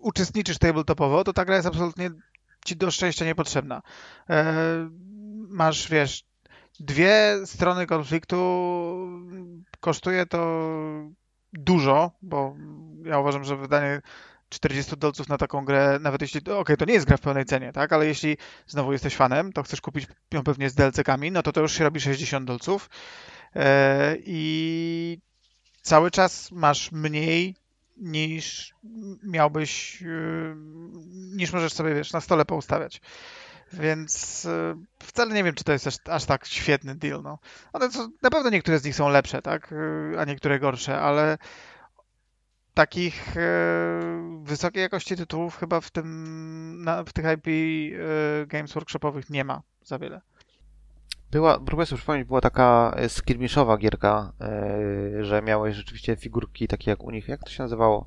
uczestniczysz 0.00 0.58
tabletopowo, 0.58 1.24
to 1.24 1.32
ta 1.32 1.44
gra 1.44 1.56
jest 1.56 1.68
absolutnie 1.68 2.10
ci 2.64 2.76
do 2.76 2.90
szczęścia 2.90 3.24
niepotrzebna. 3.24 3.82
E, 4.30 4.44
masz, 5.48 5.88
wiesz, 5.88 6.24
dwie 6.80 7.36
strony 7.44 7.86
konfliktu, 7.86 8.36
kosztuje 9.80 10.26
to 10.26 10.70
dużo, 11.52 12.10
bo 12.22 12.56
ja 13.04 13.18
uważam, 13.18 13.44
że 13.44 13.56
wydanie 13.56 14.00
40 14.48 14.96
dolców 14.96 15.28
na 15.28 15.38
taką 15.38 15.64
grę, 15.64 15.98
nawet 16.00 16.22
jeśli, 16.22 16.50
okej, 16.50 16.76
to 16.76 16.84
nie 16.84 16.94
jest 16.94 17.06
gra 17.06 17.16
w 17.16 17.20
pełnej 17.20 17.44
cenie, 17.44 17.72
tak, 17.72 17.92
ale 17.92 18.06
jeśli 18.06 18.36
znowu 18.66 18.92
jesteś 18.92 19.16
fanem, 19.16 19.52
to 19.52 19.62
chcesz 19.62 19.80
kupić 19.80 20.06
ją 20.34 20.44
pewnie 20.44 20.70
z 20.70 20.74
DLC-kami, 20.74 21.32
no 21.32 21.42
to 21.42 21.52
to 21.52 21.60
już 21.60 21.72
się 21.72 21.84
robi 21.84 22.00
60 22.00 22.46
dolców 22.46 22.90
e, 23.54 24.16
i 24.24 25.18
cały 25.82 26.10
czas 26.10 26.52
masz 26.52 26.92
mniej 26.92 27.54
niż 27.96 28.74
miałbyś, 29.22 30.02
y, 30.02 30.54
niż 31.12 31.52
możesz 31.52 31.72
sobie, 31.72 31.94
wiesz, 31.94 32.12
na 32.12 32.20
stole 32.20 32.44
poustawiać. 32.44 33.00
Więc 33.72 34.44
y, 34.44 34.76
wcale 34.98 35.34
nie 35.34 35.44
wiem, 35.44 35.54
czy 35.54 35.64
to 35.64 35.72
jest 35.72 35.86
aż, 35.86 35.96
aż 36.04 36.24
tak 36.24 36.46
świetny 36.46 36.94
deal, 36.94 37.22
no. 37.22 37.38
One 37.72 37.90
to, 37.90 38.08
na 38.22 38.30
pewno 38.30 38.50
niektóre 38.50 38.78
z 38.78 38.84
nich 38.84 38.96
są 38.96 39.08
lepsze, 39.08 39.42
tak, 39.42 39.72
y, 39.72 40.12
a 40.18 40.24
niektóre 40.24 40.58
gorsze, 40.58 41.00
ale 41.00 41.38
takich 42.74 43.36
e, 43.36 44.40
wysokiej 44.42 44.82
jakości 44.82 45.16
tytułów 45.16 45.56
chyba 45.56 45.80
w 45.80 45.90
tym, 45.90 46.84
na, 46.84 47.04
w 47.04 47.12
tych 47.12 47.24
IP 47.24 47.46
Games 48.46 48.72
Workshopowych 48.72 49.30
nie 49.30 49.44
ma 49.44 49.62
za 49.84 49.98
wiele. 49.98 50.20
Była, 51.30 51.60
próbuję 51.60 51.86
sobie 51.86 51.98
przypomnieć, 51.98 52.26
była 52.26 52.40
taka 52.40 52.96
skirmiszowa 53.08 53.76
gierka, 53.76 54.32
że 55.20 55.42
miałeś 55.42 55.76
rzeczywiście 55.76 56.16
figurki 56.16 56.68
takie 56.68 56.90
jak 56.90 57.02
u 57.02 57.10
nich, 57.10 57.28
jak 57.28 57.40
to 57.44 57.50
się 57.50 57.62
nazywało? 57.62 58.06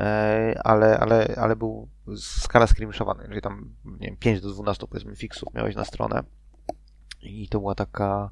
E, 0.00 0.60
ale, 0.64 0.98
ale, 0.98 1.34
ale 1.36 1.56
był 1.56 1.88
skala 2.16 2.66
skirmiszowa, 2.66 3.14
no, 3.14 3.28
czyli 3.28 3.40
tam, 3.40 3.74
nie 3.84 4.06
wiem, 4.06 4.16
5 4.16 4.40
do 4.40 4.50
12 4.50 4.86
powiedzmy 4.86 5.16
fixów 5.16 5.54
miałeś 5.54 5.76
na 5.76 5.84
stronę. 5.84 6.22
I 7.22 7.48
to 7.48 7.60
była 7.60 7.74
taka 7.74 8.30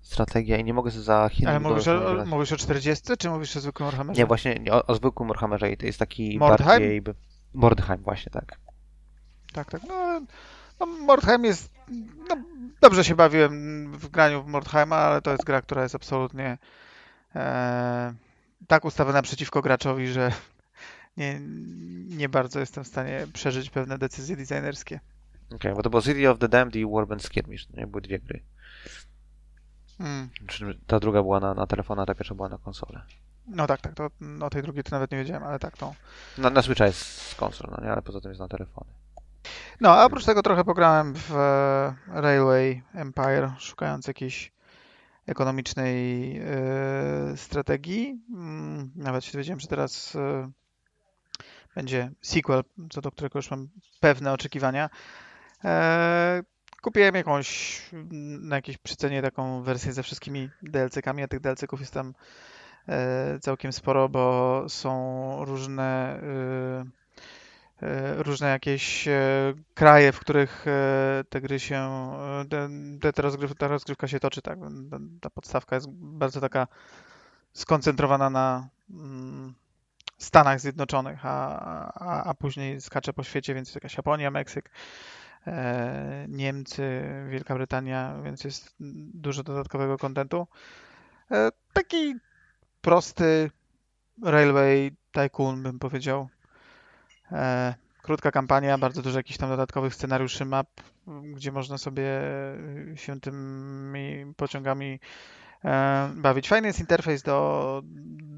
strategia 0.00 0.56
i 0.56 0.64
nie 0.64 0.74
mogę 0.74 0.90
sobie 0.90 1.02
za 1.02 1.28
Chiny 1.28 1.50
Ale 1.50 1.60
mówisz 1.60 1.88
o, 1.88 2.24
mówisz 2.26 2.52
o 2.52 2.56
40, 2.56 3.16
czy 3.18 3.30
mówisz 3.30 3.56
o 3.56 3.60
zwykłym 3.60 3.86
Warhammerze? 3.86 4.20
Nie, 4.20 4.26
właśnie 4.26 4.54
nie, 4.54 4.72
o, 4.72 4.86
o 4.86 4.94
zwykłym 4.94 5.28
Warhammerze 5.28 5.70
i 5.70 5.76
to 5.76 5.86
jest 5.86 5.98
taki 5.98 6.38
Mordheim? 6.38 6.68
bardziej... 6.68 7.02
Mordheim, 7.54 8.02
właśnie 8.02 8.32
tak. 8.32 8.58
Tak, 9.52 9.70
tak. 9.70 9.82
No, 9.88 10.20
no 10.80 10.86
Mordheim 10.86 11.44
jest... 11.44 11.72
No, 12.28 12.36
dobrze 12.80 13.04
się 13.04 13.14
bawiłem 13.14 13.92
w 13.92 14.08
graniu 14.08 14.42
w 14.42 14.46
Mordheima, 14.46 14.96
ale 14.96 15.22
to 15.22 15.30
jest 15.30 15.44
gra, 15.44 15.62
która 15.62 15.82
jest 15.82 15.94
absolutnie 15.94 16.58
e, 17.34 18.14
tak 18.66 18.84
ustawiona 18.84 19.22
przeciwko 19.22 19.62
graczowi, 19.62 20.08
że 20.08 20.32
nie, 21.18 21.40
nie 22.16 22.28
bardzo 22.28 22.60
jestem 22.60 22.84
w 22.84 22.88
stanie 22.88 23.26
przeżyć 23.32 23.70
pewne 23.70 23.98
decyzje 23.98 24.36
designerskie. 24.36 25.00
Okej, 25.54 25.74
bo 25.74 25.82
to 25.82 25.90
było 25.90 26.02
City 26.02 26.30
of 26.30 26.38
the 26.38 26.48
Damned 26.48 26.76
i 26.76 26.86
Warband 26.86 27.22
Skirmish, 27.22 27.70
nie? 27.70 27.86
Były 27.86 28.00
dwie 28.02 28.18
gry. 28.18 28.42
Mm. 30.00 30.30
Ta 30.86 31.00
druga 31.00 31.22
była 31.22 31.40
na, 31.40 31.54
na 31.54 31.66
telefon, 31.66 31.98
a 31.98 32.06
ta 32.06 32.14
pierwsza 32.14 32.34
była 32.34 32.48
na 32.48 32.58
konsolę. 32.58 33.02
No 33.46 33.66
tak, 33.66 33.80
tak. 33.80 33.94
To, 33.94 34.08
o 34.40 34.50
tej 34.50 34.62
drugiej 34.62 34.84
to 34.84 34.90
nawet 34.90 35.10
nie 35.10 35.18
wiedziałem, 35.18 35.42
ale 35.42 35.58
tak, 35.58 35.76
to 35.76 35.94
Na, 36.38 36.50
na 36.50 36.62
Switcha 36.62 36.86
jest 36.86 37.00
z 37.00 37.34
konsol, 37.34 37.70
no 37.70 37.84
nie? 37.84 37.92
Ale 37.92 38.02
poza 38.02 38.20
tym 38.20 38.30
jest 38.30 38.40
na 38.40 38.48
telefony. 38.48 38.90
No, 39.80 39.90
a 39.90 40.04
oprócz 40.04 40.24
tego 40.24 40.42
trochę 40.42 40.64
pograłem 40.64 41.14
w 41.14 41.32
e, 41.36 41.94
Railway 42.06 42.82
Empire, 42.94 43.50
szukając 43.58 44.06
jakiejś 44.06 44.52
ekonomicznej 45.26 46.36
e, 46.38 47.36
strategii. 47.36 48.20
Mm, 48.34 48.90
Nawet 48.96 49.24
się 49.24 49.32
dowiedziałem, 49.32 49.60
że 49.60 49.66
teraz 49.66 50.16
e, 50.16 50.50
będzie 51.78 52.10
sequel, 52.22 52.62
co 52.90 53.00
do 53.00 53.10
którego 53.10 53.38
już 53.38 53.50
mam 53.50 53.68
pewne 54.00 54.32
oczekiwania. 54.32 54.90
E, 55.64 56.42
Kupiłem 56.82 57.14
jakąś, 57.14 57.80
mm, 57.92 58.48
na 58.48 58.56
jakiejś 58.56 58.78
przycenie 58.78 59.22
taką 59.22 59.62
wersję 59.62 59.92
ze 59.92 60.02
wszystkimi 60.02 60.50
DLC-kami, 60.62 61.22
a 61.22 61.28
tych 61.28 61.40
DLC-ków 61.40 61.80
jest 61.80 61.94
tam 61.94 62.14
e, 62.88 63.38
całkiem 63.40 63.72
sporo, 63.72 64.08
bo 64.08 64.64
są 64.68 65.44
różne 65.44 66.20
e, 67.82 67.86
e, 67.86 68.22
różne 68.22 68.48
jakieś 68.48 69.08
kraje, 69.74 70.12
w 70.12 70.20
których 70.20 70.64
te 71.28 71.40
gry 71.40 71.60
się, 71.60 72.10
te, 73.00 73.12
te, 73.12 73.22
rozgryw, 73.22 73.54
ta 73.54 73.68
rozgrywka 73.68 74.08
się 74.08 74.20
toczy, 74.20 74.42
tak. 74.42 74.58
Ta, 74.90 74.98
ta 75.20 75.30
podstawka 75.30 75.76
jest 75.76 75.88
bardzo 75.90 76.40
taka 76.40 76.66
skoncentrowana 77.52 78.30
na 78.30 78.68
Stanach 80.18 80.60
Zjednoczonych, 80.60 81.26
a, 81.26 81.58
a, 81.94 82.24
a 82.24 82.34
później 82.34 82.80
skacze 82.80 83.12
po 83.12 83.22
świecie, 83.22 83.54
więc 83.54 83.74
jakaś 83.74 83.96
Japonia, 83.96 84.30
Meksyk, 84.30 84.70
e, 85.46 86.26
Niemcy, 86.28 87.02
Wielka 87.30 87.54
Brytania, 87.54 88.22
więc 88.24 88.44
jest 88.44 88.74
dużo 89.14 89.42
dodatkowego 89.42 89.98
kontentu. 89.98 90.46
E, 91.30 91.50
taki 91.72 92.14
prosty 92.80 93.50
Railway 94.22 94.96
Tycoon, 95.12 95.62
bym 95.62 95.78
powiedział. 95.78 96.28
E, 97.32 97.74
krótka 98.02 98.30
kampania, 98.30 98.78
bardzo 98.78 99.02
dużo 99.02 99.18
jakichś 99.18 99.38
tam 99.38 99.48
dodatkowych 99.48 99.94
scenariuszy 99.94 100.44
map, 100.44 100.68
gdzie 101.06 101.52
można 101.52 101.78
sobie 101.78 102.06
się 102.94 103.20
tymi 103.20 104.34
pociągami 104.36 105.00
bawić. 106.14 106.48
Fajny 106.48 106.68
jest 106.68 106.80
interfejs 106.80 107.22
do, 107.22 107.82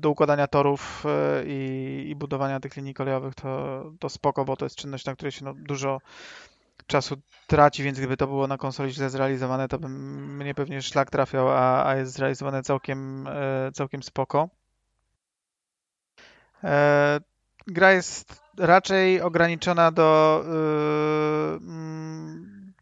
do 0.00 0.10
układania 0.10 0.46
torów 0.46 1.04
e, 1.06 1.44
i, 1.46 2.06
i 2.10 2.16
budowania 2.16 2.60
tych 2.60 2.76
linii 2.76 2.94
kolejowych, 2.94 3.34
to, 3.34 3.84
to 3.98 4.08
spoko, 4.08 4.44
bo 4.44 4.56
to 4.56 4.64
jest 4.66 4.76
czynność, 4.76 5.04
na 5.04 5.14
której 5.14 5.32
się 5.32 5.44
no, 5.44 5.54
dużo 5.54 6.00
czasu 6.86 7.16
traci, 7.46 7.82
więc 7.82 7.98
gdyby 7.98 8.16
to 8.16 8.26
było 8.26 8.46
na 8.46 8.58
konsoli 8.58 8.92
źle 8.92 9.10
zrealizowane, 9.10 9.68
to 9.68 9.78
bym 9.78 10.36
mnie 10.36 10.54
pewnie 10.54 10.82
szlak 10.82 11.10
trafiał, 11.10 11.48
a, 11.48 11.86
a 11.86 11.96
jest 11.96 12.12
zrealizowane 12.12 12.62
całkiem, 12.62 13.26
e, 13.26 13.72
całkiem 13.72 14.02
spoko. 14.02 14.48
E, 16.64 17.20
gra 17.66 17.92
jest 17.92 18.42
raczej 18.58 19.20
ograniczona 19.20 19.92
do 19.92 20.42
yy, 20.44 21.60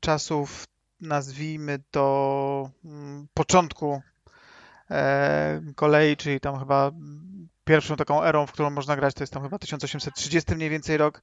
czasów, 0.01 0.65
nazwijmy 1.01 1.79
to 1.91 2.71
mm, 2.85 3.29
początku 3.35 3.93
e, 3.95 4.08
kolei, 5.75 6.17
czyli 6.17 6.41
tam 6.41 6.59
chyba 6.59 6.91
pierwszą 7.65 7.97
taką 7.97 8.23
erą, 8.25 8.47
w 8.47 8.53
którą 8.53 8.71
można 8.71 8.97
grać, 8.97 9.15
to 9.15 9.23
jest 9.23 9.33
tam 9.33 9.43
chyba 9.43 9.59
1830 9.59 10.55
mniej 10.55 10.71
więcej 10.71 10.97
rok, 10.97 11.23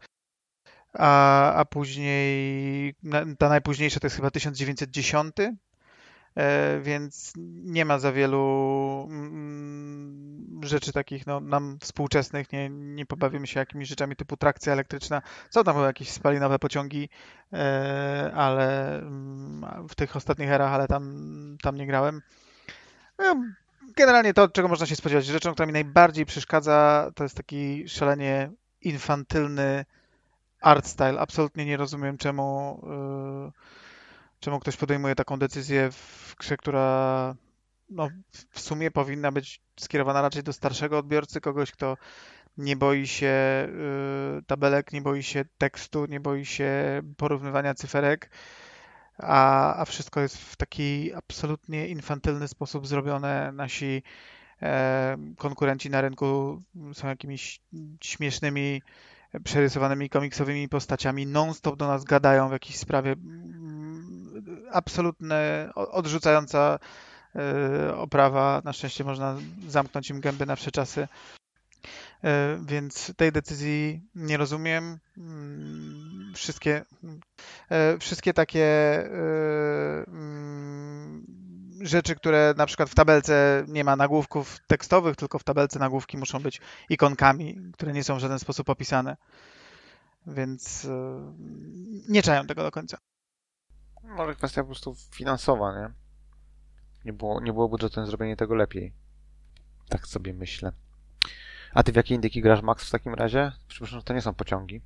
a, 0.94 1.54
a 1.54 1.66
później 1.66 2.96
ta 3.38 3.50
najpóźniejsza 3.50 4.00
to 4.00 4.06
jest 4.06 4.16
chyba 4.16 4.32
1910, 4.32 5.36
e, 6.36 6.80
więc 6.82 7.34
nie 7.64 7.86
ma 7.86 8.00
za 8.00 8.12
wielu 8.12 9.08
mm, 9.10 10.62
rzeczy 10.64 10.92
takich 10.94 11.28
no, 11.28 11.40
nam 11.40 11.78
współczesnych, 11.82 12.52
nie, 12.52 12.70
nie 12.70 13.06
pobawimy 13.06 13.48
się 13.48 13.60
jakimiś 13.60 13.90
rzeczami 13.90 14.16
typu 14.16 14.38
trakcja 14.38 14.74
elektryczna. 14.74 15.22
Są 15.50 15.64
tam 15.64 15.76
chyba 15.76 15.88
jakieś 15.88 16.10
spalinowe 16.10 16.60
pociągi, 16.60 17.10
e, 17.54 18.32
ale 18.36 18.98
mm, 18.98 19.88
w 19.88 19.96
tych 19.96 20.16
ostatnich 20.16 20.50
erach, 20.50 20.72
ale 20.72 20.88
tam, 20.88 21.58
tam 21.62 21.76
nie 21.76 21.88
grałem. 21.88 22.22
No, 23.20 23.36
Generalnie 23.96 24.34
to, 24.34 24.50
czego 24.50 24.68
można 24.68 24.86
się 24.86 24.96
spodziewać. 24.96 25.26
Rzeczą, 25.26 25.54
która 25.54 25.66
mi 25.66 25.74
najbardziej 25.74 26.26
przeszkadza, 26.26 27.12
to 27.16 27.24
jest 27.24 27.36
taki 27.36 27.90
szalenie 27.90 28.52
infantylny 28.82 29.86
art 30.62 30.88
style. 30.88 31.20
Absolutnie 31.20 31.66
nie 31.66 31.78
rozumiem, 31.78 32.18
czemu, 32.18 32.82
yy, 33.46 33.52
czemu 34.40 34.60
ktoś 34.60 34.78
podejmuje 34.78 35.16
taką 35.16 35.40
decyzję 35.40 35.92
w 35.92 36.36
grze, 36.40 36.58
która 36.58 37.36
no, 37.90 38.10
w 38.52 38.60
sumie 38.60 38.92
powinna 38.92 39.32
być 39.32 39.62
skierowana 39.80 40.22
raczej 40.22 40.44
do 40.44 40.54
starszego 40.54 40.98
odbiorcy, 40.98 41.42
kogoś, 41.42 41.72
kto 41.72 41.98
nie 42.58 42.76
boi 42.76 43.08
się 43.08 43.68
yy, 44.36 44.42
tabelek, 44.48 44.94
nie 44.94 45.02
boi 45.02 45.24
się 45.24 45.46
tekstu, 45.58 46.06
nie 46.06 46.20
boi 46.20 46.46
się 46.46 47.02
porównywania 47.18 47.74
cyferek, 47.74 48.30
a, 49.18 49.76
a 49.76 49.86
wszystko 49.86 50.22
jest 50.22 50.38
w 50.38 50.56
taki 50.56 51.14
absolutnie 51.14 51.88
infantylny 51.88 52.48
sposób 52.48 52.88
zrobione. 52.88 53.52
Nasi 53.52 54.04
e, 54.62 55.18
konkurenci 55.38 55.90
na 55.90 56.02
rynku 56.02 56.62
są 56.94 57.08
jakimiś 57.08 57.62
śmiesznymi, 58.02 58.82
przerysowanymi 59.44 60.10
komiksowymi 60.10 60.70
postaciami. 60.70 61.28
Non-stop 61.28 61.76
do 61.76 61.88
nas 61.88 62.04
gadają 62.04 62.50
w 62.50 62.52
jakiejś 62.52 62.78
sprawie 62.78 63.12
mm, 63.12 64.44
absolutne, 64.72 65.70
odrzucająca 65.76 66.80
e, 67.36 67.96
oprawa. 67.96 68.62
Na 68.66 68.74
szczęście 68.74 69.04
można 69.04 69.38
zamknąć 69.68 70.10
im 70.10 70.22
gęby 70.22 70.46
na 70.46 70.56
wsze. 70.56 71.08
E, 72.24 72.60
Więc 72.66 73.14
tej 73.18 73.32
decyzji 73.32 74.02
nie 74.16 74.38
rozumiem. 74.38 75.00
Wszystkie, 76.36 76.86
e, 77.70 77.98
wszystkie 78.00 78.34
takie 78.34 78.64
e, 78.64 80.04
mm, 80.08 81.26
rzeczy, 81.82 82.16
które 82.16 82.54
na 82.58 82.66
przykład 82.66 82.90
w 82.90 82.96
tabelce 82.96 83.66
nie 83.68 83.84
ma 83.84 83.96
nagłówków 83.96 84.60
tekstowych, 84.68 85.16
tylko 85.16 85.40
w 85.40 85.44
tabelce 85.44 85.80
nagłówki 85.80 86.18
muszą 86.18 86.40
być 86.40 86.62
ikonkami, 86.90 87.72
które 87.74 87.94
nie 87.94 88.04
są 88.04 88.16
w 88.16 88.20
żaden 88.20 88.40
sposób 88.40 88.70
opisane. 88.70 89.18
Więc 90.28 90.86
e, 90.86 91.34
nie 92.10 92.24
czają 92.24 92.48
tego 92.48 92.64
do 92.64 92.72
końca. 92.72 92.98
Może 94.04 94.36
kwestia 94.36 94.62
po 94.62 94.68
prostu 94.68 94.96
finansowa, 95.12 95.80
nie? 95.80 95.94
Nie 97.06 97.14
było, 97.14 97.42
nie 97.42 97.54
było 97.54 97.70
budżetu 97.70 98.00
na 98.00 98.06
zrobienie 98.06 98.36
tego 98.36 98.56
lepiej. 98.56 98.94
Tak 99.90 100.08
sobie 100.08 100.34
myślę. 100.34 100.72
A 101.74 101.84
ty 101.84 101.92
w 101.92 101.96
jakie 101.96 102.16
indyki 102.16 102.42
grasz, 102.42 102.62
Max, 102.62 102.88
w 102.88 102.92
takim 102.92 103.14
razie? 103.14 103.52
Przypuszczam, 103.68 104.00
że 104.00 104.04
to 104.04 104.14
nie 104.14 104.22
są 104.22 104.34
pociągi. 104.34 104.82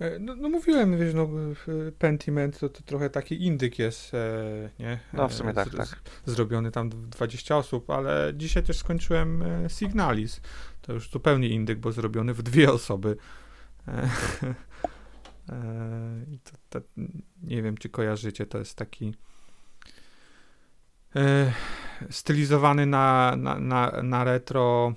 E, 0.00 0.18
No, 0.18 0.36
no 0.36 0.48
mówiłem, 0.48 0.98
wiesz, 0.98 1.14
no 1.14 1.28
Pentiment 1.98 2.58
to, 2.58 2.68
to 2.68 2.82
trochę 2.82 3.10
taki 3.10 3.46
indyk 3.46 3.78
jest, 3.78 4.14
e, 4.14 4.70
nie? 4.78 4.98
No, 5.12 5.28
w 5.28 5.34
sumie 5.34 5.50
E, 5.50 5.54
tak, 5.54 5.68
z- 5.68 5.76
tak. 5.76 6.00
Zrobiony 6.26 6.70
tam 6.70 6.90
20 6.90 7.56
osób, 7.56 7.90
ale 7.90 8.32
dzisiaj 8.36 8.62
też 8.62 8.78
skończyłem 8.78 9.44
Signalis. 9.68 10.40
To 10.82 10.92
już 10.92 11.10
zupełnie 11.10 11.48
indyk, 11.48 11.78
bo 11.78 11.92
zrobiony 11.92 12.34
w 12.34 12.42
dwie 12.42 12.72
osoby. 12.72 13.16
To, 16.44 16.52
to, 16.80 16.86
nie 17.42 17.62
wiem, 17.62 17.76
czy 17.76 17.88
kojarzycie, 17.88 18.46
to 18.46 18.58
jest 18.58 18.74
taki 18.78 19.14
stylizowany 22.10 22.86
na, 22.86 23.34
na, 23.36 23.58
na, 23.60 24.02
na 24.02 24.24
retro 24.24 24.94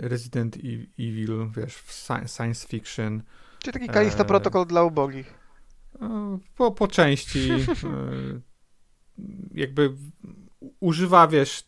Resident 0.00 0.56
E- 0.56 0.60
Evil, 1.08 1.50
wiesz, 1.56 1.74
w 1.74 1.90
sci- 1.92 2.28
science 2.28 2.68
fiction. 2.68 3.22
Czyli 3.62 3.72
taki 3.72 3.88
Kalisto 3.88 4.20
Eee. 4.22 4.28
protokol 4.28 4.66
dla 4.66 4.82
ubogich. 4.82 5.34
E, 6.02 6.38
Po, 6.56 6.72
po 6.72 6.88
części 6.88 7.50
e, 7.50 8.40
jakby 9.54 9.92
używa, 10.80 11.26
wiesz, 11.28 11.64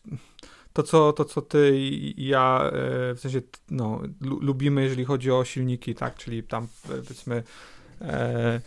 to 0.73 0.83
co, 0.83 1.13
to, 1.13 1.25
co 1.25 1.41
ty 1.41 1.77
i 1.79 2.27
ja 2.27 2.61
e, 2.65 2.71
w 3.15 3.19
sensie, 3.19 3.41
no, 3.71 4.01
lu- 4.21 4.39
lubimy, 4.41 4.83
jeżeli 4.83 5.05
chodzi 5.05 5.31
o 5.31 5.45
silniki, 5.45 5.95
tak, 5.95 6.15
czyli 6.15 6.43
tam 6.43 6.63
e, 6.63 6.67
powiedzmy 6.87 7.43
e, 8.01 8.61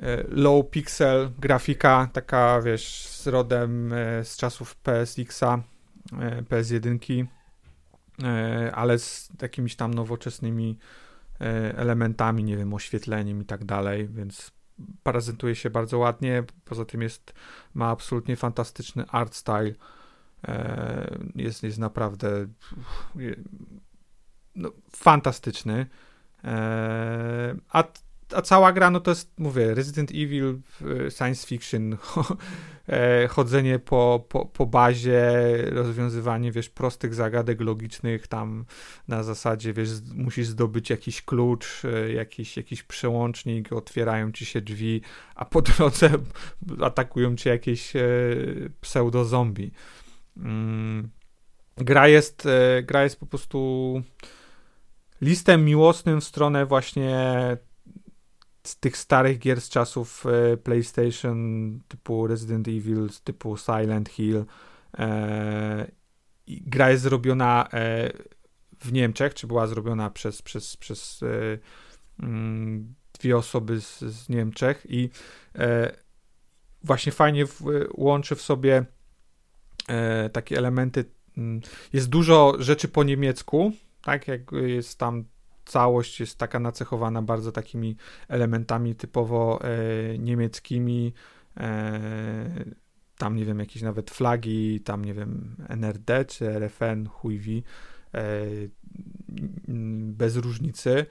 e, 0.00 0.24
low 0.28 0.70
pixel 0.70 1.30
grafika, 1.38 2.08
taka, 2.12 2.60
wiesz, 2.62 3.06
z 3.06 3.26
rodem 3.26 3.92
e, 3.92 4.24
z 4.24 4.36
czasów 4.36 4.74
PSX-a, 4.76 5.58
e, 6.20 6.42
PS1, 6.42 6.98
e, 7.22 7.26
ale 8.74 8.98
z 8.98 9.30
jakimiś 9.42 9.76
tam 9.76 9.94
nowoczesnymi 9.94 10.78
e, 11.40 11.76
elementami, 11.76 12.44
nie 12.44 12.56
wiem, 12.56 12.74
oświetleniem 12.74 13.42
i 13.42 13.44
tak 13.44 13.64
dalej, 13.64 14.08
więc 14.08 14.50
prezentuje 15.02 15.54
się 15.54 15.70
bardzo 15.70 15.98
ładnie. 15.98 16.44
Poza 16.64 16.84
tym 16.84 17.02
jest, 17.02 17.32
ma 17.74 17.90
absolutnie 17.90 18.36
fantastyczny 18.36 19.04
art 19.08 19.34
style. 19.34 19.74
E, 20.48 21.18
Jest, 21.34 21.62
jest 21.62 21.78
naprawdę 21.78 22.46
no, 24.54 24.72
fantastyczny. 24.96 25.86
E, 26.44 27.56
A, 27.68 27.84
a 28.34 28.42
cała 28.42 28.72
gra, 28.72 28.90
no 28.90 29.00
to 29.00 29.10
jest, 29.10 29.30
mówię, 29.38 29.74
Resident 29.74 30.10
Evil, 30.10 30.60
e, 31.06 31.10
science 31.10 31.46
fiction, 31.46 31.96
e, 32.88 33.28
chodzenie 33.28 33.78
po, 33.78 34.26
po, 34.28 34.46
po 34.46 34.66
bazie, 34.66 35.32
rozwiązywanie, 35.70 36.52
wiesz, 36.52 36.68
prostych 36.68 37.14
zagadek 37.14 37.60
logicznych, 37.60 38.26
tam 38.26 38.64
na 39.08 39.22
zasadzie, 39.22 39.72
wiesz, 39.72 39.88
musisz 40.14 40.46
zdobyć 40.46 40.90
jakiś 40.90 41.22
klucz, 41.22 41.82
e, 41.84 42.12
jakiś, 42.12 42.56
jakiś 42.56 42.82
przełącznik, 42.82 43.72
otwierają 43.72 44.32
ci 44.32 44.46
się 44.46 44.60
drzwi, 44.60 45.00
a 45.34 45.44
po 45.44 45.62
drodze 45.76 46.10
atakują 46.82 47.36
cię 47.36 47.50
jakieś 47.50 47.92
pseudo-zombie. 48.80 49.70
Mm. 50.36 51.08
Gra 51.76 52.08
jest, 52.08 52.48
gra 52.82 53.02
jest 53.04 53.20
po 53.20 53.26
prostu 53.26 54.02
listem 55.20 55.64
miłosnym 55.64 56.20
w 56.20 56.24
stronę 56.24 56.66
właśnie 56.66 57.16
tych 58.74 58.96
starych 58.96 59.38
gier 59.38 59.60
z 59.60 59.68
czasów 59.68 60.24
e, 60.26 60.56
PlayStation 60.56 61.80
typu 61.88 62.26
Resident 62.26 62.68
Evil, 62.68 63.08
typu 63.24 63.56
Silent 63.56 64.08
Hill. 64.08 64.44
E, 64.98 65.90
gra 66.46 66.90
jest 66.90 67.02
zrobiona 67.02 67.68
e, 67.72 68.10
w 68.80 68.92
Niemczech, 68.92 69.34
czy 69.34 69.46
była 69.46 69.66
zrobiona 69.66 70.10
przez, 70.10 70.42
przez, 70.42 70.76
przez 70.76 71.20
mm, 72.22 72.94
dwie 73.18 73.36
osoby 73.36 73.80
z, 73.80 73.98
z 73.98 74.28
Niemczech 74.28 74.86
i 74.88 75.10
właśnie 76.82 77.12
fajnie 77.12 77.46
w, 77.46 77.60
łączy 77.94 78.36
w 78.36 78.42
sobie 78.42 78.84
takie 80.32 80.58
elementy. 80.58 81.04
mm, 81.36 81.60
Jest 81.92 82.08
dużo 82.08 82.54
rzeczy 82.58 82.88
po 82.88 83.04
niemiecku, 83.04 83.72
tak 84.02 84.28
jak 84.28 84.52
jest 84.52 84.98
tam 84.98 85.24
całość 85.66 86.20
jest 86.20 86.38
taka 86.38 86.60
nacechowana 86.60 87.22
bardzo 87.22 87.52
takimi 87.52 87.96
elementami 88.28 88.94
typowo 88.94 89.60
e, 89.62 90.18
niemieckimi. 90.18 91.12
E, 91.56 92.00
tam 93.18 93.36
nie 93.36 93.44
wiem, 93.44 93.58
jakieś 93.58 93.82
nawet 93.82 94.10
flagi, 94.10 94.80
tam 94.80 95.04
nie 95.04 95.14
wiem, 95.14 95.56
NRD 95.68 96.24
czy 96.24 96.48
RFN, 96.48 97.06
chuj 97.06 97.38
wie, 97.38 97.62
e, 98.14 98.22
bez 99.98 100.36
różnicy. 100.36 101.06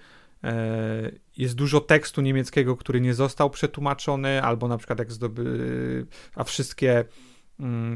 Jest 1.37 1.55
dużo 1.55 1.81
tekstu 1.81 2.21
niemieckiego, 2.21 2.77
który 2.77 3.01
nie 3.01 3.13
został 3.13 3.49
przetłumaczony, 3.49 4.41
albo 4.41 4.67
na 4.67 4.77
przykład 4.77 4.99
jak 4.99 5.11
zdoby, 5.11 6.05
a 6.35 6.43
wszystkie 6.43 7.05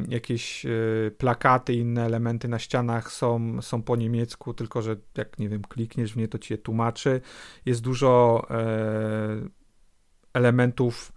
jakieś 0.10 0.66
e, 0.66 0.70
plakaty, 1.18 1.74
inne 1.74 2.06
elementy 2.06 2.48
na 2.48 2.60
ścianach 2.60 3.12
są, 3.12 3.62
są 3.62 3.84
po 3.84 3.96
niemiecku, 3.96 4.54
tylko 4.54 4.82
że 4.82 4.96
jak 5.18 5.40
nie 5.40 5.50
wiem, 5.50 5.62
klikniesz 5.62 6.14
w 6.14 6.18
nie, 6.18 6.28
to 6.28 6.38
ci 6.38 6.54
je 6.54 6.58
tłumaczy. 6.58 7.22
Jest 7.66 7.82
dużo 7.82 8.46
e, 8.50 9.50
elementów 10.34 11.14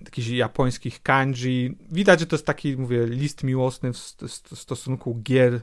jakichś 0.00 0.28
japońskich 0.28 1.02
kanji. 1.02 1.78
Widać, 1.90 2.20
że 2.20 2.26
to 2.26 2.36
jest 2.36 2.46
taki, 2.46 2.76
mówię, 2.76 3.06
list 3.06 3.44
miłosny 3.44 3.92
w 3.92 3.98
st- 3.98 4.30
st- 4.30 4.58
stosunku 4.58 5.20
gier 5.22 5.60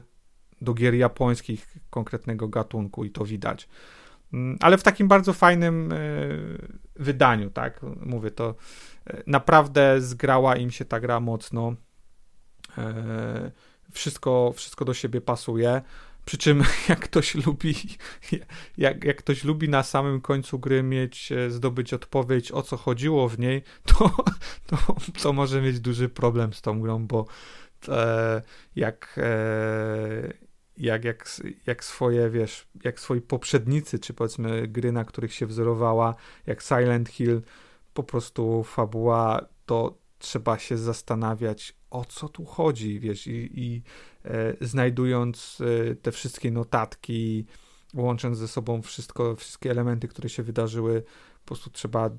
do 0.60 0.74
gier 0.74 0.94
japońskich 0.94 1.76
konkretnego 1.90 2.48
gatunku 2.48 3.04
i 3.04 3.10
to 3.10 3.24
widać. 3.24 3.68
Mm, 4.32 4.56
ale 4.60 4.78
w 4.78 4.82
takim 4.82 5.08
bardzo 5.08 5.32
fajnym 5.32 5.92
e, 5.92 5.96
wydaniu, 6.96 7.50
tak? 7.50 7.80
Mówię, 8.00 8.30
to 8.30 8.54
naprawdę 9.26 10.00
zgrała 10.00 10.56
im 10.56 10.70
się 10.70 10.84
ta 10.84 11.00
gra 11.00 11.20
mocno. 11.20 11.74
E, 12.78 13.50
wszystko, 13.92 14.52
wszystko 14.56 14.84
do 14.84 14.94
siebie 14.94 15.20
pasuje. 15.20 15.82
Przy 16.24 16.38
czym 16.38 16.64
jak 16.88 17.00
ktoś 17.00 17.34
lubi, 17.34 17.74
jak, 18.78 19.04
jak 19.04 19.16
ktoś 19.16 19.44
lubi 19.44 19.68
na 19.68 19.82
samym 19.82 20.20
końcu 20.20 20.58
gry 20.58 20.82
mieć, 20.82 21.32
zdobyć 21.48 21.94
odpowiedź 21.94 22.52
o 22.52 22.62
co 22.62 22.76
chodziło 22.76 23.28
w 23.28 23.38
niej, 23.38 23.62
to, 23.84 24.10
to, 24.68 24.76
to 25.22 25.32
może 25.32 25.62
mieć 25.62 25.80
duży 25.80 26.08
problem 26.08 26.52
z 26.52 26.62
tą 26.62 26.80
grą, 26.80 27.06
bo 27.06 27.26
e, 27.88 28.42
jak, 28.76 29.14
e, 29.22 30.32
jak, 30.76 31.04
jak, 31.04 31.40
jak 31.66 31.84
swoje, 31.84 32.30
wiesz, 32.30 32.68
jak 32.84 33.00
swoi 33.00 33.20
poprzednicy, 33.20 33.98
czy 33.98 34.14
powiedzmy 34.14 34.68
gry, 34.68 34.92
na 34.92 35.04
których 35.04 35.34
się 35.34 35.46
wzorowała, 35.46 36.14
jak 36.46 36.62
Silent 36.62 37.08
Hill, 37.08 37.42
po 37.96 38.02
prostu 38.02 38.64
fabuła, 38.64 39.46
to 39.66 39.98
trzeba 40.18 40.58
się 40.58 40.78
zastanawiać, 40.78 41.76
o 41.90 42.04
co 42.04 42.28
tu 42.28 42.44
chodzi, 42.44 43.00
wiesz, 43.00 43.26
i, 43.26 43.50
i 43.54 43.82
e, 44.24 44.54
znajdując 44.60 45.58
e, 45.90 45.94
te 45.94 46.12
wszystkie 46.12 46.50
notatki, 46.50 47.46
łącząc 47.94 48.38
ze 48.38 48.48
sobą 48.48 48.82
wszystko, 48.82 49.36
wszystkie 49.36 49.70
elementy, 49.70 50.08
które 50.08 50.28
się 50.28 50.42
wydarzyły, 50.42 51.02
po 51.40 51.46
prostu 51.46 51.70
trzeba 51.70 52.10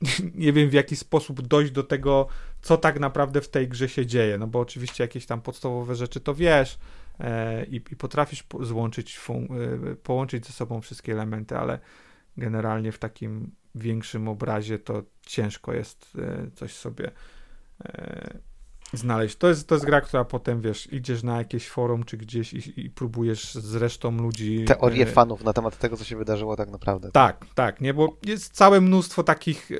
nie 0.34 0.52
wiem 0.52 0.70
w 0.70 0.72
jaki 0.72 0.96
sposób 0.96 1.42
dojść 1.42 1.72
do 1.72 1.82
tego, 1.82 2.26
co 2.62 2.76
tak 2.76 3.00
naprawdę 3.00 3.40
w 3.40 3.48
tej 3.48 3.68
grze 3.68 3.88
się 3.88 4.06
dzieje. 4.06 4.38
No 4.38 4.46
bo 4.46 4.60
oczywiście 4.60 5.04
jakieś 5.04 5.26
tam 5.26 5.42
podstawowe 5.42 5.94
rzeczy 5.94 6.20
to 6.20 6.34
wiesz 6.34 6.78
e, 7.20 7.64
i, 7.64 7.76
i, 7.76 7.96
potrafisz 7.96 8.42
po, 8.42 8.64
złączyć, 8.64 9.18
fun, 9.18 9.48
e, 9.92 9.94
połączyć 9.94 10.46
ze 10.46 10.52
sobą 10.52 10.80
wszystkie 10.80 11.12
elementy, 11.12 11.56
ale 11.58 11.78
generalnie 12.36 12.92
w 12.92 12.98
takim 12.98 13.50
większym 13.78 14.28
obrazie 14.28 14.78
to 14.78 15.02
ciężko 15.26 15.72
jest 15.72 16.12
e, 16.18 16.50
coś 16.54 16.72
sobie 16.74 17.10
e, 17.84 18.38
znaleźć. 18.92 19.36
To 19.36 19.48
jest, 19.48 19.68
to 19.68 19.74
jest 19.74 19.84
gra, 19.84 20.00
która 20.00 20.24
potem, 20.24 20.60
wiesz, 20.60 20.92
idziesz 20.92 21.22
na 21.22 21.38
jakieś 21.38 21.68
forum 21.68 22.04
czy 22.04 22.16
gdzieś 22.16 22.52
i, 22.52 22.80
i 22.80 22.90
próbujesz 22.90 23.54
z 23.54 23.74
resztą 23.74 24.16
ludzi... 24.16 24.64
Teorie 24.64 25.02
e, 25.02 25.06
fanów 25.06 25.44
na 25.44 25.52
temat 25.52 25.78
tego, 25.78 25.96
co 25.96 26.04
się 26.04 26.16
wydarzyło 26.16 26.56
tak 26.56 26.70
naprawdę. 26.70 27.10
Tak, 27.12 27.46
tak, 27.54 27.80
nie, 27.80 27.94
bo 27.94 28.16
jest 28.26 28.52
całe 28.52 28.80
mnóstwo 28.80 29.22
takich... 29.22 29.70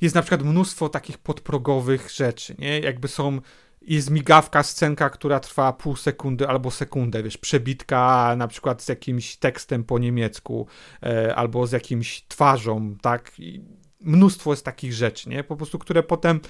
Jest 0.00 0.14
na 0.14 0.22
przykład 0.22 0.42
mnóstwo 0.42 0.88
takich 0.88 1.18
podprogowych 1.18 2.10
rzeczy, 2.10 2.54
nie? 2.58 2.80
Jakby 2.80 3.08
są 3.08 3.40
jest 3.86 4.10
migawka, 4.10 4.62
scenka, 4.62 5.10
która 5.10 5.40
trwa 5.40 5.72
pół 5.72 5.96
sekundy 5.96 6.48
albo 6.48 6.70
sekundę, 6.70 7.22
wiesz, 7.22 7.38
przebitka 7.38 8.34
na 8.36 8.48
przykład 8.48 8.82
z 8.82 8.88
jakimś 8.88 9.36
tekstem 9.36 9.84
po 9.84 9.98
niemiecku 9.98 10.66
e, 11.02 11.36
albo 11.36 11.66
z 11.66 11.72
jakimś 11.72 12.24
twarzą, 12.28 12.96
tak? 13.02 13.32
I 13.38 13.64
mnóstwo 14.00 14.50
jest 14.50 14.64
takich 14.64 14.92
rzeczy, 14.92 15.28
nie? 15.28 15.44
Po 15.44 15.56
prostu, 15.56 15.78
które 15.78 16.02
potem 16.02 16.40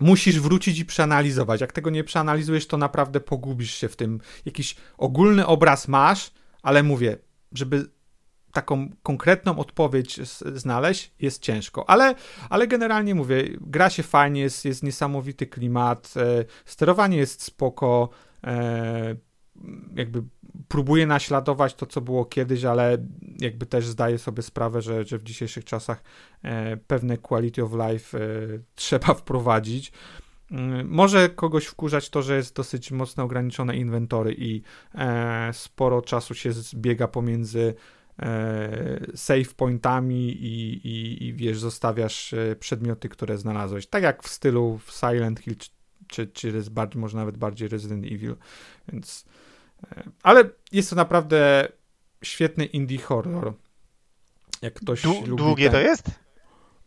musisz 0.00 0.40
wrócić 0.40 0.78
i 0.78 0.84
przeanalizować. 0.84 1.60
Jak 1.60 1.72
tego 1.72 1.90
nie 1.90 2.04
przeanalizujesz, 2.04 2.66
to 2.66 2.76
naprawdę 2.76 3.20
pogubisz 3.20 3.74
się 3.74 3.88
w 3.88 3.96
tym. 3.96 4.20
Jakiś 4.44 4.76
ogólny 4.98 5.46
obraz 5.46 5.88
masz, 5.88 6.30
ale 6.62 6.82
mówię, 6.82 7.16
żeby 7.52 7.90
taką 8.54 8.88
konkretną 9.02 9.58
odpowiedź 9.58 10.20
znaleźć 10.54 11.12
jest 11.20 11.42
ciężko, 11.42 11.90
ale, 11.90 12.14
ale 12.50 12.66
generalnie 12.66 13.14
mówię, 13.14 13.44
gra 13.60 13.90
się 13.90 14.02
fajnie, 14.02 14.40
jest, 14.40 14.64
jest 14.64 14.82
niesamowity 14.82 15.46
klimat, 15.46 16.14
e, 16.16 16.44
sterowanie 16.64 17.16
jest 17.16 17.42
spoko, 17.42 18.08
e, 18.44 19.16
jakby 19.96 20.22
próbuje 20.68 21.06
naśladować 21.06 21.74
to, 21.74 21.86
co 21.86 22.00
było 22.00 22.24
kiedyś, 22.24 22.64
ale 22.64 22.98
jakby 23.40 23.66
też 23.66 23.86
zdaje 23.86 24.18
sobie 24.18 24.42
sprawę, 24.42 24.82
że, 24.82 25.04
że 25.04 25.18
w 25.18 25.22
dzisiejszych 25.22 25.64
czasach 25.64 26.02
e, 26.42 26.76
pewne 26.76 27.18
quality 27.18 27.64
of 27.64 27.72
life 27.72 28.18
e, 28.18 28.22
trzeba 28.74 29.14
wprowadzić. 29.14 29.92
Mm, 30.50 30.88
może 30.88 31.28
kogoś 31.28 31.64
wkurzać 31.66 32.10
to, 32.10 32.22
że 32.22 32.36
jest 32.36 32.56
dosyć 32.56 32.90
mocno 32.90 33.24
ograniczone 33.24 33.76
inwentory 33.76 34.34
i 34.38 34.62
e, 34.94 35.50
sporo 35.52 36.02
czasu 36.02 36.34
się 36.34 36.52
zbiega 36.52 37.08
pomiędzy 37.08 37.74
save 39.14 39.54
pointami 39.56 40.30
i, 40.30 40.72
i, 40.88 41.24
i 41.26 41.34
wiesz, 41.34 41.58
zostawiasz 41.58 42.32
e, 42.32 42.56
przedmioty, 42.56 43.08
które 43.08 43.38
znalazłeś. 43.38 43.86
Tak 43.86 44.02
jak 44.02 44.22
w 44.22 44.28
stylu 44.28 44.80
Silent 44.90 45.40
Hill, 45.40 45.56
czy, 46.06 46.26
czy 46.26 46.48
jest 46.48 46.70
bardziej, 46.70 47.00
może 47.00 47.16
nawet 47.16 47.36
bardziej 47.36 47.68
Resident 47.68 48.04
Evil, 48.04 48.36
więc 48.88 49.24
ale 50.22 50.50
jest 50.72 50.90
to 50.90 50.96
naprawdę 50.96 51.68
świetny 52.22 52.64
indie 52.64 52.98
horror. 52.98 53.54
Jak 54.62 54.74
ktoś 54.74 55.02
du 55.02 55.26
lubi 55.26 55.42
Długie 55.42 55.70
ten... 55.70 55.72
to 55.72 55.80
jest? 55.88 56.10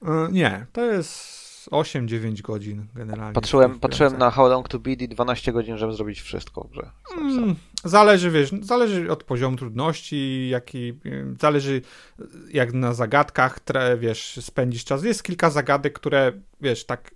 E, 0.02 0.28
nie, 0.32 0.66
to 0.74 0.86
jest 0.86 1.47
8-9 1.72 2.42
godzin 2.42 2.86
generalnie. 2.96 3.34
Patrzyłem, 3.34 3.80
patrzyłem 3.80 4.18
na 4.18 4.32
How 4.32 4.48
Long 4.48 4.70
to 4.70 4.80
Beat 4.80 5.02
i 5.02 5.08
12 5.08 5.54
godzin, 5.54 5.78
żeby 5.78 5.94
zrobić 5.94 6.22
wszystko 6.22 6.70
że 6.72 6.92
Mm, 7.18 7.56
zależy, 7.84 8.32
wiesz, 8.32 8.52
zależy 8.62 9.12
od 9.12 9.24
poziomu 9.24 9.58
trudności, 9.58 10.50
jaki, 10.50 10.94
zależy 11.42 11.82
jak 12.54 12.74
na 12.74 12.94
zagadkach, 12.94 13.60
tre, 13.60 13.98
wiesz, 13.98 14.40
spędzisz 14.42 14.86
czas. 14.86 15.04
Jest 15.04 15.24
kilka 15.24 15.50
zagadek, 15.50 15.94
które, 15.94 16.32
wiesz, 16.62 16.86
tak 16.86 17.12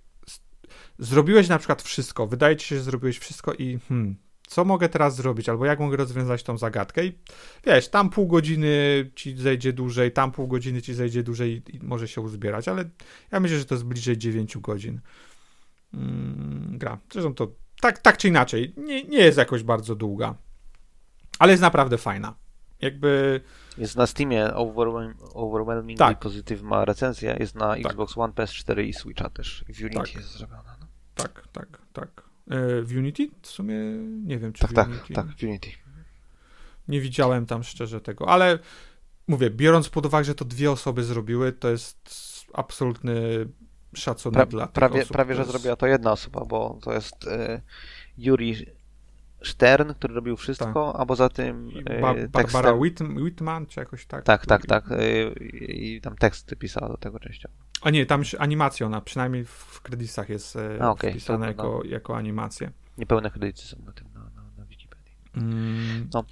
zrobiłeś 0.98 1.48
na 1.48 1.58
przykład 1.58 1.82
wszystko, 1.82 2.26
wydaje 2.26 2.56
ci 2.56 2.66
się, 2.66 2.76
że 2.76 2.82
zrobiłeś 2.82 3.18
wszystko 3.18 3.52
i 3.54 3.78
hmm, 3.88 4.16
co 4.52 4.64
mogę 4.64 4.88
teraz 4.88 5.16
zrobić, 5.16 5.48
albo 5.48 5.66
jak 5.66 5.80
mogę 5.80 5.96
rozwiązać 5.96 6.42
tą 6.42 6.58
zagadkę 6.58 7.04
i 7.04 7.18
wiesz, 7.66 7.88
tam 7.88 8.10
pół 8.10 8.26
godziny 8.26 9.10
ci 9.14 9.36
zejdzie 9.36 9.72
dłużej, 9.72 10.12
tam 10.12 10.32
pół 10.32 10.48
godziny 10.48 10.82
ci 10.82 10.94
zejdzie 10.94 11.22
dłużej 11.22 11.62
i 11.68 11.80
może 11.82 12.08
się 12.08 12.20
uzbierać, 12.20 12.68
ale 12.68 12.84
ja 13.32 13.40
myślę, 13.40 13.58
że 13.58 13.64
to 13.64 13.74
jest 13.74 13.84
bliżej 13.84 14.18
9 14.18 14.58
godzin 14.58 15.00
mm, 15.94 16.78
gra. 16.78 16.98
Zresztą 17.12 17.34
to 17.34 17.52
tak, 17.80 17.98
tak 17.98 18.16
czy 18.16 18.28
inaczej, 18.28 18.74
nie, 18.76 19.04
nie 19.04 19.18
jest 19.18 19.38
jakoś 19.38 19.62
bardzo 19.62 19.94
długa, 19.94 20.34
ale 21.38 21.52
jest 21.52 21.62
naprawdę 21.62 21.98
fajna. 21.98 22.34
Jakby... 22.80 23.40
Jest 23.78 23.96
na 23.96 24.06
Steamie 24.06 24.54
overwhelming, 24.54 25.16
overwhelmingly 25.34 25.96
tak. 26.06 26.18
pozytyw 26.18 26.62
ma 26.62 26.84
recenzję, 26.84 27.36
jest 27.40 27.54
na 27.54 27.68
tak. 27.68 27.86
Xbox 27.86 28.18
One, 28.18 28.32
PS4 28.32 28.84
i 28.84 28.92
Switcha 28.92 29.30
też. 29.30 29.64
W 29.68 29.80
Unity 29.80 29.96
tak. 29.96 30.14
jest 30.14 30.32
zrobiona. 30.32 30.76
No. 30.80 30.86
Tak, 31.14 31.48
tak, 31.52 31.78
tak. 31.92 32.31
E, 32.50 32.82
w 32.82 32.96
Unity? 32.96 33.30
W 33.42 33.46
sumie 33.46 33.74
nie 34.24 34.38
wiem, 34.38 34.52
czy 34.52 34.60
tak, 34.60 34.70
w 34.70 34.74
tak, 34.74 34.88
Unity. 34.88 35.14
Tak, 35.14 35.26
w 35.26 35.42
Unity. 35.42 35.70
Nie 36.88 37.00
widziałem 37.00 37.46
tam 37.46 37.62
szczerze 37.62 38.00
tego, 38.00 38.28
ale 38.28 38.58
mówię, 39.28 39.50
biorąc 39.50 39.88
pod 39.88 40.06
uwagę, 40.06 40.24
że 40.24 40.34
to 40.34 40.44
dwie 40.44 40.70
osoby 40.70 41.04
zrobiły, 41.04 41.52
to 41.52 41.70
jest 41.70 42.10
absolutny 42.52 43.46
szacunek 43.94 44.36
pra, 44.36 44.46
dla 44.46 44.66
prawie, 44.66 45.02
osób. 45.02 45.12
Prawie, 45.12 45.34
że 45.34 45.44
zrobiła 45.44 45.76
to 45.76 45.86
jedna 45.86 46.12
osoba, 46.12 46.44
bo 46.44 46.78
to 46.82 46.92
jest 46.92 47.24
y, 47.24 47.60
Yuri 48.18 48.66
Stern, 49.44 49.94
który 49.94 50.14
robił 50.14 50.36
wszystko, 50.36 50.92
tak. 50.92 51.02
a 51.02 51.06
poza 51.06 51.28
tym 51.28 51.70
y, 51.90 52.00
ba 52.00 52.14
Barbara 52.28 52.72
Whitman, 53.16 53.66
czy 53.66 53.80
jakoś 53.80 54.06
tak? 54.06 54.24
Tak, 54.24 54.46
tak, 54.46 54.66
tak. 54.66 54.90
Y, 54.90 55.34
I 55.68 56.00
tam 56.00 56.16
teksty 56.16 56.56
pisała 56.56 56.88
do 56.88 56.96
tego 56.96 57.18
częściowo. 57.18 57.54
A 57.82 57.90
nie, 57.90 58.06
tam 58.06 58.20
już 58.20 58.34
animacja, 58.34 58.86
ona 58.86 59.00
przynajmniej 59.00 59.44
w 59.44 59.80
kredytach 59.82 60.28
jest 60.28 60.56
e, 60.56 60.78
A, 60.80 60.90
okay. 60.90 61.10
wpisana 61.10 61.46
jako, 61.46 61.80
no. 61.84 61.90
jako 61.90 62.16
animacja. 62.16 62.70
Niepełne 62.98 63.30
kredyty 63.30 63.62
są 63.62 63.76
na 63.86 63.92
tym, 63.92 64.06
na, 64.14 64.20
na, 64.20 64.42
na 64.58 64.64
Wikipedii. 64.64 65.14
Mm. 65.36 66.08
No. 66.14 66.24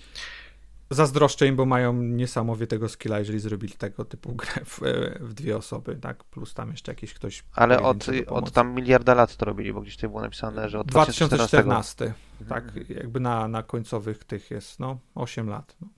Zazdroszczę 0.91 1.47
im, 1.47 1.57
bo 1.57 1.67
mają 1.67 1.93
niesamowitego 1.93 2.89
skilla, 2.89 3.19
jeżeli 3.19 3.41
zrobili 3.41 3.73
tego 3.73 4.05
typu 4.05 4.35
grę 4.35 4.65
w, 4.65 4.83
e, 4.83 5.19
w 5.21 5.35
dwie 5.35 5.57
osoby, 5.57 5.97
tak? 5.97 6.25
Plus 6.25 6.55
tam 6.55 6.71
jeszcze 6.71 6.93
jakiś 6.93 7.15
ktoś. 7.15 7.45
Ale 7.55 7.83
od, 7.83 8.07
od 8.29 8.53
tam 8.53 8.75
miliarda 8.75 9.15
lat 9.15 9.37
to 9.37 9.45
robili, 9.45 9.73
bo 9.73 9.81
gdzieś 9.81 9.97
tutaj 9.97 10.11
było 10.11 10.23
napisane, 10.23 10.69
że 10.69 10.79
od 10.79 10.87
2014. 10.87 11.57
2014 11.57 12.15
tak, 12.49 12.89
jakby 12.89 13.21
na, 13.21 13.49
na 13.49 13.63
końcowych 13.63 14.25
tych 14.25 14.51
jest, 14.51 14.81
no, 14.81 14.99
8 15.15 15.49
lat. 15.49 15.77
No 15.81 15.89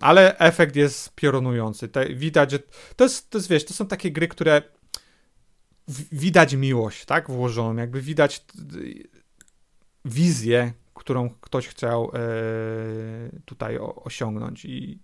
ale 0.00 0.38
efekt 0.38 0.76
jest 0.76 1.14
piorunujący. 1.14 1.88
Te, 1.88 2.14
widać, 2.14 2.50
że 2.50 2.58
to 2.96 3.04
jest, 3.04 3.30
to 3.30 3.38
jest, 3.38 3.48
wiesz, 3.48 3.64
to 3.64 3.74
są 3.74 3.86
takie 3.86 4.12
gry, 4.12 4.28
które 4.28 4.62
widać 6.12 6.54
miłość, 6.54 7.04
tak, 7.04 7.30
włożoną, 7.30 7.76
jakby 7.80 8.02
widać 8.02 8.44
wizję, 10.04 10.72
którą 10.96 11.30
ktoś 11.30 11.68
chciał 11.68 12.10
e, 12.14 12.18
tutaj 13.44 13.78
osiągnąć 13.80 14.64
i 14.64 14.98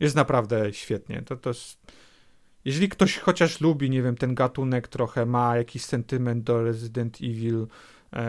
jest 0.00 0.16
naprawdę 0.16 0.72
świetnie. 0.72 1.22
To, 1.22 1.36
to 1.36 1.50
jest, 1.50 1.92
jeżeli 2.64 2.88
ktoś 2.88 3.18
chociaż 3.18 3.60
lubi, 3.60 3.90
nie 3.90 4.02
wiem, 4.02 4.16
ten 4.16 4.34
gatunek 4.34 4.88
trochę, 4.88 5.26
ma 5.26 5.56
jakiś 5.56 5.84
sentyment 5.84 6.44
do 6.44 6.62
Resident 6.62 7.16
Evil, 7.16 7.66
e, 8.12 8.26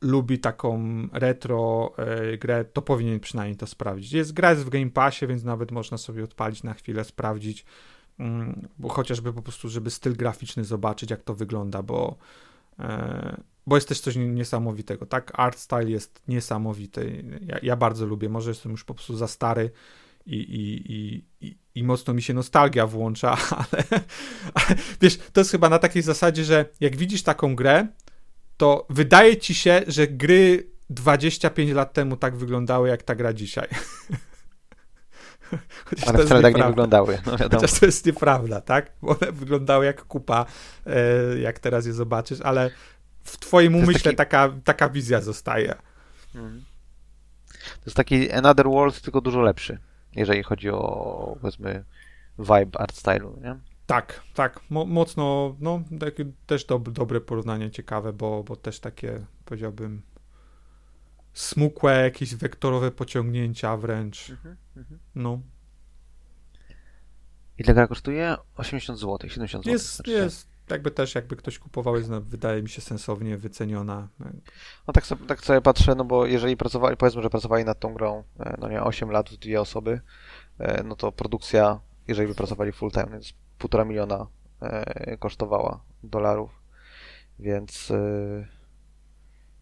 lubi 0.00 0.38
taką 0.38 0.78
retro 1.12 1.92
e, 1.96 2.38
grę, 2.38 2.64
to 2.64 2.82
powinien 2.82 3.20
przynajmniej 3.20 3.56
to 3.56 3.66
sprawdzić. 3.66 4.12
Jest 4.12 4.32
gra 4.32 4.50
jest 4.50 4.64
w 4.64 4.68
Game 4.68 4.90
Passie, 4.90 5.26
więc 5.26 5.44
nawet 5.44 5.70
można 5.70 5.98
sobie 5.98 6.24
odpalić 6.24 6.62
na 6.62 6.74
chwilę, 6.74 7.04
sprawdzić, 7.04 7.64
mm, 8.18 8.68
bo 8.78 8.88
chociażby 8.88 9.32
po 9.32 9.42
prostu, 9.42 9.68
żeby 9.68 9.90
styl 9.90 10.16
graficzny 10.16 10.64
zobaczyć, 10.64 11.10
jak 11.10 11.22
to 11.22 11.34
wygląda, 11.34 11.82
bo 11.82 12.16
bo 13.66 13.76
jest 13.76 13.88
też 13.88 14.00
coś 14.00 14.16
niesamowitego, 14.16 15.06
tak? 15.06 15.32
Art 15.34 15.58
style 15.58 15.90
jest 15.90 16.22
niesamowity. 16.28 17.24
Ja, 17.46 17.58
ja 17.62 17.76
bardzo 17.76 18.06
lubię, 18.06 18.28
może 18.28 18.50
jestem 18.50 18.72
już 18.72 18.84
po 18.84 18.94
prostu 18.94 19.16
za 19.16 19.28
stary 19.28 19.70
i, 20.26 20.36
i, 20.36 20.92
i, 20.92 21.24
i, 21.40 21.58
i 21.74 21.84
mocno 21.84 22.14
mi 22.14 22.22
się 22.22 22.34
nostalgia 22.34 22.86
włącza, 22.86 23.36
ale, 23.72 23.84
ale 24.54 24.76
wiesz, 25.00 25.18
to 25.32 25.40
jest 25.40 25.50
chyba 25.50 25.68
na 25.68 25.78
takiej 25.78 26.02
zasadzie, 26.02 26.44
że 26.44 26.64
jak 26.80 26.96
widzisz 26.96 27.22
taką 27.22 27.56
grę, 27.56 27.86
to 28.56 28.86
wydaje 28.90 29.36
ci 29.36 29.54
się, 29.54 29.82
że 29.86 30.08
gry 30.08 30.70
25 30.90 31.70
lat 31.70 31.92
temu 31.92 32.16
tak 32.16 32.36
wyglądały, 32.36 32.88
jak 32.88 33.02
ta 33.02 33.14
gra 33.14 33.32
dzisiaj. 33.32 33.68
Chociaż 35.84 36.08
Ale 36.08 36.24
wcale 36.24 36.42
tak 36.42 36.56
nie 36.56 36.64
wyglądały. 36.64 37.18
No 37.26 37.32
Chociaż 37.38 37.80
to 37.80 37.86
jest 37.86 38.06
nieprawda, 38.06 38.60
tak? 38.60 38.92
Bo 39.02 39.18
one 39.18 39.32
wyglądały 39.32 39.84
jak 39.84 40.04
kupa, 40.04 40.46
e, 40.86 41.38
jak 41.38 41.58
teraz 41.58 41.86
je 41.86 41.92
zobaczysz, 41.92 42.40
ale 42.40 42.70
w 43.24 43.38
twoim 43.38 43.74
umyśle 43.74 44.02
taki... 44.02 44.16
taka, 44.16 44.52
taka 44.64 44.88
wizja 44.88 45.20
zostaje. 45.20 45.74
Mhm. 46.34 46.64
To 47.58 47.82
jest 47.86 47.96
taki 47.96 48.32
Another 48.32 48.66
World, 48.66 49.00
tylko 49.00 49.20
dużo 49.20 49.40
lepszy, 49.40 49.78
jeżeli 50.16 50.42
chodzi 50.42 50.70
o, 50.70 51.36
powiedzmy, 51.40 51.84
vibe 52.38 52.80
art 52.80 52.96
stylu, 52.96 53.38
nie? 53.42 53.56
Tak, 53.86 54.20
tak, 54.34 54.60
Mo 54.70 54.84
mocno, 54.84 55.56
no, 55.60 55.82
takie 56.00 56.24
też 56.46 56.64
do, 56.64 56.78
dobre 56.78 57.20
porównanie, 57.20 57.70
ciekawe, 57.70 58.12
bo, 58.12 58.42
bo 58.42 58.56
też 58.56 58.80
takie, 58.80 59.20
powiedziałbym, 59.44 60.02
smukłe, 61.34 62.02
jakieś 62.02 62.34
wektorowe 62.34 62.90
pociągnięcia 62.90 63.76
wręcz. 63.76 64.30
Mhm, 64.30 64.56
mhm. 64.76 65.00
No. 65.14 65.40
Ile 67.58 67.74
gra 67.74 67.86
kosztuje? 67.86 68.36
80 68.56 68.98
zł, 68.98 69.18
70 69.30 69.64
zł. 69.64 69.72
Jest, 69.72 69.94
znaczy, 69.94 70.10
jest. 70.10 70.54
Jakby 70.70 70.90
też, 70.90 71.14
jakby 71.14 71.36
ktoś 71.36 71.58
kupował, 71.58 71.96
jest, 71.96 72.10
no, 72.10 72.20
wydaje 72.20 72.62
mi 72.62 72.68
się 72.68 72.80
sensownie 72.80 73.36
wyceniona. 73.36 74.08
No 74.86 74.92
tak 74.94 75.06
sobie, 75.06 75.26
tak 75.26 75.44
sobie 75.44 75.60
patrzę, 75.60 75.94
no 75.94 76.04
bo 76.04 76.26
jeżeli 76.26 76.56
pracowali, 76.56 76.96
powiedzmy, 76.96 77.22
że 77.22 77.30
pracowali 77.30 77.64
nad 77.64 77.80
tą 77.80 77.94
grą, 77.94 78.24
e, 78.40 78.56
no 78.60 78.68
nie, 78.68 78.82
8 78.82 79.10
lat, 79.10 79.34
dwie 79.34 79.60
osoby, 79.60 80.00
e, 80.58 80.82
no 80.82 80.96
to 80.96 81.12
produkcja, 81.12 81.80
jeżeli 82.08 82.28
by 82.28 82.34
pracowali 82.34 82.72
full 82.72 82.90
time, 82.90 83.08
więc 83.10 83.34
półtora 83.58 83.84
miliona 83.84 84.26
e, 84.60 85.16
kosztowała 85.16 85.84
dolarów, 86.02 86.50
więc 87.38 87.92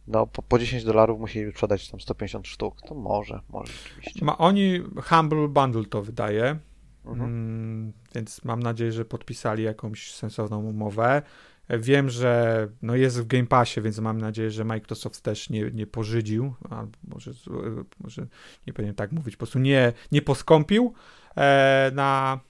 no 0.06 0.26
po, 0.26 0.42
po 0.42 0.58
10 0.58 0.84
dolarów 0.84 1.20
musieli 1.20 1.52
sprzedać 1.52 1.90
tam 1.90 2.00
150 2.00 2.46
sztuk, 2.46 2.82
to 2.88 2.94
może, 2.94 3.40
może 3.48 3.72
rzeczywiście. 3.72 4.24
Ma, 4.24 4.38
oni 4.38 4.80
Humble 5.04 5.48
Bundle 5.48 5.84
to 5.84 6.02
wydaje, 6.02 6.58
mhm. 7.04 7.30
mm, 7.30 7.92
więc 8.14 8.44
mam 8.44 8.62
nadzieję, 8.62 8.92
że 8.92 9.04
podpisali 9.04 9.62
jakąś 9.62 10.14
sensowną 10.14 10.64
umowę. 10.64 11.22
Wiem, 11.68 12.10
że 12.10 12.68
no 12.82 12.96
jest 12.96 13.20
w 13.20 13.26
Game 13.26 13.46
Passie, 13.46 13.80
więc 13.80 13.98
mam 13.98 14.20
nadzieję, 14.20 14.50
że 14.50 14.64
Microsoft 14.64 15.22
też 15.22 15.50
nie, 15.50 15.70
nie 15.70 15.86
pożydził, 15.86 16.54
albo 16.70 16.98
może, 17.08 17.30
może 18.00 18.26
nie 18.66 18.72
powinien 18.72 18.94
tak 18.94 19.12
mówić, 19.12 19.36
po 19.36 19.38
prostu 19.38 19.58
nie, 19.58 19.92
nie 20.12 20.22
poskąpił 20.22 20.94
e, 21.36 21.90
na, 21.94 22.40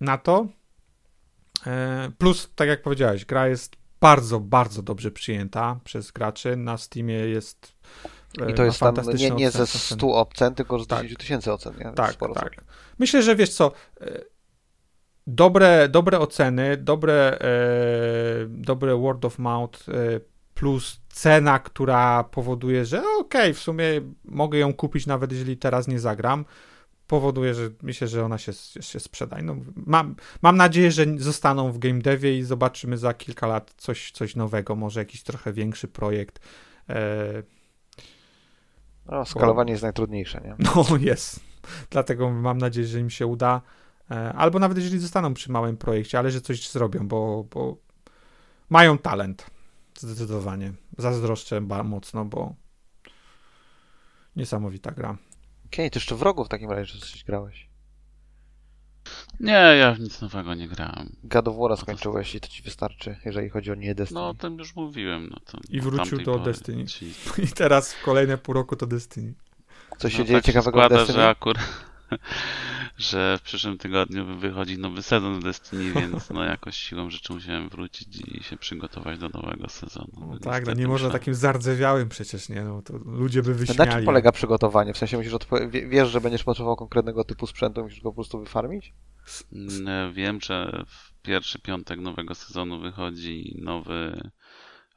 na 0.00 0.18
to. 0.18 0.46
E, 1.66 2.10
plus, 2.18 2.50
tak 2.54 2.68
jak 2.68 2.82
powiedziałeś, 2.82 3.24
gra 3.24 3.48
jest 3.48 3.76
bardzo, 4.00 4.40
bardzo 4.40 4.82
dobrze 4.82 5.10
przyjęta 5.10 5.80
przez 5.84 6.10
graczy. 6.10 6.56
Na 6.56 6.78
Steamie 6.78 7.14
jest 7.14 7.76
i 8.48 8.54
to 8.54 8.64
jest 8.64 8.80
tam 8.80 8.94
nie, 9.14 9.30
nie 9.30 9.50
ze 9.50 9.66
100 9.66 10.14
ocen, 10.14 10.54
tylko 10.54 10.78
z 10.78 10.86
10 10.86 11.10
tak. 11.10 11.18
tysięcy 11.18 11.52
ocen. 11.52 11.74
Nie? 11.78 11.92
Tak, 11.92 12.12
Sporo 12.12 12.34
tak. 12.34 12.54
Sobie. 12.54 12.66
Myślę, 12.98 13.22
że 13.22 13.36
wiesz 13.36 13.50
co, 13.54 13.72
e, 14.00 14.20
dobre, 15.26 15.88
dobre 15.88 16.18
oceny, 16.18 16.76
dobre, 16.76 17.38
e, 17.40 17.48
dobre 18.48 18.96
word 18.96 19.24
of 19.24 19.38
mouth 19.38 19.88
e, 19.88 19.92
plus 20.54 21.00
cena, 21.08 21.58
która 21.58 22.24
powoduje, 22.24 22.84
że 22.84 22.98
okej, 22.98 23.20
okay, 23.20 23.54
w 23.54 23.58
sumie 23.58 23.86
mogę 24.24 24.58
ją 24.58 24.74
kupić 24.74 25.06
nawet 25.06 25.32
jeżeli 25.32 25.56
teraz 25.56 25.88
nie 25.88 26.00
zagram, 26.00 26.44
powoduje, 27.06 27.54
że 27.54 27.70
myślę, 27.82 28.08
że 28.08 28.24
ona 28.24 28.38
się, 28.38 28.52
się 28.80 29.00
sprzeda. 29.00 29.36
No, 29.42 29.56
mam, 29.76 30.16
mam 30.42 30.56
nadzieję, 30.56 30.90
że 30.92 31.04
zostaną 31.18 31.72
w 31.72 31.78
game 31.78 31.98
devie 31.98 32.38
i 32.38 32.42
zobaczymy 32.42 32.98
za 32.98 33.14
kilka 33.14 33.46
lat 33.46 33.74
coś, 33.76 34.10
coś 34.10 34.36
nowego, 34.36 34.76
może 34.76 35.00
jakiś 35.00 35.22
trochę 35.22 35.52
większy 35.52 35.88
projekt. 35.88 36.40
E... 36.88 37.42
No, 39.06 39.24
skalowanie 39.24 39.66
Bo... 39.66 39.72
jest 39.72 39.82
najtrudniejsze, 39.82 40.40
nie? 40.44 40.56
No, 40.58 40.96
jest. 40.96 41.40
Dlatego 41.90 42.30
mam 42.30 42.58
nadzieję, 42.58 42.86
że 42.86 43.00
im 43.00 43.10
się 43.10 43.26
uda. 43.26 43.62
E... 44.10 44.32
Albo 44.32 44.58
nawet 44.58 44.78
jeżeli 44.78 44.98
zostaną 44.98 45.34
przy 45.34 45.52
małym 45.52 45.76
projekcie, 45.76 46.18
ale 46.18 46.30
że 46.30 46.40
coś 46.40 46.70
zrobią, 46.70 47.08
bo, 47.08 47.44
bo 47.50 47.76
mają 48.70 48.98
talent. 48.98 49.46
Zdecydowanie. 49.98 50.72
Zazdroszczę 50.98 51.60
mocno, 51.60 52.24
bo 52.24 52.54
niesamowita 54.36 54.90
gra. 54.90 55.16
Okej, 55.66 55.86
okay, 55.86 55.90
to 55.90 55.96
jeszcze 55.98 56.16
wrogów 56.16 56.46
w 56.46 56.50
takim 56.50 56.70
razie, 56.70 56.92
że 56.92 57.00
coś 57.00 57.24
grałeś. 57.24 57.68
Nie, 59.40 59.52
ja 59.52 59.96
nic 60.00 60.20
nowego 60.20 60.54
nie 60.54 60.68
grałem. 60.68 61.16
God 61.24 61.48
of 61.48 61.56
War 61.56 61.76
skończyłeś 61.76 62.34
i 62.34 62.40
to 62.40 62.48
ci 62.48 62.62
wystarczy, 62.62 63.16
jeżeli 63.24 63.50
chodzi 63.50 63.72
o 63.72 63.74
nie 63.74 63.94
Destiny. 63.94 64.20
No, 64.20 64.28
o 64.28 64.34
tym 64.34 64.58
już 64.58 64.76
mówiłem. 64.76 65.28
No 65.30 65.36
to 65.44 65.58
I 65.68 65.80
wrócił 65.80 66.18
do 66.18 66.38
Destiny. 66.38 66.84
I 67.44 67.48
teraz 67.48 67.94
w 67.94 68.02
kolejne 68.02 68.38
pół 68.38 68.54
roku 68.54 68.76
to 68.76 68.86
Destiny. 68.86 69.34
Co 69.98 70.10
się 70.10 70.18
no, 70.18 70.24
dzieje 70.24 70.38
tak 70.38 70.44
ciekawego 70.44 70.78
się 70.78 70.86
składa, 70.86 70.96
Destiny? 70.96 71.18
że 71.18 71.28
akurat 71.28 71.62
że 72.98 73.38
w 73.38 73.42
przyszłym 73.42 73.78
tygodniu 73.78 74.38
wychodzi 74.38 74.78
nowy 74.78 75.02
sezon 75.02 75.40
w 75.40 75.42
Destiny, 75.42 75.92
więc 75.92 76.30
no 76.30 76.44
jakoś 76.44 76.76
siłą 76.76 77.10
rzeczy 77.10 77.32
musiałem 77.32 77.68
wrócić 77.68 78.08
i 78.20 78.42
się 78.42 78.56
przygotować 78.56 79.18
do 79.18 79.28
nowego 79.28 79.68
sezonu. 79.68 80.12
No 80.16 80.38
tak, 80.38 80.66
no 80.66 80.74
nie 80.74 80.88
można 80.88 81.10
takim 81.10 81.34
zardzewiałym 81.34 82.08
przecież, 82.08 82.48
nie? 82.48 82.62
No, 82.62 82.82
to 82.82 82.98
ludzie 83.04 83.42
by 83.42 83.54
wyśmiali. 83.54 83.90
Na 83.90 83.96
czym 83.96 84.04
polega 84.04 84.32
przygotowanie? 84.32 84.94
W 84.94 84.98
sensie 84.98 85.16
musisz 85.16 85.32
odpo- 85.32 85.88
wiesz, 85.88 86.08
że 86.08 86.20
będziesz 86.20 86.44
potrzebował 86.44 86.76
konkretnego 86.76 87.24
typu 87.24 87.46
sprzętu, 87.46 87.82
musisz 87.82 88.00
go 88.00 88.10
po 88.10 88.14
prostu 88.14 88.38
wyfarmić? 88.38 88.94
Mm, 89.52 90.12
wiem, 90.12 90.40
że 90.40 90.84
w 90.86 91.12
pierwszy 91.22 91.58
piątek 91.58 92.00
nowego 92.00 92.34
sezonu 92.34 92.80
wychodzi 92.80 93.58
nowy 93.62 94.30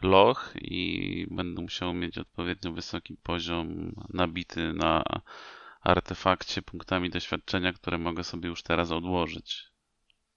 loch 0.01 0.53
i 0.61 1.27
będę 1.31 1.61
musiał 1.61 1.93
mieć 1.93 2.17
odpowiednio 2.17 2.71
wysoki 2.71 3.17
poziom 3.23 3.95
nabity 4.09 4.73
na 4.73 5.03
artefakcie 5.81 6.61
punktami 6.61 7.09
doświadczenia, 7.09 7.73
które 7.73 7.97
mogę 7.97 8.23
sobie 8.23 8.49
już 8.49 8.63
teraz 8.63 8.91
odłożyć 8.91 9.69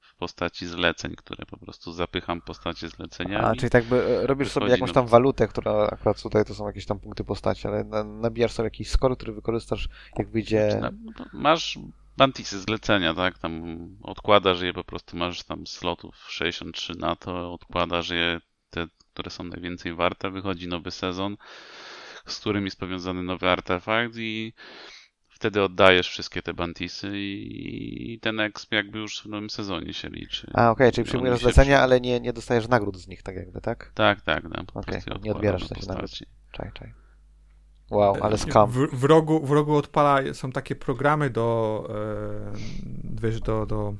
w 0.01 0.17
postaci 0.17 0.67
zleceń, 0.67 1.15
które 1.17 1.47
po 1.47 1.57
prostu 1.57 1.93
zapycham 1.93 2.41
postacie 2.41 2.89
zleceniami. 2.89 3.45
A, 3.45 3.55
czyli 3.57 3.71
tak 3.71 3.85
by 3.85 4.05
e, 4.07 4.27
robisz 4.27 4.51
sobie 4.51 4.69
jakąś 4.69 4.93
tam 4.93 5.07
walutę, 5.07 5.49
która 5.49 5.73
akurat 5.73 6.23
tutaj 6.23 6.45
to 6.45 6.55
są 6.55 6.67
jakieś 6.67 6.87
tam 6.87 7.01
punkty 7.01 7.25
postaci, 7.25 7.69
ale 7.69 7.85
nabijasz 8.05 8.53
sobie 8.53 8.67
jakiś 8.67 8.91
skor, 8.91 9.17
który 9.17 9.33
wykorzystasz 9.33 9.89
jak 10.19 10.31
wyjdzie... 10.31 10.71
Znaczy, 10.71 10.97
no, 11.19 11.25
masz 11.33 11.79
bantisy 12.17 12.61
zlecenia, 12.61 13.15
tak? 13.15 13.39
Tam 13.39 13.63
odkładasz 14.03 14.61
je, 14.61 14.73
po 14.73 14.85
prostu 14.85 15.17
masz 15.17 15.43
tam 15.43 15.67
slotów 15.67 16.25
63 16.29 16.95
na 16.99 17.17
to, 17.17 17.53
odkładasz 17.53 18.11
je, 18.11 18.41
te, 18.71 18.87
które 19.13 19.31
są 19.31 19.45
najwięcej 19.45 19.95
warte, 19.95 20.31
wychodzi 20.31 20.69
nowy 20.69 20.91
sezon, 20.91 21.37
z 22.27 22.41
którym 22.41 22.65
jest 22.65 22.81
powiązany 22.81 23.23
nowy 23.23 23.49
artefakt 23.49 24.15
i 24.17 24.53
wtedy 25.43 25.63
oddajesz 25.63 26.09
wszystkie 26.09 26.43
te 26.43 26.55
bantisy 26.55 27.11
i 27.15 28.19
ten 28.23 28.41
exp 28.41 28.73
jakby 28.73 28.99
już 28.99 29.23
w 29.23 29.27
nowym 29.27 29.51
sezonie 29.51 29.93
się 29.93 30.09
liczy. 30.09 30.51
A, 30.55 30.71
okej, 30.71 30.87
okay, 30.87 30.93
czyli 30.93 31.05
przyjmujesz 31.05 31.41
zlecenia, 31.41 31.81
ale 31.81 32.01
nie, 32.01 32.21
nie 32.21 32.33
dostajesz 32.33 32.69
nagród 32.69 32.97
z 32.99 33.09
nich, 33.09 33.23
tak 33.23 33.37
jakby, 33.37 33.61
tak? 33.61 33.93
Tak, 33.95 34.21
tak. 34.21 34.43
tak 34.43 34.65
okej, 34.75 35.01
okay, 35.07 35.19
nie 35.23 35.33
odbierasz 35.33 35.69
się 35.69 35.75
nagród. 35.89 36.11
Czaj, 36.53 36.71
czaj. 36.75 36.93
Wow, 37.91 38.17
ale 38.21 38.39
skam. 38.39 38.71
W, 38.71 38.87
w, 38.93 39.05
rogu, 39.05 39.47
w 39.47 39.51
rogu 39.51 39.77
odpala, 39.77 40.35
są 40.35 40.53
takie 40.53 40.77
programy 40.77 41.31
do, 41.31 41.89
e, 41.91 42.53
wiesz, 43.23 43.41
do, 43.41 43.67
do 43.67 43.95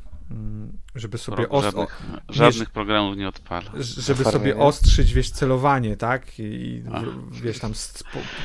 żeby 0.95 1.19
sobie 1.19 1.49
os- 1.49 1.65
żadnych, 1.65 2.03
żadnych 2.29 2.71
programów 2.71 3.17
nie 3.17 3.29
odpala. 3.29 3.71
Żeby 3.79 4.25
sobie 4.25 4.57
ostrzyć, 4.57 5.13
wiesz, 5.13 5.31
celowanie, 5.31 5.97
tak? 5.97 6.39
I 6.39 6.83
wiesz, 7.31 7.59
tam, 7.59 7.73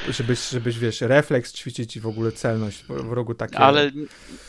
żebyś, 0.10 0.50
żebyś, 0.50 0.80
wiesz, 0.80 1.02
refleks 1.02 1.54
ćwiczyć 1.54 1.96
i 1.96 2.00
w 2.00 2.08
ogóle 2.08 2.32
celność 2.32 2.84
w 2.84 3.12
rogu 3.12 3.34
takie. 3.34 3.60
Ale 3.60 3.92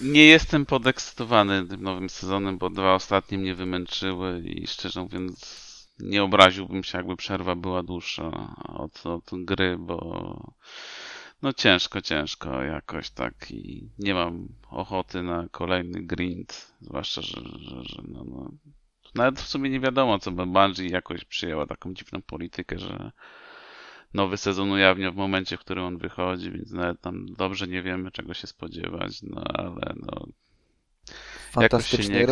nie 0.02 0.24
jestem 0.24 0.66
podekscytowany 0.66 1.68
tym 1.68 1.82
nowym 1.82 2.10
sezonem, 2.10 2.58
bo 2.58 2.70
dwa 2.70 2.94
ostatnie 2.94 3.38
mnie 3.38 3.54
wymęczyły 3.54 4.40
i 4.40 4.66
szczerze 4.66 5.00
mówiąc 5.02 5.68
nie 6.00 6.22
obraziłbym 6.22 6.84
się, 6.84 6.98
jakby 6.98 7.16
przerwa 7.16 7.54
była 7.54 7.82
dłuższa 7.82 8.54
od, 8.68 9.06
od 9.06 9.30
gry, 9.32 9.76
bo 9.78 9.98
no 11.42 11.52
ciężko, 11.52 12.00
ciężko 12.00 12.62
jakoś 12.62 13.10
tak 13.10 13.50
i 13.50 13.90
nie 13.98 14.14
mam 14.14 14.48
ochoty 14.70 15.22
na 15.22 15.48
kolejny 15.50 16.02
grind, 16.02 16.74
zwłaszcza, 16.80 17.22
że, 17.22 17.40
że, 17.58 17.84
że 17.84 18.02
no, 18.08 18.24
no, 18.24 18.50
nawet 19.14 19.40
w 19.40 19.48
sumie 19.48 19.70
nie 19.70 19.80
wiadomo, 19.80 20.18
co 20.18 20.30
by 20.30 20.46
Bungie 20.46 20.88
jakoś 20.88 21.24
przyjęła 21.24 21.66
taką 21.66 21.94
dziwną 21.94 22.22
politykę, 22.22 22.78
że 22.78 23.12
nowy 24.14 24.36
sezon 24.36 24.70
ujawnia 24.70 25.10
w 25.10 25.16
momencie, 25.16 25.56
w 25.56 25.60
którym 25.60 25.84
on 25.84 25.98
wychodzi, 25.98 26.50
więc 26.50 26.72
nawet 26.72 27.00
tam 27.00 27.26
dobrze 27.26 27.66
nie 27.66 27.82
wiemy, 27.82 28.10
czego 28.10 28.34
się 28.34 28.46
spodziewać, 28.46 29.22
no 29.22 29.44
ale 29.44 29.94
no... 29.96 30.26
Fantastycznej 31.50 32.26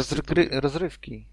rozrywki. 0.51 1.27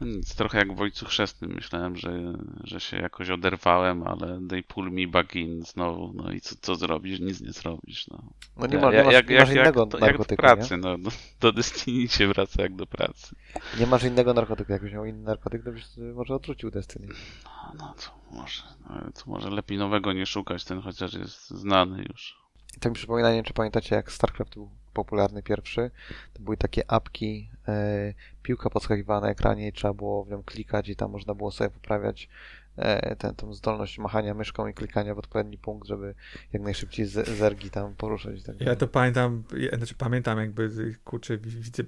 No 0.00 0.06
nic, 0.06 0.34
trochę 0.34 0.58
jak 0.58 0.76
w 0.76 0.80
Ojcu 0.80 1.06
Chrzestnym. 1.06 1.52
Myślałem, 1.54 1.96
że, 1.96 2.32
że 2.64 2.80
się 2.80 2.96
jakoś 2.96 3.30
oderwałem, 3.30 4.02
ale 4.02 4.40
they 4.48 4.62
pull 4.62 4.90
me 4.90 5.06
back 5.06 5.34
in 5.36 5.62
znowu. 5.62 6.12
No 6.14 6.32
i 6.32 6.40
co, 6.40 6.54
co 6.60 6.74
zrobisz? 6.74 7.20
Nic 7.20 7.40
nie 7.40 7.52
zrobisz. 7.52 8.08
No. 8.08 8.22
No 8.56 8.66
nie, 8.66 8.78
ma, 8.78 8.92
nie 8.92 9.04
masz, 9.04 9.14
jak, 9.14 9.28
nie 9.28 9.38
masz 9.38 9.48
jak, 9.48 9.56
jak, 9.56 9.66
innego 9.66 9.86
to, 9.86 9.98
jak 9.98 10.00
do 10.00 10.06
narkotyku, 10.06 10.42
pracy, 10.42 10.76
no. 10.76 10.98
Do, 10.98 11.10
do 11.40 11.52
Destiny 11.52 12.08
się 12.08 12.26
wraca 12.28 12.62
jak 12.62 12.76
do 12.76 12.86
pracy. 12.86 13.36
nie? 13.54 13.80
Nie 13.80 13.86
masz 13.86 14.04
innego 14.04 14.34
narkotyku. 14.34 14.72
Jakbyś 14.72 14.92
miał 14.92 15.04
inny 15.04 15.22
narkotyk, 15.22 15.64
to 15.64 15.72
byś 15.72 15.84
może 16.14 16.34
odrzucił 16.34 16.70
Destiny. 16.70 17.06
No, 17.44 17.72
no 17.78 17.94
to 17.94 18.36
może, 18.36 18.62
no, 18.88 19.12
to 19.12 19.30
może 19.30 19.50
lepiej 19.50 19.78
nowego 19.78 20.12
nie 20.12 20.26
szukać, 20.26 20.64
ten 20.64 20.80
chociaż 20.80 21.14
jest 21.14 21.50
znany 21.50 22.04
już. 22.08 22.40
Tak 22.80 22.92
mi 22.92 22.94
przypomina, 22.94 23.28
nie 23.28 23.36
wiem 23.36 23.44
czy 23.44 23.54
pamiętacie, 23.54 23.94
jak 23.94 24.12
StarCraft 24.12 24.54
był 24.54 24.70
popularny 24.92 25.42
pierwszy, 25.42 25.90
to 26.32 26.42
były 26.42 26.56
takie 26.56 26.90
apki, 26.90 27.50
e, 27.68 28.14
piłka 28.42 28.70
podskakiwała 28.70 29.20
na 29.20 29.30
ekranie 29.30 29.68
i 29.68 29.72
trzeba 29.72 29.94
było 29.94 30.24
w 30.24 30.30
nią 30.30 30.42
klikać 30.42 30.88
i 30.88 30.96
tam 30.96 31.10
można 31.10 31.34
było 31.34 31.50
sobie 31.50 31.70
poprawiać 31.70 32.28
e, 32.76 33.16
tę 33.16 33.34
tą 33.36 33.54
zdolność 33.54 33.98
machania 33.98 34.34
myszką 34.34 34.66
i 34.66 34.74
klikania 34.74 35.14
w 35.14 35.18
odpowiedni 35.18 35.58
punkt, 35.58 35.88
żeby 35.88 36.14
jak 36.52 36.62
najszybciej 36.62 37.06
z, 37.06 37.28
zergi 37.28 37.70
tam 37.70 37.94
poruszać 37.96 38.42
tak 38.42 38.60
Ja 38.60 38.76
to 38.76 38.88
pamiętam, 38.88 39.44
ja, 39.56 39.76
znaczy 39.76 39.94
pamiętam 39.94 40.38
jakby, 40.38 40.94
kurczę, 41.04 41.38
wi- 41.38 41.60
widzę 41.60 41.82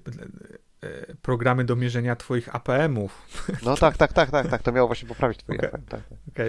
e, 0.83 1.17
programy 1.23 1.65
do 1.65 1.77
mierzenia 1.77 2.17
twoich 2.17 2.55
APM-ów. 2.55 3.47
No 3.63 3.77
tak, 3.87 3.97
tak, 3.97 4.13
tak, 4.13 4.31
tak, 4.31 4.49
tak, 4.49 4.63
to 4.63 4.73
miało 4.73 4.87
właśnie 4.87 5.09
poprawić 5.09 5.39
twoje 5.39 5.59
Okej. 5.59 5.71
APM, 5.71 5.85
tak, 5.85 6.09
tak. 6.09 6.19
To, 6.35 6.43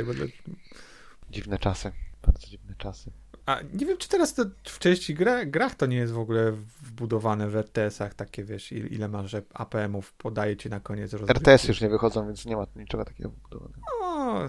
Dziwne 1.30 1.60
czasy, 1.60 1.92
bardzo 2.26 2.48
dziwne 2.48 2.76
czasy. 2.78 3.23
A 3.46 3.60
nie 3.74 3.86
wiem, 3.86 3.98
czy 3.98 4.10
teraz 4.10 4.34
to 4.34 4.46
w 4.64 4.80
części 4.80 5.16
gra, 5.16 5.46
grach 5.46 5.76
to 5.76 5.86
nie 5.86 5.98
jest 5.98 6.14
w 6.14 6.20
ogóle 6.20 6.52
wbudowane 6.82 7.50
w 7.50 7.56
RTS-ach 7.56 8.14
takie, 8.14 8.44
wiesz, 8.44 8.72
il- 8.72 8.88
ile 8.92 9.08
masz 9.08 9.36
APM-ów, 9.54 10.14
podaje 10.14 10.58
ci 10.58 10.70
na 10.70 10.80
koniec 10.80 11.14
rozgrywki. 11.14 11.38
RTS 11.50 11.68
już 11.68 11.82
nie 11.82 11.90
wychodzą, 11.90 12.26
więc 12.28 12.46
nie 12.46 12.56
ma 12.56 12.66
niczego 12.76 13.06
takiego 13.06 13.30
wbudowanego. 13.30 13.82
O, 14.02 14.48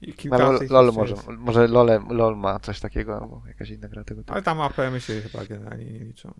i 0.00 0.12
kilka 0.14 0.36
Ale 0.48 0.58
tych 0.58 0.70
LOL 0.70 0.92
może, 0.92 1.14
jest. 1.14 1.28
może 1.28 1.68
LOL, 1.68 1.88
LOL 2.08 2.36
ma 2.36 2.58
coś 2.60 2.80
takiego, 2.80 3.16
albo 3.22 3.42
jakaś 3.46 3.70
inna 3.70 3.88
gra 3.88 4.04
tego 4.04 4.20
typu. 4.20 4.32
Ale 4.32 4.42
tam 4.42 4.60
APM-y 4.60 5.00
się 5.00 5.20
chyba 5.20 5.44
generalnie 5.44 5.84
nie 5.84 5.98
liczą. 5.98 6.34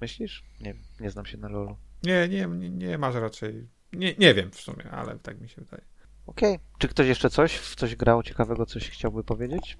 Myślisz? 0.00 0.44
Nie 0.60 0.74
nie 1.00 1.10
znam 1.10 1.26
się 1.26 1.38
na 1.38 1.48
LOLu. 1.48 1.76
Nie, 2.02 2.28
nie, 2.28 2.46
nie, 2.46 2.70
nie 2.70 2.98
masz 2.98 3.14
raczej. 3.14 3.68
Nie, 3.92 4.14
nie 4.18 4.34
wiem 4.34 4.50
w 4.50 4.60
sumie, 4.60 4.90
ale 4.90 5.18
tak 5.18 5.40
mi 5.40 5.48
się 5.48 5.62
wydaje. 5.62 5.82
Okej. 6.26 6.58
Czy 6.78 6.88
ktoś 6.88 7.06
jeszcze 7.06 7.30
coś, 7.30 7.56
w 7.56 7.74
coś 7.76 7.96
grał 7.96 8.22
ciekawego, 8.22 8.66
coś 8.66 8.90
chciałby 8.90 9.24
powiedzieć? 9.24 9.78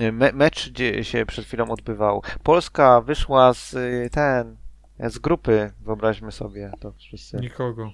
Nie, 0.00 0.12
Me 0.12 0.32
mecz 0.32 0.70
gdzie 0.70 1.04
się 1.04 1.26
przed 1.26 1.44
chwilą 1.44 1.70
odbywał. 1.70 2.22
Polska 2.42 3.00
wyszła 3.00 3.54
z 3.54 3.74
y, 3.74 4.08
ten, 4.12 4.56
z 4.98 5.18
grupy, 5.18 5.72
wyobraźmy 5.80 6.32
sobie 6.32 6.72
to 6.80 6.92
wszyscy. 6.92 7.36
Nikogo. 7.36 7.92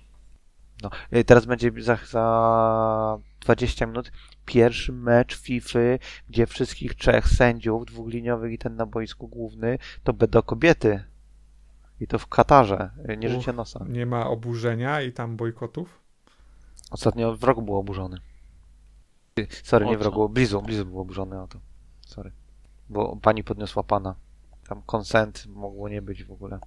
No, 0.82 0.90
y, 1.16 1.24
teraz 1.24 1.46
będzie 1.46 1.70
za, 1.78 1.98
za 2.10 3.18
20 3.40 3.86
minut 3.86 4.12
pierwszy 4.44 4.92
mecz 4.92 5.36
FIFA, 5.36 5.78
gdzie 6.28 6.46
wszystkich 6.46 6.94
trzech 6.94 7.28
sędziów 7.28 7.86
dwuliniowych 7.86 8.52
i 8.52 8.58
ten 8.58 8.76
na 8.76 8.86
boisku 8.86 9.28
główny 9.28 9.78
to 10.04 10.12
będą 10.12 10.42
kobiety. 10.42 11.04
I 12.00 12.06
to 12.06 12.18
w 12.18 12.26
Katarze, 12.26 12.90
y, 13.10 13.16
nie 13.16 13.28
życie 13.28 13.52
nosa. 13.52 13.84
Nie 13.88 14.06
ma 14.06 14.26
oburzenia 14.26 15.02
i 15.02 15.12
tam 15.12 15.36
bojkotów? 15.36 16.00
Ostatnio 16.90 17.36
wrog 17.36 17.60
był 17.64 17.76
oburzony. 17.76 18.18
Y, 19.38 19.46
Sorry, 19.62 19.86
nie 19.86 19.98
wrogu, 19.98 20.28
Blizu, 20.28 20.62
Blizu 20.62 20.86
był 20.86 21.00
oburzony 21.00 21.42
o 21.42 21.48
to. 21.48 21.58
Sorry. 22.06 22.32
Bo 22.88 23.16
pani 23.16 23.44
podniosła 23.44 23.82
pana. 23.82 24.14
Tam 24.68 24.82
consent 24.92 25.46
mogło 25.46 25.88
nie 25.88 26.02
być 26.02 26.24
w 26.24 26.32
ogóle. 26.32 26.58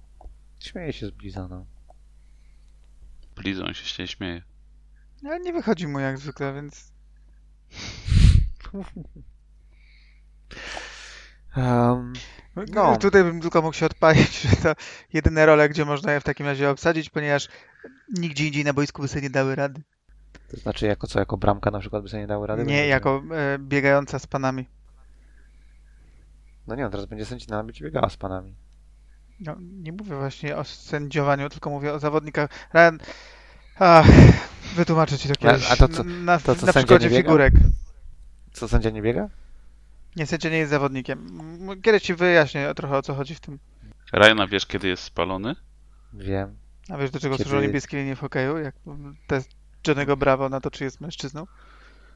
Śmieje 0.60 0.92
się 0.92 1.06
z 1.06 1.10
Bliza, 1.10 1.48
no. 1.48 1.66
Blizon 3.36 3.74
się 3.74 3.84
się 3.86 4.06
śmieje. 4.06 4.42
Ale 5.24 5.40
nie 5.40 5.52
wychodzi 5.52 5.86
mu 5.86 5.98
jak 6.00 6.18
zwykle, 6.18 6.54
więc 6.54 6.92
Um, 11.56 12.12
No. 12.72 12.96
tutaj 12.96 13.24
bym 13.24 13.40
tylko 13.40 13.62
mógł 13.62 13.74
się 13.76 13.86
odpalić, 13.86 14.40
że 14.42 14.56
to 14.56 14.72
jedyne 15.12 15.46
role, 15.46 15.68
gdzie 15.68 15.84
można 15.84 16.12
je 16.12 16.20
w 16.20 16.24
takim 16.24 16.46
razie 16.46 16.70
obsadzić, 16.70 17.10
ponieważ 17.10 17.48
nigdzie 18.18 18.46
indziej 18.46 18.64
na 18.64 18.72
boisku 18.72 19.02
by 19.02 19.08
sobie 19.08 19.22
nie 19.22 19.30
dały 19.30 19.54
rady. 19.54 19.82
to 20.50 20.56
znaczy 20.56 20.86
jako 20.86 21.06
co, 21.06 21.18
jako 21.18 21.36
bramka 21.36 21.70
na 21.70 21.78
przykład 21.80 22.02
by 22.02 22.08
sobie 22.08 22.20
nie 22.20 22.26
dały 22.26 22.46
rady? 22.46 22.64
Nie, 22.64 22.86
jako 22.86 23.22
e, 23.34 23.58
biegająca 23.58 24.18
z 24.18 24.26
panami. 24.26 24.66
No 26.70 26.76
nie, 26.76 26.82
no 26.82 26.90
teraz 26.90 27.06
będzie 27.06 27.26
sędzina 27.26 27.64
być 27.64 27.82
biegała 27.82 28.08
z 28.08 28.16
panami. 28.16 28.54
No, 29.40 29.56
nie 29.60 29.92
mówię 29.92 30.16
właśnie 30.16 30.56
o 30.56 30.64
sędziowaniu, 30.64 31.48
tylko 31.48 31.70
mówię 31.70 31.92
o 31.92 31.98
zawodnikach. 31.98 32.50
Ryan, 32.74 32.98
ach, 33.78 34.06
wytłumaczę 34.76 35.18
ci 35.18 35.28
to 35.28 35.34
kiedyś. 35.34 35.70
a 35.70 35.76
to 35.76 35.88
co- 35.88 36.04
na, 36.04 36.38
to 36.38 36.54
co, 36.56 36.66
na 36.66 36.72
przykładzie 36.72 37.10
figurek. 37.10 37.54
Co, 38.52 38.68
sędzia 38.68 38.90
nie 38.90 39.02
biega? 39.02 39.28
Nie, 40.16 40.26
sędzia 40.26 40.50
nie 40.50 40.58
jest 40.58 40.70
zawodnikiem. 40.70 41.28
Kiedyś 41.82 42.02
ci 42.02 42.14
wyjaśnię 42.14 42.74
trochę 42.76 42.96
o 42.96 43.02
co 43.02 43.14
chodzi 43.14 43.34
w 43.34 43.40
tym. 43.40 43.58
Ryan, 44.12 44.40
a 44.40 44.46
wiesz 44.46 44.66
kiedy 44.66 44.88
jest 44.88 45.02
spalony? 45.02 45.56
Wiem. 46.12 46.56
A 46.88 46.98
wiesz 46.98 47.10
do 47.10 47.20
czego 47.20 47.36
Kiedy- 47.36 47.50
służą 47.50 47.62
niebieskie 47.62 47.96
linie 47.96 48.16
w 48.16 48.20
hokeju? 48.20 48.58
Jak 48.58 48.74
test 49.26 49.50
Johnny'ego 49.88 50.16
Bravo 50.16 50.48
na 50.48 50.60
to, 50.60 50.70
czy 50.70 50.84
jest 50.84 51.00
mężczyzną? 51.00 51.46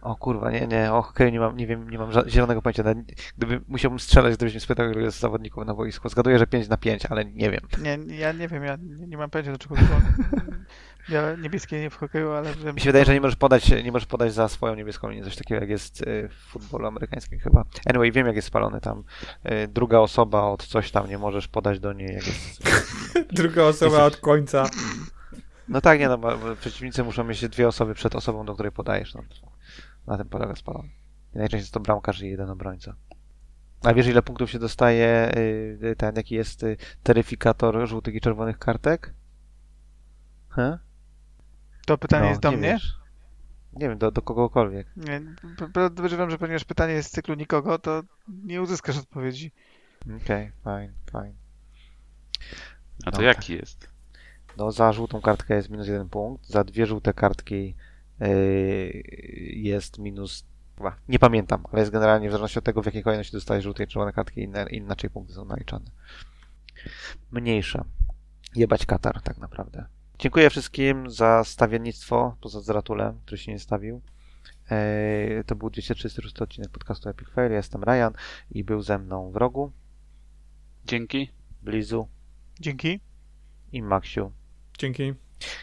O 0.05 0.17
kurwa, 0.17 0.51
nie, 0.51 0.67
nie, 0.67 0.93
o 0.93 1.03
hokeju 1.03 1.31
nie 1.31 1.41
mam, 1.41 1.57
nie 1.57 1.67
wiem, 1.67 1.91
nie 1.91 1.99
mam 1.99 2.11
zielonego 2.29 2.63
pojęcia. 2.63 2.83
Gdyby 3.37 3.61
musiałbym 3.69 3.99
strzelać, 3.99 4.37
gdybyś 4.37 4.55
mnie 4.55 4.61
spytał, 4.61 4.91
ilu 4.91 5.01
jest 5.01 5.21
zawodników 5.21 5.67
na 5.67 5.75
boisku. 5.75 6.09
Zgaduję, 6.09 6.39
że 6.39 6.47
5 6.47 6.69
na 6.69 6.77
5, 6.77 7.07
ale 7.07 7.25
nie 7.25 7.51
wiem. 7.51 7.61
Nie, 7.83 8.17
ja 8.17 8.33
nie 8.33 8.49
wiem, 8.49 8.65
ja 8.65 8.77
nie, 8.77 9.07
nie 9.07 9.17
mam 9.17 9.31
pojęcia 9.31 9.53
do 9.53 9.59
czego 9.59 9.77
służą 9.77 10.01
białe, 11.11 11.37
niebieskie 11.39 11.77
linie 11.77 11.91
w 11.91 11.97
hokeju, 11.97 12.31
ale 12.31 12.55
wiem. 12.55 12.75
Mi 12.75 12.81
się 12.81 12.89
wydaje, 12.89 13.05
że 13.05 13.15
nie 13.15 13.21
możesz 13.21 13.37
podać, 13.37 13.71
nie 13.85 13.93
możesz 13.93 14.07
podać 14.07 14.35
za 14.35 14.49
swoją 14.49 14.75
niebieską 14.75 15.09
linię, 15.09 15.25
coś 15.25 15.37
takiego 15.37 15.61
jak 15.61 15.71
jest 15.71 16.03
y, 16.03 16.29
w 16.29 16.35
futbolu 16.35 16.87
amerykańskim 16.87 17.39
chyba. 17.39 17.65
Anyway, 17.87 18.13
wiem 18.13 18.27
jak 18.27 18.37
jest 18.37 18.49
spalony 18.49 18.81
tam. 18.81 19.05
Y, 19.47 19.69
druga 19.69 19.99
osoba 19.99 20.43
od 20.43 20.67
coś 20.67 20.91
tam, 20.91 21.09
nie 21.09 21.19
możesz 21.19 21.49
podać 21.49 21.81
do 21.81 21.93
niej 21.93 22.15
jak 22.15 22.27
jest... 22.27 22.63
Druga 23.33 23.63
osoba 23.63 24.05
od 24.05 24.17
końca. 24.17 24.71
No 25.69 25.81
tak, 25.81 26.01
nie 26.01 26.09
no, 26.09 26.19
bo 26.19 26.39
bo 26.39 26.57
przeciwnicy 26.57 27.05
muszą 27.05 27.25
mieć 27.25 27.49
dwie 27.49 27.69
osoby 27.69 27.95
przed 27.95 28.15
osobą, 28.15 28.47
do 28.47 28.55
której 28.55 28.73
podajesz. 28.73 29.15
No. 29.15 29.23
Na 30.07 30.17
tym 30.19 30.29
polega 30.29 30.55
spalony. 30.55 30.89
I 31.35 31.39
najczęściej 31.39 31.61
jest 31.65 31.75
to 31.75 31.81
bramkarz 31.81 32.21
i 32.23 32.29
jeden 32.29 32.51
obrońca. 32.51 32.95
A 33.83 33.95
wiesz 33.95 34.07
ile 34.07 34.23
punktów 34.23 34.51
się 34.51 34.59
dostaje 34.59 35.33
y, 35.37 35.95
ten, 35.99 36.17
jaki 36.17 36.35
jest 36.35 36.63
y, 36.63 36.77
taryfikator 37.03 37.89
żółtych 37.89 38.15
i 38.15 38.21
czerwonych 38.21 38.59
kartek? 38.59 39.15
He? 40.49 40.79
To 41.87 41.99
pytanie 41.99 42.23
No, 42.23 42.29
jest 42.29 42.41
do 42.41 42.51
nie 42.51 42.57
mnie? 42.57 42.69
wiesz. 42.73 42.99
Nie 43.73 43.89
wiem, 43.89 43.99
do, 43.99 44.11
do 44.11 44.23
kogokolwiek. 44.23 44.87
Nie, 44.97 45.21
podejrzewam, 45.73 46.31
że 46.31 46.39
ponieważ 46.39 46.65
pytanie 46.65 46.93
jest 46.93 47.09
z 47.09 47.13
cyklu 47.13 47.35
nikogo, 47.35 47.79
to 47.79 48.03
nie 48.45 48.63
uzyskasz 48.63 48.99
odpowiedzi. 48.99 49.53
Okej, 50.23 50.53
fine, 50.65 50.93
fine. 51.11 51.35
A 53.07 53.11
to 53.11 53.19
No, 53.19 53.23
jaki 53.27 53.53
jest? 53.53 53.89
No, 54.57 54.73
za 54.73 54.93
żółtą 54.93 55.21
kartkę 55.21 55.55
jest 55.55 55.71
minus 55.71 55.89
jeden 55.89 56.09
punkt, 56.09 56.47
za 56.47 56.65
dwie 56.65 56.87
żółte 56.87 57.13
kartki 57.13 57.75
jest 59.53 59.99
minus. 59.99 60.45
Chyba, 60.77 60.97
nie 61.09 61.19
pamiętam, 61.19 61.65
ale 61.73 61.81
jest 61.81 61.93
generalnie 61.93 62.29
w 62.29 62.33
zależności 62.33 62.59
od 62.59 62.65
tego, 62.65 62.83
w 62.83 62.87
jakiej 62.87 63.03
kolejności 63.03 63.33
dostajesz 63.33 63.65
żółte 63.65 63.85
i 63.85 63.87
czerwone 63.87 64.13
kartki, 64.13 64.43
inne, 64.43 64.67
inaczej 64.71 65.11
punkty 65.11 65.35
są 65.35 65.45
naliczane. 65.45 65.91
Mniejsza. 67.31 67.85
Jebać 68.57 68.87
Katar, 68.87 69.23
tak 69.23 69.39
naprawdę. 69.39 69.87
Dziękuję 70.19 70.51
wszystkim 70.51 71.11
za 71.11 71.45
stawiennictwo, 71.45 72.37
poza 72.41 72.61
Zratulem, 72.61 73.21
który 73.21 73.39
się 73.39 73.53
nie 73.53 73.59
stawił. 73.59 74.01
Yy, 74.71 75.45
to 75.45 75.57
był 75.57 75.71
236 75.71 76.43
odcinek 76.43 76.71
podcastu 76.71 77.09
Epic 77.09 77.29
Fail. 77.29 77.51
Ja 77.51 77.57
jestem 77.57 77.85
Ryan 77.85 78.13
i 78.51 78.65
był 78.65 78.83
ze 78.83 78.99
mną 78.99 79.31
w 79.31 79.37
rogu, 79.37 79.73
Dzięki. 80.87 81.31
Blizu 81.63 82.09
Dzięki. 82.61 83.01
i 83.73 83.83
Maksiu. 83.83 84.33
Dzięki. 84.79 85.15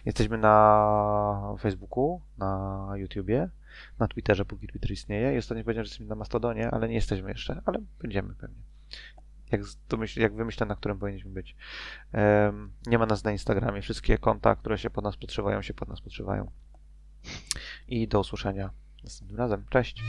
Jesteśmy 0.06 0.38
na 0.38 1.56
Facebooku, 1.60 2.22
na 2.38 2.90
YouTubie, 2.96 3.50
na 4.00 4.08
Twitterze, 4.08 4.46
póki 4.46 4.68
Twitter 4.68 4.92
istnieje. 4.92 5.36
I 5.36 5.38
ostatnio 5.38 5.64
powiedziałem, 5.64 5.86
że 5.86 5.90
jesteśmy 5.90 6.06
na 6.06 6.16
Mastodonie, 6.16 6.72
ale 6.72 6.88
nie 6.88 6.96
jesteśmy 6.96 7.30
jeszcze, 7.30 7.62
ale 7.66 7.80
będziemy 8.00 8.36
pewnie. 8.36 8.64
Jak, 9.52 9.62
to 9.88 9.98
jak 10.18 10.36
wymyślę, 10.36 10.66
na 10.66 10.76
którym 10.76 11.00
powinniśmy 11.00 11.32
być. 11.32 11.56
Em, 12.12 12.72
nie 12.86 12.98
ma 12.98 13.06
nas 13.06 13.24
na 13.24 13.32
Instagramie. 13.32 13.82
Wszystkie 13.82 14.18
konta, 14.18 14.56
które 14.56 14.78
się 14.78 14.90
pod 14.90 15.04
nas 15.04 15.18
podszywają, 15.18 15.62
się 15.62 15.74
pod 15.74 15.90
nas 15.90 16.02
podszywają. 16.02 16.52
I 17.88 18.08
do 18.08 18.20
usłyszenia 18.20 18.70
następnym 19.04 19.38
razem. 19.38 19.66
Cześć! 19.70 20.04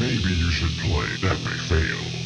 Maybe 0.00 0.30
you 0.30 0.50
should 0.50 0.72
play 0.80 1.30
Epic 1.30 1.68
Fail. 1.68 2.19